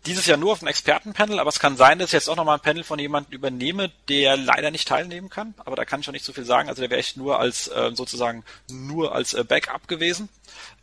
dieses 0.06 0.26
Jahr 0.26 0.38
nur 0.38 0.52
auf 0.52 0.60
dem 0.60 0.68
Expertenpanel, 0.68 1.38
aber 1.40 1.48
es 1.48 1.58
kann 1.58 1.76
sein, 1.76 1.98
dass 1.98 2.10
ich 2.10 2.12
jetzt 2.14 2.28
auch 2.28 2.36
nochmal 2.36 2.56
ein 2.56 2.62
Panel 2.62 2.84
von 2.84 2.98
jemandem 2.98 3.32
übernehme, 3.32 3.90
der 4.08 4.36
leider 4.36 4.70
nicht 4.70 4.88
teilnehmen 4.88 5.28
kann. 5.28 5.54
Aber 5.58 5.76
da 5.76 5.84
kann 5.84 6.00
ich 6.00 6.08
auch 6.08 6.12
nicht 6.12 6.24
so 6.24 6.32
viel 6.32 6.44
sagen. 6.44 6.68
Also 6.68 6.80
der 6.80 6.90
wäre 6.90 7.00
echt 7.00 7.16
nur 7.16 7.38
als 7.38 7.68
äh, 7.68 7.90
sozusagen 7.94 8.44
nur 8.68 9.14
als 9.14 9.34
äh, 9.34 9.44
Backup 9.44 9.88
gewesen. 9.88 10.28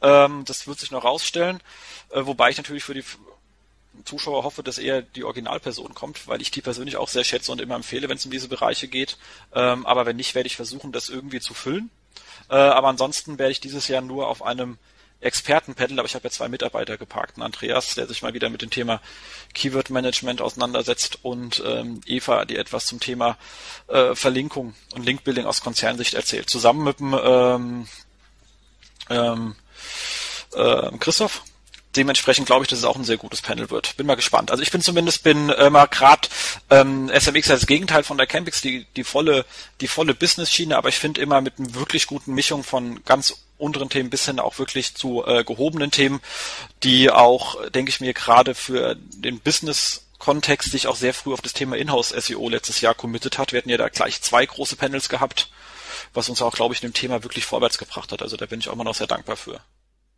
Ähm, 0.01 0.43
das 0.45 0.67
wird 0.67 0.79
sich 0.79 0.91
noch 0.91 1.03
rausstellen. 1.03 1.61
Äh, 2.09 2.25
wobei 2.25 2.49
ich 2.49 2.57
natürlich 2.57 2.83
für 2.83 2.93
die 2.93 3.05
Zuschauer 4.05 4.43
hoffe, 4.43 4.63
dass 4.63 4.77
eher 4.77 5.01
die 5.01 5.23
Originalperson 5.23 5.93
kommt, 5.93 6.27
weil 6.27 6.41
ich 6.41 6.51
die 6.51 6.61
persönlich 6.61 6.97
auch 6.97 7.07
sehr 7.07 7.23
schätze 7.23 7.51
und 7.51 7.61
immer 7.61 7.75
empfehle, 7.75 8.09
wenn 8.09 8.17
es 8.17 8.25
in 8.25 8.31
diese 8.31 8.47
Bereiche 8.49 8.87
geht. 8.87 9.17
Ähm, 9.53 9.85
aber 9.85 10.05
wenn 10.05 10.17
nicht, 10.17 10.35
werde 10.35 10.47
ich 10.47 10.55
versuchen, 10.55 10.91
das 10.91 11.09
irgendwie 11.09 11.39
zu 11.39 11.53
füllen. 11.53 11.89
Äh, 12.49 12.55
aber 12.55 12.89
ansonsten 12.89 13.39
werde 13.39 13.51
ich 13.51 13.61
dieses 13.61 13.87
Jahr 13.87 14.01
nur 14.01 14.27
auf 14.27 14.43
einem 14.43 14.77
Expertenpanel, 15.23 15.99
aber 15.99 16.07
ich 16.07 16.15
habe 16.15 16.25
ja 16.25 16.29
zwei 16.29 16.47
Mitarbeiter 16.47 16.97
geparkt. 16.97 17.39
Andreas, 17.39 17.95
der 17.95 18.07
sich 18.07 18.21
mal 18.21 18.33
wieder 18.33 18.49
mit 18.49 18.61
dem 18.61 18.69
Thema 18.69 19.01
Keyword 19.53 19.89
Management 19.89 20.41
auseinandersetzt 20.41 21.19
und 21.23 21.61
ähm, 21.65 22.01
Eva, 22.05 22.45
die 22.45 22.57
etwas 22.57 22.85
zum 22.85 22.99
Thema 22.99 23.37
äh, 23.87 24.15
Verlinkung 24.15 24.75
und 24.93 25.05
Linkbuilding 25.05 25.45
aus 25.45 25.61
Konzernsicht 25.61 26.13
erzählt. 26.13 26.49
Zusammen 26.49 26.83
mit 26.83 26.99
dem 26.99 27.17
ähm, 27.21 27.87
ähm, 29.09 29.55
äh, 30.55 30.97
Christoph 30.99 31.43
dementsprechend 31.95 32.47
glaube 32.47 32.63
ich, 32.63 32.69
dass 32.69 32.79
es 32.79 32.85
auch 32.85 32.95
ein 32.95 33.03
sehr 33.03 33.17
gutes 33.17 33.41
Panel 33.41 33.69
wird. 33.69 33.95
Bin 33.97 34.07
mal 34.07 34.15
gespannt. 34.15 34.51
Also 34.51 34.63
ich 34.63 34.71
bin 34.71 34.81
zumindest 34.81 35.23
bin 35.23 35.49
äh, 35.49 35.69
mal 35.69 35.85
gerade 35.85 36.27
ähm, 36.69 37.09
SMX 37.09 37.51
als 37.51 37.67
Gegenteil 37.67 38.03
von 38.03 38.17
der 38.17 38.27
Campix, 38.27 38.61
die 38.61 38.85
die 38.95 39.03
volle 39.03 39.45
die 39.81 39.87
volle 39.87 40.13
Business 40.13 40.51
Schiene, 40.51 40.77
aber 40.77 40.89
ich 40.89 40.97
finde 40.97 41.21
immer 41.21 41.41
mit 41.41 41.59
einer 41.59 41.73
wirklich 41.75 42.07
guten 42.07 42.33
Mischung 42.33 42.63
von 42.63 43.03
ganz 43.05 43.42
unteren 43.63 43.89
Themen 43.89 44.09
bis 44.09 44.25
hin 44.25 44.39
auch 44.39 44.59
wirklich 44.59 44.95
zu 44.95 45.25
äh, 45.25 45.43
gehobenen 45.43 45.91
Themen, 45.91 46.21
die 46.83 47.09
auch, 47.09 47.69
denke 47.69 47.89
ich 47.89 48.01
mir, 48.01 48.13
gerade 48.13 48.55
für 48.55 48.95
den 48.95 49.39
Business 49.39 50.05
Kontext 50.19 50.71
sich 50.71 50.87
auch 50.87 50.95
sehr 50.95 51.13
früh 51.13 51.33
auf 51.33 51.41
das 51.41 51.51
Thema 51.51 51.75
Inhouse 51.75 52.09
SEO 52.09 52.47
letztes 52.47 52.79
Jahr 52.79 52.93
committed 52.93 53.37
hat. 53.37 53.51
Wir 53.51 53.57
hatten 53.57 53.69
ja 53.69 53.75
da 53.75 53.89
gleich 53.89 54.21
zwei 54.21 54.45
große 54.45 54.77
Panels 54.77 55.09
gehabt, 55.09 55.49
was 56.13 56.29
uns 56.29 56.41
auch, 56.41 56.53
glaube 56.55 56.73
ich, 56.73 56.79
dem 56.79 56.93
Thema 56.93 57.23
wirklich 57.23 57.43
vorwärts 57.45 57.77
gebracht 57.77 58.11
hat. 58.13 58.21
Also 58.21 58.37
da 58.37 58.45
bin 58.45 58.61
ich 58.61 58.69
auch 58.69 58.73
immer 58.73 58.85
noch 58.85 58.95
sehr 58.95 59.07
dankbar 59.07 59.35
für. 59.35 59.59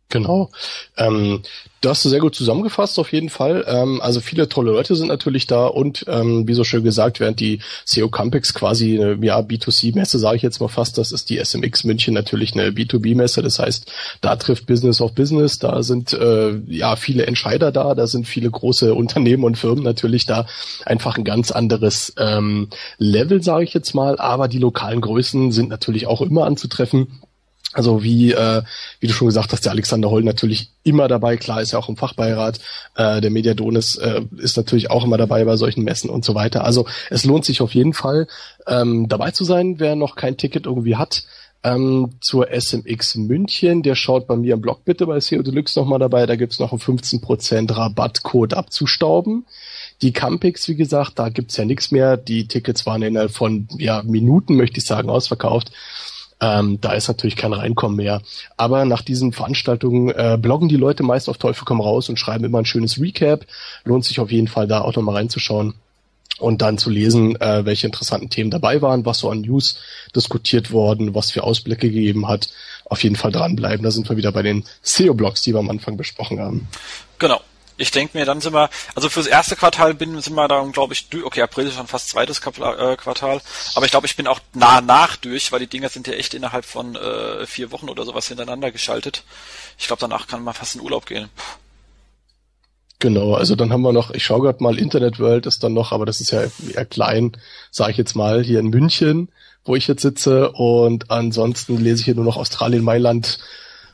Genau. 0.08 0.50
Ähm, 0.96 1.42
du 1.80 1.88
hast 1.88 2.04
du 2.04 2.08
sehr 2.08 2.20
gut 2.20 2.36
zusammengefasst 2.36 2.96
auf 3.00 3.12
jeden 3.12 3.28
Fall. 3.28 3.64
Ähm, 3.66 4.00
also 4.00 4.20
viele 4.20 4.48
tolle 4.48 4.70
Leute 4.70 4.94
sind 4.94 5.08
natürlich 5.08 5.48
da 5.48 5.66
und 5.66 6.04
ähm, 6.06 6.46
wie 6.46 6.54
so 6.54 6.62
schön 6.62 6.84
gesagt, 6.84 7.18
während 7.18 7.40
die 7.40 7.58
SEO 7.84 8.08
Campix 8.08 8.54
quasi 8.54 9.00
eine 9.00 9.18
ja, 9.24 9.40
B2C-Messe, 9.40 10.20
sage 10.20 10.36
ich 10.36 10.42
jetzt 10.42 10.60
mal 10.60 10.68
fast, 10.68 10.96
das 10.96 11.10
ist 11.10 11.28
die 11.28 11.38
SMX 11.44 11.82
München 11.82 12.14
natürlich 12.14 12.54
eine 12.54 12.70
B2B-Messe. 12.70 13.42
Das 13.42 13.58
heißt, 13.58 13.90
da 14.20 14.36
trifft 14.36 14.66
Business 14.66 15.00
auf 15.00 15.12
Business, 15.12 15.58
da 15.58 15.82
sind 15.82 16.12
äh, 16.12 16.56
ja 16.68 16.94
viele 16.94 17.26
Entscheider 17.26 17.72
da, 17.72 17.96
da 17.96 18.06
sind 18.06 18.28
viele 18.28 18.50
große 18.50 18.94
Unternehmen 18.94 19.42
und 19.42 19.58
Firmen 19.58 19.82
natürlich 19.82 20.24
da. 20.24 20.46
Einfach 20.84 21.18
ein 21.18 21.24
ganz 21.24 21.50
anderes 21.50 22.14
ähm, 22.16 22.68
Level, 22.98 23.42
sage 23.42 23.64
ich 23.64 23.74
jetzt 23.74 23.92
mal, 23.92 24.20
aber 24.20 24.46
die 24.46 24.58
lokalen 24.58 25.00
Größen 25.00 25.50
sind 25.50 25.68
natürlich 25.68 26.06
auch 26.06 26.22
immer 26.22 26.44
anzutreffen. 26.44 27.08
Also 27.76 28.02
wie, 28.02 28.32
äh, 28.32 28.62
wie 29.00 29.06
du 29.06 29.12
schon 29.12 29.26
gesagt 29.26 29.52
hast, 29.52 29.66
der 29.66 29.72
Alexander 29.72 30.08
Holl 30.08 30.22
natürlich 30.22 30.70
immer 30.82 31.08
dabei, 31.08 31.36
klar 31.36 31.60
ist 31.60 31.72
ja 31.72 31.78
auch 31.78 31.90
im 31.90 31.98
Fachbeirat, 31.98 32.58
äh, 32.94 33.20
der 33.20 33.30
Mediadonis 33.30 33.96
äh, 33.96 34.22
ist 34.38 34.56
natürlich 34.56 34.90
auch 34.90 35.04
immer 35.04 35.18
dabei 35.18 35.44
bei 35.44 35.58
solchen 35.58 35.84
Messen 35.84 36.08
und 36.08 36.24
so 36.24 36.34
weiter. 36.34 36.64
Also 36.64 36.86
es 37.10 37.26
lohnt 37.26 37.44
sich 37.44 37.60
auf 37.60 37.74
jeden 37.74 37.92
Fall 37.92 38.28
ähm, 38.66 39.08
dabei 39.08 39.30
zu 39.30 39.44
sein, 39.44 39.78
wer 39.78 39.94
noch 39.94 40.16
kein 40.16 40.38
Ticket 40.38 40.64
irgendwie 40.64 40.96
hat. 40.96 41.24
Ähm, 41.64 42.12
zur 42.22 42.48
SMX 42.50 43.16
München, 43.16 43.82
der 43.82 43.94
schaut 43.94 44.26
bei 44.26 44.36
mir 44.36 44.54
im 44.54 44.62
Blog 44.62 44.86
bitte 44.86 45.04
bei 45.04 45.20
SEO 45.20 45.42
Deluxe 45.42 45.78
nochmal 45.78 45.98
dabei, 45.98 46.24
da 46.24 46.36
gibt's 46.36 46.58
noch 46.58 46.72
einen 46.72 46.80
15% 46.80 47.76
Rabattcode 47.76 48.54
abzustauben. 48.54 49.44
Die 50.00 50.12
Campix, 50.12 50.66
wie 50.68 50.76
gesagt, 50.76 51.18
da 51.18 51.28
gibt's 51.28 51.58
ja 51.58 51.66
nichts 51.66 51.90
mehr. 51.90 52.16
Die 52.16 52.48
Tickets 52.48 52.86
waren 52.86 53.02
innerhalb 53.02 53.32
von 53.32 53.68
ja, 53.76 54.02
Minuten, 54.02 54.56
möchte 54.56 54.78
ich 54.78 54.86
sagen, 54.86 55.10
ausverkauft. 55.10 55.72
Ähm, 56.40 56.78
da 56.80 56.92
ist 56.92 57.08
natürlich 57.08 57.36
kein 57.36 57.52
Reinkommen 57.52 57.96
mehr. 57.96 58.20
Aber 58.56 58.84
nach 58.84 59.02
diesen 59.02 59.32
Veranstaltungen 59.32 60.10
äh, 60.10 60.38
bloggen 60.40 60.68
die 60.68 60.76
Leute 60.76 61.02
meist 61.02 61.28
auf 61.28 61.38
Teufel 61.38 61.64
komm 61.64 61.80
raus 61.80 62.08
und 62.08 62.18
schreiben 62.18 62.44
immer 62.44 62.58
ein 62.58 62.66
schönes 62.66 63.00
Recap. 63.00 63.46
Lohnt 63.84 64.04
sich 64.04 64.20
auf 64.20 64.30
jeden 64.30 64.48
Fall 64.48 64.66
da 64.66 64.82
auch 64.82 64.94
nochmal 64.94 65.16
reinzuschauen 65.16 65.74
und 66.38 66.60
dann 66.60 66.76
zu 66.76 66.90
lesen, 66.90 67.40
äh, 67.40 67.64
welche 67.64 67.86
interessanten 67.86 68.28
Themen 68.28 68.50
dabei 68.50 68.82
waren, 68.82 69.06
was 69.06 69.20
so 69.20 69.30
an 69.30 69.40
News 69.40 69.78
diskutiert 70.14 70.70
worden, 70.70 71.14
was 71.14 71.30
für 71.30 71.44
Ausblicke 71.44 71.90
gegeben 71.90 72.28
hat. 72.28 72.50
Auf 72.84 73.02
jeden 73.02 73.16
Fall 73.16 73.32
dranbleiben. 73.32 73.82
Da 73.82 73.90
sind 73.90 74.08
wir 74.08 74.18
wieder 74.18 74.32
bei 74.32 74.42
den 74.42 74.64
SEO-Blogs, 74.82 75.42
die 75.42 75.54
wir 75.54 75.60
am 75.60 75.70
Anfang 75.70 75.96
besprochen 75.96 76.38
haben. 76.38 76.68
Genau 77.18 77.40
ich 77.76 77.90
denke 77.90 78.16
mir, 78.16 78.24
dann 78.24 78.40
sind 78.40 78.54
wir, 78.54 78.70
also 78.94 79.08
fürs 79.08 79.26
erste 79.26 79.56
Quartal 79.56 79.94
bin, 79.94 80.20
sind 80.20 80.34
wir 80.34 80.48
dann, 80.48 80.72
glaube 80.72 80.94
ich. 80.94 81.06
Okay, 81.24 81.42
April 81.42 81.66
ist 81.66 81.74
schon 81.74 81.86
fast 81.86 82.08
zweites 82.08 82.38
äh, 82.38 82.96
Quartal, 82.96 83.40
aber 83.74 83.84
ich 83.84 83.90
glaube, 83.90 84.06
ich 84.06 84.16
bin 84.16 84.26
auch 84.26 84.40
nah 84.54 84.80
nach 84.80 85.16
durch, 85.16 85.52
weil 85.52 85.60
die 85.60 85.66
Dinger 85.66 85.88
sind 85.88 86.06
ja 86.06 86.14
echt 86.14 86.34
innerhalb 86.34 86.64
von 86.64 86.96
äh, 86.96 87.46
vier 87.46 87.72
Wochen 87.72 87.88
oder 87.88 88.04
sowas 88.04 88.28
hintereinander 88.28 88.70
geschaltet. 88.70 89.24
Ich 89.78 89.86
glaube, 89.86 90.00
danach 90.00 90.26
kann 90.26 90.42
man 90.42 90.54
fast 90.54 90.74
in 90.74 90.80
Urlaub 90.80 91.06
gehen. 91.06 91.28
Genau, 92.98 93.34
also 93.34 93.56
dann 93.56 93.72
haben 93.72 93.82
wir 93.82 93.92
noch, 93.92 94.10
ich 94.10 94.24
schaue 94.24 94.40
gerade 94.40 94.62
mal, 94.62 94.78
Internet 94.78 95.18
World 95.18 95.44
ist 95.44 95.62
dann 95.62 95.74
noch, 95.74 95.92
aber 95.92 96.06
das 96.06 96.22
ist 96.22 96.30
ja 96.30 96.44
eher 96.72 96.86
klein, 96.86 97.36
sage 97.70 97.90
ich 97.90 97.98
jetzt 97.98 98.16
mal, 98.16 98.42
hier 98.42 98.58
in 98.58 98.70
München, 98.70 99.28
wo 99.66 99.76
ich 99.76 99.86
jetzt 99.86 100.00
sitze 100.00 100.50
und 100.52 101.10
ansonsten 101.10 101.76
lese 101.76 102.00
ich 102.00 102.04
hier 102.06 102.14
nur 102.14 102.24
noch 102.24 102.38
Australien, 102.38 102.82
Mailand, 102.82 103.38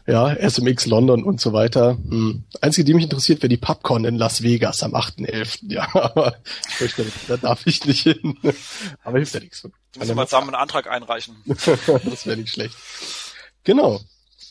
ja, 0.07 0.35
SMX 0.35 0.87
London 0.87 1.23
und 1.23 1.41
so 1.41 1.53
weiter. 1.53 1.97
Hm. 2.09 2.45
Einzige, 2.61 2.85
die 2.85 2.95
mich 2.95 3.05
interessiert, 3.05 3.41
wäre 3.43 3.49
die 3.49 3.57
PubCon 3.57 4.05
in 4.05 4.17
Las 4.17 4.43
Vegas 4.43 4.83
am 4.83 4.95
8.11. 4.95 5.73
Ja, 5.73 5.89
aber 5.95 6.37
ich 6.69 6.81
möchte, 6.81 7.07
da 7.29 7.37
darf 7.37 7.67
ich 7.67 7.85
nicht 7.85 8.03
hin. 8.03 8.39
Aber 9.05 9.19
hilft 9.19 9.35
ja 9.35 9.41
nichts. 9.41 9.69
Musst 9.97 10.15
mal 10.15 10.27
zusammen 10.27 10.49
einen 10.49 10.63
Antrag 10.63 10.89
einreichen. 10.89 11.37
das 11.47 12.27
wäre 12.27 12.37
nicht 12.37 12.53
schlecht. 12.53 12.75
Genau. 13.65 14.01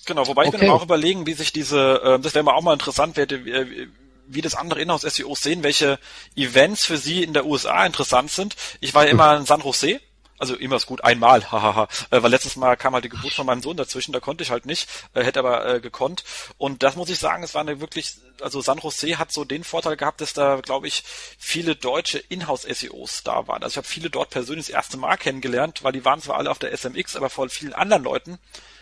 Genau, 0.06 0.28
wobei 0.28 0.48
okay. 0.48 0.56
ich 0.56 0.60
bin 0.62 0.70
auch 0.70 0.84
überlegen, 0.84 1.26
wie 1.26 1.34
sich 1.34 1.52
diese, 1.52 2.02
äh, 2.04 2.20
das 2.20 2.34
wäre 2.34 2.44
mal 2.44 2.54
auch 2.54 2.62
mal 2.62 2.74
interessant, 2.74 3.18
wie, 3.18 3.88
wie 4.28 4.42
das 4.42 4.56
andere 4.56 4.82
Inhouse-SEOs 4.82 5.42
sehen, 5.42 5.64
welche 5.64 6.00
Events 6.36 6.86
für 6.86 6.98
sie 6.98 7.24
in 7.24 7.34
der 7.34 7.46
USA 7.46 7.86
interessant 7.86 8.32
sind. 8.32 8.56
Ich 8.80 8.94
war 8.94 9.06
ja 9.06 9.12
immer 9.12 9.38
in 9.38 9.46
San 9.46 9.62
Jose 9.62 10.00
Also 10.42 10.56
immer 10.56 10.78
ist 10.78 10.88
gut, 10.88 11.04
einmal, 11.04 11.44
hahaha. 11.52 11.88
äh, 12.10 12.24
weil 12.24 12.32
letztes 12.32 12.56
Mal 12.56 12.76
kam 12.76 12.96
halt 12.96 13.06
die 13.06 13.10
Geburt 13.10 13.32
von 13.32 13.46
meinem 13.46 13.62
Sohn 13.62 13.78
dazwischen, 13.78 14.12
da 14.12 14.20
konnte 14.20 14.44
ich 14.44 14.50
halt 14.50 14.66
nicht, 14.66 14.90
äh, 15.14 15.24
hätte 15.24 15.38
aber 15.38 15.68
äh, 15.68 15.80
gekonnt. 15.80 16.24
Und 16.58 16.82
das 16.82 16.96
muss 16.96 17.12
ich 17.12 17.20
sagen, 17.20 17.44
es 17.44 17.54
war 17.54 17.62
eine 17.62 17.80
wirklich, 17.80 18.16
also 18.42 18.60
San 18.60 18.80
Jose 18.80 19.20
hat 19.20 19.32
so 19.32 19.46
den 19.46 19.64
Vorteil 19.64 19.98
gehabt, 19.98 20.20
dass 20.20 20.34
da, 20.34 20.56
glaube 20.56 20.88
ich, 20.88 21.04
viele 21.38 21.76
deutsche 21.76 22.18
Inhouse-SEOs 22.18 23.22
da 23.22 23.48
waren. 23.48 23.62
Also 23.62 23.74
ich 23.74 23.78
habe 23.78 23.88
viele 23.88 24.10
dort 24.10 24.32
persönlich 24.32 24.66
das 24.66 24.74
erste 24.74 24.98
Mal 24.98 25.16
kennengelernt, 25.18 25.84
weil 25.84 25.92
die 25.92 26.06
waren 26.06 26.24
zwar 26.24 26.38
alle 26.38 26.50
auf 26.50 26.58
der 26.58 26.76
SMX, 26.76 27.16
aber 27.16 27.30
vor 27.30 27.48
vielen 27.50 27.74
anderen 27.74 28.04
Leuten 28.04 28.40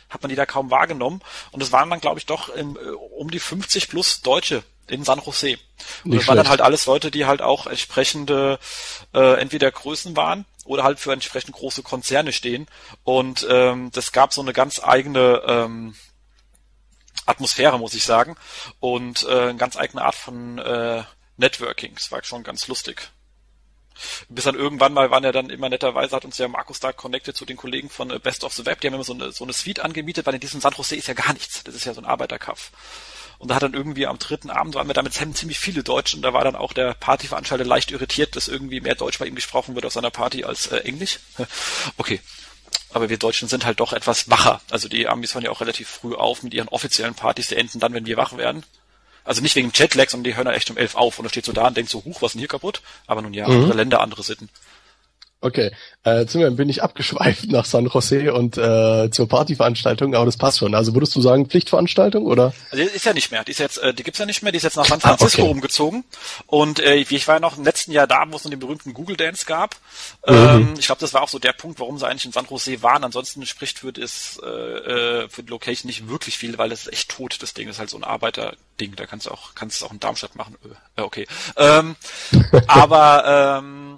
hat 0.09 0.21
man 0.21 0.29
die 0.29 0.37
da 0.37 0.45
kaum 0.45 0.71
wahrgenommen. 0.71 1.21
Und 1.51 1.61
es 1.61 1.73
waren 1.73 1.89
dann, 1.89 1.99
glaube 1.99 2.19
ich, 2.19 2.25
doch 2.25 2.47
im, 2.47 2.77
äh, 2.77 2.89
um 3.17 3.29
die 3.31 3.39
50 3.39 3.89
plus 3.89 4.21
Deutsche 4.21 4.63
in 4.91 5.03
San 5.03 5.21
Jose. 5.25 5.57
Und 6.03 6.15
das 6.15 6.27
waren 6.27 6.37
dann 6.37 6.49
halt 6.49 6.61
alles 6.61 6.85
Leute, 6.85 7.11
die 7.11 7.25
halt 7.25 7.41
auch 7.41 7.67
entsprechende 7.67 8.59
äh, 9.13 9.39
entweder 9.39 9.71
Größen 9.71 10.15
waren 10.15 10.45
oder 10.65 10.83
halt 10.83 10.99
für 10.99 11.13
entsprechend 11.13 11.55
große 11.55 11.83
Konzerne 11.83 12.33
stehen. 12.33 12.67
Und 13.03 13.45
ähm, 13.49 13.91
das 13.91 14.11
gab 14.11 14.33
so 14.33 14.41
eine 14.41 14.53
ganz 14.53 14.81
eigene 14.83 15.41
ähm, 15.45 15.95
Atmosphäre, 17.25 17.79
muss 17.79 17.93
ich 17.93 18.03
sagen. 18.03 18.35
Und 18.79 19.23
äh, 19.23 19.49
eine 19.49 19.57
ganz 19.57 19.77
eigene 19.77 20.03
Art 20.03 20.15
von 20.15 20.57
äh, 20.59 21.03
Networking. 21.37 21.95
Das 21.95 22.11
war 22.11 22.23
schon 22.23 22.43
ganz 22.43 22.67
lustig. 22.67 23.09
Bis 24.29 24.45
dann 24.45 24.55
irgendwann 24.55 24.93
mal 24.93 25.11
waren 25.11 25.23
ja 25.23 25.31
dann 25.31 25.49
immer 25.49 25.69
netterweise, 25.69 26.15
hat 26.15 26.25
uns 26.25 26.37
ja 26.37 26.47
Markus 26.47 26.79
da 26.79 26.93
connected 26.93 27.35
zu 27.35 27.45
den 27.45 27.57
Kollegen 27.57 27.89
von 27.89 28.11
äh, 28.11 28.19
Best 28.19 28.43
of 28.43 28.53
the 28.53 28.65
Web, 28.65 28.79
die 28.81 28.87
haben 28.87 28.93
immer 28.93 29.03
so 29.03 29.13
eine, 29.13 29.31
so 29.31 29.43
eine 29.43 29.53
Suite 29.53 29.79
angemietet, 29.81 30.25
weil 30.25 30.35
in 30.35 30.39
diesem 30.39 30.61
San 30.61 30.73
Jose 30.73 30.95
ist 30.95 31.07
ja 31.07 31.13
gar 31.13 31.33
nichts. 31.33 31.63
Das 31.63 31.75
ist 31.75 31.85
ja 31.85 31.93
so 31.93 32.01
ein 32.01 32.05
Arbeiterkaff. 32.05 32.71
Und 33.39 33.49
da 33.49 33.55
hat 33.55 33.63
dann 33.63 33.73
irgendwie 33.73 34.05
am 34.05 34.19
dritten 34.19 34.49
Abend 34.49 34.75
waren 34.75 34.87
wir 34.87 34.93
damit 34.93 35.13
ziemlich 35.13 35.59
viele 35.59 35.81
Deutsche 35.81 36.17
und 36.17 36.21
da 36.21 36.33
war 36.33 36.43
dann 36.43 36.57
auch 36.57 36.73
der 36.73 36.93
Partyveranstalter 36.93 37.63
leicht 37.63 37.89
irritiert, 37.89 38.35
dass 38.35 38.49
irgendwie 38.49 38.81
mehr 38.81 38.95
Deutsch 38.95 39.17
bei 39.17 39.25
ihm 39.25 39.35
gesprochen 39.35 39.75
wird 39.75 39.85
auf 39.85 39.93
seiner 39.93 40.11
Party 40.11 40.43
als 40.43 40.67
äh, 40.67 40.79
Englisch. 40.79 41.19
okay. 41.97 42.19
Aber 42.91 43.09
wir 43.09 43.17
Deutschen 43.17 43.47
sind 43.47 43.65
halt 43.65 43.79
doch 43.79 43.93
etwas 43.93 44.29
wacher. 44.29 44.61
Also 44.69 44.89
die 44.89 45.07
Amis 45.07 45.33
hören 45.33 45.43
ja 45.43 45.51
auch 45.51 45.61
relativ 45.61 45.87
früh 45.87 46.15
auf 46.15 46.43
mit 46.43 46.53
ihren 46.53 46.67
offiziellen 46.67 47.15
Partys, 47.15 47.47
die 47.47 47.55
enden 47.55 47.79
dann, 47.79 47.93
wenn 47.93 48.05
wir 48.05 48.17
wach 48.17 48.35
werden. 48.35 48.63
Also 49.23 49.41
nicht 49.41 49.55
wegen 49.55 49.71
Jetlag, 49.73 50.09
sondern 50.09 50.23
die 50.25 50.35
hören 50.35 50.47
ja 50.47 50.53
echt 50.53 50.69
um 50.69 50.77
elf 50.77 50.95
auf 50.95 51.19
und 51.19 51.23
da 51.23 51.29
steht 51.29 51.45
so 51.45 51.53
da 51.53 51.67
und 51.67 51.77
denkt 51.77 51.91
so, 51.91 52.03
huch, 52.03 52.21
was 52.21 52.29
ist 52.29 52.33
denn 52.33 52.39
hier 52.39 52.47
kaputt? 52.47 52.81
Aber 53.07 53.21
nun 53.21 53.33
ja, 53.33 53.47
mhm. 53.47 53.55
andere 53.55 53.73
Länder, 53.73 54.01
andere 54.01 54.23
Sitten. 54.23 54.49
Okay, 55.41 55.71
äh, 56.03 56.25
zumindest 56.25 56.57
bin 56.57 56.67
ich 56.67 56.83
abgeschweift 56.83 57.45
nach 57.49 57.63
San 57.63 57.85
Jose 57.85 58.33
und 58.33 58.57
äh, 58.57 59.09
zur 59.09 59.29
Partyveranstaltung, 59.29 60.13
aber 60.13 60.25
das 60.25 60.35
passt 60.35 60.59
schon. 60.59 60.75
Also 60.75 60.93
würdest 60.93 61.15
du 61.15 61.21
sagen 61.21 61.45
Pflichtveranstaltung 61.45 62.25
oder? 62.25 62.53
Also 62.71 62.83
die 62.83 62.89
ist 62.89 63.05
ja 63.05 63.13
nicht 63.13 63.31
mehr. 63.31 63.45
Die 63.45 63.51
ist 63.51 63.59
jetzt, 63.59 63.77
äh, 63.77 63.93
die 63.93 64.03
gibt's 64.03 64.19
ja 64.19 64.25
nicht 64.25 64.43
mehr. 64.43 64.51
Die 64.51 64.57
ist 64.57 64.63
jetzt 64.63 64.75
nach 64.75 64.85
San 64.85 64.99
Francisco 64.99 65.43
ah, 65.43 65.45
okay. 65.45 65.51
umgezogen. 65.53 66.03
Und 66.45 66.81
äh, 66.81 66.95
ich 66.95 67.27
war 67.27 67.35
ja 67.35 67.39
noch 67.39 67.57
im 67.57 67.63
letzten 67.63 67.93
Jahr 67.93 68.05
da, 68.05 68.25
wo 68.27 68.35
es 68.35 68.43
noch 68.43 68.51
den 68.51 68.59
berühmten 68.59 68.93
Google 68.93 69.15
Dance 69.15 69.45
gab. 69.45 69.75
Mhm. 70.27 70.35
Ähm, 70.35 70.73
ich 70.77 70.87
glaube, 70.87 70.99
das 70.99 71.13
war 71.13 71.21
auch 71.21 71.29
so 71.29 71.39
der 71.39 71.53
Punkt, 71.53 71.79
warum 71.79 71.97
sie 71.97 72.05
eigentlich 72.05 72.25
in 72.25 72.33
San 72.33 72.47
Jose 72.49 72.83
waren. 72.83 73.05
Ansonsten 73.05 73.45
spricht 73.45 73.79
für 73.79 73.93
das 73.93 74.41
äh, 74.43 74.49
äh, 74.49 75.29
für 75.29 75.43
die 75.43 75.49
Location 75.49 75.87
nicht 75.87 76.09
wirklich 76.09 76.37
viel, 76.37 76.57
weil 76.57 76.73
es 76.73 76.81
ist 76.81 76.93
echt 76.93 77.11
tot. 77.11 77.37
Das 77.41 77.53
Ding 77.53 77.69
ist 77.69 77.79
halt 77.79 77.89
so 77.89 77.97
ein 77.97 78.03
Arbeiterding. 78.03 78.95
Da 78.97 79.05
kannst 79.05 79.25
du 79.25 79.31
auch 79.31 79.55
kannst 79.55 79.81
du 79.81 79.85
auch 79.85 79.93
in 79.93 80.01
Darmstadt 80.01 80.35
machen. 80.35 80.57
Äh, 80.97 81.01
okay. 81.01 81.27
Ähm, 81.55 81.95
aber 82.67 83.61
ähm, 83.63 83.88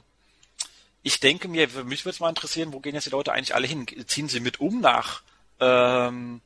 ich 1.04 1.20
denke 1.20 1.48
mir, 1.48 1.70
für 1.70 1.84
mich 1.84 2.06
würde 2.06 2.16
es 2.16 2.20
mal 2.20 2.30
interessieren, 2.30 2.74
wo 2.74 2.80
gehen 2.80 2.96
jetzt 2.96 3.08
die 3.08 3.12
Leute 3.12 3.34
eigentlich 3.34 3.56
alle 3.56 3.68
hin? 3.68 3.86
Ziehen 4.08 4.30
sie 4.30 4.40
mit 4.40 4.60
um 4.60 4.82
nach 4.82 5.22
ähm, 5.60 6.42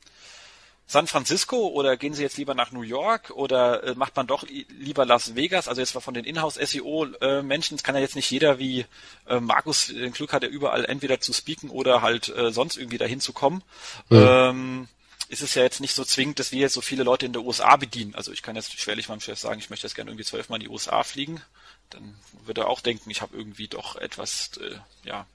San 0.86 1.08
Francisco 1.08 1.66
oder 1.66 1.96
gehen 1.96 2.14
sie 2.14 2.22
jetzt 2.22 2.38
lieber 2.38 2.54
nach 2.54 2.70
New 2.70 2.82
York 2.82 3.30
oder 3.30 3.82
äh, 3.82 3.94
macht 3.96 4.14
man 4.14 4.26
doch 4.26 4.44
lieber 4.44 5.04
Las 5.04 5.34
Vegas? 5.34 5.66
Also 5.68 5.80
jetzt 5.80 5.94
mal 5.94 6.00
von 6.00 6.14
den 6.14 6.24
Inhouse-SEO-Menschen, 6.24 7.74
äh, 7.74 7.76
es 7.76 7.82
kann 7.82 7.96
ja 7.96 8.00
jetzt 8.00 8.14
nicht 8.14 8.30
jeder 8.30 8.58
wie 8.58 8.86
äh, 9.26 9.40
Markus 9.40 9.88
den 9.88 10.12
Glück 10.12 10.32
hat, 10.32 10.44
ja 10.44 10.48
überall 10.48 10.84
entweder 10.84 11.20
zu 11.20 11.32
speaken 11.32 11.70
oder 11.70 12.02
halt 12.02 12.28
äh, 12.28 12.52
sonst 12.52 12.76
irgendwie 12.76 12.98
dahin 12.98 13.20
zu 13.20 13.32
kommen. 13.32 13.62
Mhm. 14.08 14.26
Ähm, 14.28 14.88
ist 15.28 15.42
es 15.42 15.56
ja 15.56 15.64
jetzt 15.64 15.80
nicht 15.80 15.94
so 15.94 16.04
zwingend, 16.04 16.38
dass 16.38 16.52
wir 16.52 16.60
jetzt 16.60 16.74
so 16.74 16.80
viele 16.80 17.02
Leute 17.02 17.26
in 17.26 17.32
der 17.32 17.42
USA 17.42 17.74
bedienen. 17.74 18.14
Also 18.14 18.30
ich 18.30 18.42
kann 18.42 18.54
jetzt 18.54 18.78
schwerlich 18.78 19.08
meinem 19.08 19.20
Chef 19.20 19.40
sagen, 19.40 19.58
ich 19.58 19.70
möchte 19.70 19.88
jetzt 19.88 19.96
gerne 19.96 20.12
irgendwie 20.12 20.24
zwölfmal 20.24 20.60
in 20.60 20.66
die 20.66 20.72
USA 20.72 21.02
fliegen 21.02 21.42
dann 21.90 22.18
wird 22.44 22.58
er 22.58 22.68
auch 22.68 22.80
denken, 22.80 23.10
ich 23.10 23.22
habe 23.22 23.36
irgendwie 23.36 23.68
doch 23.68 23.96
etwas, 23.96 24.50
äh, 24.58 24.78
ja, 25.04 25.26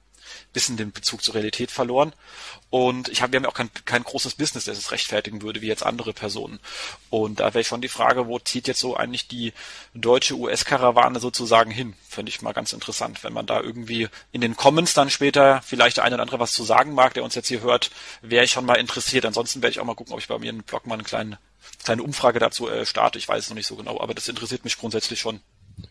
bisschen 0.53 0.77
den 0.77 0.91
Bezug 0.91 1.23
zur 1.23 1.35
Realität 1.35 1.71
verloren. 1.71 2.13
Und 2.69 3.09
ich 3.09 3.21
habe, 3.21 3.33
wir 3.33 3.37
haben 3.37 3.43
ja 3.43 3.49
auch 3.49 3.55
kein, 3.55 3.69
kein 3.85 4.03
großes 4.03 4.35
Business, 4.35 4.65
das 4.65 4.77
es 4.77 4.91
rechtfertigen 4.91 5.41
würde, 5.41 5.61
wie 5.61 5.67
jetzt 5.67 5.85
andere 5.85 6.13
Personen. 6.13 6.59
Und 7.09 7.39
da 7.39 7.53
wäre 7.53 7.63
schon 7.63 7.81
die 7.81 7.87
Frage, 7.87 8.27
wo 8.27 8.39
zieht 8.39 8.67
jetzt 8.67 8.79
so 8.79 8.95
eigentlich 8.95 9.27
die 9.27 9.53
deutsche 9.93 10.35
US-Karawane 10.35 11.19
sozusagen 11.19 11.71
hin? 11.71 11.95
Fände 12.07 12.29
ich 12.29 12.41
mal 12.41 12.53
ganz 12.53 12.73
interessant, 12.73 13.23
wenn 13.23 13.33
man 13.33 13.45
da 13.45 13.61
irgendwie 13.61 14.09
in 14.31 14.41
den 14.41 14.55
Comments 14.55 14.93
dann 14.93 15.09
später 15.09 15.61
vielleicht 15.65 15.97
der 15.97 16.03
eine 16.03 16.15
oder 16.15 16.23
andere 16.23 16.39
was 16.39 16.53
zu 16.53 16.63
sagen 16.63 16.93
mag, 16.93 17.13
der 17.13 17.23
uns 17.23 17.35
jetzt 17.35 17.47
hier 17.47 17.61
hört, 17.61 17.91
wäre 18.21 18.45
ich 18.45 18.51
schon 18.51 18.65
mal 18.65 18.75
interessiert. 18.75 19.25
Ansonsten 19.25 19.61
werde 19.61 19.71
ich 19.71 19.79
auch 19.79 19.85
mal 19.85 19.95
gucken, 19.95 20.13
ob 20.13 20.19
ich 20.19 20.27
bei 20.27 20.39
mir 20.39 20.49
in 20.49 20.63
Blog 20.63 20.87
mal 20.87 20.95
eine 20.95 21.03
kleine, 21.03 21.39
kleine 21.83 22.03
Umfrage 22.03 22.39
dazu 22.39 22.69
äh, 22.69 22.85
starte. 22.85 23.17
Ich 23.17 23.27
weiß 23.27 23.43
es 23.43 23.49
noch 23.49 23.55
nicht 23.55 23.67
so 23.67 23.75
genau, 23.75 23.99
aber 23.99 24.13
das 24.13 24.27
interessiert 24.27 24.63
mich 24.63 24.77
grundsätzlich 24.77 25.19
schon. 25.19 25.41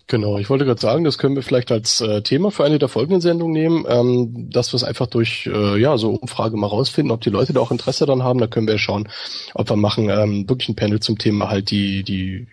Genau, 0.07 0.39
ich 0.39 0.51
wollte 0.51 0.65
gerade 0.65 0.81
sagen, 0.81 1.05
das 1.05 1.19
können 1.19 1.37
wir 1.37 1.43
vielleicht 1.43 1.71
als 1.71 2.01
äh, 2.01 2.23
Thema 2.23 2.51
für 2.51 2.65
eine 2.65 2.79
der 2.79 2.89
folgenden 2.89 3.21
Sendungen 3.21 3.53
nehmen, 3.53 3.85
ähm, 3.89 4.51
dass 4.51 4.73
wir 4.73 4.77
es 4.77 4.85
einfach 4.85 5.07
durch 5.07 5.49
äh, 5.53 5.81
ja 5.81 5.97
so 5.99 6.11
Umfrage 6.11 6.57
mal 6.57 6.67
rausfinden, 6.67 7.13
ob 7.13 7.21
die 7.21 7.31
Leute 7.31 7.53
da 7.53 7.61
auch 7.61 7.71
Interesse 7.71 8.07
daran 8.07 8.23
haben. 8.23 8.41
Da 8.41 8.47
können 8.47 8.67
wir 8.67 8.79
schauen, 8.79 9.09
ob 9.55 9.71
wir 9.71 9.77
machen 9.77 10.11
ähm, 10.11 10.49
wirklich 10.49 10.69
ein 10.69 10.77
Panel 10.77 11.01
zum 11.01 11.19
Thema 11.19 11.51
halt 11.51 11.71
die 11.71 12.03
die 12.03 12.47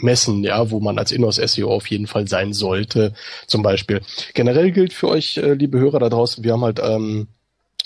Messen, 0.00 0.44
ja, 0.44 0.70
wo 0.70 0.80
man 0.80 0.98
als 0.98 1.12
Inhouse 1.12 1.36
SEO 1.36 1.70
auf 1.72 1.86
jeden 1.88 2.06
Fall 2.06 2.28
sein 2.28 2.52
sollte, 2.52 3.12
zum 3.46 3.62
Beispiel. 3.62 4.00
Generell 4.34 4.70
gilt 4.70 4.92
für 4.92 5.08
euch, 5.08 5.36
äh, 5.36 5.54
liebe 5.54 5.78
Hörer 5.78 5.98
da 5.98 6.08
draußen, 6.08 6.44
wir 6.44 6.52
haben 6.52 6.64
halt 6.64 6.80
ähm, 6.82 7.28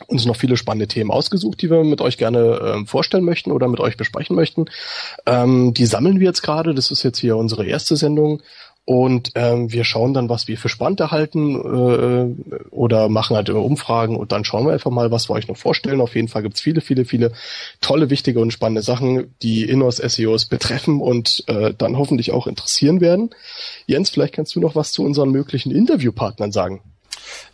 uns 0.06 0.26
noch 0.26 0.36
viele 0.36 0.56
spannende 0.56 0.88
Themen 0.88 1.10
ausgesucht, 1.10 1.62
die 1.62 1.70
wir 1.70 1.84
mit 1.84 2.00
euch 2.00 2.18
gerne 2.18 2.60
ähm, 2.62 2.86
vorstellen 2.86 3.24
möchten 3.24 3.52
oder 3.52 3.68
mit 3.68 3.80
euch 3.80 3.96
besprechen 3.96 4.34
möchten. 4.34 4.66
Ähm, 5.26 5.72
die 5.74 5.86
sammeln 5.86 6.20
wir 6.20 6.26
jetzt 6.26 6.42
gerade. 6.42 6.74
Das 6.74 6.90
ist 6.90 7.02
jetzt 7.02 7.18
hier 7.18 7.36
unsere 7.36 7.64
erste 7.66 7.96
Sendung 7.96 8.42
und 8.86 9.30
ähm, 9.34 9.72
wir 9.72 9.84
schauen 9.84 10.12
dann, 10.12 10.28
was 10.28 10.46
wir 10.46 10.58
für 10.58 10.68
spannend 10.68 11.00
erhalten 11.00 11.54
äh, 11.56 12.64
oder 12.68 13.08
machen 13.08 13.34
halt 13.34 13.48
Umfragen 13.48 14.16
und 14.16 14.30
dann 14.30 14.44
schauen 14.44 14.66
wir 14.66 14.74
einfach 14.74 14.90
mal, 14.90 15.10
was 15.10 15.30
wir 15.30 15.34
euch 15.34 15.48
noch 15.48 15.56
vorstellen. 15.56 16.02
Auf 16.02 16.14
jeden 16.14 16.28
Fall 16.28 16.42
gibt's 16.42 16.60
viele, 16.60 16.82
viele, 16.82 17.06
viele 17.06 17.32
tolle, 17.80 18.10
wichtige 18.10 18.40
und 18.40 18.52
spannende 18.52 18.82
Sachen, 18.82 19.34
die 19.42 19.64
Inhouse 19.64 19.96
SEOs 19.96 20.46
betreffen 20.46 21.00
und 21.00 21.44
äh, 21.46 21.72
dann 21.72 21.96
hoffentlich 21.96 22.32
auch 22.32 22.46
interessieren 22.46 23.00
werden. 23.00 23.30
Jens, 23.86 24.10
vielleicht 24.10 24.34
kannst 24.34 24.54
du 24.54 24.60
noch 24.60 24.74
was 24.74 24.92
zu 24.92 25.02
unseren 25.02 25.30
möglichen 25.30 25.72
Interviewpartnern 25.72 26.52
sagen. 26.52 26.82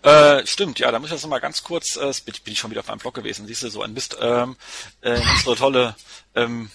Äh, 0.02 0.44
stimmt, 0.46 0.80
ja, 0.80 0.90
da 0.90 0.98
muss 0.98 1.10
ich 1.10 1.12
jetzt 1.12 1.22
noch 1.22 1.30
mal 1.30 1.38
ganz 1.38 1.62
kurz, 1.62 1.96
äh, 1.96 2.12
bin 2.24 2.52
ich 2.52 2.58
schon 2.58 2.72
wieder 2.72 2.80
auf 2.80 2.90
einem 2.90 2.98
Blog 2.98 3.14
gewesen, 3.14 3.46
siehst 3.46 3.62
du, 3.62 3.68
so 3.68 3.82
ein 3.82 3.92
Mist, 3.92 4.16
ähm, 4.20 4.56
äh, 5.00 5.20
unsere 5.36 5.54
tolle 5.54 5.94
ähm, 6.34 6.70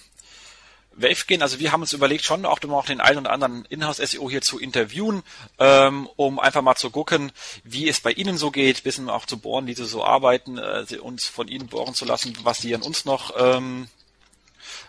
Wave 0.96 1.26
gehen. 1.26 1.42
Also 1.42 1.58
wir 1.58 1.72
haben 1.72 1.82
uns 1.82 1.92
überlegt, 1.92 2.24
schon 2.24 2.44
auch, 2.44 2.58
um 2.64 2.74
auch 2.74 2.86
den 2.86 3.00
einen 3.00 3.18
oder 3.18 3.32
anderen 3.32 3.64
Inhouse-SEO 3.66 4.30
hier 4.30 4.42
zu 4.42 4.58
interviewen, 4.58 5.22
ähm, 5.58 6.08
um 6.16 6.40
einfach 6.40 6.62
mal 6.62 6.76
zu 6.76 6.90
gucken, 6.90 7.32
wie 7.64 7.88
es 7.88 8.00
bei 8.00 8.12
Ihnen 8.12 8.38
so 8.38 8.50
geht, 8.50 8.82
bisschen 8.82 9.10
auch 9.10 9.26
zu 9.26 9.38
bohren, 9.38 9.66
wie 9.66 9.74
Sie 9.74 9.84
so 9.84 10.04
arbeiten, 10.04 10.58
äh, 10.58 10.84
uns 11.00 11.26
von 11.26 11.48
Ihnen 11.48 11.68
bohren 11.68 11.94
zu 11.94 12.04
lassen, 12.04 12.36
was 12.42 12.58
Sie 12.58 12.74
an 12.74 12.82
uns 12.82 13.04
noch 13.04 13.32
ähm, 13.38 13.88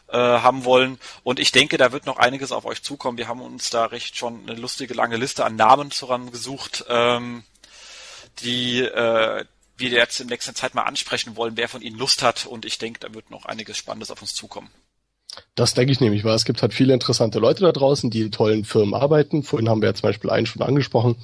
äh, 0.08 0.18
haben 0.18 0.64
wollen. 0.64 1.00
Und 1.24 1.40
ich 1.40 1.52
denke, 1.52 1.78
da 1.78 1.92
wird 1.92 2.06
noch 2.06 2.18
einiges 2.18 2.52
auf 2.52 2.66
euch 2.66 2.82
zukommen. 2.82 3.18
Wir 3.18 3.28
haben 3.28 3.42
uns 3.42 3.70
da 3.70 3.86
recht 3.86 4.18
schon 4.18 4.48
eine 4.48 4.60
lustige 4.60 4.94
lange 4.94 5.18
Liste 5.18 5.46
an 5.46 5.56
Namen 5.56 5.92
zusammengesucht, 5.92 6.86
ähm, 6.88 7.44
die 8.40 8.80
äh, 8.80 9.46
wir 9.78 9.90
jetzt 9.90 10.20
in 10.20 10.28
nächster 10.28 10.56
Zeit 10.56 10.74
mal 10.74 10.84
ansprechen 10.84 11.36
wollen, 11.36 11.58
wer 11.58 11.70
von 11.70 11.82
Ihnen 11.82 11.98
Lust 11.98 12.24
hat. 12.24 12.46
Und 12.46 12.66
ich 12.66 12.78
denke, 12.78 13.00
da 13.00 13.14
wird 13.14 13.30
noch 13.30 13.46
einiges 13.46 13.78
Spannendes 13.78 14.10
auf 14.10 14.22
uns 14.22 14.34
zukommen. 14.34 14.70
Das 15.56 15.74
denke 15.74 15.92
ich 15.92 16.00
nämlich, 16.00 16.24
weil 16.24 16.36
es 16.36 16.46
gibt 16.46 16.62
halt 16.62 16.74
viele 16.74 16.94
interessante 16.94 17.40
Leute 17.40 17.64
da 17.64 17.72
draußen, 17.72 18.10
die 18.10 18.22
in 18.22 18.32
tollen 18.32 18.64
Firmen 18.64 18.94
arbeiten. 18.94 19.44
Vorhin 19.44 19.70
haben 19.70 19.82
wir 19.82 19.90
ja 19.90 19.94
zum 19.94 20.04
Beispiel 20.04 20.30
einen 20.30 20.46
schon 20.46 20.62
angesprochen. 20.62 21.16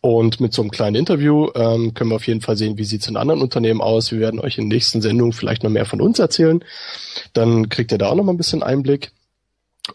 Und 0.00 0.40
mit 0.40 0.52
so 0.52 0.62
einem 0.62 0.70
kleinen 0.70 0.96
Interview 0.96 1.48
ähm, 1.54 1.92
können 1.94 2.10
wir 2.10 2.16
auf 2.16 2.26
jeden 2.26 2.40
Fall 2.40 2.56
sehen, 2.56 2.78
wie 2.78 2.84
sieht 2.84 3.02
es 3.02 3.08
in 3.08 3.16
anderen 3.16 3.42
Unternehmen 3.42 3.80
aus. 3.80 4.12
Wir 4.12 4.20
werden 4.20 4.40
euch 4.40 4.58
in 4.58 4.68
nächsten 4.68 5.00
Sendungen 5.00 5.32
vielleicht 5.32 5.64
noch 5.64 5.70
mehr 5.70 5.86
von 5.86 6.00
uns 6.00 6.18
erzählen. 6.18 6.64
Dann 7.32 7.68
kriegt 7.68 7.92
ihr 7.92 7.98
da 7.98 8.08
auch 8.08 8.14
noch 8.14 8.24
mal 8.24 8.32
ein 8.32 8.38
bisschen 8.38 8.62
Einblick. 8.62 9.12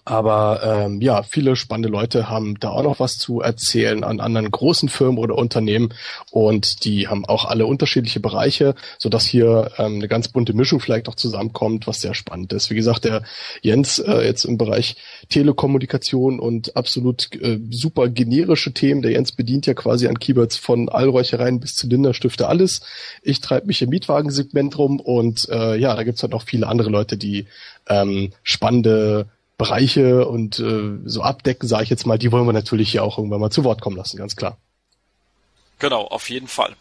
Aber 0.04 0.62
ähm, 0.64 1.02
ja, 1.02 1.24
viele 1.24 1.56
spannende 1.56 1.88
Leute 1.88 2.30
haben 2.30 2.60
da 2.60 2.72
auch 2.72 2.84
noch 2.84 3.00
was 3.00 3.18
zu 3.18 3.40
erzählen 3.40 4.04
an 4.04 4.20
anderen 4.20 4.52
großen 4.52 4.90
Firmen 4.90 5.18
oder 5.18 5.36
Unternehmen 5.36 5.94
und 6.30 6.84
die 6.84 7.08
haben 7.08 7.26
auch 7.26 7.46
alle 7.46 7.66
unterschiedliche 7.66 8.20
Bereiche, 8.20 8.76
so 8.98 9.08
dass 9.08 9.26
hier 9.26 9.72
ähm, 9.78 9.96
eine 9.96 10.10
ganz 10.10 10.28
bunte 10.28 10.54
Mischung 10.54 10.82
vielleicht 10.82 11.08
auch 11.08 11.16
zusammenkommt, 11.16 11.88
was 11.88 12.02
sehr 12.02 12.16
spannend 12.16 12.52
ist. 12.52 12.70
Wie 12.70 12.76
gesagt, 12.76 13.06
der 13.06 13.24
Jens 13.62 14.00
äh, 14.00 14.26
jetzt 14.26 14.44
im 14.44 14.58
Bereich 14.58 14.98
Telekommunikation 15.30 16.42
und 16.42 16.76
absolut 16.76 17.34
äh, 17.42 17.58
super 17.70 18.10
generische 18.10 18.74
Themen. 18.74 19.02
Der 19.02 19.12
Jens 19.12 19.32
bedient 19.32 19.68
ja 19.68 19.74
quasi 19.74 20.08
an 20.08 20.20
Keywords 20.20 20.58
von 20.58 20.90
Allräuchereien 20.90 21.62
bis 21.62 21.76
Zylinderstifte 21.76 22.50
alles. 22.50 22.82
Ich 23.22 23.40
treibe 23.40 23.68
mich 23.68 23.82
im 23.82 23.90
Mietwagensegment 23.90 24.78
rum 24.78 25.00
und 25.00 25.48
äh, 25.48 25.78
ja, 25.78 25.96
da 25.96 26.04
gibt's 26.04 26.24
halt 26.24 26.34
noch 26.34 26.44
viele 26.44 26.68
andere 26.68 26.90
Leute, 26.90 27.16
die 27.16 27.46
ähm, 27.88 28.34
spannende 28.44 29.28
Bereiche 29.58 30.28
und 30.28 30.60
äh, 30.60 31.00
so 31.06 31.24
abdecken, 31.24 31.68
sage 31.68 31.84
ich 31.84 31.90
jetzt 31.90 32.06
mal, 32.06 32.18
die 32.18 32.32
wollen 32.32 32.46
wir 32.46 32.54
natürlich 32.54 32.92
hier 32.92 33.04
auch 33.04 33.18
irgendwann 33.18 33.42
mal 33.42 33.50
zu 33.50 33.64
Wort 33.64 33.82
kommen 33.82 33.98
lassen, 33.98 34.18
ganz 34.18 34.36
klar. 34.36 34.58
Genau, 35.80 36.06
auf 36.06 36.30
jeden 36.30 36.48
Fall. 36.48 36.76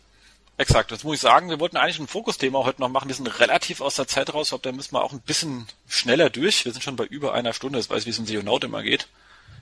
Exakt, 0.59 0.91
das 0.91 1.05
muss 1.05 1.17
ich 1.17 1.21
sagen. 1.21 1.51
Wir 1.51 1.61
wollten 1.61 1.77
eigentlich 1.77 1.99
ein 1.99 2.07
Fokusthema 2.07 2.65
heute 2.65 2.81
noch 2.81 2.89
machen. 2.89 3.09
Wir 3.09 3.15
sind 3.15 3.27
relativ 3.41 3.83
aus 3.83 3.97
der 3.97 4.09
Zeit 4.09 4.33
raus. 4.33 4.47
Ich 4.47 4.51
glaube, 4.51 4.63
da 4.63 4.73
müssen 4.73 4.95
wir 4.95 5.05
auch 5.05 5.13
ein 5.13 5.21
bisschen 5.21 5.67
schneller 5.87 6.31
durch. 6.31 6.65
Wir 6.65 6.73
sind 6.73 6.83
schon 6.83 6.97
bei 6.97 7.05
über 7.05 7.35
einer 7.35 7.53
Stunde. 7.53 7.79
Das 7.79 7.91
weiß, 7.91 8.07
wie 8.07 8.11
es 8.11 8.19
um 8.19 8.27
Seonaut 8.27 8.65
immer 8.65 8.83
geht. 8.83 9.09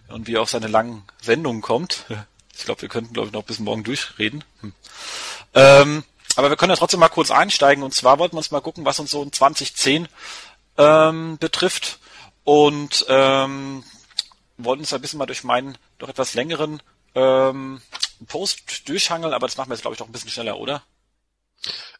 Und 0.09 0.29
wie 0.29 0.35
er 0.35 0.43
auf 0.43 0.51
seine 0.51 0.69
langen 0.69 1.03
Sendungen 1.21 1.62
kommt. 1.62 2.05
Ich 2.57 2.65
glaube, 2.65 2.83
wir 2.83 2.89
könnten, 2.89 3.12
glaube 3.12 3.27
ich, 3.27 3.33
noch 3.33 3.43
bis 3.43 3.59
morgen 3.59 3.83
durchreden. 3.83 4.45
Hm. 4.61 4.73
Ähm, 5.55 6.05
aber 6.37 6.51
wir 6.51 6.57
können 6.57 6.71
ja 6.71 6.77
trotzdem 6.77 7.01
mal 7.01 7.09
kurz 7.09 7.33
einsteigen. 7.33 7.83
Und 7.83 7.93
zwar 7.93 8.21
wollten 8.21 8.35
wir 8.35 8.39
uns 8.39 8.53
mal 8.53 8.61
gucken, 8.61 8.85
was 8.85 9.01
uns 9.01 9.11
so 9.11 9.21
in 9.25 9.33
2010 9.33 10.07
ähm, 10.79 11.39
betrifft. 11.39 11.99
Und 12.45 13.07
ähm, 13.09 13.82
wollten 14.59 14.82
uns 14.82 14.92
ein 14.92 15.01
bisschen 15.01 15.18
mal 15.18 15.26
durch 15.26 15.45
meinen 15.45 15.78
doch 15.99 16.09
etwas 16.09 16.34
längeren 16.34 16.82
ähm, 17.14 17.80
Post 18.28 18.88
durchhangeln, 18.88 19.32
aber 19.32 19.47
das 19.47 19.57
machen 19.57 19.70
wir 19.70 19.74
jetzt, 19.74 19.82
glaube 19.82 19.95
ich, 19.95 19.99
doch 19.99 20.07
ein 20.07 20.12
bisschen 20.12 20.30
schneller, 20.30 20.59
oder? 20.59 20.82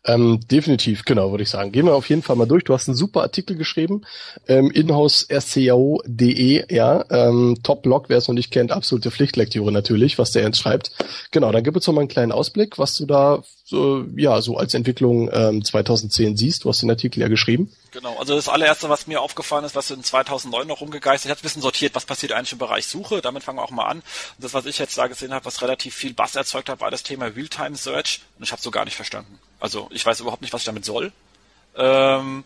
Ähm, 0.07 0.41
definitiv, 0.51 1.05
genau, 1.05 1.31
würde 1.31 1.45
ich 1.45 1.51
sagen. 1.51 1.73
Gehen 1.73 1.87
wir 1.87 1.95
auf 1.95 2.09
jeden 2.11 2.23
Fall 2.23 2.37
mal 2.37 2.47
durch. 2.47 2.65
Du 2.65 2.75
hast 2.75 2.89
einen 2.89 2.97
super 2.97 3.23
Artikel 3.23 3.57
geschrieben, 3.57 4.03
ähm, 4.47 4.71
inhouse.scao.de, 4.71 6.75
ja, 6.75 7.05
ähm, 7.11 7.59
Top-Blog, 7.63 8.09
wer 8.09 8.19
es 8.19 8.29
noch 8.29 8.35
nicht 8.35 8.51
kennt, 8.51 8.71
absolute 8.71 9.11
Pflichtlektüre 9.11 9.73
natürlich, 9.73 10.19
was 10.19 10.33
der 10.33 10.43
Ernst 10.43 10.61
schreibt. 10.61 10.91
Genau, 11.31 11.53
dann 11.53 11.65
gib 11.65 11.75
uns 11.75 11.87
noch 11.87 11.95
mal 11.95 12.03
einen 12.03 12.09
kleinen 12.09 12.33
Ausblick, 12.33 12.79
was 12.79 12.97
du 12.97 13.07
da 13.07 13.43
so, 13.65 14.05
ja, 14.15 14.43
so 14.43 14.59
als 14.59 14.75
Entwicklung 14.75 15.31
ähm, 15.33 15.65
2010 15.65 16.37
siehst. 16.37 16.65
Du 16.65 16.69
hast 16.69 16.83
den 16.83 16.91
Artikel 16.91 17.21
ja 17.21 17.29
geschrieben. 17.29 17.73
Genau, 17.93 18.19
also 18.19 18.35
das 18.35 18.51
allererste, 18.51 18.91
was 18.91 19.07
mir 19.07 19.23
aufgefallen 19.23 19.65
ist, 19.65 19.75
was 19.75 19.91
in 19.91 20.05
2009 20.05 20.67
noch 20.67 20.83
rumgegeistert 20.83 21.31
hat, 21.31 21.39
ein 21.39 21.43
bisschen 21.43 21.63
sortiert, 21.63 21.95
was 21.95 22.05
passiert 22.05 22.33
eigentlich 22.33 22.53
im 22.53 22.59
Bereich 22.59 22.87
Suche. 22.87 23.23
Damit 23.23 23.43
fangen 23.43 23.59
wir 23.59 23.63
auch 23.63 23.71
mal 23.71 23.87
an. 23.87 23.99
Und 23.99 24.05
das, 24.39 24.53
was 24.53 24.67
ich 24.67 24.79
jetzt 24.79 24.99
da 24.99 25.07
gesehen 25.07 25.33
habe, 25.33 25.47
was 25.47 25.63
relativ 25.63 25.95
viel 25.95 26.13
Bass 26.13 26.37
erzeugt 26.37 26.69
hat, 26.69 26.81
war 26.81 26.91
das 26.91 27.05
Thema 27.05 27.27
Realtime 27.27 27.77
Search. 27.77 28.21
Und 28.39 28.45
ich 28.45 28.53
habe 28.53 28.61
so 28.61 28.71
gar 28.71 28.85
nicht 28.85 28.97
verstanden. 28.97 29.39
Also 29.65 29.89
ich 29.93 30.05
weiß 30.05 30.21
überhaupt 30.21 30.43
nicht, 30.43 30.53
was 30.53 30.61
ich 30.61 30.67
damit 30.67 30.85
soll. 30.85 31.11
Ähm, 31.75 32.45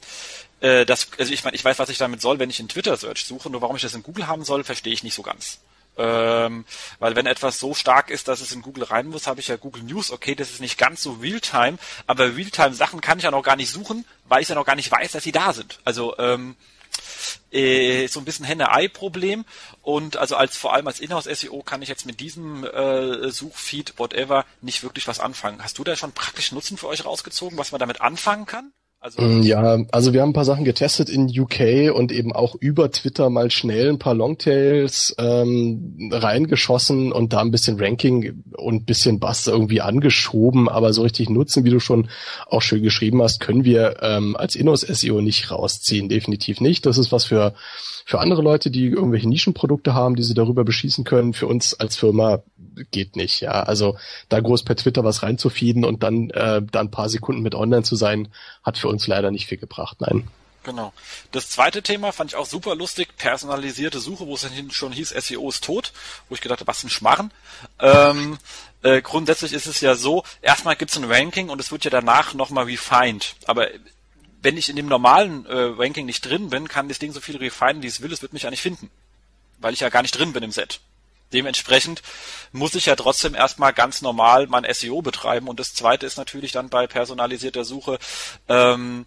äh, 0.61 0.87
das, 0.87 1.09
also 1.19 1.33
ich 1.33 1.43
meine, 1.43 1.57
ich 1.57 1.64
weiß, 1.64 1.81
was 1.81 1.89
ich 1.89 1.99
damit 1.99 2.21
soll, 2.21 2.39
wenn 2.39 2.49
ich 2.49 2.61
in 2.61 2.69
Twitter 2.69 2.97
Search 2.97 3.25
suche. 3.25 3.51
Nur 3.51 3.61
warum 3.61 3.75
ich 3.75 3.83
das 3.83 3.95
in 3.95 4.05
Google 4.05 4.29
haben 4.29 4.45
soll, 4.45 4.62
verstehe 4.62 4.93
ich 4.93 5.03
nicht 5.03 5.14
so 5.14 5.23
ganz. 5.23 5.59
Ähm, 5.97 6.64
weil 7.01 7.16
wenn 7.16 7.27
etwas 7.27 7.59
so 7.59 7.75
stark 7.75 8.11
ist, 8.11 8.29
dass 8.29 8.41
es 8.41 8.53
in 8.53 8.62
Google 8.62 8.85
rein 8.85 9.09
muss, 9.09 9.27
habe 9.27 9.41
ich 9.41 9.49
ja 9.49 9.57
Google 9.57 9.83
News. 9.83 10.12
Okay, 10.12 10.37
das 10.37 10.51
ist 10.51 10.61
nicht 10.61 10.79
ganz 10.79 11.03
so 11.03 11.14
Realtime, 11.14 11.79
aber 12.07 12.37
Realtime-Sachen 12.37 13.01
kann 13.01 13.19
ich 13.19 13.25
ja 13.25 13.33
noch 13.33 13.43
gar 13.43 13.57
nicht 13.57 13.73
suchen, 13.73 14.05
weil 14.29 14.43
ich 14.43 14.49
ja 14.49 14.55
noch 14.55 14.64
gar 14.64 14.77
nicht 14.77 14.93
weiß, 14.93 15.11
dass 15.11 15.25
sie 15.25 15.33
da 15.33 15.53
sind. 15.53 15.81
Also 15.85 16.16
ähm, 16.19 16.55
äh, 17.51 18.07
so 18.09 18.20
ein 18.20 18.24
bisschen 18.24 18.45
Henne-Ei-Problem 18.45 19.45
und 19.82 20.16
also 20.16 20.36
als 20.36 20.57
vor 20.57 20.74
allem 20.74 20.86
als 20.86 21.01
Inhouse-SEO 21.01 21.62
kann 21.62 21.82
ich 21.82 21.89
jetzt 21.89 22.07
mit 22.07 22.20
diesem 22.20 22.64
äh, 22.64 23.30
Suchfeed, 23.30 23.95
whatever, 23.99 24.45
nicht 24.61 24.82
wirklich 24.82 25.09
was 25.09 25.20
anfangen. 25.20 25.62
Hast 25.62 25.78
du 25.78 25.84
da 25.84 25.97
schon 25.97 26.12
praktisch 26.12 26.53
Nutzen 26.53 26.76
für 26.76 26.89
euch 26.89 27.05
rausgezogen, 27.05 27.59
was 27.59 27.72
man 27.72 27.78
damit 27.78 28.01
anfangen 28.01 28.47
kann? 28.47 28.72
Also 29.01 29.22
mm, 29.22 29.42
ja, 29.42 29.78
also 29.92 30.12
wir 30.12 30.22
haben 30.22 30.30
ein 30.30 30.34
paar 30.34 30.44
Sachen 30.44 30.64
getestet 30.64 31.09
in 31.09 31.28
UK 31.28 31.94
und 31.94 32.11
eben 32.11 32.32
auch 32.32 32.57
über 32.57 32.90
Twitter 32.90 33.30
mal 33.30 33.51
schnell 33.51 33.90
ein 33.90 34.01
paar 34.01 34.14
Longtails 34.14 35.14
ähm, 35.18 36.11
reingeschossen 36.12 37.12
und 37.12 37.32
da 37.32 37.40
ein 37.40 37.53
bisschen 37.53 37.78
Ranking 37.78 38.42
und 38.57 38.86
bisschen 38.86 39.20
Bass 39.20 39.46
irgendwie 39.46 39.80
angeschoben, 39.80 40.68
aber 40.68 40.92
so 40.92 41.03
richtig 41.03 41.30
nutzen, 41.30 41.64
wie 41.64 41.70
du 41.70 41.78
schon 41.78 42.09
auch 42.46 42.62
schön 42.62 42.82
geschrieben 42.82 43.22
hast, 43.22 43.38
können 43.38 43.64
wir 43.64 44.03
ähm, 44.03 44.34
als 44.34 44.57
Inhouse-SEO 44.57 45.20
nicht 45.20 45.51
rausziehen, 45.53 46.09
definitiv 46.09 46.61
nicht. 46.61 46.84
Das 46.84 46.99
ist 46.99 47.12
was 47.12 47.24
für 47.24 47.55
für 48.09 48.20
andere 48.20 48.40
Leute, 48.40 48.70
die 48.70 48.86
irgendwelche 48.86 49.28
Nischenprodukte 49.28 49.92
haben, 49.92 50.16
die 50.16 50.22
sie 50.22 50.32
darüber 50.32 50.64
beschießen 50.64 51.05
können. 51.05 51.34
Für 51.34 51.46
uns 51.46 51.78
als 51.78 51.96
Firma 51.96 52.42
geht 52.91 53.16
nicht, 53.16 53.41
ja. 53.41 53.62
Also 53.62 53.99
da 54.29 54.41
groß 54.41 54.64
per 54.64 54.76
Twitter 54.76 55.05
was 55.05 55.22
reinzufeeden 55.22 55.85
und 55.85 56.03
dann 56.03 56.31
äh, 56.31 56.62
da 56.62 56.81
ein 56.81 56.91
paar 56.91 57.09
Sekunden 57.09 57.43
mit 57.43 57.55
online 57.55 57.83
zu 57.83 57.97
sein, 57.97 58.29
hat 58.62 58.79
für 58.79 58.89
uns 58.89 59.07
leider 59.07 59.31
nicht 59.31 59.47
viel 59.47 59.59
gebracht, 59.59 60.01
nein. 60.01 60.29
Genau. 60.64 60.93
Das 61.33 61.49
zweite 61.49 61.83
Thema 61.83 62.12
fand 62.12 62.33
ich 62.33 62.37
auch 62.37 62.45
super 62.45 62.74
lustig, 62.74 63.16
personalisierte 63.16 64.01
Suche, 64.01 64.26
wo 64.26 64.35
es 64.35 64.43
dann 64.43 64.70
schon 64.70 64.93
hieß, 64.93 65.11
SEO 65.11 65.49
ist 65.49 65.64
tot, 65.64 65.93
wo 66.29 66.35
ich 66.35 66.43
gedacht 66.43 66.61
habe, 66.61 66.68
was 66.68 66.85
ein 66.85 66.91
Schmarren. 66.91 67.31
Ähm, 67.81 68.37
äh, 68.83 69.01
grundsätzlich 69.01 69.55
ist 69.55 69.66
es 69.66 69.81
ja 69.81 69.95
so, 69.95 70.24
erstmal 70.43 70.76
gibt 70.76 70.91
es 70.91 70.99
ein 70.99 71.11
Ranking 71.11 71.49
und 71.49 71.61
es 71.61 71.72
wird 71.72 71.85
ja 71.85 71.91
danach 71.91 72.35
nochmal 72.35 72.64
refined. 72.64 73.37
Aber 73.47 73.68
wenn 74.43 74.57
ich 74.57 74.68
in 74.68 74.76
dem 74.76 74.87
normalen 74.87 75.47
äh, 75.47 75.55
Ranking 75.55 76.07
nicht 76.07 76.20
drin 76.20 76.51
bin, 76.51 76.68
kann 76.68 76.89
das 76.89 76.99
Ding 76.99 77.12
so 77.12 77.20
viel 77.20 77.37
refinen, 77.37 77.83
wie 77.83 77.87
es 77.87 78.03
will, 78.03 78.12
es 78.12 78.22
wird 78.22 78.33
mich 78.33 78.43
ja 78.43 78.51
nicht 78.51 78.62
finden. 78.62 78.91
Weil 79.59 79.72
ich 79.72 79.81
ja 79.81 79.89
gar 79.89 80.03
nicht 80.03 80.16
drin 80.16 80.33
bin 80.33 80.43
im 80.43 80.53
Set. 80.53 80.81
Dementsprechend 81.33 82.03
muss 82.53 82.74
ich 82.74 82.87
ja 82.87 82.97
trotzdem 82.97 83.35
erstmal 83.35 83.72
ganz 83.72 84.03
normal 84.03 84.47
mein 84.47 84.66
SEO 84.72 85.03
betreiben. 85.03 85.49
Und 85.49 85.61
das 85.61 85.74
zweite 85.74 86.07
ist 86.07 86.16
natürlich 86.16 86.53
dann 86.53 86.68
bei 86.68 86.87
personalisierter 86.87 87.64
Suche, 87.64 87.99
ähm, 88.49 89.07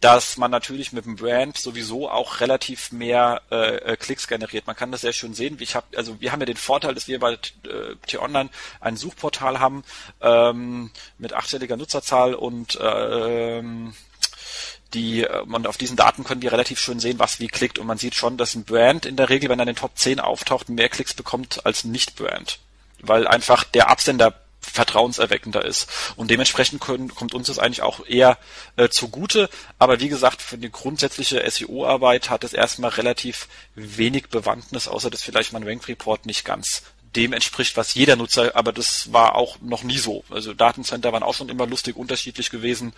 dass 0.00 0.36
man 0.36 0.50
natürlich 0.50 0.92
mit 0.92 1.06
dem 1.06 1.16
Brand 1.16 1.56
sowieso 1.56 2.10
auch 2.10 2.40
relativ 2.40 2.92
mehr 2.92 3.40
äh, 3.50 3.76
äh 3.76 3.96
Klicks 3.96 4.28
generiert. 4.28 4.66
Man 4.66 4.76
kann 4.76 4.92
das 4.92 5.00
sehr 5.00 5.14
schön 5.14 5.32
sehen. 5.32 5.56
Ich 5.60 5.74
hab, 5.74 5.96
also 5.96 6.20
wir 6.20 6.30
haben 6.30 6.40
ja 6.40 6.46
den 6.46 6.58
Vorteil, 6.58 6.92
dass 6.94 7.08
wir 7.08 7.18
bei 7.18 7.32
äh, 7.32 7.96
T-Online 8.06 8.50
ein 8.82 8.98
Suchportal 8.98 9.60
haben 9.60 9.82
ähm, 10.20 10.90
mit 11.16 11.32
achtstelliger 11.32 11.78
Nutzerzahl 11.78 12.34
und 12.34 12.76
äh, 12.76 13.62
die 14.94 15.26
man 15.46 15.66
auf 15.66 15.76
diesen 15.76 15.96
Daten 15.96 16.24
können 16.24 16.42
wir 16.42 16.52
relativ 16.52 16.78
schön 16.78 17.00
sehen, 17.00 17.18
was 17.18 17.40
wie 17.40 17.48
klickt 17.48 17.78
und 17.78 17.86
man 17.86 17.98
sieht 17.98 18.14
schon, 18.14 18.36
dass 18.36 18.54
ein 18.54 18.64
Brand 18.64 19.06
in 19.06 19.16
der 19.16 19.28
Regel, 19.28 19.50
wenn 19.50 19.58
er 19.58 19.64
in 19.64 19.74
den 19.74 19.76
Top 19.76 19.98
10 19.98 20.20
auftaucht, 20.20 20.68
mehr 20.68 20.88
Klicks 20.88 21.14
bekommt 21.14 21.66
als 21.66 21.84
ein 21.84 21.92
Nicht-Brand, 21.92 22.60
weil 23.00 23.26
einfach 23.26 23.64
der 23.64 23.90
Absender 23.90 24.34
vertrauenserweckender 24.72 25.64
ist. 25.64 25.88
Und 26.16 26.30
dementsprechend 26.30 26.80
können, 26.80 27.14
kommt 27.14 27.34
uns 27.34 27.48
das 27.48 27.58
eigentlich 27.58 27.82
auch 27.82 28.06
eher 28.06 28.38
äh, 28.76 28.88
zugute. 28.88 29.50
Aber 29.78 30.00
wie 30.00 30.08
gesagt, 30.08 30.42
für 30.42 30.58
die 30.58 30.70
grundsätzliche 30.70 31.48
SEO-Arbeit 31.48 32.30
hat 32.30 32.44
es 32.44 32.52
erstmal 32.52 32.90
relativ 32.90 33.48
wenig 33.74 34.28
Bewandtnis, 34.28 34.88
außer 34.88 35.10
dass 35.10 35.22
vielleicht 35.22 35.52
mein 35.52 35.64
Rank 35.64 35.86
Report 35.88 36.26
nicht 36.26 36.44
ganz 36.44 36.82
dem 37.14 37.32
entspricht, 37.32 37.76
was 37.76 37.94
jeder 37.94 38.16
Nutzer, 38.16 38.56
aber 38.56 38.72
das 38.72 39.12
war 39.12 39.36
auch 39.36 39.60
noch 39.60 39.82
nie 39.82 39.98
so. 39.98 40.24
Also 40.30 40.52
Datencenter 40.52 41.12
waren 41.12 41.22
auch 41.22 41.34
schon 41.34 41.48
immer 41.48 41.66
lustig 41.66 41.96
unterschiedlich 41.96 42.50
gewesen. 42.50 42.92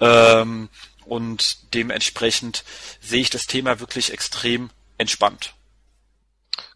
Ähm, 0.00 0.68
und 1.04 1.74
dementsprechend 1.74 2.64
sehe 3.00 3.20
ich 3.20 3.30
das 3.30 3.46
Thema 3.46 3.80
wirklich 3.80 4.12
extrem 4.12 4.70
entspannt. 4.98 5.54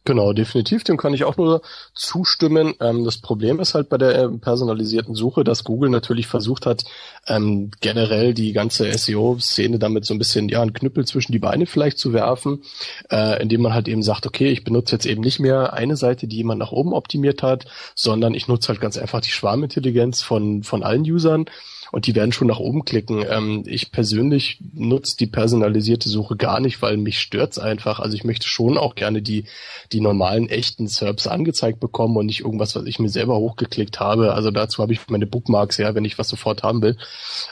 Genau, 0.07 0.33
definitiv, 0.33 0.85
dem 0.85 0.97
kann 0.97 1.14
ich 1.14 1.24
auch 1.24 1.37
nur 1.37 1.62
zustimmen. 1.93 2.74
Ähm, 2.81 3.05
das 3.05 3.18
Problem 3.18 3.59
ist 3.59 3.74
halt 3.74 3.89
bei 3.89 3.99
der 3.99 4.14
äh, 4.14 4.29
personalisierten 4.29 5.16
Suche, 5.16 5.43
dass 5.43 5.64
Google 5.64 5.91
natürlich 5.91 6.29
versucht 6.29 6.64
hat, 6.64 6.85
ähm, 7.27 7.72
generell 7.81 8.33
die 8.33 8.53
ganze 8.53 8.97
SEO-Szene 8.97 9.81
damit 9.81 10.05
so 10.05 10.14
ein 10.14 10.18
bisschen, 10.18 10.49
ja, 10.49 10.62
einen 10.62 10.72
Knüppel 10.72 11.05
zwischen 11.07 11.33
die 11.33 11.41
Beine 11.41 11.66
vielleicht 11.66 11.99
zu 11.99 12.12
werfen, 12.12 12.62
äh, 13.11 13.43
indem 13.43 13.62
man 13.62 13.74
halt 13.74 13.89
eben 13.89 14.05
sagt, 14.05 14.27
okay, 14.27 14.49
ich 14.49 14.62
benutze 14.62 14.95
jetzt 14.95 15.07
eben 15.07 15.22
nicht 15.22 15.41
mehr 15.41 15.72
eine 15.72 15.97
Seite, 15.97 16.29
die 16.29 16.37
jemand 16.37 16.61
nach 16.61 16.70
oben 16.70 16.93
optimiert 16.93 17.43
hat, 17.43 17.64
sondern 17.97 18.35
ich 18.35 18.47
nutze 18.47 18.68
halt 18.68 18.81
ganz 18.81 18.97
einfach 18.97 19.20
die 19.20 19.33
Schwarmintelligenz 19.33 20.22
von, 20.22 20.62
von 20.62 20.85
allen 20.85 21.03
Usern 21.03 21.47
und 21.93 22.07
die 22.07 22.14
werden 22.14 22.32
schon 22.32 22.49
nach 22.49 22.59
oben 22.59 22.84
klicken. 22.84 23.24
Ähm, 23.28 23.62
ich 23.66 23.93
persönlich 23.93 24.59
nutze 24.72 25.16
die 25.18 25.26
personalisierte 25.26 26.09
Suche 26.09 26.37
gar 26.37 26.61
nicht, 26.61 26.82
weil 26.82 26.97
mich 26.97 27.18
stört's 27.18 27.59
einfach. 27.59 28.01
Also 28.01 28.16
ich 28.16 28.24
möchte 28.24 28.49
schon 28.49 28.78
auch 28.78 28.95
gerne 28.95 29.22
die, 29.22 29.45
die 29.93 30.01
normalen, 30.01 30.49
echten 30.49 30.89
Serbs 30.89 31.26
angezeigt 31.26 31.80
bekommen 31.80 32.16
und 32.16 32.26
nicht 32.26 32.41
irgendwas, 32.41 32.74
was 32.74 32.87
ich 32.87 32.99
mir 32.99 33.09
selber 33.09 33.37
hochgeklickt 33.37 34.01
habe. 34.01 34.34
Also 34.34 34.51
dazu 34.51 34.82
habe 34.82 34.93
ich 34.93 35.01
meine 35.09 35.26
Bookmarks, 35.26 35.76
ja, 35.78 35.95
wenn 35.95 36.05
ich 36.05 36.18
was 36.18 36.28
sofort 36.28 36.62
haben 36.62 36.82
will. 36.82 36.97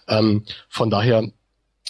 Ähm, 0.09 0.45
von 0.69 0.91
daher 0.91 1.31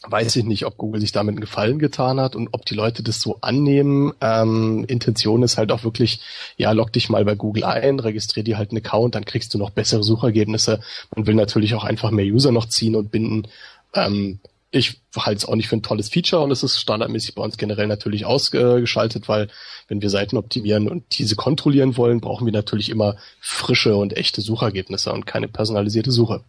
weiß 0.06 0.36
ich 0.36 0.44
nicht, 0.44 0.66
ob 0.66 0.76
Google 0.76 1.00
sich 1.00 1.12
damit 1.12 1.32
einen 1.32 1.40
Gefallen 1.40 1.78
getan 1.78 2.20
hat 2.20 2.36
und 2.36 2.48
ob 2.52 2.64
die 2.66 2.74
Leute 2.74 3.02
das 3.02 3.20
so 3.20 3.38
annehmen. 3.40 4.12
Ähm, 4.20 4.84
Intention 4.88 5.42
ist 5.42 5.56
halt 5.56 5.72
auch 5.72 5.84
wirklich, 5.84 6.20
ja, 6.56 6.72
log 6.72 6.92
dich 6.92 7.08
mal 7.08 7.24
bei 7.24 7.34
Google 7.34 7.64
ein, 7.64 8.00
registrier 8.00 8.44
dir 8.44 8.58
halt 8.58 8.70
einen 8.70 8.84
Account, 8.84 9.14
dann 9.14 9.24
kriegst 9.24 9.54
du 9.54 9.58
noch 9.58 9.70
bessere 9.70 10.02
Suchergebnisse. 10.02 10.80
Man 11.14 11.26
will 11.26 11.34
natürlich 11.34 11.74
auch 11.74 11.84
einfach 11.84 12.10
mehr 12.10 12.26
User 12.26 12.52
noch 12.52 12.66
ziehen 12.66 12.96
und 12.96 13.10
binden. 13.10 13.48
Ähm, 13.94 14.40
ich 14.70 15.00
halte 15.16 15.38
es 15.38 15.44
auch 15.44 15.54
nicht 15.54 15.68
für 15.68 15.76
ein 15.76 15.82
tolles 15.82 16.08
Feature 16.08 16.42
und 16.42 16.50
es 16.50 16.64
ist 16.64 16.80
standardmäßig 16.80 17.36
bei 17.36 17.42
uns 17.42 17.56
generell 17.56 17.86
natürlich 17.86 18.26
ausgeschaltet, 18.26 19.28
weil 19.28 19.48
wenn 19.86 20.02
wir 20.02 20.10
Seiten 20.10 20.36
optimieren 20.36 20.88
und 20.88 21.18
diese 21.18 21.36
kontrollieren 21.36 21.96
wollen, 21.96 22.20
brauchen 22.20 22.44
wir 22.44 22.52
natürlich 22.52 22.90
immer 22.90 23.16
frische 23.40 23.94
und 23.94 24.16
echte 24.16 24.40
Suchergebnisse 24.40 25.12
und 25.12 25.26
keine 25.26 25.46
personalisierte 25.46 26.10
Suche. 26.10 26.42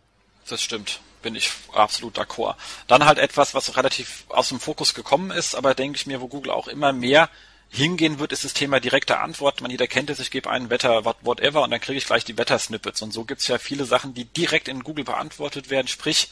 Das 0.49 0.61
stimmt 0.61 0.99
bin 1.25 1.35
ich 1.35 1.51
absolut 1.73 2.19
d'accord. 2.19 2.55
Dann 2.87 3.05
halt 3.05 3.17
etwas, 3.17 3.55
was 3.55 3.75
relativ 3.77 4.25
aus 4.29 4.49
dem 4.49 4.59
Fokus 4.59 4.93
gekommen 4.93 5.31
ist, 5.31 5.55
aber 5.55 5.73
denke 5.73 5.97
ich 5.97 6.05
mir, 6.05 6.21
wo 6.21 6.27
Google 6.27 6.51
auch 6.51 6.67
immer 6.67 6.93
mehr 6.93 7.31
hingehen 7.67 8.19
wird, 8.19 8.31
ist 8.31 8.45
das 8.45 8.53
Thema 8.53 8.79
direkte 8.79 9.17
Antwort. 9.17 9.59
Man 9.59 9.71
jeder 9.71 9.87
kennt 9.87 10.11
es, 10.11 10.19
ich 10.19 10.29
gebe 10.29 10.51
einen 10.51 10.69
Wetter, 10.69 11.03
whatever, 11.23 11.63
und 11.63 11.71
dann 11.71 11.81
kriege 11.81 11.97
ich 11.97 12.05
gleich 12.05 12.25
die 12.25 12.37
Wettersnippets. 12.37 13.01
Und 13.01 13.11
so 13.11 13.25
gibt 13.25 13.41
es 13.41 13.47
ja 13.47 13.57
viele 13.57 13.85
Sachen, 13.85 14.13
die 14.13 14.25
direkt 14.25 14.67
in 14.67 14.83
Google 14.83 15.03
beantwortet 15.03 15.71
werden. 15.71 15.87
Sprich, 15.87 16.29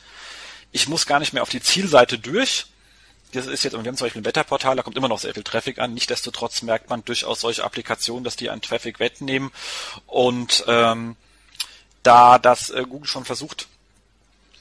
ich 0.71 0.87
muss 0.87 1.07
gar 1.07 1.19
nicht 1.19 1.33
mehr 1.33 1.41
auf 1.41 1.49
die 1.49 1.61
Zielseite 1.61 2.19
durch. 2.19 2.67
Das 3.31 3.47
ist 3.47 3.63
jetzt, 3.63 3.73
wir 3.73 3.79
haben 3.79 3.97
zum 3.97 4.05
Beispiel 4.05 4.21
ein 4.21 4.25
Wetterportal, 4.25 4.75
da 4.75 4.83
kommt 4.83 4.95
immer 4.95 5.07
noch 5.07 5.17
sehr 5.17 5.33
viel 5.33 5.43
Traffic 5.43 5.79
an. 5.79 5.95
Nichtsdestotrotz 5.95 6.61
merkt 6.61 6.91
man 6.91 7.03
durchaus 7.03 7.39
solche 7.41 7.63
Applikationen, 7.63 8.23
dass 8.23 8.35
die 8.35 8.51
an 8.51 8.61
Traffic 8.61 8.99
wettnehmen. 8.99 9.51
Und 10.05 10.63
ähm, 10.67 11.15
da 12.03 12.37
das 12.37 12.69
äh, 12.69 12.83
Google 12.87 13.07
schon 13.07 13.25
versucht, 13.25 13.67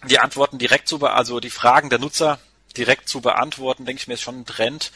die 0.08 0.18
Antworten 0.18 0.58
direkt 0.58 0.88
zu, 0.88 1.04
also 1.04 1.40
die 1.40 1.50
Fragen 1.50 1.90
der 1.90 1.98
Nutzer 1.98 2.38
direkt 2.76 3.08
zu 3.08 3.20
beantworten, 3.20 3.84
denke 3.84 4.00
ich 4.00 4.08
mir, 4.08 4.14
ist 4.14 4.22
schon 4.22 4.40
ein 4.40 4.46
Trend, 4.46 4.92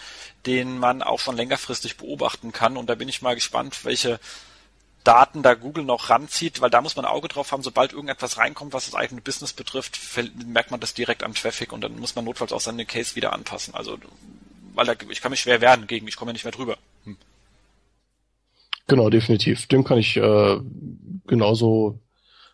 den 0.46 0.78
man 0.78 1.02
auch 1.02 1.20
schon 1.20 1.36
längerfristig 1.36 1.96
beobachten 1.96 2.52
kann. 2.52 2.76
Und 2.76 2.88
da 2.88 2.94
bin 2.94 3.08
ich 3.08 3.22
mal 3.22 3.34
gespannt, 3.34 3.84
welche 3.84 4.18
Daten 5.04 5.42
da 5.42 5.54
Google 5.54 5.84
noch 5.84 6.10
ranzieht, 6.10 6.60
weil 6.60 6.70
da 6.70 6.80
muss 6.80 6.96
man 6.96 7.04
ein 7.04 7.10
Auge 7.10 7.28
drauf 7.28 7.52
haben, 7.52 7.62
sobald 7.62 7.92
irgendetwas 7.92 8.38
reinkommt, 8.38 8.72
was 8.72 8.86
das 8.86 8.94
eigene 8.94 9.20
Business 9.20 9.52
betrifft, 9.52 9.98
merkt 10.46 10.70
man 10.70 10.80
das 10.80 10.94
direkt 10.94 11.22
am 11.22 11.34
Traffic 11.34 11.72
und 11.72 11.82
dann 11.82 11.98
muss 11.98 12.16
man 12.16 12.24
notfalls 12.24 12.52
auch 12.52 12.60
seine 12.60 12.86
Case 12.86 13.14
wieder 13.14 13.32
anpassen. 13.32 13.74
Also, 13.74 13.98
weil 14.74 14.86
da, 14.86 14.94
ich 15.08 15.20
kann 15.20 15.30
mich 15.30 15.40
schwer 15.40 15.60
wehren 15.60 15.86
gegen, 15.86 16.08
ich 16.08 16.16
komme 16.16 16.30
ja 16.30 16.32
nicht 16.32 16.44
mehr 16.44 16.52
drüber. 16.52 16.76
Hm. 17.04 17.16
Genau, 18.88 19.10
definitiv. 19.10 19.66
Dem 19.66 19.84
kann 19.84 19.98
ich 19.98 20.16
äh, 20.16 20.60
genauso 21.26 22.00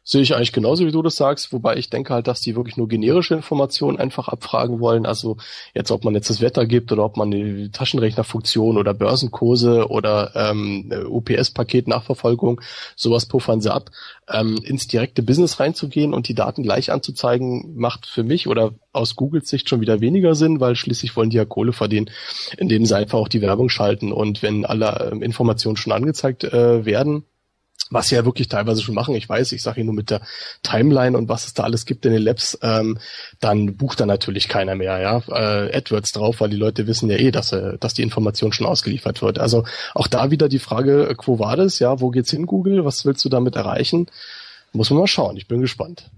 Sehe 0.04 0.22
ich 0.22 0.34
eigentlich 0.34 0.52
genauso, 0.52 0.84
wie 0.84 0.90
du 0.90 1.00
das 1.00 1.14
sagst, 1.14 1.52
wobei 1.52 1.76
ich 1.76 1.88
denke 1.88 2.12
halt, 2.12 2.26
dass 2.26 2.40
die 2.40 2.56
wirklich 2.56 2.76
nur 2.76 2.88
generische 2.88 3.34
Informationen 3.34 3.98
einfach 3.98 4.26
abfragen 4.26 4.80
wollen. 4.80 5.06
Also 5.06 5.36
jetzt, 5.74 5.92
ob 5.92 6.04
man 6.04 6.14
jetzt 6.14 6.28
das 6.28 6.40
Wetter 6.40 6.66
gibt 6.66 6.90
oder 6.90 7.04
ob 7.04 7.16
man 7.16 7.30
die 7.30 7.70
Taschenrechnerfunktion 7.70 8.78
oder 8.78 8.94
Börsenkurse 8.94 9.88
oder 9.88 10.32
ähm, 10.34 10.92
UPS-Paket-Nachverfolgung, 11.08 12.60
sowas 12.96 13.26
puffern 13.26 13.60
sie 13.60 13.72
ab. 13.72 13.90
Ähm, 14.28 14.58
ins 14.64 14.88
direkte 14.88 15.22
Business 15.22 15.60
reinzugehen 15.60 16.14
und 16.14 16.26
die 16.26 16.34
Daten 16.34 16.64
gleich 16.64 16.90
anzuzeigen, 16.90 17.76
macht 17.76 18.06
für 18.06 18.24
mich 18.24 18.48
oder 18.48 18.72
aus 18.92 19.14
Googles 19.14 19.48
Sicht 19.48 19.68
schon 19.68 19.80
wieder 19.80 20.00
weniger 20.00 20.34
Sinn, 20.34 20.58
weil 20.58 20.74
schließlich 20.74 21.16
wollen 21.16 21.30
die 21.30 21.36
ja 21.36 21.44
Kohle 21.44 21.72
verdienen, 21.72 22.10
indem 22.56 22.86
sie 22.86 22.96
einfach 22.96 23.18
auch 23.18 23.28
die 23.28 23.40
Werbung 23.40 23.68
schalten. 23.68 24.12
Und 24.12 24.42
wenn 24.42 24.64
alle 24.64 25.10
ähm, 25.12 25.22
Informationen 25.22 25.76
schon 25.76 25.92
angezeigt 25.92 26.44
äh, 26.44 26.84
werden, 26.84 27.24
was 27.90 28.08
sie 28.08 28.14
ja 28.14 28.24
wirklich 28.24 28.48
teilweise 28.48 28.82
schon 28.82 28.94
machen. 28.94 29.14
Ich 29.14 29.28
weiß, 29.28 29.52
ich 29.52 29.62
sage 29.62 29.80
Ihnen 29.80 29.86
nur 29.86 29.94
mit 29.94 30.10
der 30.10 30.22
Timeline 30.62 31.16
und 31.16 31.28
was 31.28 31.46
es 31.46 31.54
da 31.54 31.64
alles 31.64 31.84
gibt 31.84 32.06
in 32.06 32.12
den 32.12 32.22
Labs, 32.22 32.58
ähm, 32.62 32.98
dann 33.40 33.76
bucht 33.76 34.00
da 34.00 34.06
natürlich 34.06 34.48
keiner 34.48 34.74
mehr, 34.74 34.98
ja, 34.98 35.22
äh, 35.28 35.76
AdWords 35.76 36.12
drauf, 36.12 36.40
weil 36.40 36.50
die 36.50 36.56
Leute 36.56 36.86
wissen 36.86 37.10
ja 37.10 37.16
eh, 37.16 37.30
dass, 37.30 37.52
äh, 37.52 37.78
dass 37.78 37.94
die 37.94 38.02
Information 38.02 38.52
schon 38.52 38.66
ausgeliefert 38.66 39.22
wird. 39.22 39.38
Also 39.38 39.64
auch 39.94 40.06
da 40.06 40.30
wieder 40.30 40.48
die 40.48 40.58
Frage, 40.58 41.08
äh, 41.08 41.14
quo 41.14 41.38
war 41.38 41.56
das, 41.56 41.78
ja, 41.78 42.00
wo 42.00 42.10
geht's 42.10 42.30
hin, 42.30 42.46
Google? 42.46 42.84
Was 42.84 43.04
willst 43.04 43.24
du 43.24 43.28
damit 43.28 43.56
erreichen? 43.56 44.06
Muss 44.72 44.90
man 44.90 45.00
mal 45.00 45.06
schauen, 45.06 45.36
ich 45.36 45.48
bin 45.48 45.60
gespannt. 45.60 46.10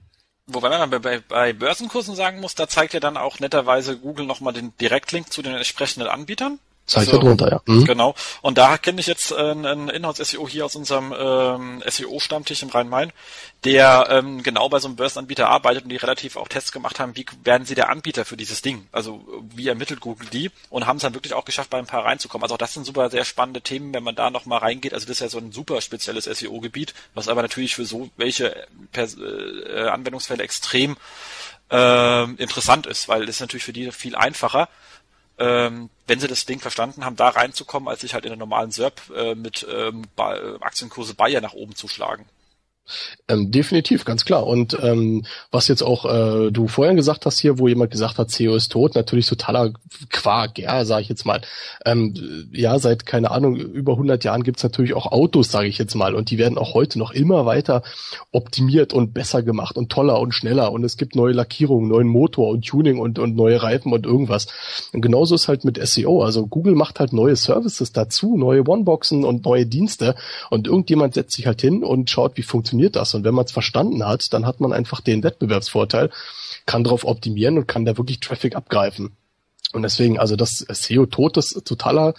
Wobei 0.46 0.68
man 0.68 0.90
bei, 0.90 0.98
bei, 0.98 1.20
bei 1.20 1.52
Börsenkursen 1.52 2.14
sagen 2.14 2.40
muss, 2.40 2.54
da 2.54 2.68
zeigt 2.68 2.92
ja 2.92 3.00
dann 3.00 3.16
auch 3.16 3.40
netterweise 3.40 3.96
Google 3.96 4.26
nochmal 4.26 4.52
den 4.52 4.76
Direktlink 4.76 5.32
zu 5.32 5.42
den 5.42 5.54
entsprechenden 5.54 6.08
Anbietern. 6.08 6.58
Zeigt 6.86 7.08
also, 7.08 7.20
drunter, 7.20 7.50
ja. 7.50 7.60
Mhm. 7.64 7.84
Genau. 7.86 8.14
Und 8.42 8.58
da 8.58 8.76
kenne 8.76 9.00
ich 9.00 9.06
jetzt 9.06 9.32
äh, 9.32 9.36
einen 9.36 9.88
Inhouse-SEO 9.88 10.46
hier 10.46 10.66
aus 10.66 10.76
unserem 10.76 11.14
ähm, 11.18 11.82
SEO-Stammtisch 11.86 12.62
im 12.62 12.68
Rhein-Main, 12.68 13.10
der 13.64 14.08
ähm, 14.10 14.42
genau 14.42 14.68
bei 14.68 14.78
so 14.80 14.88
einem 14.88 14.96
Börsenanbieter 14.96 15.48
arbeitet 15.48 15.84
und 15.84 15.88
die 15.88 15.96
relativ 15.96 16.36
auch 16.36 16.46
Tests 16.46 16.72
gemacht 16.72 17.00
haben, 17.00 17.16
wie 17.16 17.24
werden 17.42 17.64
sie 17.64 17.74
der 17.74 17.88
Anbieter 17.88 18.26
für 18.26 18.36
dieses 18.36 18.60
Ding? 18.60 18.86
Also 18.92 19.24
wie 19.54 19.68
ermittelt 19.68 20.00
Google 20.00 20.28
die? 20.30 20.50
Und 20.68 20.86
haben 20.86 20.96
es 20.96 21.02
dann 21.02 21.14
wirklich 21.14 21.32
auch 21.32 21.46
geschafft, 21.46 21.70
bei 21.70 21.78
ein 21.78 21.86
paar 21.86 22.04
reinzukommen. 22.04 22.42
Also 22.42 22.56
auch 22.56 22.58
das 22.58 22.74
sind 22.74 22.84
super 22.84 23.08
sehr 23.08 23.24
spannende 23.24 23.62
Themen, 23.62 23.94
wenn 23.94 24.04
man 24.04 24.14
da 24.14 24.28
nochmal 24.28 24.58
reingeht. 24.58 24.92
Also 24.92 25.06
das 25.06 25.16
ist 25.16 25.20
ja 25.20 25.28
so 25.30 25.38
ein 25.38 25.52
super 25.52 25.80
spezielles 25.80 26.24
SEO-Gebiet, 26.24 26.92
was 27.14 27.28
aber 27.28 27.40
natürlich 27.40 27.76
für 27.76 27.86
so 27.86 28.10
welche 28.18 28.66
Pers 28.92 29.16
äh, 29.16 29.88
Anwendungsfälle 29.88 30.42
extrem 30.42 30.98
äh, 31.70 32.24
interessant 32.34 32.86
ist, 32.86 33.08
weil 33.08 33.24
das 33.24 33.36
ist 33.36 33.40
natürlich 33.40 33.64
für 33.64 33.72
die 33.72 33.90
viel 33.90 34.16
einfacher 34.16 34.68
ähm, 35.38 35.90
wenn 36.06 36.20
sie 36.20 36.28
das 36.28 36.46
Ding 36.46 36.60
verstanden 36.60 37.04
haben, 37.04 37.16
da 37.16 37.28
reinzukommen, 37.28 37.88
als 37.88 38.02
sich 38.02 38.14
halt 38.14 38.24
in 38.24 38.30
der 38.30 38.38
normalen 38.38 38.70
SERP 38.70 39.00
äh, 39.16 39.34
mit 39.34 39.66
ähm, 39.70 40.04
Aktienkurse 40.16 41.14
Bayer 41.14 41.40
nach 41.40 41.54
oben 41.54 41.74
zu 41.74 41.88
schlagen. 41.88 42.26
Ähm, 43.26 43.50
definitiv, 43.50 44.04
ganz 44.04 44.24
klar. 44.24 44.46
Und 44.46 44.76
ähm, 44.82 45.24
was 45.50 45.68
jetzt 45.68 45.82
auch 45.82 46.04
äh, 46.04 46.50
du 46.50 46.68
vorhin 46.68 46.96
gesagt 46.96 47.24
hast 47.24 47.38
hier, 47.38 47.58
wo 47.58 47.68
jemand 47.68 47.90
gesagt 47.90 48.18
hat, 48.18 48.30
CEO 48.30 48.54
ist 48.54 48.70
tot, 48.70 48.94
natürlich 48.94 49.26
totaler 49.26 49.72
Quark, 50.10 50.58
ja, 50.58 50.84
sage 50.84 51.02
ich 51.02 51.08
jetzt 51.08 51.24
mal. 51.24 51.40
Ähm, 51.86 52.14
ja, 52.52 52.78
seit, 52.78 53.06
keine 53.06 53.30
Ahnung, 53.30 53.56
über 53.56 53.92
100 53.92 54.22
Jahren 54.24 54.42
gibt's 54.42 54.62
natürlich 54.62 54.92
auch 54.92 55.10
Autos, 55.10 55.50
sage 55.50 55.68
ich 55.68 55.78
jetzt 55.78 55.94
mal. 55.94 56.14
Und 56.14 56.30
die 56.30 56.36
werden 56.36 56.58
auch 56.58 56.74
heute 56.74 56.98
noch 56.98 57.12
immer 57.12 57.46
weiter 57.46 57.82
optimiert 58.32 58.92
und 58.92 59.14
besser 59.14 59.42
gemacht 59.42 59.76
und 59.76 59.90
toller 59.90 60.20
und 60.20 60.32
schneller. 60.32 60.70
Und 60.70 60.84
es 60.84 60.98
gibt 60.98 61.16
neue 61.16 61.32
Lackierungen, 61.32 61.88
neuen 61.88 62.08
Motor 62.08 62.48
und 62.48 62.66
Tuning 62.66 62.98
und, 62.98 63.18
und 63.18 63.34
neue 63.34 63.62
Reifen 63.62 63.92
und 63.92 64.04
irgendwas. 64.04 64.48
Und 64.92 65.00
genauso 65.00 65.34
ist 65.34 65.48
halt 65.48 65.64
mit 65.64 65.84
SEO. 65.84 66.22
Also 66.22 66.46
Google 66.46 66.74
macht 66.74 67.00
halt 67.00 67.14
neue 67.14 67.36
Services 67.36 67.92
dazu, 67.92 68.36
neue 68.36 68.68
Oneboxen 68.68 69.24
und 69.24 69.46
neue 69.46 69.64
Dienste. 69.64 70.14
Und 70.50 70.66
irgendjemand 70.66 71.14
setzt 71.14 71.32
sich 71.32 71.46
halt 71.46 71.62
hin 71.62 71.82
und 71.82 72.10
schaut, 72.10 72.36
wie 72.36 72.42
funktioniert 72.42 72.73
funktioniert 72.74 72.96
das? 72.96 73.14
Und 73.14 73.24
wenn 73.24 73.34
man 73.34 73.44
es 73.44 73.52
verstanden 73.52 74.04
hat, 74.04 74.32
dann 74.32 74.46
hat 74.46 74.60
man 74.60 74.72
einfach 74.72 75.00
den 75.00 75.22
Wettbewerbsvorteil, 75.22 76.10
kann 76.66 76.84
darauf 76.84 77.04
optimieren 77.04 77.58
und 77.58 77.68
kann 77.68 77.84
da 77.84 77.96
wirklich 77.96 78.20
Traffic 78.20 78.56
abgreifen. 78.56 79.12
Und 79.72 79.82
deswegen, 79.82 80.18
also 80.18 80.36
das 80.36 80.64
SEO 80.68 81.06
tot 81.06 81.36
ist 81.36 81.64
totaler 81.64 82.14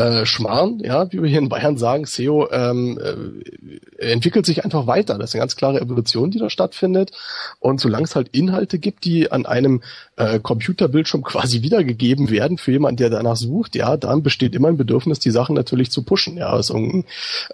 äh, 0.00 0.26
Schmarrn, 0.26 0.80
ja, 0.80 1.12
wie 1.12 1.22
wir 1.22 1.28
hier 1.28 1.40
in 1.40 1.48
Bayern 1.48 1.76
sagen, 1.76 2.06
SEO 2.06 2.48
ähm, 2.50 2.98
äh, 2.98 4.10
entwickelt 4.10 4.46
sich 4.46 4.64
einfach 4.64 4.86
weiter. 4.86 5.18
Das 5.18 5.30
ist 5.30 5.34
eine 5.34 5.42
ganz 5.42 5.56
klare 5.56 5.80
Evolution, 5.80 6.30
die 6.30 6.38
da 6.38 6.48
stattfindet. 6.48 7.12
Und 7.58 7.80
solange 7.80 8.04
es 8.04 8.16
halt 8.16 8.28
Inhalte 8.28 8.78
gibt, 8.78 9.04
die 9.04 9.30
an 9.30 9.44
einem 9.44 9.82
äh, 10.16 10.38
Computerbildschirm 10.40 11.22
quasi 11.24 11.62
wiedergegeben 11.62 12.30
werden 12.30 12.56
für 12.56 12.72
jemanden, 12.72 12.96
der 12.96 13.10
danach 13.10 13.36
sucht, 13.36 13.76
ja, 13.76 13.96
dann 13.96 14.22
besteht 14.22 14.54
immer 14.54 14.68
ein 14.68 14.78
Bedürfnis, 14.78 15.18
die 15.18 15.30
Sachen 15.30 15.54
natürlich 15.54 15.90
zu 15.90 16.02
pushen. 16.02 16.36
Ja, 16.36 16.58
ist 16.58 16.70
ein, 16.70 17.04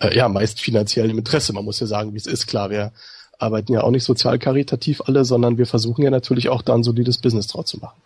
äh, 0.00 0.16
ja 0.16 0.28
meist 0.28 0.60
finanziell 0.60 1.10
im 1.10 1.18
Interesse. 1.18 1.52
Man 1.52 1.64
muss 1.64 1.80
ja 1.80 1.86
sagen, 1.86 2.12
wie 2.12 2.18
es 2.18 2.26
ist. 2.26 2.46
Klar, 2.46 2.70
wir 2.70 2.92
arbeiten 3.38 3.72
ja 3.72 3.82
auch 3.82 3.90
nicht 3.90 4.04
sozial 4.04 4.38
karitativ 4.38 5.02
alle, 5.06 5.24
sondern 5.24 5.58
wir 5.58 5.66
versuchen 5.66 6.02
ja 6.02 6.10
natürlich 6.10 6.48
auch 6.48 6.62
da 6.62 6.74
ein 6.74 6.82
solides 6.82 7.18
Business 7.18 7.48
draus 7.48 7.66
zu 7.66 7.78
machen. 7.78 8.00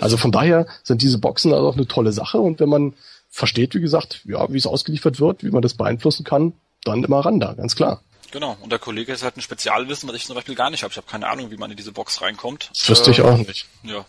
Also 0.00 0.16
von 0.16 0.32
daher 0.32 0.66
sind 0.82 1.02
diese 1.02 1.18
Boxen 1.18 1.52
also 1.52 1.68
auch 1.68 1.76
eine 1.76 1.86
tolle 1.86 2.12
Sache 2.12 2.38
und 2.38 2.60
wenn 2.60 2.68
man 2.68 2.94
versteht, 3.32 3.74
wie 3.74 3.80
gesagt, 3.80 4.20
ja, 4.24 4.52
wie 4.52 4.58
es 4.58 4.66
ausgeliefert 4.66 5.18
wird, 5.18 5.42
wie 5.42 5.50
man 5.50 5.62
das 5.62 5.74
beeinflussen 5.74 6.22
kann, 6.22 6.52
dann 6.84 7.02
immer 7.02 7.20
ran 7.20 7.40
da, 7.40 7.54
ganz 7.54 7.74
klar. 7.74 8.02
Genau, 8.30 8.56
und 8.60 8.70
der 8.70 8.78
Kollege 8.78 9.12
ist 9.12 9.22
halt 9.22 9.36
ein 9.36 9.42
Spezialwissen, 9.42 10.08
was 10.08 10.16
ich 10.16 10.24
zum 10.24 10.36
Beispiel 10.36 10.54
gar 10.54 10.70
nicht 10.70 10.82
habe. 10.82 10.92
Ich 10.92 10.96
habe 10.96 11.06
keine 11.06 11.28
Ahnung, 11.28 11.50
wie 11.50 11.56
man 11.56 11.70
in 11.70 11.76
diese 11.76 11.92
Box 11.92 12.22
reinkommt. 12.22 12.70
Das 12.72 12.88
wüsste 12.88 13.10
äh, 13.10 13.12
ich 13.12 13.20
auch 13.20 13.36
nicht. 13.36 13.66
Ja, 13.82 14.06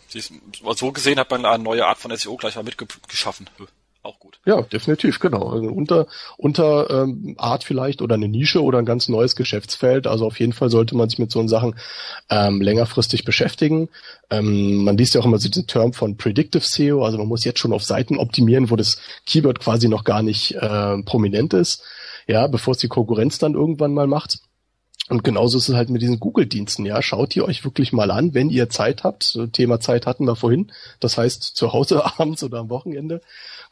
so 0.76 0.92
gesehen 0.92 1.20
hat 1.20 1.30
man 1.32 1.46
eine 1.46 1.64
neue 1.64 1.86
Art 1.86 1.98
von 1.98 2.16
SEO 2.16 2.38
gleich 2.38 2.56
mal 2.56 2.64
mitgeschaffen 2.64 3.50
auch 4.04 4.20
gut. 4.20 4.40
Ja, 4.46 4.62
definitiv, 4.62 5.20
genau. 5.20 5.48
Also 5.50 5.68
unter 5.68 6.08
unter 6.38 6.90
ähm, 6.90 7.36
Art 7.38 7.64
vielleicht 7.64 8.02
oder 8.02 8.16
eine 8.16 8.28
Nische 8.28 8.62
oder 8.62 8.80
ein 8.80 8.86
ganz 8.86 9.08
neues 9.08 9.36
Geschäftsfeld. 9.36 10.08
Also 10.08 10.26
auf 10.26 10.40
jeden 10.40 10.52
Fall 10.52 10.70
sollte 10.70 10.96
man 10.96 11.10
sich 11.10 11.20
mit 11.20 11.32
so 11.32 11.46
Sachen 11.48 11.76
ähm, 12.30 12.62
längerfristig 12.62 13.24
beschäftigen. 13.24 13.88
Ähm, 14.30 14.84
man 14.84 14.98
liest 14.98 15.16
ja 15.16 15.22
auch 15.22 15.26
immer 15.26 15.40
so 15.40 15.48
diesen 15.48 15.68
Term 15.68 15.94
von 15.94 16.18
Predictive 16.18 16.66
SEO. 16.66 17.04
Also 17.04 17.18
man 17.18 17.28
muss 17.28 17.46
jetzt 17.46 17.60
schon 17.60 17.72
auf 17.72 17.84
Seiten 17.84 18.18
optimieren, 18.18 18.70
wo 18.70 18.76
das 18.76 18.98
Keyword 19.26 19.62
quasi 19.62 19.88
noch 19.88 20.04
gar 20.04 20.22
nicht 20.22 20.56
äh, 20.56 21.02
prominent 21.04 21.54
ist. 21.54 21.82
Ja, 22.28 22.48
bevor 22.48 22.74
es 22.74 22.80
die 22.80 22.88
Konkurrenz 22.90 23.38
dann 23.38 23.54
irgendwann 23.54 23.94
mal 23.94 24.08
macht. 24.08 24.40
Und 25.10 25.24
genauso 25.24 25.58
ist 25.58 25.68
es 25.68 25.76
halt 25.76 25.90
mit 25.90 26.02
diesen 26.02 26.20
Google-Diensten, 26.20 26.86
ja. 26.86 27.02
Schaut 27.02 27.36
ihr 27.36 27.46
euch 27.46 27.66
wirklich 27.66 27.92
mal 27.92 28.10
an, 28.10 28.34
wenn 28.34 28.50
ihr 28.50 28.70
Zeit 28.70 29.04
habt. 29.04 29.38
Thema 29.52 29.82
Zeit 29.82 30.08
hatten 30.08 30.26
wir 30.26 30.38
vorhin. 30.38 30.72
Das 31.02 31.18
heißt, 31.18 31.44
zu 31.44 31.74
Hause 31.74 32.06
abends 32.20 32.44
oder 32.44 32.60
am 32.60 32.70
Wochenende 32.70 33.22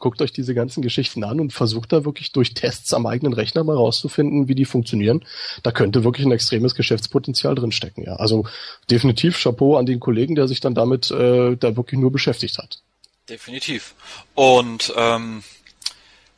guckt 0.02 0.20
euch 0.20 0.32
diese 0.32 0.52
ganzen 0.52 0.82
Geschichten 0.82 1.22
an 1.22 1.40
und 1.40 1.52
versucht 1.52 1.92
da 1.92 2.04
wirklich 2.04 2.32
durch 2.32 2.54
Tests 2.54 2.92
am 2.92 3.06
eigenen 3.06 3.32
Rechner 3.32 3.62
mal 3.62 3.76
rauszufinden, 3.76 4.48
wie 4.48 4.56
die 4.56 4.64
funktionieren. 4.64 5.24
Da 5.62 5.70
könnte 5.70 6.04
wirklich 6.04 6.26
ein 6.26 6.32
extremes 6.32 6.74
Geschäftspotenzial 6.74 7.54
drinstecken. 7.54 8.04
Ja. 8.04 8.16
Also 8.16 8.44
definitiv 8.90 9.40
Chapeau 9.40 9.76
an 9.76 9.86
den 9.86 10.00
Kollegen, 10.00 10.34
der 10.34 10.48
sich 10.48 10.60
dann 10.60 10.74
damit 10.74 11.10
äh, 11.12 11.56
da 11.56 11.76
wirklich 11.76 12.00
nur 12.00 12.10
beschäftigt 12.10 12.58
hat. 12.58 12.80
Definitiv. 13.28 13.94
Und 14.34 14.92
ähm, 14.96 15.44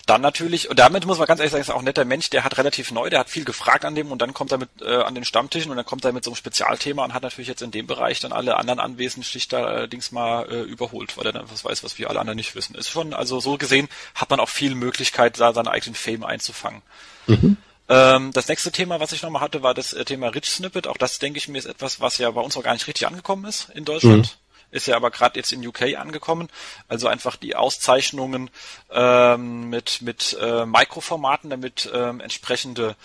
dann 0.06 0.20
natürlich, 0.20 0.68
und 0.68 0.78
damit 0.78 1.06
muss 1.06 1.18
man 1.18 1.26
ganz 1.26 1.40
ehrlich 1.40 1.52
sagen, 1.52 1.62
ist 1.62 1.70
auch 1.70 1.78
ein 1.78 1.84
netter 1.84 2.04
Mensch, 2.04 2.28
der 2.28 2.44
hat 2.44 2.58
relativ 2.58 2.90
neu, 2.90 3.08
der 3.08 3.20
hat 3.20 3.30
viel 3.30 3.44
gefragt 3.44 3.84
an 3.84 3.94
dem 3.94 4.12
und 4.12 4.20
dann 4.20 4.34
kommt 4.34 4.52
er 4.52 4.58
mit 4.58 4.68
äh, 4.82 4.96
an 4.96 5.14
den 5.14 5.24
Stammtischen 5.24 5.70
und 5.70 5.76
dann 5.76 5.86
kommt 5.86 6.04
er 6.04 6.12
mit 6.12 6.24
so 6.24 6.30
einem 6.30 6.36
Spezialthema 6.36 7.04
und 7.04 7.14
hat 7.14 7.22
natürlich 7.22 7.48
jetzt 7.48 7.62
in 7.62 7.70
dem 7.70 7.86
Bereich 7.86 8.20
dann 8.20 8.32
alle 8.32 8.56
anderen 8.56 8.80
Anwesenden 8.80 9.24
schlicht 9.24 9.54
allerdings 9.54 10.12
mal 10.12 10.46
äh, 10.50 10.62
überholt, 10.62 11.16
weil 11.16 11.26
er 11.26 11.32
dann 11.32 11.50
was 11.50 11.64
weiß, 11.64 11.84
was 11.84 11.98
wir 11.98 12.10
alle 12.10 12.20
anderen 12.20 12.36
nicht 12.36 12.54
wissen. 12.54 12.74
Ist 12.74 12.90
schon, 12.90 13.14
also 13.14 13.40
so 13.40 13.56
gesehen 13.56 13.88
hat 14.14 14.30
man 14.30 14.40
auch 14.40 14.50
viel 14.50 14.74
Möglichkeit, 14.74 15.40
da 15.40 15.52
seinen 15.54 15.68
eigenen 15.68 15.94
Fame 15.94 16.24
einzufangen. 16.24 16.82
Mhm. 17.26 17.56
Ähm, 17.88 18.30
das 18.32 18.48
nächste 18.48 18.72
Thema, 18.72 19.00
was 19.00 19.12
ich 19.12 19.22
nochmal 19.22 19.42
hatte, 19.42 19.62
war 19.62 19.74
das 19.74 19.92
äh, 19.92 20.04
Thema 20.04 20.28
Rich 20.28 20.50
Snippet. 20.50 20.86
Auch 20.86 20.96
das, 20.96 21.18
denke 21.18 21.38
ich 21.38 21.48
mir, 21.48 21.58
ist 21.58 21.66
etwas, 21.66 22.00
was 22.00 22.18
ja 22.18 22.30
bei 22.30 22.40
uns 22.40 22.56
auch 22.56 22.62
gar 22.62 22.72
nicht 22.72 22.86
richtig 22.86 23.06
angekommen 23.06 23.44
ist 23.44 23.70
in 23.74 23.84
Deutschland. 23.84 24.26
Mhm 24.26 24.43
ist 24.74 24.86
ja 24.86 24.96
aber 24.96 25.10
gerade 25.10 25.38
jetzt 25.38 25.52
in 25.52 25.66
UK 25.66 25.96
angekommen. 25.96 26.48
Also 26.88 27.06
einfach 27.08 27.36
die 27.36 27.54
Auszeichnungen 27.54 28.50
ähm, 28.90 29.70
mit, 29.70 30.02
mit 30.02 30.36
äh, 30.40 30.66
Mikroformaten, 30.66 31.48
damit 31.48 31.88
ähm, 31.94 32.20
entsprechende 32.20 32.96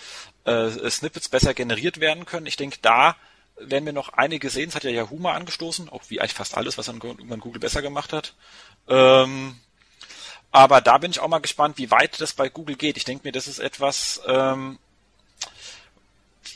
äh, 0.44 0.68
Snippets 0.90 1.28
besser 1.28 1.54
generiert 1.54 2.00
werden 2.00 2.26
können. 2.26 2.46
Ich 2.46 2.56
denke, 2.56 2.78
da 2.82 3.16
werden 3.56 3.86
wir 3.86 3.92
noch 3.92 4.10
einige 4.10 4.50
sehen. 4.50 4.66
Das 4.66 4.74
hat 4.76 4.84
ja 4.84 4.90
Yahoo 4.90 5.18
mal 5.18 5.34
angestoßen, 5.34 5.88
auch 5.88 6.02
wie 6.08 6.20
eigentlich 6.20 6.34
fast 6.34 6.56
alles, 6.56 6.76
was 6.76 6.88
irgendwann 6.88 7.40
Google 7.40 7.60
besser 7.60 7.82
gemacht 7.82 8.12
hat. 8.12 8.34
Ähm, 8.88 9.60
aber 10.50 10.80
da 10.80 10.98
bin 10.98 11.12
ich 11.12 11.20
auch 11.20 11.28
mal 11.28 11.38
gespannt, 11.38 11.78
wie 11.78 11.92
weit 11.92 12.20
das 12.20 12.32
bei 12.32 12.48
Google 12.48 12.76
geht. 12.76 12.96
Ich 12.96 13.04
denke 13.04 13.26
mir, 13.26 13.32
das 13.32 13.46
ist 13.46 13.60
etwas, 13.60 14.20
ähm, 14.26 14.80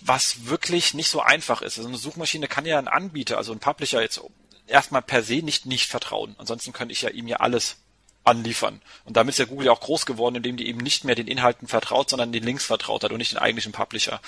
was 0.01 0.47
wirklich 0.47 0.95
nicht 0.95 1.09
so 1.09 1.21
einfach 1.21 1.63
ist. 1.63 1.79
Also 1.79 1.89
eine 1.89 1.99
Suchmaschine 1.99 2.49
kann 2.49 2.67
ja 2.67 2.79
ein 2.79 2.89
Anbieter, 2.89 3.37
also 3.37 3.53
ein 3.53 3.61
Publisher 3.61 4.03
jetzt 4.03 4.21
erstmal 4.67 5.03
per 5.03 5.23
se 5.23 5.43
nicht 5.43 5.67
nicht 5.67 5.89
vertrauen. 5.89 6.35
Ansonsten 6.39 6.73
könnte 6.73 6.93
ich 6.93 7.03
ja 7.03 7.11
ihm 7.11 7.27
ja 7.27 7.39
alles 7.39 7.77
anliefern. 8.25 8.81
Und 9.05 9.17
damit 9.17 9.35
ist 9.35 9.39
ja 9.39 9.45
Google 9.45 9.67
ja 9.67 9.73
auch 9.73 9.81
groß 9.81 10.07
geworden, 10.07 10.37
indem 10.37 10.57
die 10.57 10.67
eben 10.67 10.79
nicht 10.79 11.05
mehr 11.05 11.15
den 11.15 11.27
Inhalten 11.27 11.69
vertraut, 11.69 12.09
sondern 12.09 12.33
den 12.33 12.43
Links 12.43 12.65
vertraut 12.65 13.05
hat 13.05 13.13
und 13.13 13.19
nicht 13.19 13.33
den 13.33 13.39
eigentlichen 13.39 13.73
Publisher. 13.73 14.21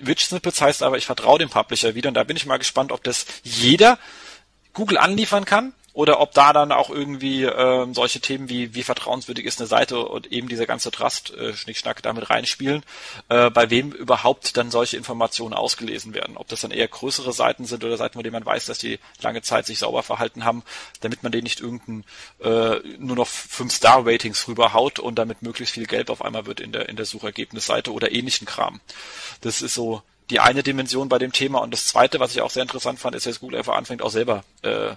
Witch 0.00 0.26
Snippets 0.26 0.60
heißt 0.60 0.82
aber, 0.82 0.96
ich 0.96 1.06
vertraue 1.06 1.38
dem 1.38 1.50
Publisher 1.50 1.94
wieder 1.94 2.08
und 2.08 2.14
da 2.14 2.24
bin 2.24 2.36
ich 2.36 2.46
mal 2.46 2.58
gespannt, 2.58 2.92
ob 2.92 3.02
das 3.02 3.26
jeder 3.42 3.98
Google 4.72 4.98
anliefern 4.98 5.44
kann 5.44 5.72
oder 5.94 6.20
ob 6.20 6.32
da 6.34 6.52
dann 6.52 6.72
auch 6.72 6.90
irgendwie 6.90 7.44
ähm, 7.44 7.94
solche 7.94 8.20
Themen 8.20 8.48
wie 8.48 8.74
wie 8.74 8.82
vertrauenswürdig 8.82 9.46
ist 9.46 9.60
eine 9.60 9.68
Seite 9.68 10.00
und 10.00 10.30
eben 10.32 10.48
dieser 10.48 10.66
ganze 10.66 10.90
Trust-Schnickschnack 10.90 11.98
äh, 12.00 12.02
damit 12.02 12.30
reinspielen, 12.30 12.82
äh, 13.28 13.48
bei 13.48 13.70
wem 13.70 13.92
überhaupt 13.92 14.56
dann 14.56 14.72
solche 14.72 14.96
Informationen 14.96 15.54
ausgelesen 15.54 16.12
werden. 16.12 16.36
Ob 16.36 16.48
das 16.48 16.62
dann 16.62 16.72
eher 16.72 16.88
größere 16.88 17.32
Seiten 17.32 17.64
sind 17.64 17.84
oder 17.84 17.96
Seiten, 17.96 18.14
von 18.14 18.24
denen 18.24 18.32
man 18.34 18.44
weiß, 18.44 18.66
dass 18.66 18.78
die 18.78 18.98
lange 19.22 19.42
Zeit 19.42 19.66
sich 19.66 19.78
sauber 19.78 20.02
verhalten 20.02 20.44
haben, 20.44 20.64
damit 21.00 21.22
man 21.22 21.30
denen 21.30 21.44
nicht 21.44 21.60
irgendein 21.60 22.04
äh, 22.40 22.80
nur 22.98 23.14
noch 23.14 23.28
fünf 23.28 23.72
Star 23.72 24.04
Ratings 24.04 24.48
rüberhaut 24.48 24.98
und 24.98 25.14
damit 25.14 25.42
möglichst 25.42 25.74
viel 25.74 25.86
Gelb 25.86 26.10
auf 26.10 26.22
einmal 26.22 26.46
wird 26.46 26.58
in 26.58 26.72
der 26.72 26.88
in 26.88 26.96
der 26.96 27.06
Suchergebnisseite 27.06 27.92
oder 27.92 28.10
ähnlichen 28.10 28.48
Kram. 28.48 28.80
Das 29.42 29.62
ist 29.62 29.74
so 29.74 30.02
die 30.28 30.40
eine 30.40 30.64
Dimension 30.64 31.08
bei 31.08 31.18
dem 31.18 31.30
Thema 31.30 31.60
und 31.60 31.70
das 31.70 31.86
zweite, 31.86 32.18
was 32.18 32.32
ich 32.32 32.40
auch 32.40 32.50
sehr 32.50 32.62
interessant 32.62 32.98
fand, 32.98 33.14
ist, 33.14 33.26
dass 33.26 33.38
Google 33.38 33.58
einfach 33.58 33.76
anfängt 33.76 34.02
auch 34.02 34.10
selber 34.10 34.42
äh, 34.62 34.96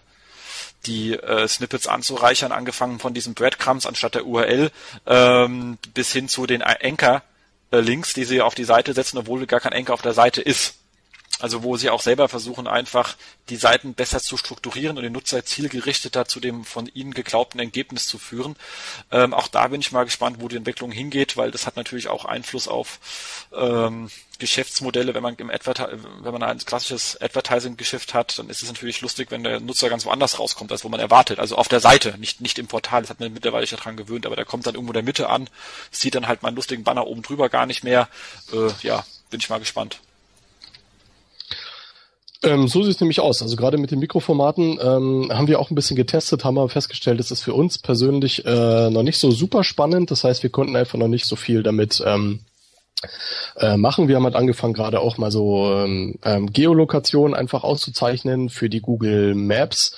die 0.85 1.13
äh, 1.13 1.47
Snippets 1.47 1.87
anzureichern, 1.87 2.51
angefangen 2.51 2.99
von 2.99 3.13
diesen 3.13 3.33
Breadcrumbs 3.33 3.85
anstatt 3.85 4.15
der 4.15 4.25
URL 4.25 4.71
ähm, 5.05 5.77
bis 5.93 6.11
hin 6.11 6.29
zu 6.29 6.45
den 6.45 6.61
Anchor-Links, 6.61 8.13
die 8.13 8.23
sie 8.23 8.41
auf 8.41 8.55
die 8.55 8.63
Seite 8.63 8.93
setzen, 8.93 9.17
obwohl 9.17 9.45
gar 9.45 9.59
kein 9.59 9.73
Anchor 9.73 9.95
auf 9.95 10.01
der 10.01 10.13
Seite 10.13 10.41
ist. 10.41 10.75
Also 11.39 11.61
wo 11.61 11.77
sie 11.77 11.91
auch 11.91 12.01
selber 12.01 12.29
versuchen, 12.29 12.67
einfach 12.67 13.15
die 13.49 13.57
Seiten 13.57 13.93
besser 13.93 14.19
zu 14.19 14.37
strukturieren 14.37 14.97
und 14.97 15.03
den 15.03 15.13
Nutzer 15.13 15.45
zielgerichteter 15.45 16.25
zu 16.25 16.39
dem 16.39 16.65
von 16.65 16.87
ihnen 16.87 17.13
geglaubten 17.13 17.59
Ergebnis 17.59 18.07
zu 18.07 18.17
führen. 18.17 18.55
Ähm, 19.11 19.35
auch 19.35 19.47
da 19.47 19.67
bin 19.67 19.79
ich 19.79 19.91
mal 19.91 20.05
gespannt, 20.05 20.37
wo 20.39 20.47
die 20.47 20.55
Entwicklung 20.55 20.91
hingeht, 20.91 21.37
weil 21.37 21.51
das 21.51 21.67
hat 21.67 21.75
natürlich 21.75 22.07
auch 22.07 22.25
Einfluss 22.25 22.67
auf 22.67 22.99
ähm, 23.55 24.09
Geschäftsmodelle. 24.39 25.13
Wenn 25.13 25.23
man 25.23 25.35
im 25.35 25.49
Adverti 25.49 25.83
wenn 26.21 26.31
man 26.31 26.43
ein 26.43 26.57
klassisches 26.59 27.19
Advertising-Geschäft 27.21 28.13
hat, 28.13 28.37
dann 28.39 28.49
ist 28.49 28.61
es 28.61 28.67
natürlich 28.67 29.01
lustig, 29.01 29.31
wenn 29.31 29.43
der 29.43 29.59
Nutzer 29.59 29.89
ganz 29.89 30.05
woanders 30.05 30.39
rauskommt, 30.39 30.71
als 30.71 30.83
wo 30.83 30.89
man 30.89 30.99
erwartet. 30.99 31.39
Also 31.39 31.55
auf 31.55 31.67
der 31.67 31.79
Seite, 31.79 32.15
nicht, 32.17 32.41
nicht 32.41 32.59
im 32.59 32.67
Portal. 32.67 33.01
Das 33.01 33.09
hat 33.09 33.19
man 33.19 33.33
mittlerweile 33.33 33.67
schon 33.67 33.79
dran 33.79 33.97
gewöhnt, 33.97 34.25
aber 34.25 34.35
der 34.35 34.45
kommt 34.45 34.65
dann 34.65 34.75
irgendwo 34.75 34.91
in 34.91 34.95
der 34.95 35.03
Mitte 35.03 35.29
an, 35.29 35.49
sieht 35.91 36.15
dann 36.15 36.27
halt 36.27 36.43
meinen 36.43 36.55
lustigen 36.55 36.83
Banner 36.83 37.07
oben 37.07 37.21
drüber 37.21 37.49
gar 37.49 37.65
nicht 37.65 37.83
mehr. 37.83 38.07
Äh, 38.53 38.69
ja, 38.81 39.05
bin 39.29 39.39
ich 39.39 39.49
mal 39.49 39.59
gespannt. 39.59 39.99
Ähm, 42.43 42.67
so 42.67 42.83
sieht 42.83 42.95
es 42.95 43.01
nämlich 43.01 43.19
aus. 43.19 43.41
Also 43.41 43.55
gerade 43.55 43.77
mit 43.77 43.91
den 43.91 43.99
Mikroformaten 43.99 44.79
ähm, 44.81 45.31
haben 45.31 45.47
wir 45.47 45.59
auch 45.59 45.71
ein 45.71 45.75
bisschen 45.75 45.95
getestet, 45.95 46.45
haben 46.45 46.57
aber 46.57 46.69
festgestellt, 46.69 47.19
das 47.19 47.31
ist 47.31 47.41
für 47.41 47.53
uns 47.53 47.77
persönlich 47.79 48.45
äh, 48.45 48.89
noch 48.89 49.03
nicht 49.03 49.19
so 49.19 49.31
super 49.31 49.63
spannend. 49.63 50.11
Das 50.11 50.23
heißt, 50.23 50.43
wir 50.43 50.51
konnten 50.51 50.75
einfach 50.75 50.99
noch 50.99 51.07
nicht 51.07 51.25
so 51.25 51.35
viel 51.35 51.63
damit 51.63 52.01
ähm, 52.05 52.41
äh, 53.57 53.77
machen. 53.77 54.07
Wir 54.07 54.15
haben 54.15 54.23
halt 54.23 54.35
angefangen, 54.35 54.73
gerade 54.73 54.99
auch 54.99 55.17
mal 55.17 55.31
so 55.31 55.71
ähm, 55.73 56.15
ähm 56.23 56.51
Geolokation 56.51 57.33
einfach 57.33 57.63
auszuzeichnen 57.63 58.49
für 58.49 58.69
die 58.69 58.81
Google 58.81 59.35
Maps. 59.35 59.95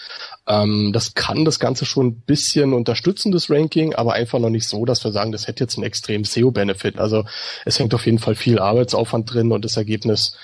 Ähm, 0.47 0.91
das 0.93 1.13
kann 1.13 1.45
das 1.45 1.59
Ganze 1.59 1.85
schon 1.85 2.07
ein 2.07 2.21
bisschen 2.21 2.73
unterstützen, 2.73 3.31
das 3.31 3.49
Ranking, 3.49 3.95
aber 3.95 4.13
einfach 4.13 4.39
noch 4.39 4.49
nicht 4.49 4.67
so, 4.67 4.85
dass 4.85 5.03
wir 5.03 5.11
sagen, 5.11 5.31
das 5.31 5.47
hätte 5.47 5.63
jetzt 5.63 5.77
einen 5.77 5.85
extremen 5.85 6.25
SEO-Benefit. 6.25 6.99
Also 6.99 7.25
es 7.65 7.79
hängt 7.79 7.93
auf 7.93 8.05
jeden 8.05 8.19
Fall 8.19 8.35
viel 8.35 8.59
Arbeitsaufwand 8.59 9.33
drin 9.33 9.51
und 9.51 9.63
das 9.63 9.77
Ergebnis 9.77 10.35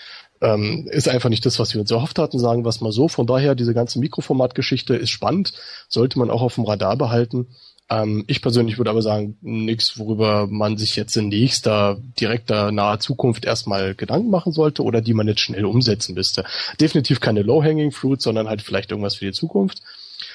ähm, 0.42 0.88
ist 0.92 1.08
einfach 1.08 1.30
nicht 1.30 1.46
das, 1.46 1.60
was 1.60 1.74
wir 1.74 1.82
uns 1.82 1.92
erhofft 1.92 2.20
hatten, 2.20 2.40
sagen 2.40 2.64
wir 2.64 2.70
es 2.70 2.82
mal 2.82 2.92
so. 2.92 3.08
Von 3.08 3.28
daher, 3.28 3.56
diese 3.56 3.74
ganze 3.74 4.00
Mikroformatgeschichte 4.00 4.96
ist 4.96 5.10
spannend, 5.10 5.54
sollte 5.88 6.20
man 6.20 6.30
auch 6.30 6.42
auf 6.42 6.56
dem 6.56 6.66
Radar 6.66 6.98
behalten. 6.98 7.48
Ähm, 7.90 8.24
ich 8.28 8.42
persönlich 8.42 8.78
würde 8.78 8.90
aber 8.90 9.02
sagen, 9.02 9.38
nichts, 9.42 10.00
worüber 10.00 10.48
man 10.48 10.78
sich 10.78 10.96
jetzt 10.96 11.16
in 11.18 11.28
nächster, 11.30 11.98
direkter, 12.20 12.72
naher 12.72 13.00
Zukunft 13.00 13.46
erstmal 13.46 13.96
Gedanken 13.96 14.30
machen 14.30 14.52
sollte 14.52 14.84
oder 14.84 15.02
die 15.02 15.14
man 15.14 15.28
jetzt 15.28 15.42
schnell 15.42 15.66
umsetzen 15.66 16.16
müsste. 16.16 16.46
Definitiv 16.80 17.20
keine 17.20 17.44
Low-Hanging 17.44 17.92
Fruit, 17.92 18.22
sondern 18.22 18.48
halt 18.48 18.62
vielleicht 18.62 18.92
irgendwas 18.92 19.16
für 19.16 19.26
die 19.26 19.34
Zukunft. 19.34 19.82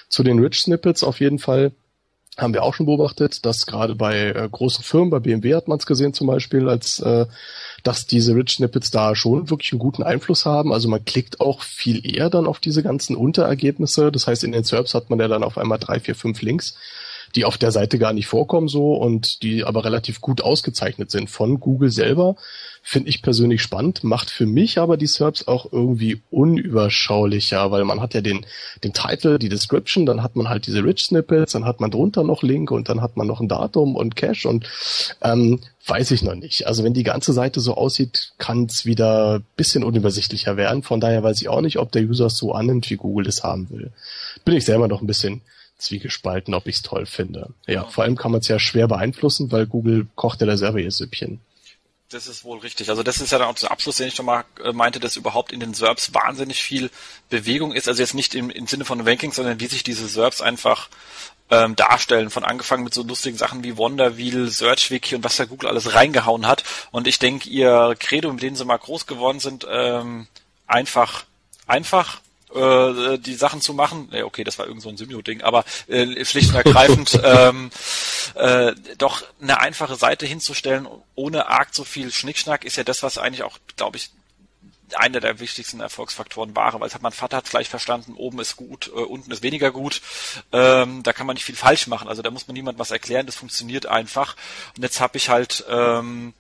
Zu 0.09 0.22
den 0.22 0.39
Rich 0.39 0.60
Snippets 0.60 1.02
auf 1.02 1.20
jeden 1.20 1.39
Fall 1.39 1.72
haben 2.36 2.55
wir 2.55 2.62
auch 2.62 2.74
schon 2.74 2.86
beobachtet, 2.86 3.44
dass 3.44 3.66
gerade 3.66 3.94
bei 3.94 4.28
äh, 4.28 4.48
großen 4.51 4.85
Firmen, 4.85 5.10
bei 5.10 5.18
BMW 5.18 5.55
hat 5.55 5.68
man 5.68 5.78
es 5.78 5.86
gesehen 5.86 6.14
zum 6.14 6.27
Beispiel, 6.28 6.68
als 6.68 7.01
äh, 7.01 7.27
dass 7.82 8.06
diese 8.06 8.35
Rich 8.35 8.52
Snippets 8.52 8.90
da 8.90 9.14
schon 9.14 9.51
wirklich 9.51 9.72
einen 9.72 9.81
guten 9.81 10.02
Einfluss 10.02 10.47
haben. 10.47 10.72
Also 10.72 10.89
man 10.89 11.05
klickt 11.05 11.40
auch 11.40 11.62
viel 11.62 12.06
eher 12.06 12.31
dann 12.31 12.47
auf 12.47 12.60
diese 12.60 12.82
ganzen 12.82 13.16
Unterergebnisse. 13.16 14.12
Das 14.12 14.27
heißt, 14.27 14.44
in 14.44 14.52
den 14.52 14.64
SERPs 14.64 14.94
hat 14.94 15.10
man 15.10 15.18
ja 15.18 15.28
dann 15.28 15.43
auf 15.43 15.59
einmal 15.59 15.78
drei, 15.78 15.98
vier, 15.98 16.14
fünf 16.14 16.43
Links, 16.43 16.77
die 17.36 17.44
auf 17.44 17.59
der 17.59 17.70
Seite 17.70 17.98
gar 17.98 18.12
nicht 18.12 18.27
vorkommen 18.27 18.69
so 18.69 18.94
und 18.94 19.43
die 19.43 19.65
aber 19.65 19.85
relativ 19.85 20.20
gut 20.20 20.40
ausgezeichnet 20.40 21.11
sind 21.11 21.31
von 21.31 21.61
Google 21.61 21.90
selber. 21.90 22.36
Finde 22.82 23.11
ich 23.11 23.20
persönlich 23.23 23.61
spannend, 23.61 24.05
macht 24.05 24.31
für 24.31 24.47
mich 24.47 24.78
aber 24.78 24.97
die 24.97 25.07
SERPs 25.07 25.47
auch 25.47 25.70
irgendwie 25.70 26.23
unüberschaulicher, 26.31 27.70
weil 27.70 27.85
man 27.85 28.01
hat 28.01 28.15
ja 28.15 28.23
den, 28.23 28.47
den 28.82 28.94
Title, 28.94 29.39
die 29.39 29.51
Description, 29.51 30.07
dann 30.07 30.23
hat 30.23 30.35
man 30.35 30.48
halt 30.48 30.66
diese 30.66 30.82
Rich 30.82 31.05
Snippets, 31.05 31.52
dann 31.52 31.66
hat 31.66 31.81
man 31.81 31.90
drunter 31.90 32.24
noch 32.24 32.43
Link 32.43 32.70
und 32.70 32.89
dann 32.89 33.02
hat 33.02 33.19
man 33.19 33.27
noch 33.27 33.40
ein 33.40 33.48
Datum 33.48 33.97
und 33.97 34.16
Cache 34.16 34.48
und 34.48 34.66
ähm, 35.20 35.61
weiß 35.86 36.11
ich 36.12 36.23
noch 36.23 36.35
nicht. 36.35 36.66
Also 36.66 36.82
wenn 36.82 36.94
die 36.94 37.02
ganze 37.02 37.35
Seite 37.35 37.61
so 37.61 37.74
aussieht, 37.74 38.32
kann 38.39 38.65
es 38.65 38.86
wieder 38.86 39.43
bisschen 39.57 39.85
unübersichtlicher 39.85 40.57
werden. 40.57 40.82
Von 40.82 41.01
daher 41.01 41.23
weiß 41.23 41.40
ich 41.43 41.48
auch 41.48 41.61
nicht, 41.61 41.78
ob 41.78 41.93
der 41.93 42.02
User 42.02 42.27
es 42.27 42.39
so 42.39 42.52
annimmt, 42.52 42.89
wie 42.89 42.97
Google 42.97 43.27
es 43.27 43.43
haben 43.43 43.69
will. 43.70 43.93
Bin 44.44 44.57
ich 44.57 44.65
selber 44.65 44.89
noch 44.89 45.02
ein 45.02 45.07
bisschen 45.07 45.43
zwiegespalten, 45.81 46.55
ob 46.55 46.66
ich 46.66 46.77
es 46.77 46.82
toll 46.82 47.07
finde. 47.07 47.51
Ja, 47.66 47.85
vor 47.85 48.05
allem 48.05 48.16
kann 48.16 48.32
man 48.32 48.40
es 48.40 48.48
ja 48.48 48.59
schwer 48.59 48.89
beeinflussen, 48.89 49.51
weil 49.51 49.66
Google 49.66 50.07
kocht 50.15 50.40
ja 50.40 50.47
da 50.47 50.57
selber 50.57 50.78
ihr 50.78 50.90
Süppchen. 50.90 51.40
Das 52.11 52.27
ist 52.27 52.43
wohl 52.43 52.59
richtig. 52.59 52.90
Also 52.90 53.05
das 53.05 53.20
ist 53.20 53.31
ja 53.31 53.39
dann 53.39 53.47
auch 53.47 53.55
der 53.55 53.70
Abschluss, 53.70 53.98
den 53.98 54.09
ich 54.09 54.16
schon 54.16 54.27
mal 54.27 54.44
äh, 54.65 54.73
meinte, 54.73 54.98
dass 54.98 55.15
überhaupt 55.15 55.52
in 55.52 55.61
den 55.61 55.74
SERPs 55.74 56.12
wahnsinnig 56.12 56.61
viel 56.61 56.90
Bewegung 57.28 57.73
ist. 57.73 57.86
Also 57.86 58.02
jetzt 58.02 58.15
nicht 58.15 58.35
im, 58.35 58.51
im 58.51 58.66
Sinne 58.66 58.85
von 58.85 59.01
Ranking, 59.01 59.32
sondern 59.32 59.61
wie 59.61 59.66
sich 59.66 59.85
diese 59.85 60.09
SERPs 60.09 60.40
einfach 60.40 60.89
ähm, 61.51 61.77
darstellen. 61.77 62.31
Von 62.31 62.43
angefangen 62.43 62.82
mit 62.82 62.94
so 62.94 63.05
lustigen 63.05 63.36
Sachen 63.36 63.62
wie 63.62 63.77
Wonderwheel, 63.77 64.48
SearchWiki 64.48 65.15
und 65.15 65.24
was 65.24 65.36
da 65.36 65.44
Google 65.44 65.69
alles 65.69 65.94
reingehauen 65.94 66.48
hat. 66.48 66.65
Und 66.90 67.07
ich 67.07 67.20
denke, 67.20 67.48
ihr 67.48 67.94
Credo, 67.97 68.32
mit 68.32 68.43
denen 68.43 68.57
sie 68.57 68.65
mal 68.65 68.77
groß 68.77 69.07
geworden 69.07 69.39
sind, 69.39 69.65
ähm, 69.70 70.27
einfach, 70.66 71.24
einfach 71.69 72.20
äh, 72.55 73.18
die 73.18 73.35
Sachen 73.35 73.60
zu 73.60 73.74
machen. 73.74 74.09
Ja, 74.12 74.24
okay, 74.24 74.44
das 74.44 74.59
war 74.59 74.66
irgend 74.66 74.82
so 74.82 74.89
ein 74.89 74.97
Symio-Ding, 74.97 75.43
aber 75.43 75.64
äh, 75.89 76.24
schlicht 76.24 76.51
und 76.51 76.56
ergreifend 76.56 77.18
ähm, 77.24 77.70
äh, 78.35 78.72
doch 78.98 79.22
eine 79.40 79.60
einfache 79.60 79.97
Seite 79.97 80.27
hinzustellen, 80.27 80.89
ohne 81.14 81.47
arg 81.47 81.74
so 81.74 81.85
viel 81.85 82.12
Schnickschnack, 82.12 82.64
ist 82.64 82.77
ja 82.77 82.85
das, 82.85 83.02
was 83.02 83.18
eigentlich 83.18 83.43
auch, 83.43 83.59
glaube 83.77 83.97
ich, 83.97 84.10
einer 84.94 85.20
der 85.20 85.39
wichtigsten 85.40 85.81
Erfolgsfaktoren 85.81 86.56
war, 86.56 86.78
weil 86.81 86.89
es 86.89 86.94
hat 86.94 87.02
mein 87.02 87.12
Vater 87.12 87.36
hat 87.36 87.48
gleich 87.48 87.68
verstanden, 87.68 88.14
oben 88.14 88.40
ist 88.40 88.56
gut, 88.56 88.89
äh, 88.89 89.01
unten 89.01 89.31
ist 89.31 89.43
weniger 89.43 89.70
gut. 89.70 90.02
Ähm, 90.52 91.02
da 91.02 91.12
kann 91.12 91.27
man 91.27 91.35
nicht 91.35 91.44
viel 91.44 91.56
falsch 91.56 91.86
machen. 91.86 92.09
Also 92.09 92.22
da 92.22 92.31
muss 92.31 92.48
man 92.48 92.55
niemand 92.55 92.78
was 92.78 92.90
erklären, 92.90 93.27
das 93.27 93.36
funktioniert 93.36 93.86
einfach. 93.86 94.36
Und 94.77 94.82
jetzt 94.82 95.01
habe 95.01 95.16
ich 95.16 95.28
halt 95.28 95.64
ähm, 95.68 96.35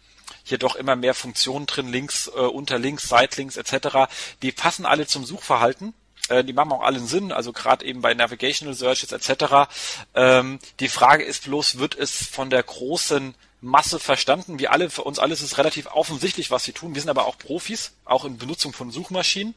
hier 0.44 0.58
doch 0.58 0.74
immer 0.74 0.96
mehr 0.96 1.14
Funktionen 1.14 1.66
drin, 1.66 1.88
links, 1.88 2.28
äh, 2.28 2.40
unter 2.40 2.78
links, 2.78 3.08
Side-Links 3.08 3.56
etc. 3.56 4.10
Die 4.42 4.52
passen 4.52 4.86
alle 4.86 5.06
zum 5.06 5.24
Suchverhalten 5.24 5.94
äh, 6.30 6.44
die 6.44 6.52
machen 6.52 6.72
auch 6.72 6.82
allen 6.82 7.06
Sinn, 7.06 7.32
also 7.32 7.52
gerade 7.52 7.84
eben 7.84 8.00
bei 8.00 8.14
Navigational 8.14 8.74
Searches 8.74 9.12
etc. 9.12 9.70
Ähm, 10.14 10.58
die 10.78 10.88
Frage 10.88 11.24
ist 11.24 11.44
bloß, 11.44 11.78
wird 11.78 11.96
es 11.96 12.26
von 12.26 12.50
der 12.50 12.62
großen 12.62 13.34
Masse 13.60 13.98
verstanden? 13.98 14.58
Wir 14.58 14.72
alle, 14.72 14.90
für 14.90 15.02
uns 15.02 15.18
alles 15.18 15.42
ist 15.42 15.58
relativ 15.58 15.86
offensichtlich, 15.86 16.50
was 16.50 16.64
sie 16.64 16.72
tun. 16.72 16.94
Wir 16.94 17.02
sind 17.02 17.10
aber 17.10 17.26
auch 17.26 17.36
Profis, 17.36 17.92
auch 18.04 18.24
in 18.24 18.38
Benutzung 18.38 18.72
von 18.72 18.90
Suchmaschinen. 18.90 19.54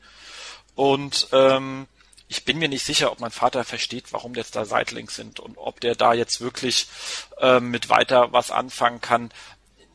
Und 0.76 1.28
ähm, 1.32 1.88
ich 2.28 2.44
bin 2.44 2.58
mir 2.58 2.68
nicht 2.68 2.86
sicher, 2.86 3.12
ob 3.12 3.20
mein 3.20 3.32
Vater 3.32 3.64
versteht, 3.64 4.12
warum 4.12 4.34
jetzt 4.34 4.56
da 4.56 4.66
Sitelinks 4.66 5.16
sind 5.16 5.40
und 5.40 5.58
ob 5.58 5.80
der 5.80 5.96
da 5.96 6.14
jetzt 6.14 6.42
wirklich 6.42 6.88
ähm, 7.40 7.70
mit 7.70 7.90
weiter 7.90 8.34
was 8.34 8.50
anfangen 8.52 9.00
kann. 9.00 9.32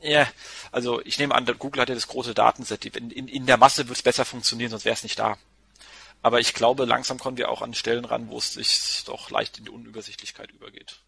Ja, 0.00 0.28
also 0.70 1.02
ich 1.04 1.18
nehme 1.18 1.34
an, 1.34 1.44
Google 1.58 1.82
hat 1.82 1.88
ja 1.88 1.96
das 1.96 2.06
große 2.06 2.34
Datenset. 2.34 2.84
In, 2.84 3.10
in, 3.10 3.26
in 3.26 3.46
der 3.46 3.56
Masse 3.56 3.88
wird 3.88 3.98
es 3.98 4.02
besser 4.02 4.24
funktionieren, 4.24 4.70
sonst 4.70 4.84
wäre 4.84 4.94
es 4.94 5.02
nicht 5.02 5.18
da. 5.18 5.36
Aber 6.22 6.40
ich 6.40 6.54
glaube, 6.54 6.84
langsam 6.84 7.18
kommen 7.18 7.36
wir 7.36 7.50
auch 7.50 7.62
an 7.62 7.74
Stellen 7.74 8.04
ran, 8.04 8.28
wo 8.28 8.38
es 8.38 8.54
sich 8.54 9.04
doch 9.06 9.30
leicht 9.30 9.58
in 9.58 9.64
die 9.64 9.70
Unübersichtlichkeit 9.70 10.50
übergeht. 10.50 11.00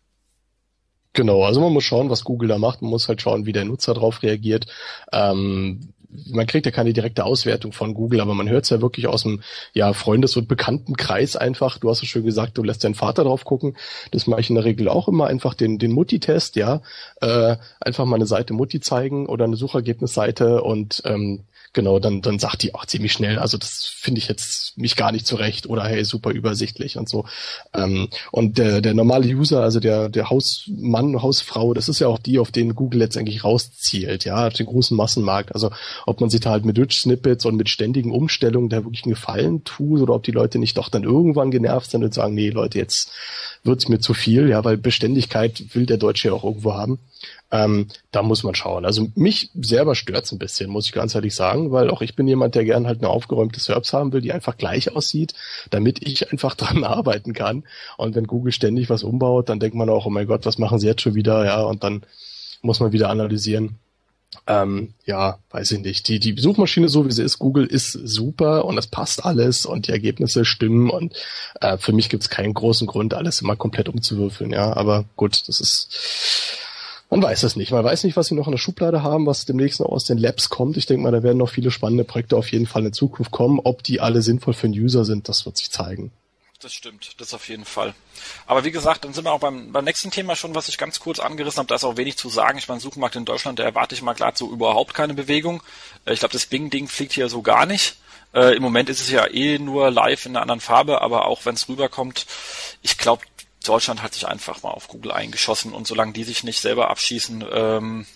Genau, 1.12 1.42
also 1.42 1.60
man 1.60 1.72
muss 1.72 1.84
schauen, 1.84 2.08
was 2.08 2.22
Google 2.22 2.48
da 2.48 2.58
macht. 2.58 2.82
Man 2.82 2.90
muss 2.90 3.08
halt 3.08 3.20
schauen, 3.20 3.44
wie 3.44 3.52
der 3.52 3.64
Nutzer 3.64 3.94
darauf 3.94 4.22
reagiert. 4.22 4.66
Ähm, 5.12 5.92
man 6.30 6.46
kriegt 6.46 6.66
ja 6.66 6.72
keine 6.72 6.92
direkte 6.92 7.24
Auswertung 7.24 7.72
von 7.72 7.94
Google, 7.94 8.20
aber 8.20 8.34
man 8.34 8.48
hört 8.48 8.64
es 8.64 8.70
ja 8.70 8.80
wirklich 8.80 9.06
aus 9.06 9.22
dem 9.22 9.42
ja, 9.72 9.92
Freundes- 9.92 10.36
und 10.36 10.48
Bekanntenkreis 10.48 11.36
einfach. 11.36 11.78
Du 11.78 11.90
hast 11.90 12.02
es 12.02 12.08
schön 12.08 12.24
gesagt, 12.24 12.58
du 12.58 12.62
lässt 12.62 12.84
deinen 12.84 12.94
Vater 12.94 13.24
drauf 13.24 13.44
gucken. 13.44 13.76
Das 14.10 14.26
mache 14.26 14.40
ich 14.40 14.50
in 14.50 14.56
der 14.56 14.64
Regel 14.64 14.88
auch 14.88 15.08
immer, 15.08 15.26
einfach 15.26 15.54
den, 15.54 15.78
den 15.78 15.92
Mutti-Test, 15.92 16.56
ja. 16.56 16.82
Äh, 17.20 17.56
einfach 17.80 18.04
mal 18.04 18.16
eine 18.16 18.26
Seite 18.26 18.54
Mutti 18.54 18.80
zeigen 18.80 19.26
oder 19.26 19.44
eine 19.44 19.56
Suchergebnisseite 19.56 20.62
und 20.62 21.02
ähm, 21.04 21.44
genau, 21.72 21.98
dann, 21.98 22.22
dann 22.22 22.38
sagt 22.38 22.62
die 22.62 22.74
auch 22.74 22.86
ziemlich 22.86 23.12
schnell, 23.12 23.38
also 23.38 23.56
das 23.56 23.92
finde 23.94 24.18
ich 24.18 24.28
jetzt 24.28 24.76
mich 24.76 24.96
gar 24.96 25.12
nicht 25.12 25.26
zurecht 25.26 25.68
oder 25.68 25.84
hey, 25.84 26.04
super 26.04 26.30
übersichtlich 26.30 26.96
und 26.96 27.08
so. 27.08 27.24
Ähm, 27.72 28.08
und 28.32 28.58
der, 28.58 28.80
der 28.80 28.94
normale 28.94 29.28
User, 29.28 29.62
also 29.62 29.78
der, 29.78 30.08
der 30.08 30.30
Hausmann, 30.30 31.22
Hausfrau, 31.22 31.74
das 31.74 31.88
ist 31.88 32.00
ja 32.00 32.08
auch 32.08 32.18
die, 32.18 32.38
auf 32.38 32.50
den 32.50 32.74
Google 32.74 33.00
letztendlich 33.00 33.44
rauszielt, 33.44 34.24
ja, 34.24 34.50
den 34.50 34.66
großen 34.66 34.96
Massenmarkt. 34.96 35.54
Also 35.54 35.70
ob 36.06 36.20
man 36.20 36.30
sich 36.30 36.40
da 36.40 36.50
halt 36.50 36.64
mit 36.64 36.78
Rich 36.78 37.00
Snippets 37.00 37.44
und 37.44 37.56
mit 37.56 37.68
ständigen 37.68 38.12
Umstellungen 38.12 38.68
da 38.68 38.84
wirklich 38.84 39.04
einen 39.04 39.14
Gefallen 39.14 39.64
tut 39.64 40.00
oder 40.00 40.14
ob 40.14 40.24
die 40.24 40.32
Leute 40.32 40.58
nicht 40.58 40.76
doch 40.76 40.88
dann 40.88 41.04
irgendwann 41.04 41.50
genervt 41.50 41.90
sind 41.90 42.04
und 42.04 42.14
sagen, 42.14 42.34
nee, 42.34 42.50
Leute, 42.50 42.78
jetzt 42.78 43.10
wird's 43.62 43.88
mir 43.88 44.00
zu 44.00 44.14
viel, 44.14 44.48
ja, 44.48 44.64
weil 44.64 44.76
Beständigkeit 44.76 45.62
will 45.74 45.86
der 45.86 45.98
Deutsche 45.98 46.28
ja 46.28 46.34
auch 46.34 46.44
irgendwo 46.44 46.74
haben. 46.74 46.98
Ähm, 47.52 47.88
da 48.12 48.22
muss 48.22 48.44
man 48.44 48.54
schauen. 48.54 48.84
Also 48.84 49.08
mich 49.16 49.50
selber 49.60 49.96
stört's 49.96 50.30
ein 50.30 50.38
bisschen, 50.38 50.70
muss 50.70 50.86
ich 50.86 50.92
ganz 50.92 51.14
ehrlich 51.14 51.34
sagen, 51.34 51.72
weil 51.72 51.90
auch 51.90 52.00
ich 52.00 52.14
bin 52.14 52.28
jemand, 52.28 52.54
der 52.54 52.64
gern 52.64 52.86
halt 52.86 53.00
eine 53.00 53.08
aufgeräumte 53.08 53.58
Serbs 53.58 53.92
haben 53.92 54.12
will, 54.12 54.20
die 54.20 54.32
einfach 54.32 54.56
gleich 54.56 54.94
aussieht, 54.94 55.34
damit 55.70 56.06
ich 56.06 56.30
einfach 56.30 56.54
dran 56.56 56.84
arbeiten 56.84 57.32
kann. 57.32 57.64
Und 57.96 58.14
wenn 58.14 58.26
Google 58.26 58.52
ständig 58.52 58.88
was 58.88 59.02
umbaut, 59.02 59.48
dann 59.48 59.60
denkt 59.60 59.76
man 59.76 59.88
auch, 59.90 60.06
oh 60.06 60.10
mein 60.10 60.26
Gott, 60.26 60.46
was 60.46 60.58
machen 60.58 60.78
sie 60.78 60.86
jetzt 60.86 61.02
schon 61.02 61.14
wieder? 61.14 61.44
Ja, 61.44 61.62
und 61.62 61.82
dann 61.82 62.02
muss 62.62 62.80
man 62.80 62.92
wieder 62.92 63.10
analysieren. 63.10 63.78
Ähm, 64.46 64.94
ja, 65.04 65.38
weiß 65.50 65.72
ich 65.72 65.80
nicht. 65.80 66.06
Die, 66.06 66.20
die 66.20 66.40
Suchmaschine, 66.40 66.88
so 66.88 67.04
wie 67.04 67.10
sie 67.10 67.24
ist, 67.24 67.40
Google 67.40 67.66
ist 67.66 67.92
super 67.92 68.64
und 68.64 68.78
es 68.78 68.86
passt 68.86 69.24
alles 69.24 69.66
und 69.66 69.88
die 69.88 69.92
Ergebnisse 69.92 70.44
stimmen 70.44 70.88
und 70.88 71.16
äh, 71.60 71.78
für 71.78 71.92
mich 71.92 72.08
gibt's 72.08 72.30
keinen 72.30 72.54
großen 72.54 72.86
Grund, 72.86 73.12
alles 73.12 73.40
immer 73.42 73.56
komplett 73.56 73.88
umzuwürfeln, 73.88 74.52
ja. 74.52 74.72
Aber 74.76 75.04
gut, 75.16 75.48
das 75.48 75.60
ist 75.60 75.88
man 77.10 77.22
weiß 77.22 77.42
es 77.42 77.56
nicht. 77.56 77.72
Man 77.72 77.84
weiß 77.84 78.04
nicht, 78.04 78.16
was 78.16 78.28
sie 78.28 78.36
noch 78.36 78.46
in 78.46 78.52
der 78.52 78.58
Schublade 78.58 79.02
haben, 79.02 79.26
was 79.26 79.44
demnächst 79.44 79.80
noch 79.80 79.88
aus 79.88 80.04
den 80.04 80.16
Labs 80.16 80.48
kommt. 80.48 80.76
Ich 80.76 80.86
denke 80.86 81.02
mal, 81.02 81.12
da 81.12 81.22
werden 81.22 81.38
noch 81.38 81.50
viele 81.50 81.72
spannende 81.72 82.04
Projekte 82.04 82.36
auf 82.36 82.50
jeden 82.52 82.66
Fall 82.66 82.86
in 82.86 82.92
Zukunft 82.92 83.32
kommen. 83.32 83.60
Ob 83.62 83.82
die 83.82 84.00
alle 84.00 84.22
sinnvoll 84.22 84.54
für 84.54 84.68
den 84.68 84.80
User 84.80 85.04
sind, 85.04 85.28
das 85.28 85.44
wird 85.44 85.56
sich 85.56 85.70
zeigen. 85.70 86.12
Das 86.62 86.72
stimmt, 86.74 87.18
das 87.18 87.32
auf 87.32 87.48
jeden 87.48 87.64
Fall. 87.64 87.94
Aber 88.46 88.64
wie 88.64 88.70
gesagt, 88.70 89.04
dann 89.04 89.14
sind 89.14 89.24
wir 89.24 89.32
auch 89.32 89.40
beim, 89.40 89.72
beim 89.72 89.84
nächsten 89.84 90.10
Thema 90.10 90.36
schon, 90.36 90.54
was 90.54 90.68
ich 90.68 90.76
ganz 90.76 91.00
kurz 91.00 91.18
angerissen 91.18 91.58
habe. 91.58 91.68
Da 91.68 91.74
ist 91.74 91.84
auch 91.84 91.96
wenig 91.96 92.16
zu 92.16 92.28
sagen. 92.28 92.58
Ich 92.58 92.68
meine, 92.68 92.80
Suchmarkt 92.80 93.16
in 93.16 93.24
Deutschland, 93.24 93.58
da 93.58 93.64
erwarte 93.64 93.94
ich 93.94 94.02
mal 94.02 94.12
glatt 94.12 94.36
so 94.36 94.50
überhaupt 94.50 94.94
keine 94.94 95.14
Bewegung. 95.14 95.62
Äh, 96.04 96.12
ich 96.12 96.20
glaube, 96.20 96.34
das 96.34 96.46
Bing-Ding 96.46 96.86
fliegt 96.86 97.14
hier 97.14 97.28
so 97.28 97.42
gar 97.42 97.66
nicht. 97.66 97.96
Äh, 98.34 98.54
Im 98.54 98.62
Moment 98.62 98.88
ist 98.88 99.00
es 99.00 99.10
ja 99.10 99.26
eh 99.26 99.58
nur 99.58 99.90
live 99.90 100.26
in 100.26 100.32
einer 100.32 100.42
anderen 100.42 100.60
Farbe, 100.60 101.00
aber 101.00 101.26
auch 101.26 101.44
wenn 101.46 101.54
es 101.54 101.68
rüberkommt, 101.68 102.26
ich 102.82 102.98
glaube, 102.98 103.22
Deutschland 103.64 104.02
hat 104.02 104.14
sich 104.14 104.26
einfach 104.26 104.62
mal 104.62 104.70
auf 104.70 104.88
Google 104.88 105.12
eingeschossen 105.12 105.72
und 105.72 105.86
solange 105.86 106.12
die 106.12 106.24
sich 106.24 106.44
nicht 106.44 106.60
selber 106.60 106.90
abschießen, 106.90 107.44
ähm, 107.52 108.06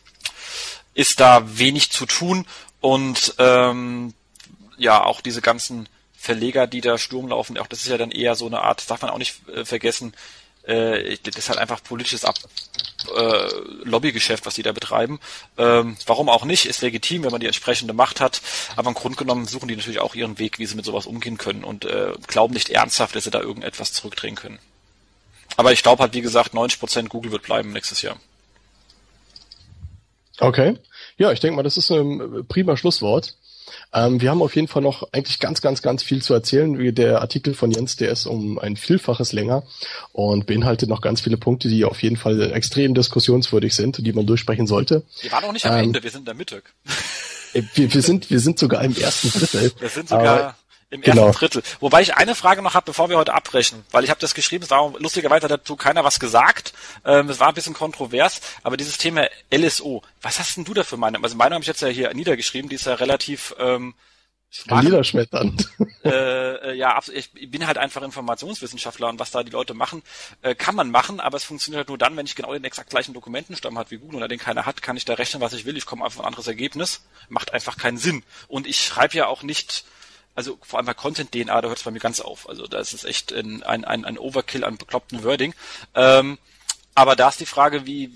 ist 0.95 1.21
da 1.21 1.59
wenig 1.59 1.91
zu 1.91 2.07
tun 2.07 2.47
und 2.81 3.35
ähm, 3.39 4.15
ja, 4.77 5.03
auch 5.05 5.21
diese 5.21 5.43
ganzen 5.43 5.89
Verleger, 6.17 6.67
die 6.67 6.81
da 6.81 6.97
Sturm 6.97 7.29
laufen, 7.29 7.59
auch 7.59 7.67
das 7.67 7.81
ist 7.81 7.89
ja 7.89 7.99
dann 7.99 8.11
eher 8.11 8.35
so 8.35 8.47
eine 8.47 8.63
Art, 8.63 8.89
darf 8.91 9.03
man 9.03 9.11
auch 9.11 9.19
nicht 9.19 9.47
äh, 9.49 9.65
vergessen, 9.65 10.15
äh, 10.63 11.17
das 11.23 11.37
ist 11.37 11.49
halt 11.49 11.59
einfach 11.59 11.83
politisches 11.83 12.25
Ab 12.25 12.37
äh, 13.15 13.49
Lobbygeschäft, 13.83 14.47
was 14.47 14.55
die 14.55 14.63
da 14.63 14.73
betreiben. 14.73 15.21
Ähm, 15.59 15.97
warum 16.07 16.29
auch 16.29 16.45
nicht, 16.45 16.65
ist 16.67 16.81
legitim, 16.81 17.25
wenn 17.25 17.33
man 17.33 17.41
die 17.41 17.47
entsprechende 17.47 17.93
Macht 17.93 18.21
hat, 18.21 18.41
aber 18.77 18.89
im 18.89 18.95
Grunde 18.95 19.19
genommen 19.19 19.47
suchen 19.47 19.69
die 19.69 19.77
natürlich 19.77 20.01
auch 20.01 20.15
ihren 20.15 20.39
Weg, 20.39 20.59
wie 20.59 20.67
sie 20.67 20.77
mit 20.77 20.87
sowas 20.87 21.07
umgehen 21.07 21.37
können 21.37 21.65
und 21.65 21.85
äh, 21.85 22.13
glauben 22.27 22.55
nicht 22.55 22.71
ernsthaft, 22.71 23.15
dass 23.15 23.25
sie 23.25 23.31
da 23.31 23.41
irgendetwas 23.41 23.93
zurückdrehen 23.93 24.37
können. 24.37 24.59
Aber 25.57 25.73
ich 25.73 25.83
glaube 25.83 26.03
halt, 26.03 26.15
wie 26.15 26.21
gesagt, 26.21 26.55
90% 26.55 27.09
Google 27.09 27.33
wird 27.33 27.43
bleiben 27.43 27.73
nächstes 27.73 28.03
Jahr. 28.03 28.17
Okay. 30.41 30.77
Ja, 31.17 31.31
ich 31.31 31.41
denke 31.41 31.57
mal, 31.57 31.63
das 31.63 31.77
ist 31.77 31.91
ein 31.91 32.45
prima 32.49 32.77
Schlusswort. 32.77 33.37
Ähm, 33.93 34.21
wir 34.21 34.31
haben 34.31 34.43
auf 34.43 34.57
jeden 34.57 34.69
Fall 34.69 34.83
noch 34.83 35.09
eigentlich 35.13 35.39
ganz, 35.39 35.61
ganz, 35.61 35.81
ganz 35.81 36.03
viel 36.03 36.23
zu 36.23 36.35
erzählen. 36.35 36.79
Wie 36.79 36.93
der 36.93 37.21
Artikel 37.21 37.55
von 37.55 37.71
Jens, 37.71 37.97
der 37.97 38.11
ist 38.11 38.27
um 38.27 38.59
ein 38.59 38.77
Vielfaches 38.77 39.33
länger 39.33 39.63
und 40.13 40.47
beinhaltet 40.47 40.89
noch 40.89 41.01
ganz 41.01 41.21
viele 41.21 41.37
Punkte, 41.37 41.69
die 41.69 41.85
auf 41.85 42.03
jeden 42.03 42.17
Fall 42.17 42.53
extrem 42.53 42.95
diskussionswürdig 42.95 43.75
sind, 43.75 44.05
die 44.05 44.13
man 44.13 44.27
durchsprechen 44.27 44.67
sollte. 44.67 45.05
Wir 45.21 45.33
waren 45.33 45.45
auch 45.45 45.53
nicht 45.53 45.67
am 45.67 45.75
ähm, 45.75 45.85
Ende, 45.85 46.03
wir 46.03 46.11
sind 46.11 46.21
in 46.21 46.27
der 46.27 46.35
Mitte. 46.35 46.63
Äh, 47.53 47.63
wir, 47.75 47.95
wir, 47.95 48.03
sind, 48.03 48.31
wir 48.31 48.41
sind 48.41 48.59
sogar 48.59 48.83
im 48.83 48.97
ersten 48.97 49.31
Drittel. 49.39 49.73
Wir 49.79 49.89
sind 49.89 50.09
sogar 50.09 50.57
im 50.91 51.03
ersten 51.03 51.19
genau. 51.19 51.33
Drittel. 51.33 51.63
Wobei 51.81 52.03
ich 52.03 52.15
eine 52.15 52.35
Frage 52.35 52.63
noch 52.63 52.75
habe, 52.75 52.87
bevor 52.87 53.09
wir 53.09 53.17
heute 53.17 53.35
abbrechen, 53.35 53.85
weil 53.91 54.05
ich 54.05 54.11
habe 54.11 54.21
das 54.21 54.35
geschrieben, 54.35 54.65
es 54.65 54.71
war 54.71 54.93
lustigerweise 54.99 55.49
dazu 55.49 55.77
keiner 55.77 56.05
was 56.05 56.21
gesagt. 56.21 56.73
Ähm, 57.05 57.29
es 57.29 57.41
war 57.41 57.49
ein 57.49 57.55
bisschen 57.55 57.75
kontrovers, 57.75 58.41
aber 58.63 58.77
dieses 58.77 58.99
Thema 58.99 59.29
LSO, 59.53 60.03
was 60.23 60.39
hast 60.39 60.57
denn 60.57 60.65
du 60.65 60.75
da 60.75 60.85
für 60.85 60.97
Meinung? 60.97 61.23
Also 61.25 61.37
meine 61.37 61.55
habe 61.55 61.63
ich 61.63 61.69
jetzt 61.69 61.83
ja 61.83 61.89
hier 61.89 62.13
niedergeschrieben, 62.15 62.69
die 62.69 62.77
ist 62.77 62.87
ja 62.87 62.95
relativ 62.95 63.55
ähm, 63.59 63.95
Niederschmetternd. 64.71 65.69
Äh, 66.05 66.71
äh, 66.71 66.75
ja, 66.75 67.01
ich 67.13 67.33
bin 67.51 67.67
halt 67.67 67.79
einfach 67.79 68.03
Informationswissenschaftler 68.03 69.09
und 69.09 69.19
was 69.19 69.31
da 69.31 69.43
die 69.43 69.51
Leute 69.51 69.73
machen, 69.73 70.03
äh, 70.43 70.55
kann 70.55 70.75
man 70.75 70.91
machen, 70.91 71.19
aber 71.19 71.39
es 71.39 71.45
funktioniert 71.45 71.79
halt 71.79 71.89
nur 71.89 71.97
dann, 71.97 72.15
wenn 72.17 72.27
ich 72.27 72.37
genau 72.37 72.53
den 72.53 72.63
exakt 72.63 72.91
gleichen 72.91 73.15
Dokumentenstamm 73.15 73.79
hat 73.79 73.91
wie 73.91 73.97
Google 73.97 74.17
oder 74.17 74.29
den 74.29 74.39
keiner 74.39 74.67
hat, 74.67 74.83
kann 74.83 74.99
ich 74.99 75.07
da 75.07 75.15
rechnen, 75.15 75.41
was 75.41 75.55
ich 75.55 75.65
will. 75.65 75.79
Ich 75.79 75.87
komme 75.87 76.05
auf 76.05 76.21
ein 76.21 76.27
anderes 76.27 76.47
Ergebnis. 76.47 77.01
Macht 77.31 77.55
einfach 77.55 77.79
keinen 77.79 77.97
Sinn. 77.97 78.23
Und 78.49 78.67
ich 78.67 78.81
schreibe 78.81 79.17
ja 79.17 79.29
auch 79.29 79.43
nicht 79.43 79.85
also 80.35 80.59
vor 80.63 80.79
allem 80.79 80.87
bei 80.87 80.95
Content-DNA, 80.95 81.61
da 81.61 81.69
hört 81.69 81.79
es 81.79 81.85
bei 81.85 81.91
mir 81.91 82.01
ganz 82.01 82.21
auf. 82.21 82.49
Also 82.49 82.67
da 82.67 82.79
ist 82.79 82.93
es 82.93 83.05
echt 83.05 83.33
ein, 83.33 83.63
ein, 83.63 83.85
ein, 83.85 84.19
Overkill 84.19 84.65
an 84.65 84.77
bekloppten 84.77 85.23
Wording. 85.23 85.55
Ähm, 85.95 86.39
aber 86.95 87.17
da 87.17 87.29
ist 87.29 87.41
die 87.41 87.47
Frage, 87.47 87.87
wie, 87.87 88.13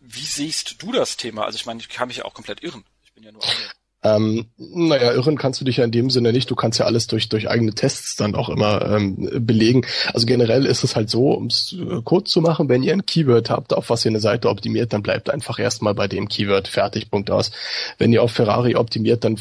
wie 0.00 0.26
siehst 0.26 0.82
du 0.82 0.92
das 0.92 1.16
Thema? 1.16 1.44
Also 1.44 1.56
ich 1.56 1.66
meine, 1.66 1.80
ich 1.80 1.88
kann 1.88 2.08
mich 2.08 2.18
ja 2.18 2.24
auch 2.24 2.34
komplett 2.34 2.62
irren. 2.62 2.84
Ich 3.02 3.12
bin 3.12 3.24
ja 3.24 3.32
nur 3.32 3.42
eine 3.42 3.70
ähm, 4.04 4.44
naja, 4.58 5.12
irren 5.12 5.38
kannst 5.38 5.60
du 5.60 5.64
dich 5.64 5.78
ja 5.78 5.84
in 5.84 5.90
dem 5.90 6.10
Sinne 6.10 6.32
nicht. 6.32 6.50
Du 6.50 6.54
kannst 6.54 6.78
ja 6.78 6.84
alles 6.84 7.06
durch, 7.06 7.30
durch 7.30 7.48
eigene 7.48 7.72
Tests 7.72 8.16
dann 8.16 8.34
auch 8.34 8.50
immer 8.50 8.86
ähm, 8.90 9.30
belegen. 9.40 9.86
Also 10.12 10.26
generell 10.26 10.66
ist 10.66 10.84
es 10.84 10.94
halt 10.94 11.08
so, 11.08 11.32
um 11.32 11.46
es 11.46 11.74
äh, 11.74 12.02
kurz 12.04 12.30
zu 12.30 12.42
machen, 12.42 12.68
wenn 12.68 12.82
ihr 12.82 12.92
ein 12.92 13.06
Keyword 13.06 13.48
habt, 13.48 13.72
auf 13.72 13.88
was 13.88 14.04
ihr 14.04 14.10
eine 14.10 14.20
Seite 14.20 14.50
optimiert, 14.50 14.92
dann 14.92 15.02
bleibt 15.02 15.30
einfach 15.30 15.58
erstmal 15.58 15.94
bei 15.94 16.06
dem 16.06 16.28
Keyword 16.28 16.68
fertig, 16.68 17.10
Punkt 17.10 17.30
aus. 17.30 17.50
Wenn 17.96 18.12
ihr 18.12 18.22
auf 18.22 18.30
Ferrari 18.30 18.76
optimiert, 18.76 19.24
dann, 19.24 19.36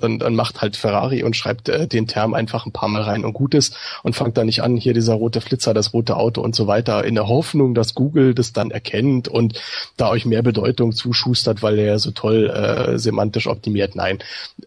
dann, 0.00 0.18
dann 0.18 0.34
macht 0.34 0.60
halt 0.62 0.76
Ferrari 0.76 1.22
und 1.22 1.36
schreibt 1.36 1.68
äh, 1.68 1.86
den 1.86 2.08
Term 2.08 2.34
einfach 2.34 2.66
ein 2.66 2.72
paar 2.72 2.88
Mal 2.88 3.02
rein 3.02 3.24
und 3.24 3.34
gut 3.34 3.54
ist 3.54 3.76
und 4.02 4.16
fangt 4.16 4.36
da 4.36 4.44
nicht 4.44 4.62
an, 4.62 4.76
hier 4.76 4.94
dieser 4.94 5.14
rote 5.14 5.40
Flitzer, 5.40 5.74
das 5.74 5.92
rote 5.92 6.16
Auto 6.16 6.40
und 6.40 6.56
so 6.56 6.66
weiter, 6.66 7.04
in 7.04 7.14
der 7.14 7.28
Hoffnung, 7.28 7.72
dass 7.74 7.94
Google 7.94 8.34
das 8.34 8.52
dann 8.52 8.72
erkennt 8.72 9.28
und 9.28 9.60
da 9.96 10.08
euch 10.08 10.26
mehr 10.26 10.42
Bedeutung 10.42 10.90
zuschustert, 10.90 11.62
weil 11.62 11.78
er 11.78 11.86
ja 11.86 11.98
so 12.00 12.10
toll 12.10 12.50
äh, 12.50 12.98
semantisch 12.98 13.46
optimiert. 13.46 13.94
Nein, 13.94 14.07
sein. 14.08 14.18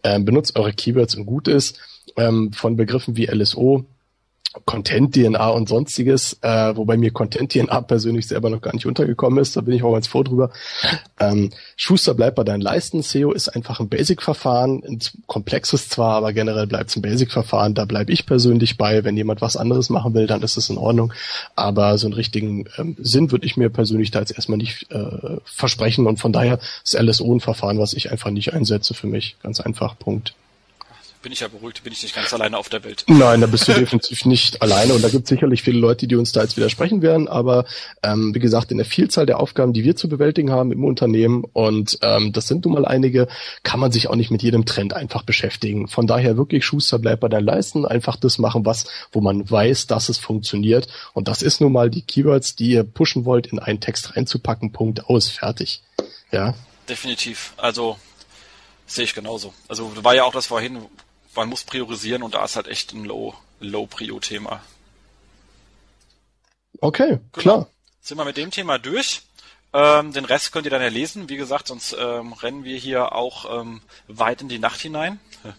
Ähm, 0.02 0.24
benutzt 0.24 0.56
eure 0.56 0.72
Keywords 0.72 1.14
und 1.14 1.26
gut 1.26 1.48
ist. 1.48 1.80
Ähm, 2.16 2.52
von 2.52 2.76
Begriffen 2.76 3.16
wie 3.16 3.26
LSO, 3.26 3.86
Content-DNA 4.64 5.48
und 5.48 5.68
sonstiges, 5.68 6.38
äh, 6.42 6.76
wobei 6.76 6.96
mir 6.96 7.10
Content-DNA 7.10 7.80
persönlich 7.82 8.28
selber 8.28 8.50
noch 8.50 8.60
gar 8.60 8.74
nicht 8.74 8.86
untergekommen 8.86 9.38
ist, 9.38 9.56
da 9.56 9.60
bin 9.62 9.74
ich 9.74 9.82
auch 9.82 9.92
ganz 9.92 10.06
froh 10.06 10.22
drüber. 10.22 10.50
Ähm, 11.18 11.50
Schuster 11.76 12.14
bleibt 12.14 12.36
bei 12.36 12.44
deinen 12.44 12.60
Leisten. 12.60 13.02
SEO 13.02 13.32
ist 13.32 13.48
einfach 13.48 13.80
ein 13.80 13.88
Basic-Verfahren, 13.88 14.82
ein 14.86 14.98
komplexes 15.26 15.88
zwar, 15.88 16.16
aber 16.16 16.32
generell 16.32 16.66
bleibt 16.66 16.90
es 16.90 16.96
ein 16.96 17.02
Basic-Verfahren. 17.02 17.74
Da 17.74 17.84
bleibe 17.84 18.12
ich 18.12 18.26
persönlich 18.26 18.76
bei. 18.76 19.04
Wenn 19.04 19.16
jemand 19.16 19.40
was 19.40 19.56
anderes 19.56 19.90
machen 19.90 20.14
will, 20.14 20.26
dann 20.26 20.42
ist 20.42 20.56
es 20.56 20.68
in 20.68 20.78
Ordnung. 20.78 21.12
Aber 21.56 21.96
so 21.98 22.06
einen 22.06 22.14
richtigen 22.14 22.66
ähm, 22.76 22.96
Sinn 23.00 23.30
würde 23.32 23.46
ich 23.46 23.56
mir 23.56 23.70
persönlich 23.70 24.10
da 24.10 24.20
jetzt 24.20 24.32
erstmal 24.32 24.58
nicht 24.58 24.90
äh, 24.90 25.38
versprechen 25.44 26.06
und 26.06 26.18
von 26.18 26.32
daher 26.32 26.58
ist 26.84 26.98
LSO 26.98 27.34
ein 27.34 27.40
Verfahren, 27.40 27.78
was 27.78 27.94
ich 27.94 28.10
einfach 28.10 28.30
nicht 28.30 28.52
einsetze 28.52 28.94
für 28.94 29.06
mich. 29.06 29.36
Ganz 29.42 29.60
einfach, 29.60 29.98
Punkt 29.98 30.34
bin 31.22 31.32
ich 31.32 31.40
ja 31.40 31.48
beruhigt, 31.48 31.82
bin 31.84 31.92
ich 31.92 32.02
nicht 32.02 32.14
ganz 32.14 32.32
alleine 32.32 32.58
auf 32.58 32.68
der 32.68 32.84
Welt. 32.84 33.04
Nein, 33.06 33.40
da 33.40 33.46
bist 33.46 33.68
du 33.68 33.72
definitiv 33.72 34.24
nicht 34.24 34.60
alleine 34.60 34.94
und 34.94 35.02
da 35.02 35.08
gibt 35.08 35.24
es 35.24 35.28
sicherlich 35.28 35.62
viele 35.62 35.78
Leute, 35.78 36.06
die 36.06 36.16
uns 36.16 36.32
da 36.32 36.42
jetzt 36.42 36.56
widersprechen 36.56 37.00
werden, 37.00 37.28
aber 37.28 37.64
ähm, 38.02 38.34
wie 38.34 38.40
gesagt, 38.40 38.70
in 38.70 38.78
der 38.78 38.86
Vielzahl 38.86 39.26
der 39.26 39.40
Aufgaben, 39.40 39.72
die 39.72 39.84
wir 39.84 39.96
zu 39.96 40.08
bewältigen 40.08 40.50
haben 40.50 40.72
im 40.72 40.84
Unternehmen 40.84 41.44
und 41.52 41.98
ähm, 42.02 42.32
das 42.32 42.48
sind 42.48 42.64
nun 42.64 42.74
mal 42.74 42.84
einige, 42.84 43.28
kann 43.62 43.80
man 43.80 43.92
sich 43.92 44.08
auch 44.08 44.16
nicht 44.16 44.30
mit 44.30 44.42
jedem 44.42 44.66
Trend 44.66 44.94
einfach 44.94 45.22
beschäftigen. 45.22 45.88
Von 45.88 46.06
daher 46.06 46.36
wirklich 46.36 46.64
Schuster 46.64 46.98
bleibt 46.98 47.20
bei 47.20 47.28
deinen 47.28 47.46
Leisten, 47.46 47.86
einfach 47.86 48.16
das 48.16 48.38
machen, 48.38 48.66
was, 48.66 48.86
wo 49.12 49.20
man 49.20 49.48
weiß, 49.48 49.86
dass 49.86 50.08
es 50.08 50.18
funktioniert 50.18 50.88
und 51.14 51.28
das 51.28 51.42
ist 51.42 51.60
nun 51.60 51.72
mal 51.72 51.88
die 51.88 52.02
Keywords, 52.02 52.56
die 52.56 52.72
ihr 52.72 52.84
pushen 52.84 53.24
wollt, 53.24 53.46
in 53.46 53.58
einen 53.58 53.80
Text 53.80 54.16
reinzupacken, 54.16 54.72
Punkt 54.72 55.06
aus, 55.06 55.28
fertig. 55.28 55.82
Ja. 56.32 56.54
Definitiv. 56.88 57.52
Also 57.56 57.96
sehe 58.86 59.04
ich 59.04 59.14
genauso. 59.14 59.54
Also 59.68 59.92
war 60.02 60.14
ja 60.14 60.24
auch 60.24 60.32
das 60.32 60.46
vorhin, 60.46 60.78
man 61.34 61.48
muss 61.48 61.64
priorisieren 61.64 62.22
und 62.22 62.34
da 62.34 62.44
ist 62.44 62.56
halt 62.56 62.68
echt 62.68 62.92
ein 62.92 63.04
Low, 63.04 63.34
Low-Prio-Thema. 63.60 64.62
Okay, 66.80 67.08
genau. 67.08 67.28
klar. 67.32 67.68
Sind 68.00 68.18
wir 68.18 68.24
mit 68.24 68.36
dem 68.36 68.50
Thema 68.50 68.78
durch? 68.78 69.22
Ähm, 69.72 70.12
den 70.12 70.24
Rest 70.24 70.52
könnt 70.52 70.66
ihr 70.66 70.70
dann 70.70 70.82
ja 70.82 70.88
lesen. 70.88 71.28
Wie 71.28 71.36
gesagt, 71.36 71.68
sonst 71.68 71.96
ähm, 71.98 72.32
rennen 72.32 72.64
wir 72.64 72.76
hier 72.76 73.12
auch 73.12 73.60
ähm, 73.60 73.80
weit 74.08 74.42
in 74.42 74.48
die 74.48 74.58
Nacht 74.58 74.80
hinein. 74.80 75.20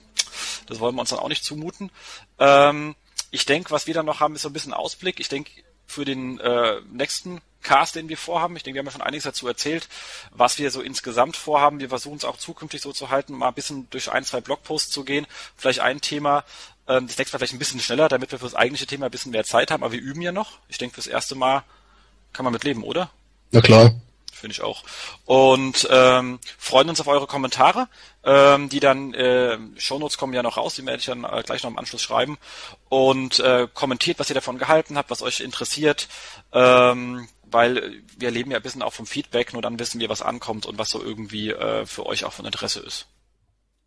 Das 0.66 0.80
wollen 0.80 0.96
wir 0.96 1.02
uns 1.02 1.10
dann 1.10 1.20
auch 1.20 1.28
nicht 1.28 1.44
zumuten. 1.44 1.92
Ähm, 2.40 2.96
ich 3.32 3.46
denke, 3.46 3.72
was 3.72 3.86
wir 3.86 3.94
dann 3.94 4.06
noch 4.06 4.22
haben, 4.22 4.34
ist 4.34 4.44
so 4.44 4.50
ein 4.50 4.54
bisschen 4.54 4.74
Ausblick. 4.74 5.20
Ich 5.20 5.28
denke, 5.28 5.52
für 5.86 6.06
den 6.06 6.40
äh, 6.40 6.80
nächsten 6.90 7.42
Cast, 7.64 7.96
den 7.96 8.10
wir 8.10 8.18
vorhaben. 8.18 8.56
Ich 8.56 8.64
denke, 8.64 8.76
wir 8.76 8.80
haben 8.80 8.88
ja 8.88 8.92
schon 8.92 9.02
einiges 9.02 9.24
dazu 9.24 9.48
erzählt, 9.48 9.88
was 10.32 10.60
wir 10.60 10.70
so 10.72 10.82
insgesamt 10.82 11.38
vorhaben. 11.38 11.80
Wir 11.80 11.90
versuchen 11.90 12.18
es 12.18 12.26
auch 12.26 12.38
zukünftig 12.38 12.82
so 12.82 12.94
zu 12.94 13.10
halten, 13.10 13.34
mal 13.34 13.48
ein 13.48 13.54
bisschen 13.54 13.90
durch 13.90 14.12
ein, 14.12 14.24
zwei 14.24 14.42
Blogposts 14.42 14.92
zu 14.92 15.04
gehen. 15.04 15.26
Vielleicht 15.56 15.80
ein 15.80 16.02
Thema, 16.02 16.44
ähm, 16.88 17.08
das 17.08 17.18
nächste 17.18 17.36
Mal 17.36 17.40
vielleicht 17.40 17.54
ein 17.54 17.60
bisschen 17.60 17.80
schneller, 17.80 18.10
damit 18.10 18.32
wir 18.32 18.40
für 18.40 18.46
das 18.46 18.56
eigentliche 18.56 18.86
Thema 18.86 19.06
ein 19.06 19.12
bisschen 19.12 19.32
mehr 19.32 19.46
Zeit 19.46 19.72
haben. 19.72 19.84
Aber 19.84 19.94
wir 19.94 20.02
üben 20.02 20.22
ja 20.22 20.32
noch. 20.32 20.60
Ich 20.68 20.78
denke, 20.78 20.96
fürs 20.96 21.08
erste 21.08 21.36
Mal 21.36 21.64
kann 22.34 22.44
man 22.44 22.54
mit 22.54 22.64
leben, 22.64 22.84
oder? 22.84 23.10
Na 23.52 23.62
klar. 23.62 23.92
Finde 24.34 24.56
ich 24.56 24.62
auch. 24.62 24.84
Und 25.24 25.88
ähm, 25.90 26.40
freuen 26.58 26.90
uns 26.90 27.00
auf 27.00 27.08
eure 27.08 27.28
Kommentare, 27.28 27.88
ähm, 28.26 28.68
die 28.68 28.82
dann, 28.82 29.14
äh, 29.14 29.58
Shownotes 29.78 30.18
kommen 30.18 30.34
ja 30.34 30.44
noch 30.44 30.58
raus, 30.58 30.76
die 30.76 30.86
werde 30.86 31.00
ich 31.00 31.06
dann 31.06 31.24
äh, 31.24 31.44
gleich 31.46 31.64
noch 31.64 31.70
im 31.70 31.78
Anschluss 31.78 32.02
schreiben. 32.02 32.38
Und 32.90 33.40
äh, 33.40 33.70
kommentiert, 33.74 34.20
was 34.20 34.30
ihr 34.30 34.34
davon 34.34 34.58
gehalten 34.58 34.98
habt, 34.98 35.12
was 35.12 35.22
euch 35.22 35.40
interessiert. 35.40 36.10
Ähm, 36.52 37.30
weil 37.54 38.02
wir 38.18 38.32
leben 38.32 38.52
ja 38.52 38.58
ein 38.58 38.64
bisschen 38.64 38.82
auch 38.82 38.94
vom 38.94 39.06
Feedback, 39.06 39.54
nur 39.54 39.62
dann 39.62 39.80
wissen 39.80 40.00
wir, 40.00 40.10
was 40.10 40.22
ankommt 40.22 40.66
und 40.66 40.78
was 40.78 40.90
so 40.90 41.02
irgendwie 41.02 41.52
äh, 41.52 41.86
für 41.86 42.06
euch 42.06 42.26
auch 42.26 42.34
von 42.34 42.46
Interesse 42.46 42.80
ist. 42.82 43.08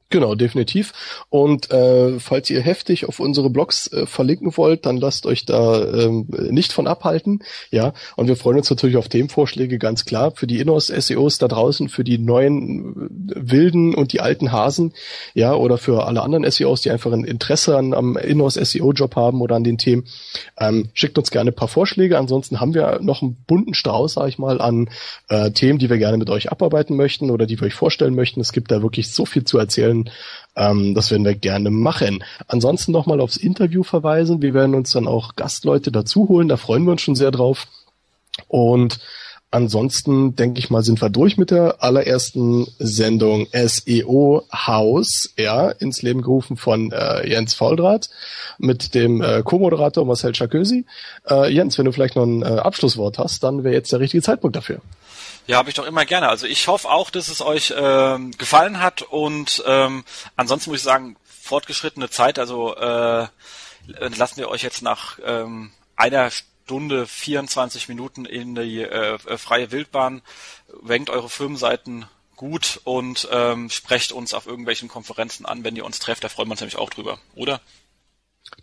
Genau, 0.08 0.36
definitiv. 0.36 0.92
Und 1.30 1.72
äh, 1.72 2.20
falls 2.20 2.48
ihr 2.48 2.60
heftig 2.60 3.08
auf 3.08 3.18
unsere 3.18 3.50
Blogs 3.50 3.92
äh, 3.92 4.06
verlinken 4.06 4.56
wollt, 4.56 4.86
dann 4.86 4.98
lasst 4.98 5.26
euch 5.26 5.46
da 5.46 5.84
ähm, 5.84 6.28
nicht 6.50 6.72
von 6.72 6.86
abhalten. 6.86 7.42
Ja, 7.72 7.92
und 8.14 8.28
wir 8.28 8.36
freuen 8.36 8.58
uns 8.58 8.70
natürlich 8.70 8.96
auf 8.96 9.08
Themenvorschläge, 9.08 9.80
ganz 9.80 10.04
klar, 10.04 10.30
für 10.30 10.46
die 10.46 10.60
Inhouse-SEOs 10.60 11.38
da 11.38 11.48
draußen, 11.48 11.88
für 11.88 12.04
die 12.04 12.18
neuen 12.18 13.30
äh, 13.34 13.50
Wilden 13.50 13.96
und 13.96 14.12
die 14.12 14.20
alten 14.20 14.52
Hasen, 14.52 14.94
ja, 15.34 15.54
oder 15.54 15.76
für 15.76 16.06
alle 16.06 16.22
anderen 16.22 16.48
SEOs, 16.48 16.82
die 16.82 16.92
einfach 16.92 17.10
ein 17.10 17.24
Interesse 17.24 17.76
an, 17.76 17.92
am 17.92 18.16
Inhouse-SEO-Job 18.16 19.16
haben 19.16 19.40
oder 19.40 19.56
an 19.56 19.64
den 19.64 19.76
Themen. 19.76 20.04
Ähm, 20.56 20.88
schickt 20.94 21.18
uns 21.18 21.32
gerne 21.32 21.50
ein 21.50 21.56
paar 21.56 21.66
Vorschläge. 21.66 22.16
Ansonsten 22.16 22.60
haben 22.60 22.74
wir 22.74 23.00
noch 23.02 23.22
einen 23.22 23.34
bunten 23.48 23.74
Strauß, 23.74 24.14
sag 24.14 24.28
ich 24.28 24.38
mal, 24.38 24.60
an 24.60 24.88
äh, 25.28 25.50
Themen, 25.50 25.80
die 25.80 25.90
wir 25.90 25.98
gerne 25.98 26.16
mit 26.16 26.30
euch 26.30 26.52
abarbeiten 26.52 26.94
möchten 26.94 27.32
oder 27.32 27.46
die 27.46 27.60
wir 27.60 27.66
euch 27.66 27.74
vorstellen 27.74 28.14
möchten. 28.14 28.40
Es 28.40 28.52
gibt 28.52 28.70
da 28.70 28.82
wirklich 28.82 29.10
so 29.10 29.26
viel 29.26 29.42
zu 29.42 29.58
erzählen 29.58 29.95
können. 30.04 30.10
Ähm, 30.56 30.94
das 30.94 31.10
werden 31.10 31.24
wir 31.24 31.34
gerne 31.34 31.70
machen. 31.70 32.24
Ansonsten 32.48 32.92
nochmal 32.92 33.20
aufs 33.20 33.36
Interview 33.36 33.82
verweisen. 33.82 34.42
Wir 34.42 34.54
werden 34.54 34.74
uns 34.74 34.92
dann 34.92 35.06
auch 35.06 35.36
Gastleute 35.36 35.92
dazu 35.92 36.28
holen. 36.28 36.48
Da 36.48 36.56
freuen 36.56 36.84
wir 36.84 36.92
uns 36.92 37.02
schon 37.02 37.16
sehr 37.16 37.30
drauf. 37.30 37.66
Und 38.48 38.98
Ansonsten 39.52 40.34
denke 40.34 40.58
ich 40.58 40.70
mal, 40.70 40.82
sind 40.82 41.00
wir 41.00 41.08
durch 41.08 41.38
mit 41.38 41.52
der 41.52 41.82
allerersten 41.82 42.66
Sendung 42.78 43.46
SEO 43.52 44.42
Haus, 44.52 45.32
ja, 45.38 45.70
ins 45.70 46.02
Leben 46.02 46.20
gerufen 46.20 46.56
von 46.56 46.90
äh, 46.90 47.26
Jens 47.26 47.54
Fauldraht 47.54 48.10
mit 48.58 48.94
dem 48.94 49.22
äh, 49.22 49.42
Co-Moderator 49.44 50.04
Marcel 50.04 50.32
Chakösi. 50.32 50.84
Äh, 51.30 51.50
Jens, 51.54 51.78
wenn 51.78 51.84
du 51.84 51.92
vielleicht 51.92 52.16
noch 52.16 52.24
ein 52.24 52.42
äh, 52.42 52.58
Abschlusswort 52.58 53.18
hast, 53.18 53.44
dann 53.44 53.62
wäre 53.62 53.72
jetzt 53.72 53.92
der 53.92 54.00
richtige 54.00 54.22
Zeitpunkt 54.22 54.56
dafür. 54.56 54.80
Ja, 55.46 55.58
habe 55.58 55.68
ich 55.68 55.76
doch 55.76 55.86
immer 55.86 56.04
gerne. 56.04 56.28
Also 56.28 56.46
ich 56.46 56.66
hoffe 56.66 56.90
auch, 56.90 57.10
dass 57.10 57.28
es 57.28 57.40
euch 57.40 57.72
ähm, 57.76 58.32
gefallen 58.32 58.80
hat 58.80 59.02
und 59.02 59.62
ähm, 59.66 60.04
ansonsten 60.34 60.70
muss 60.70 60.80
ich 60.80 60.84
sagen, 60.84 61.16
fortgeschrittene 61.24 62.10
Zeit, 62.10 62.38
also 62.38 62.74
äh, 62.74 63.28
lassen 63.86 64.38
wir 64.38 64.48
euch 64.48 64.62
jetzt 64.62 64.82
nach 64.82 65.18
ähm, 65.24 65.70
einer 65.94 66.30
Stunde 66.30 67.06
24 67.06 67.88
Minuten 67.88 68.24
in 68.24 68.56
die 68.56 68.82
äh, 68.82 69.14
äh, 69.14 69.38
freie 69.38 69.70
Wildbahn, 69.70 70.22
wenkt 70.82 71.10
eure 71.10 71.28
Firmenseiten 71.28 72.06
gut 72.34 72.80
und 72.82 73.28
ähm, 73.30 73.70
sprecht 73.70 74.10
uns 74.10 74.34
auf 74.34 74.46
irgendwelchen 74.46 74.88
Konferenzen 74.88 75.46
an, 75.46 75.62
wenn 75.62 75.76
ihr 75.76 75.84
uns 75.84 76.00
trefft, 76.00 76.24
da 76.24 76.28
freuen 76.28 76.48
wir 76.48 76.52
uns 76.52 76.60
nämlich 76.60 76.76
auch 76.76 76.90
drüber, 76.90 77.18
oder? 77.36 77.60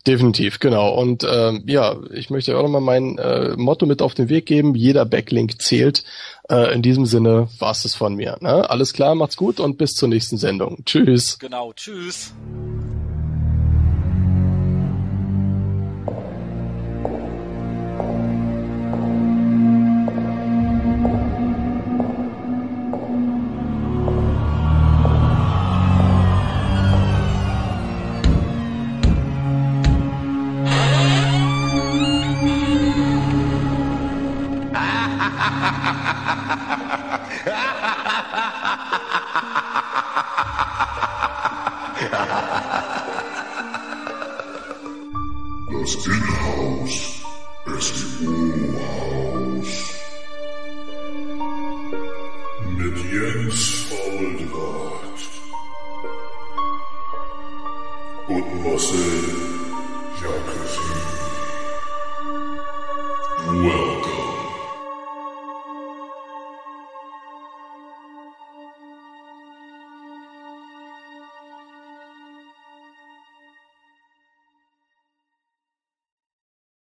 Definitiv, 0.06 0.60
genau. 0.60 0.94
Und 0.94 1.26
ähm, 1.30 1.64
ja, 1.66 1.96
ich 2.12 2.30
möchte 2.30 2.58
auch 2.58 2.64
nochmal 2.64 2.82
mein 2.82 3.18
äh, 3.18 3.56
Motto 3.56 3.86
mit 3.86 4.02
auf 4.02 4.14
den 4.14 4.28
Weg 4.28 4.46
geben. 4.46 4.76
Jeder 4.76 5.06
Backlink 5.06 5.62
zählt. 5.62 6.04
Äh, 6.50 6.74
in 6.74 6.82
diesem 6.82 7.06
Sinne 7.06 7.48
war's 7.60 7.86
es 7.86 7.96
von 7.96 8.16
mir. 8.16 8.38
Ne? 8.42 8.70
Alles 8.70 8.92
klar, 8.92 9.16
macht's 9.16 9.38
gut 9.38 9.62
und 9.62 9.78
bis 9.78 9.92
zur 9.92 10.10
nächsten 10.10 10.38
Sendung. 10.38 10.84
Tschüss. 10.86 11.40
Genau, 11.40 11.72
tschüss. 11.72 12.34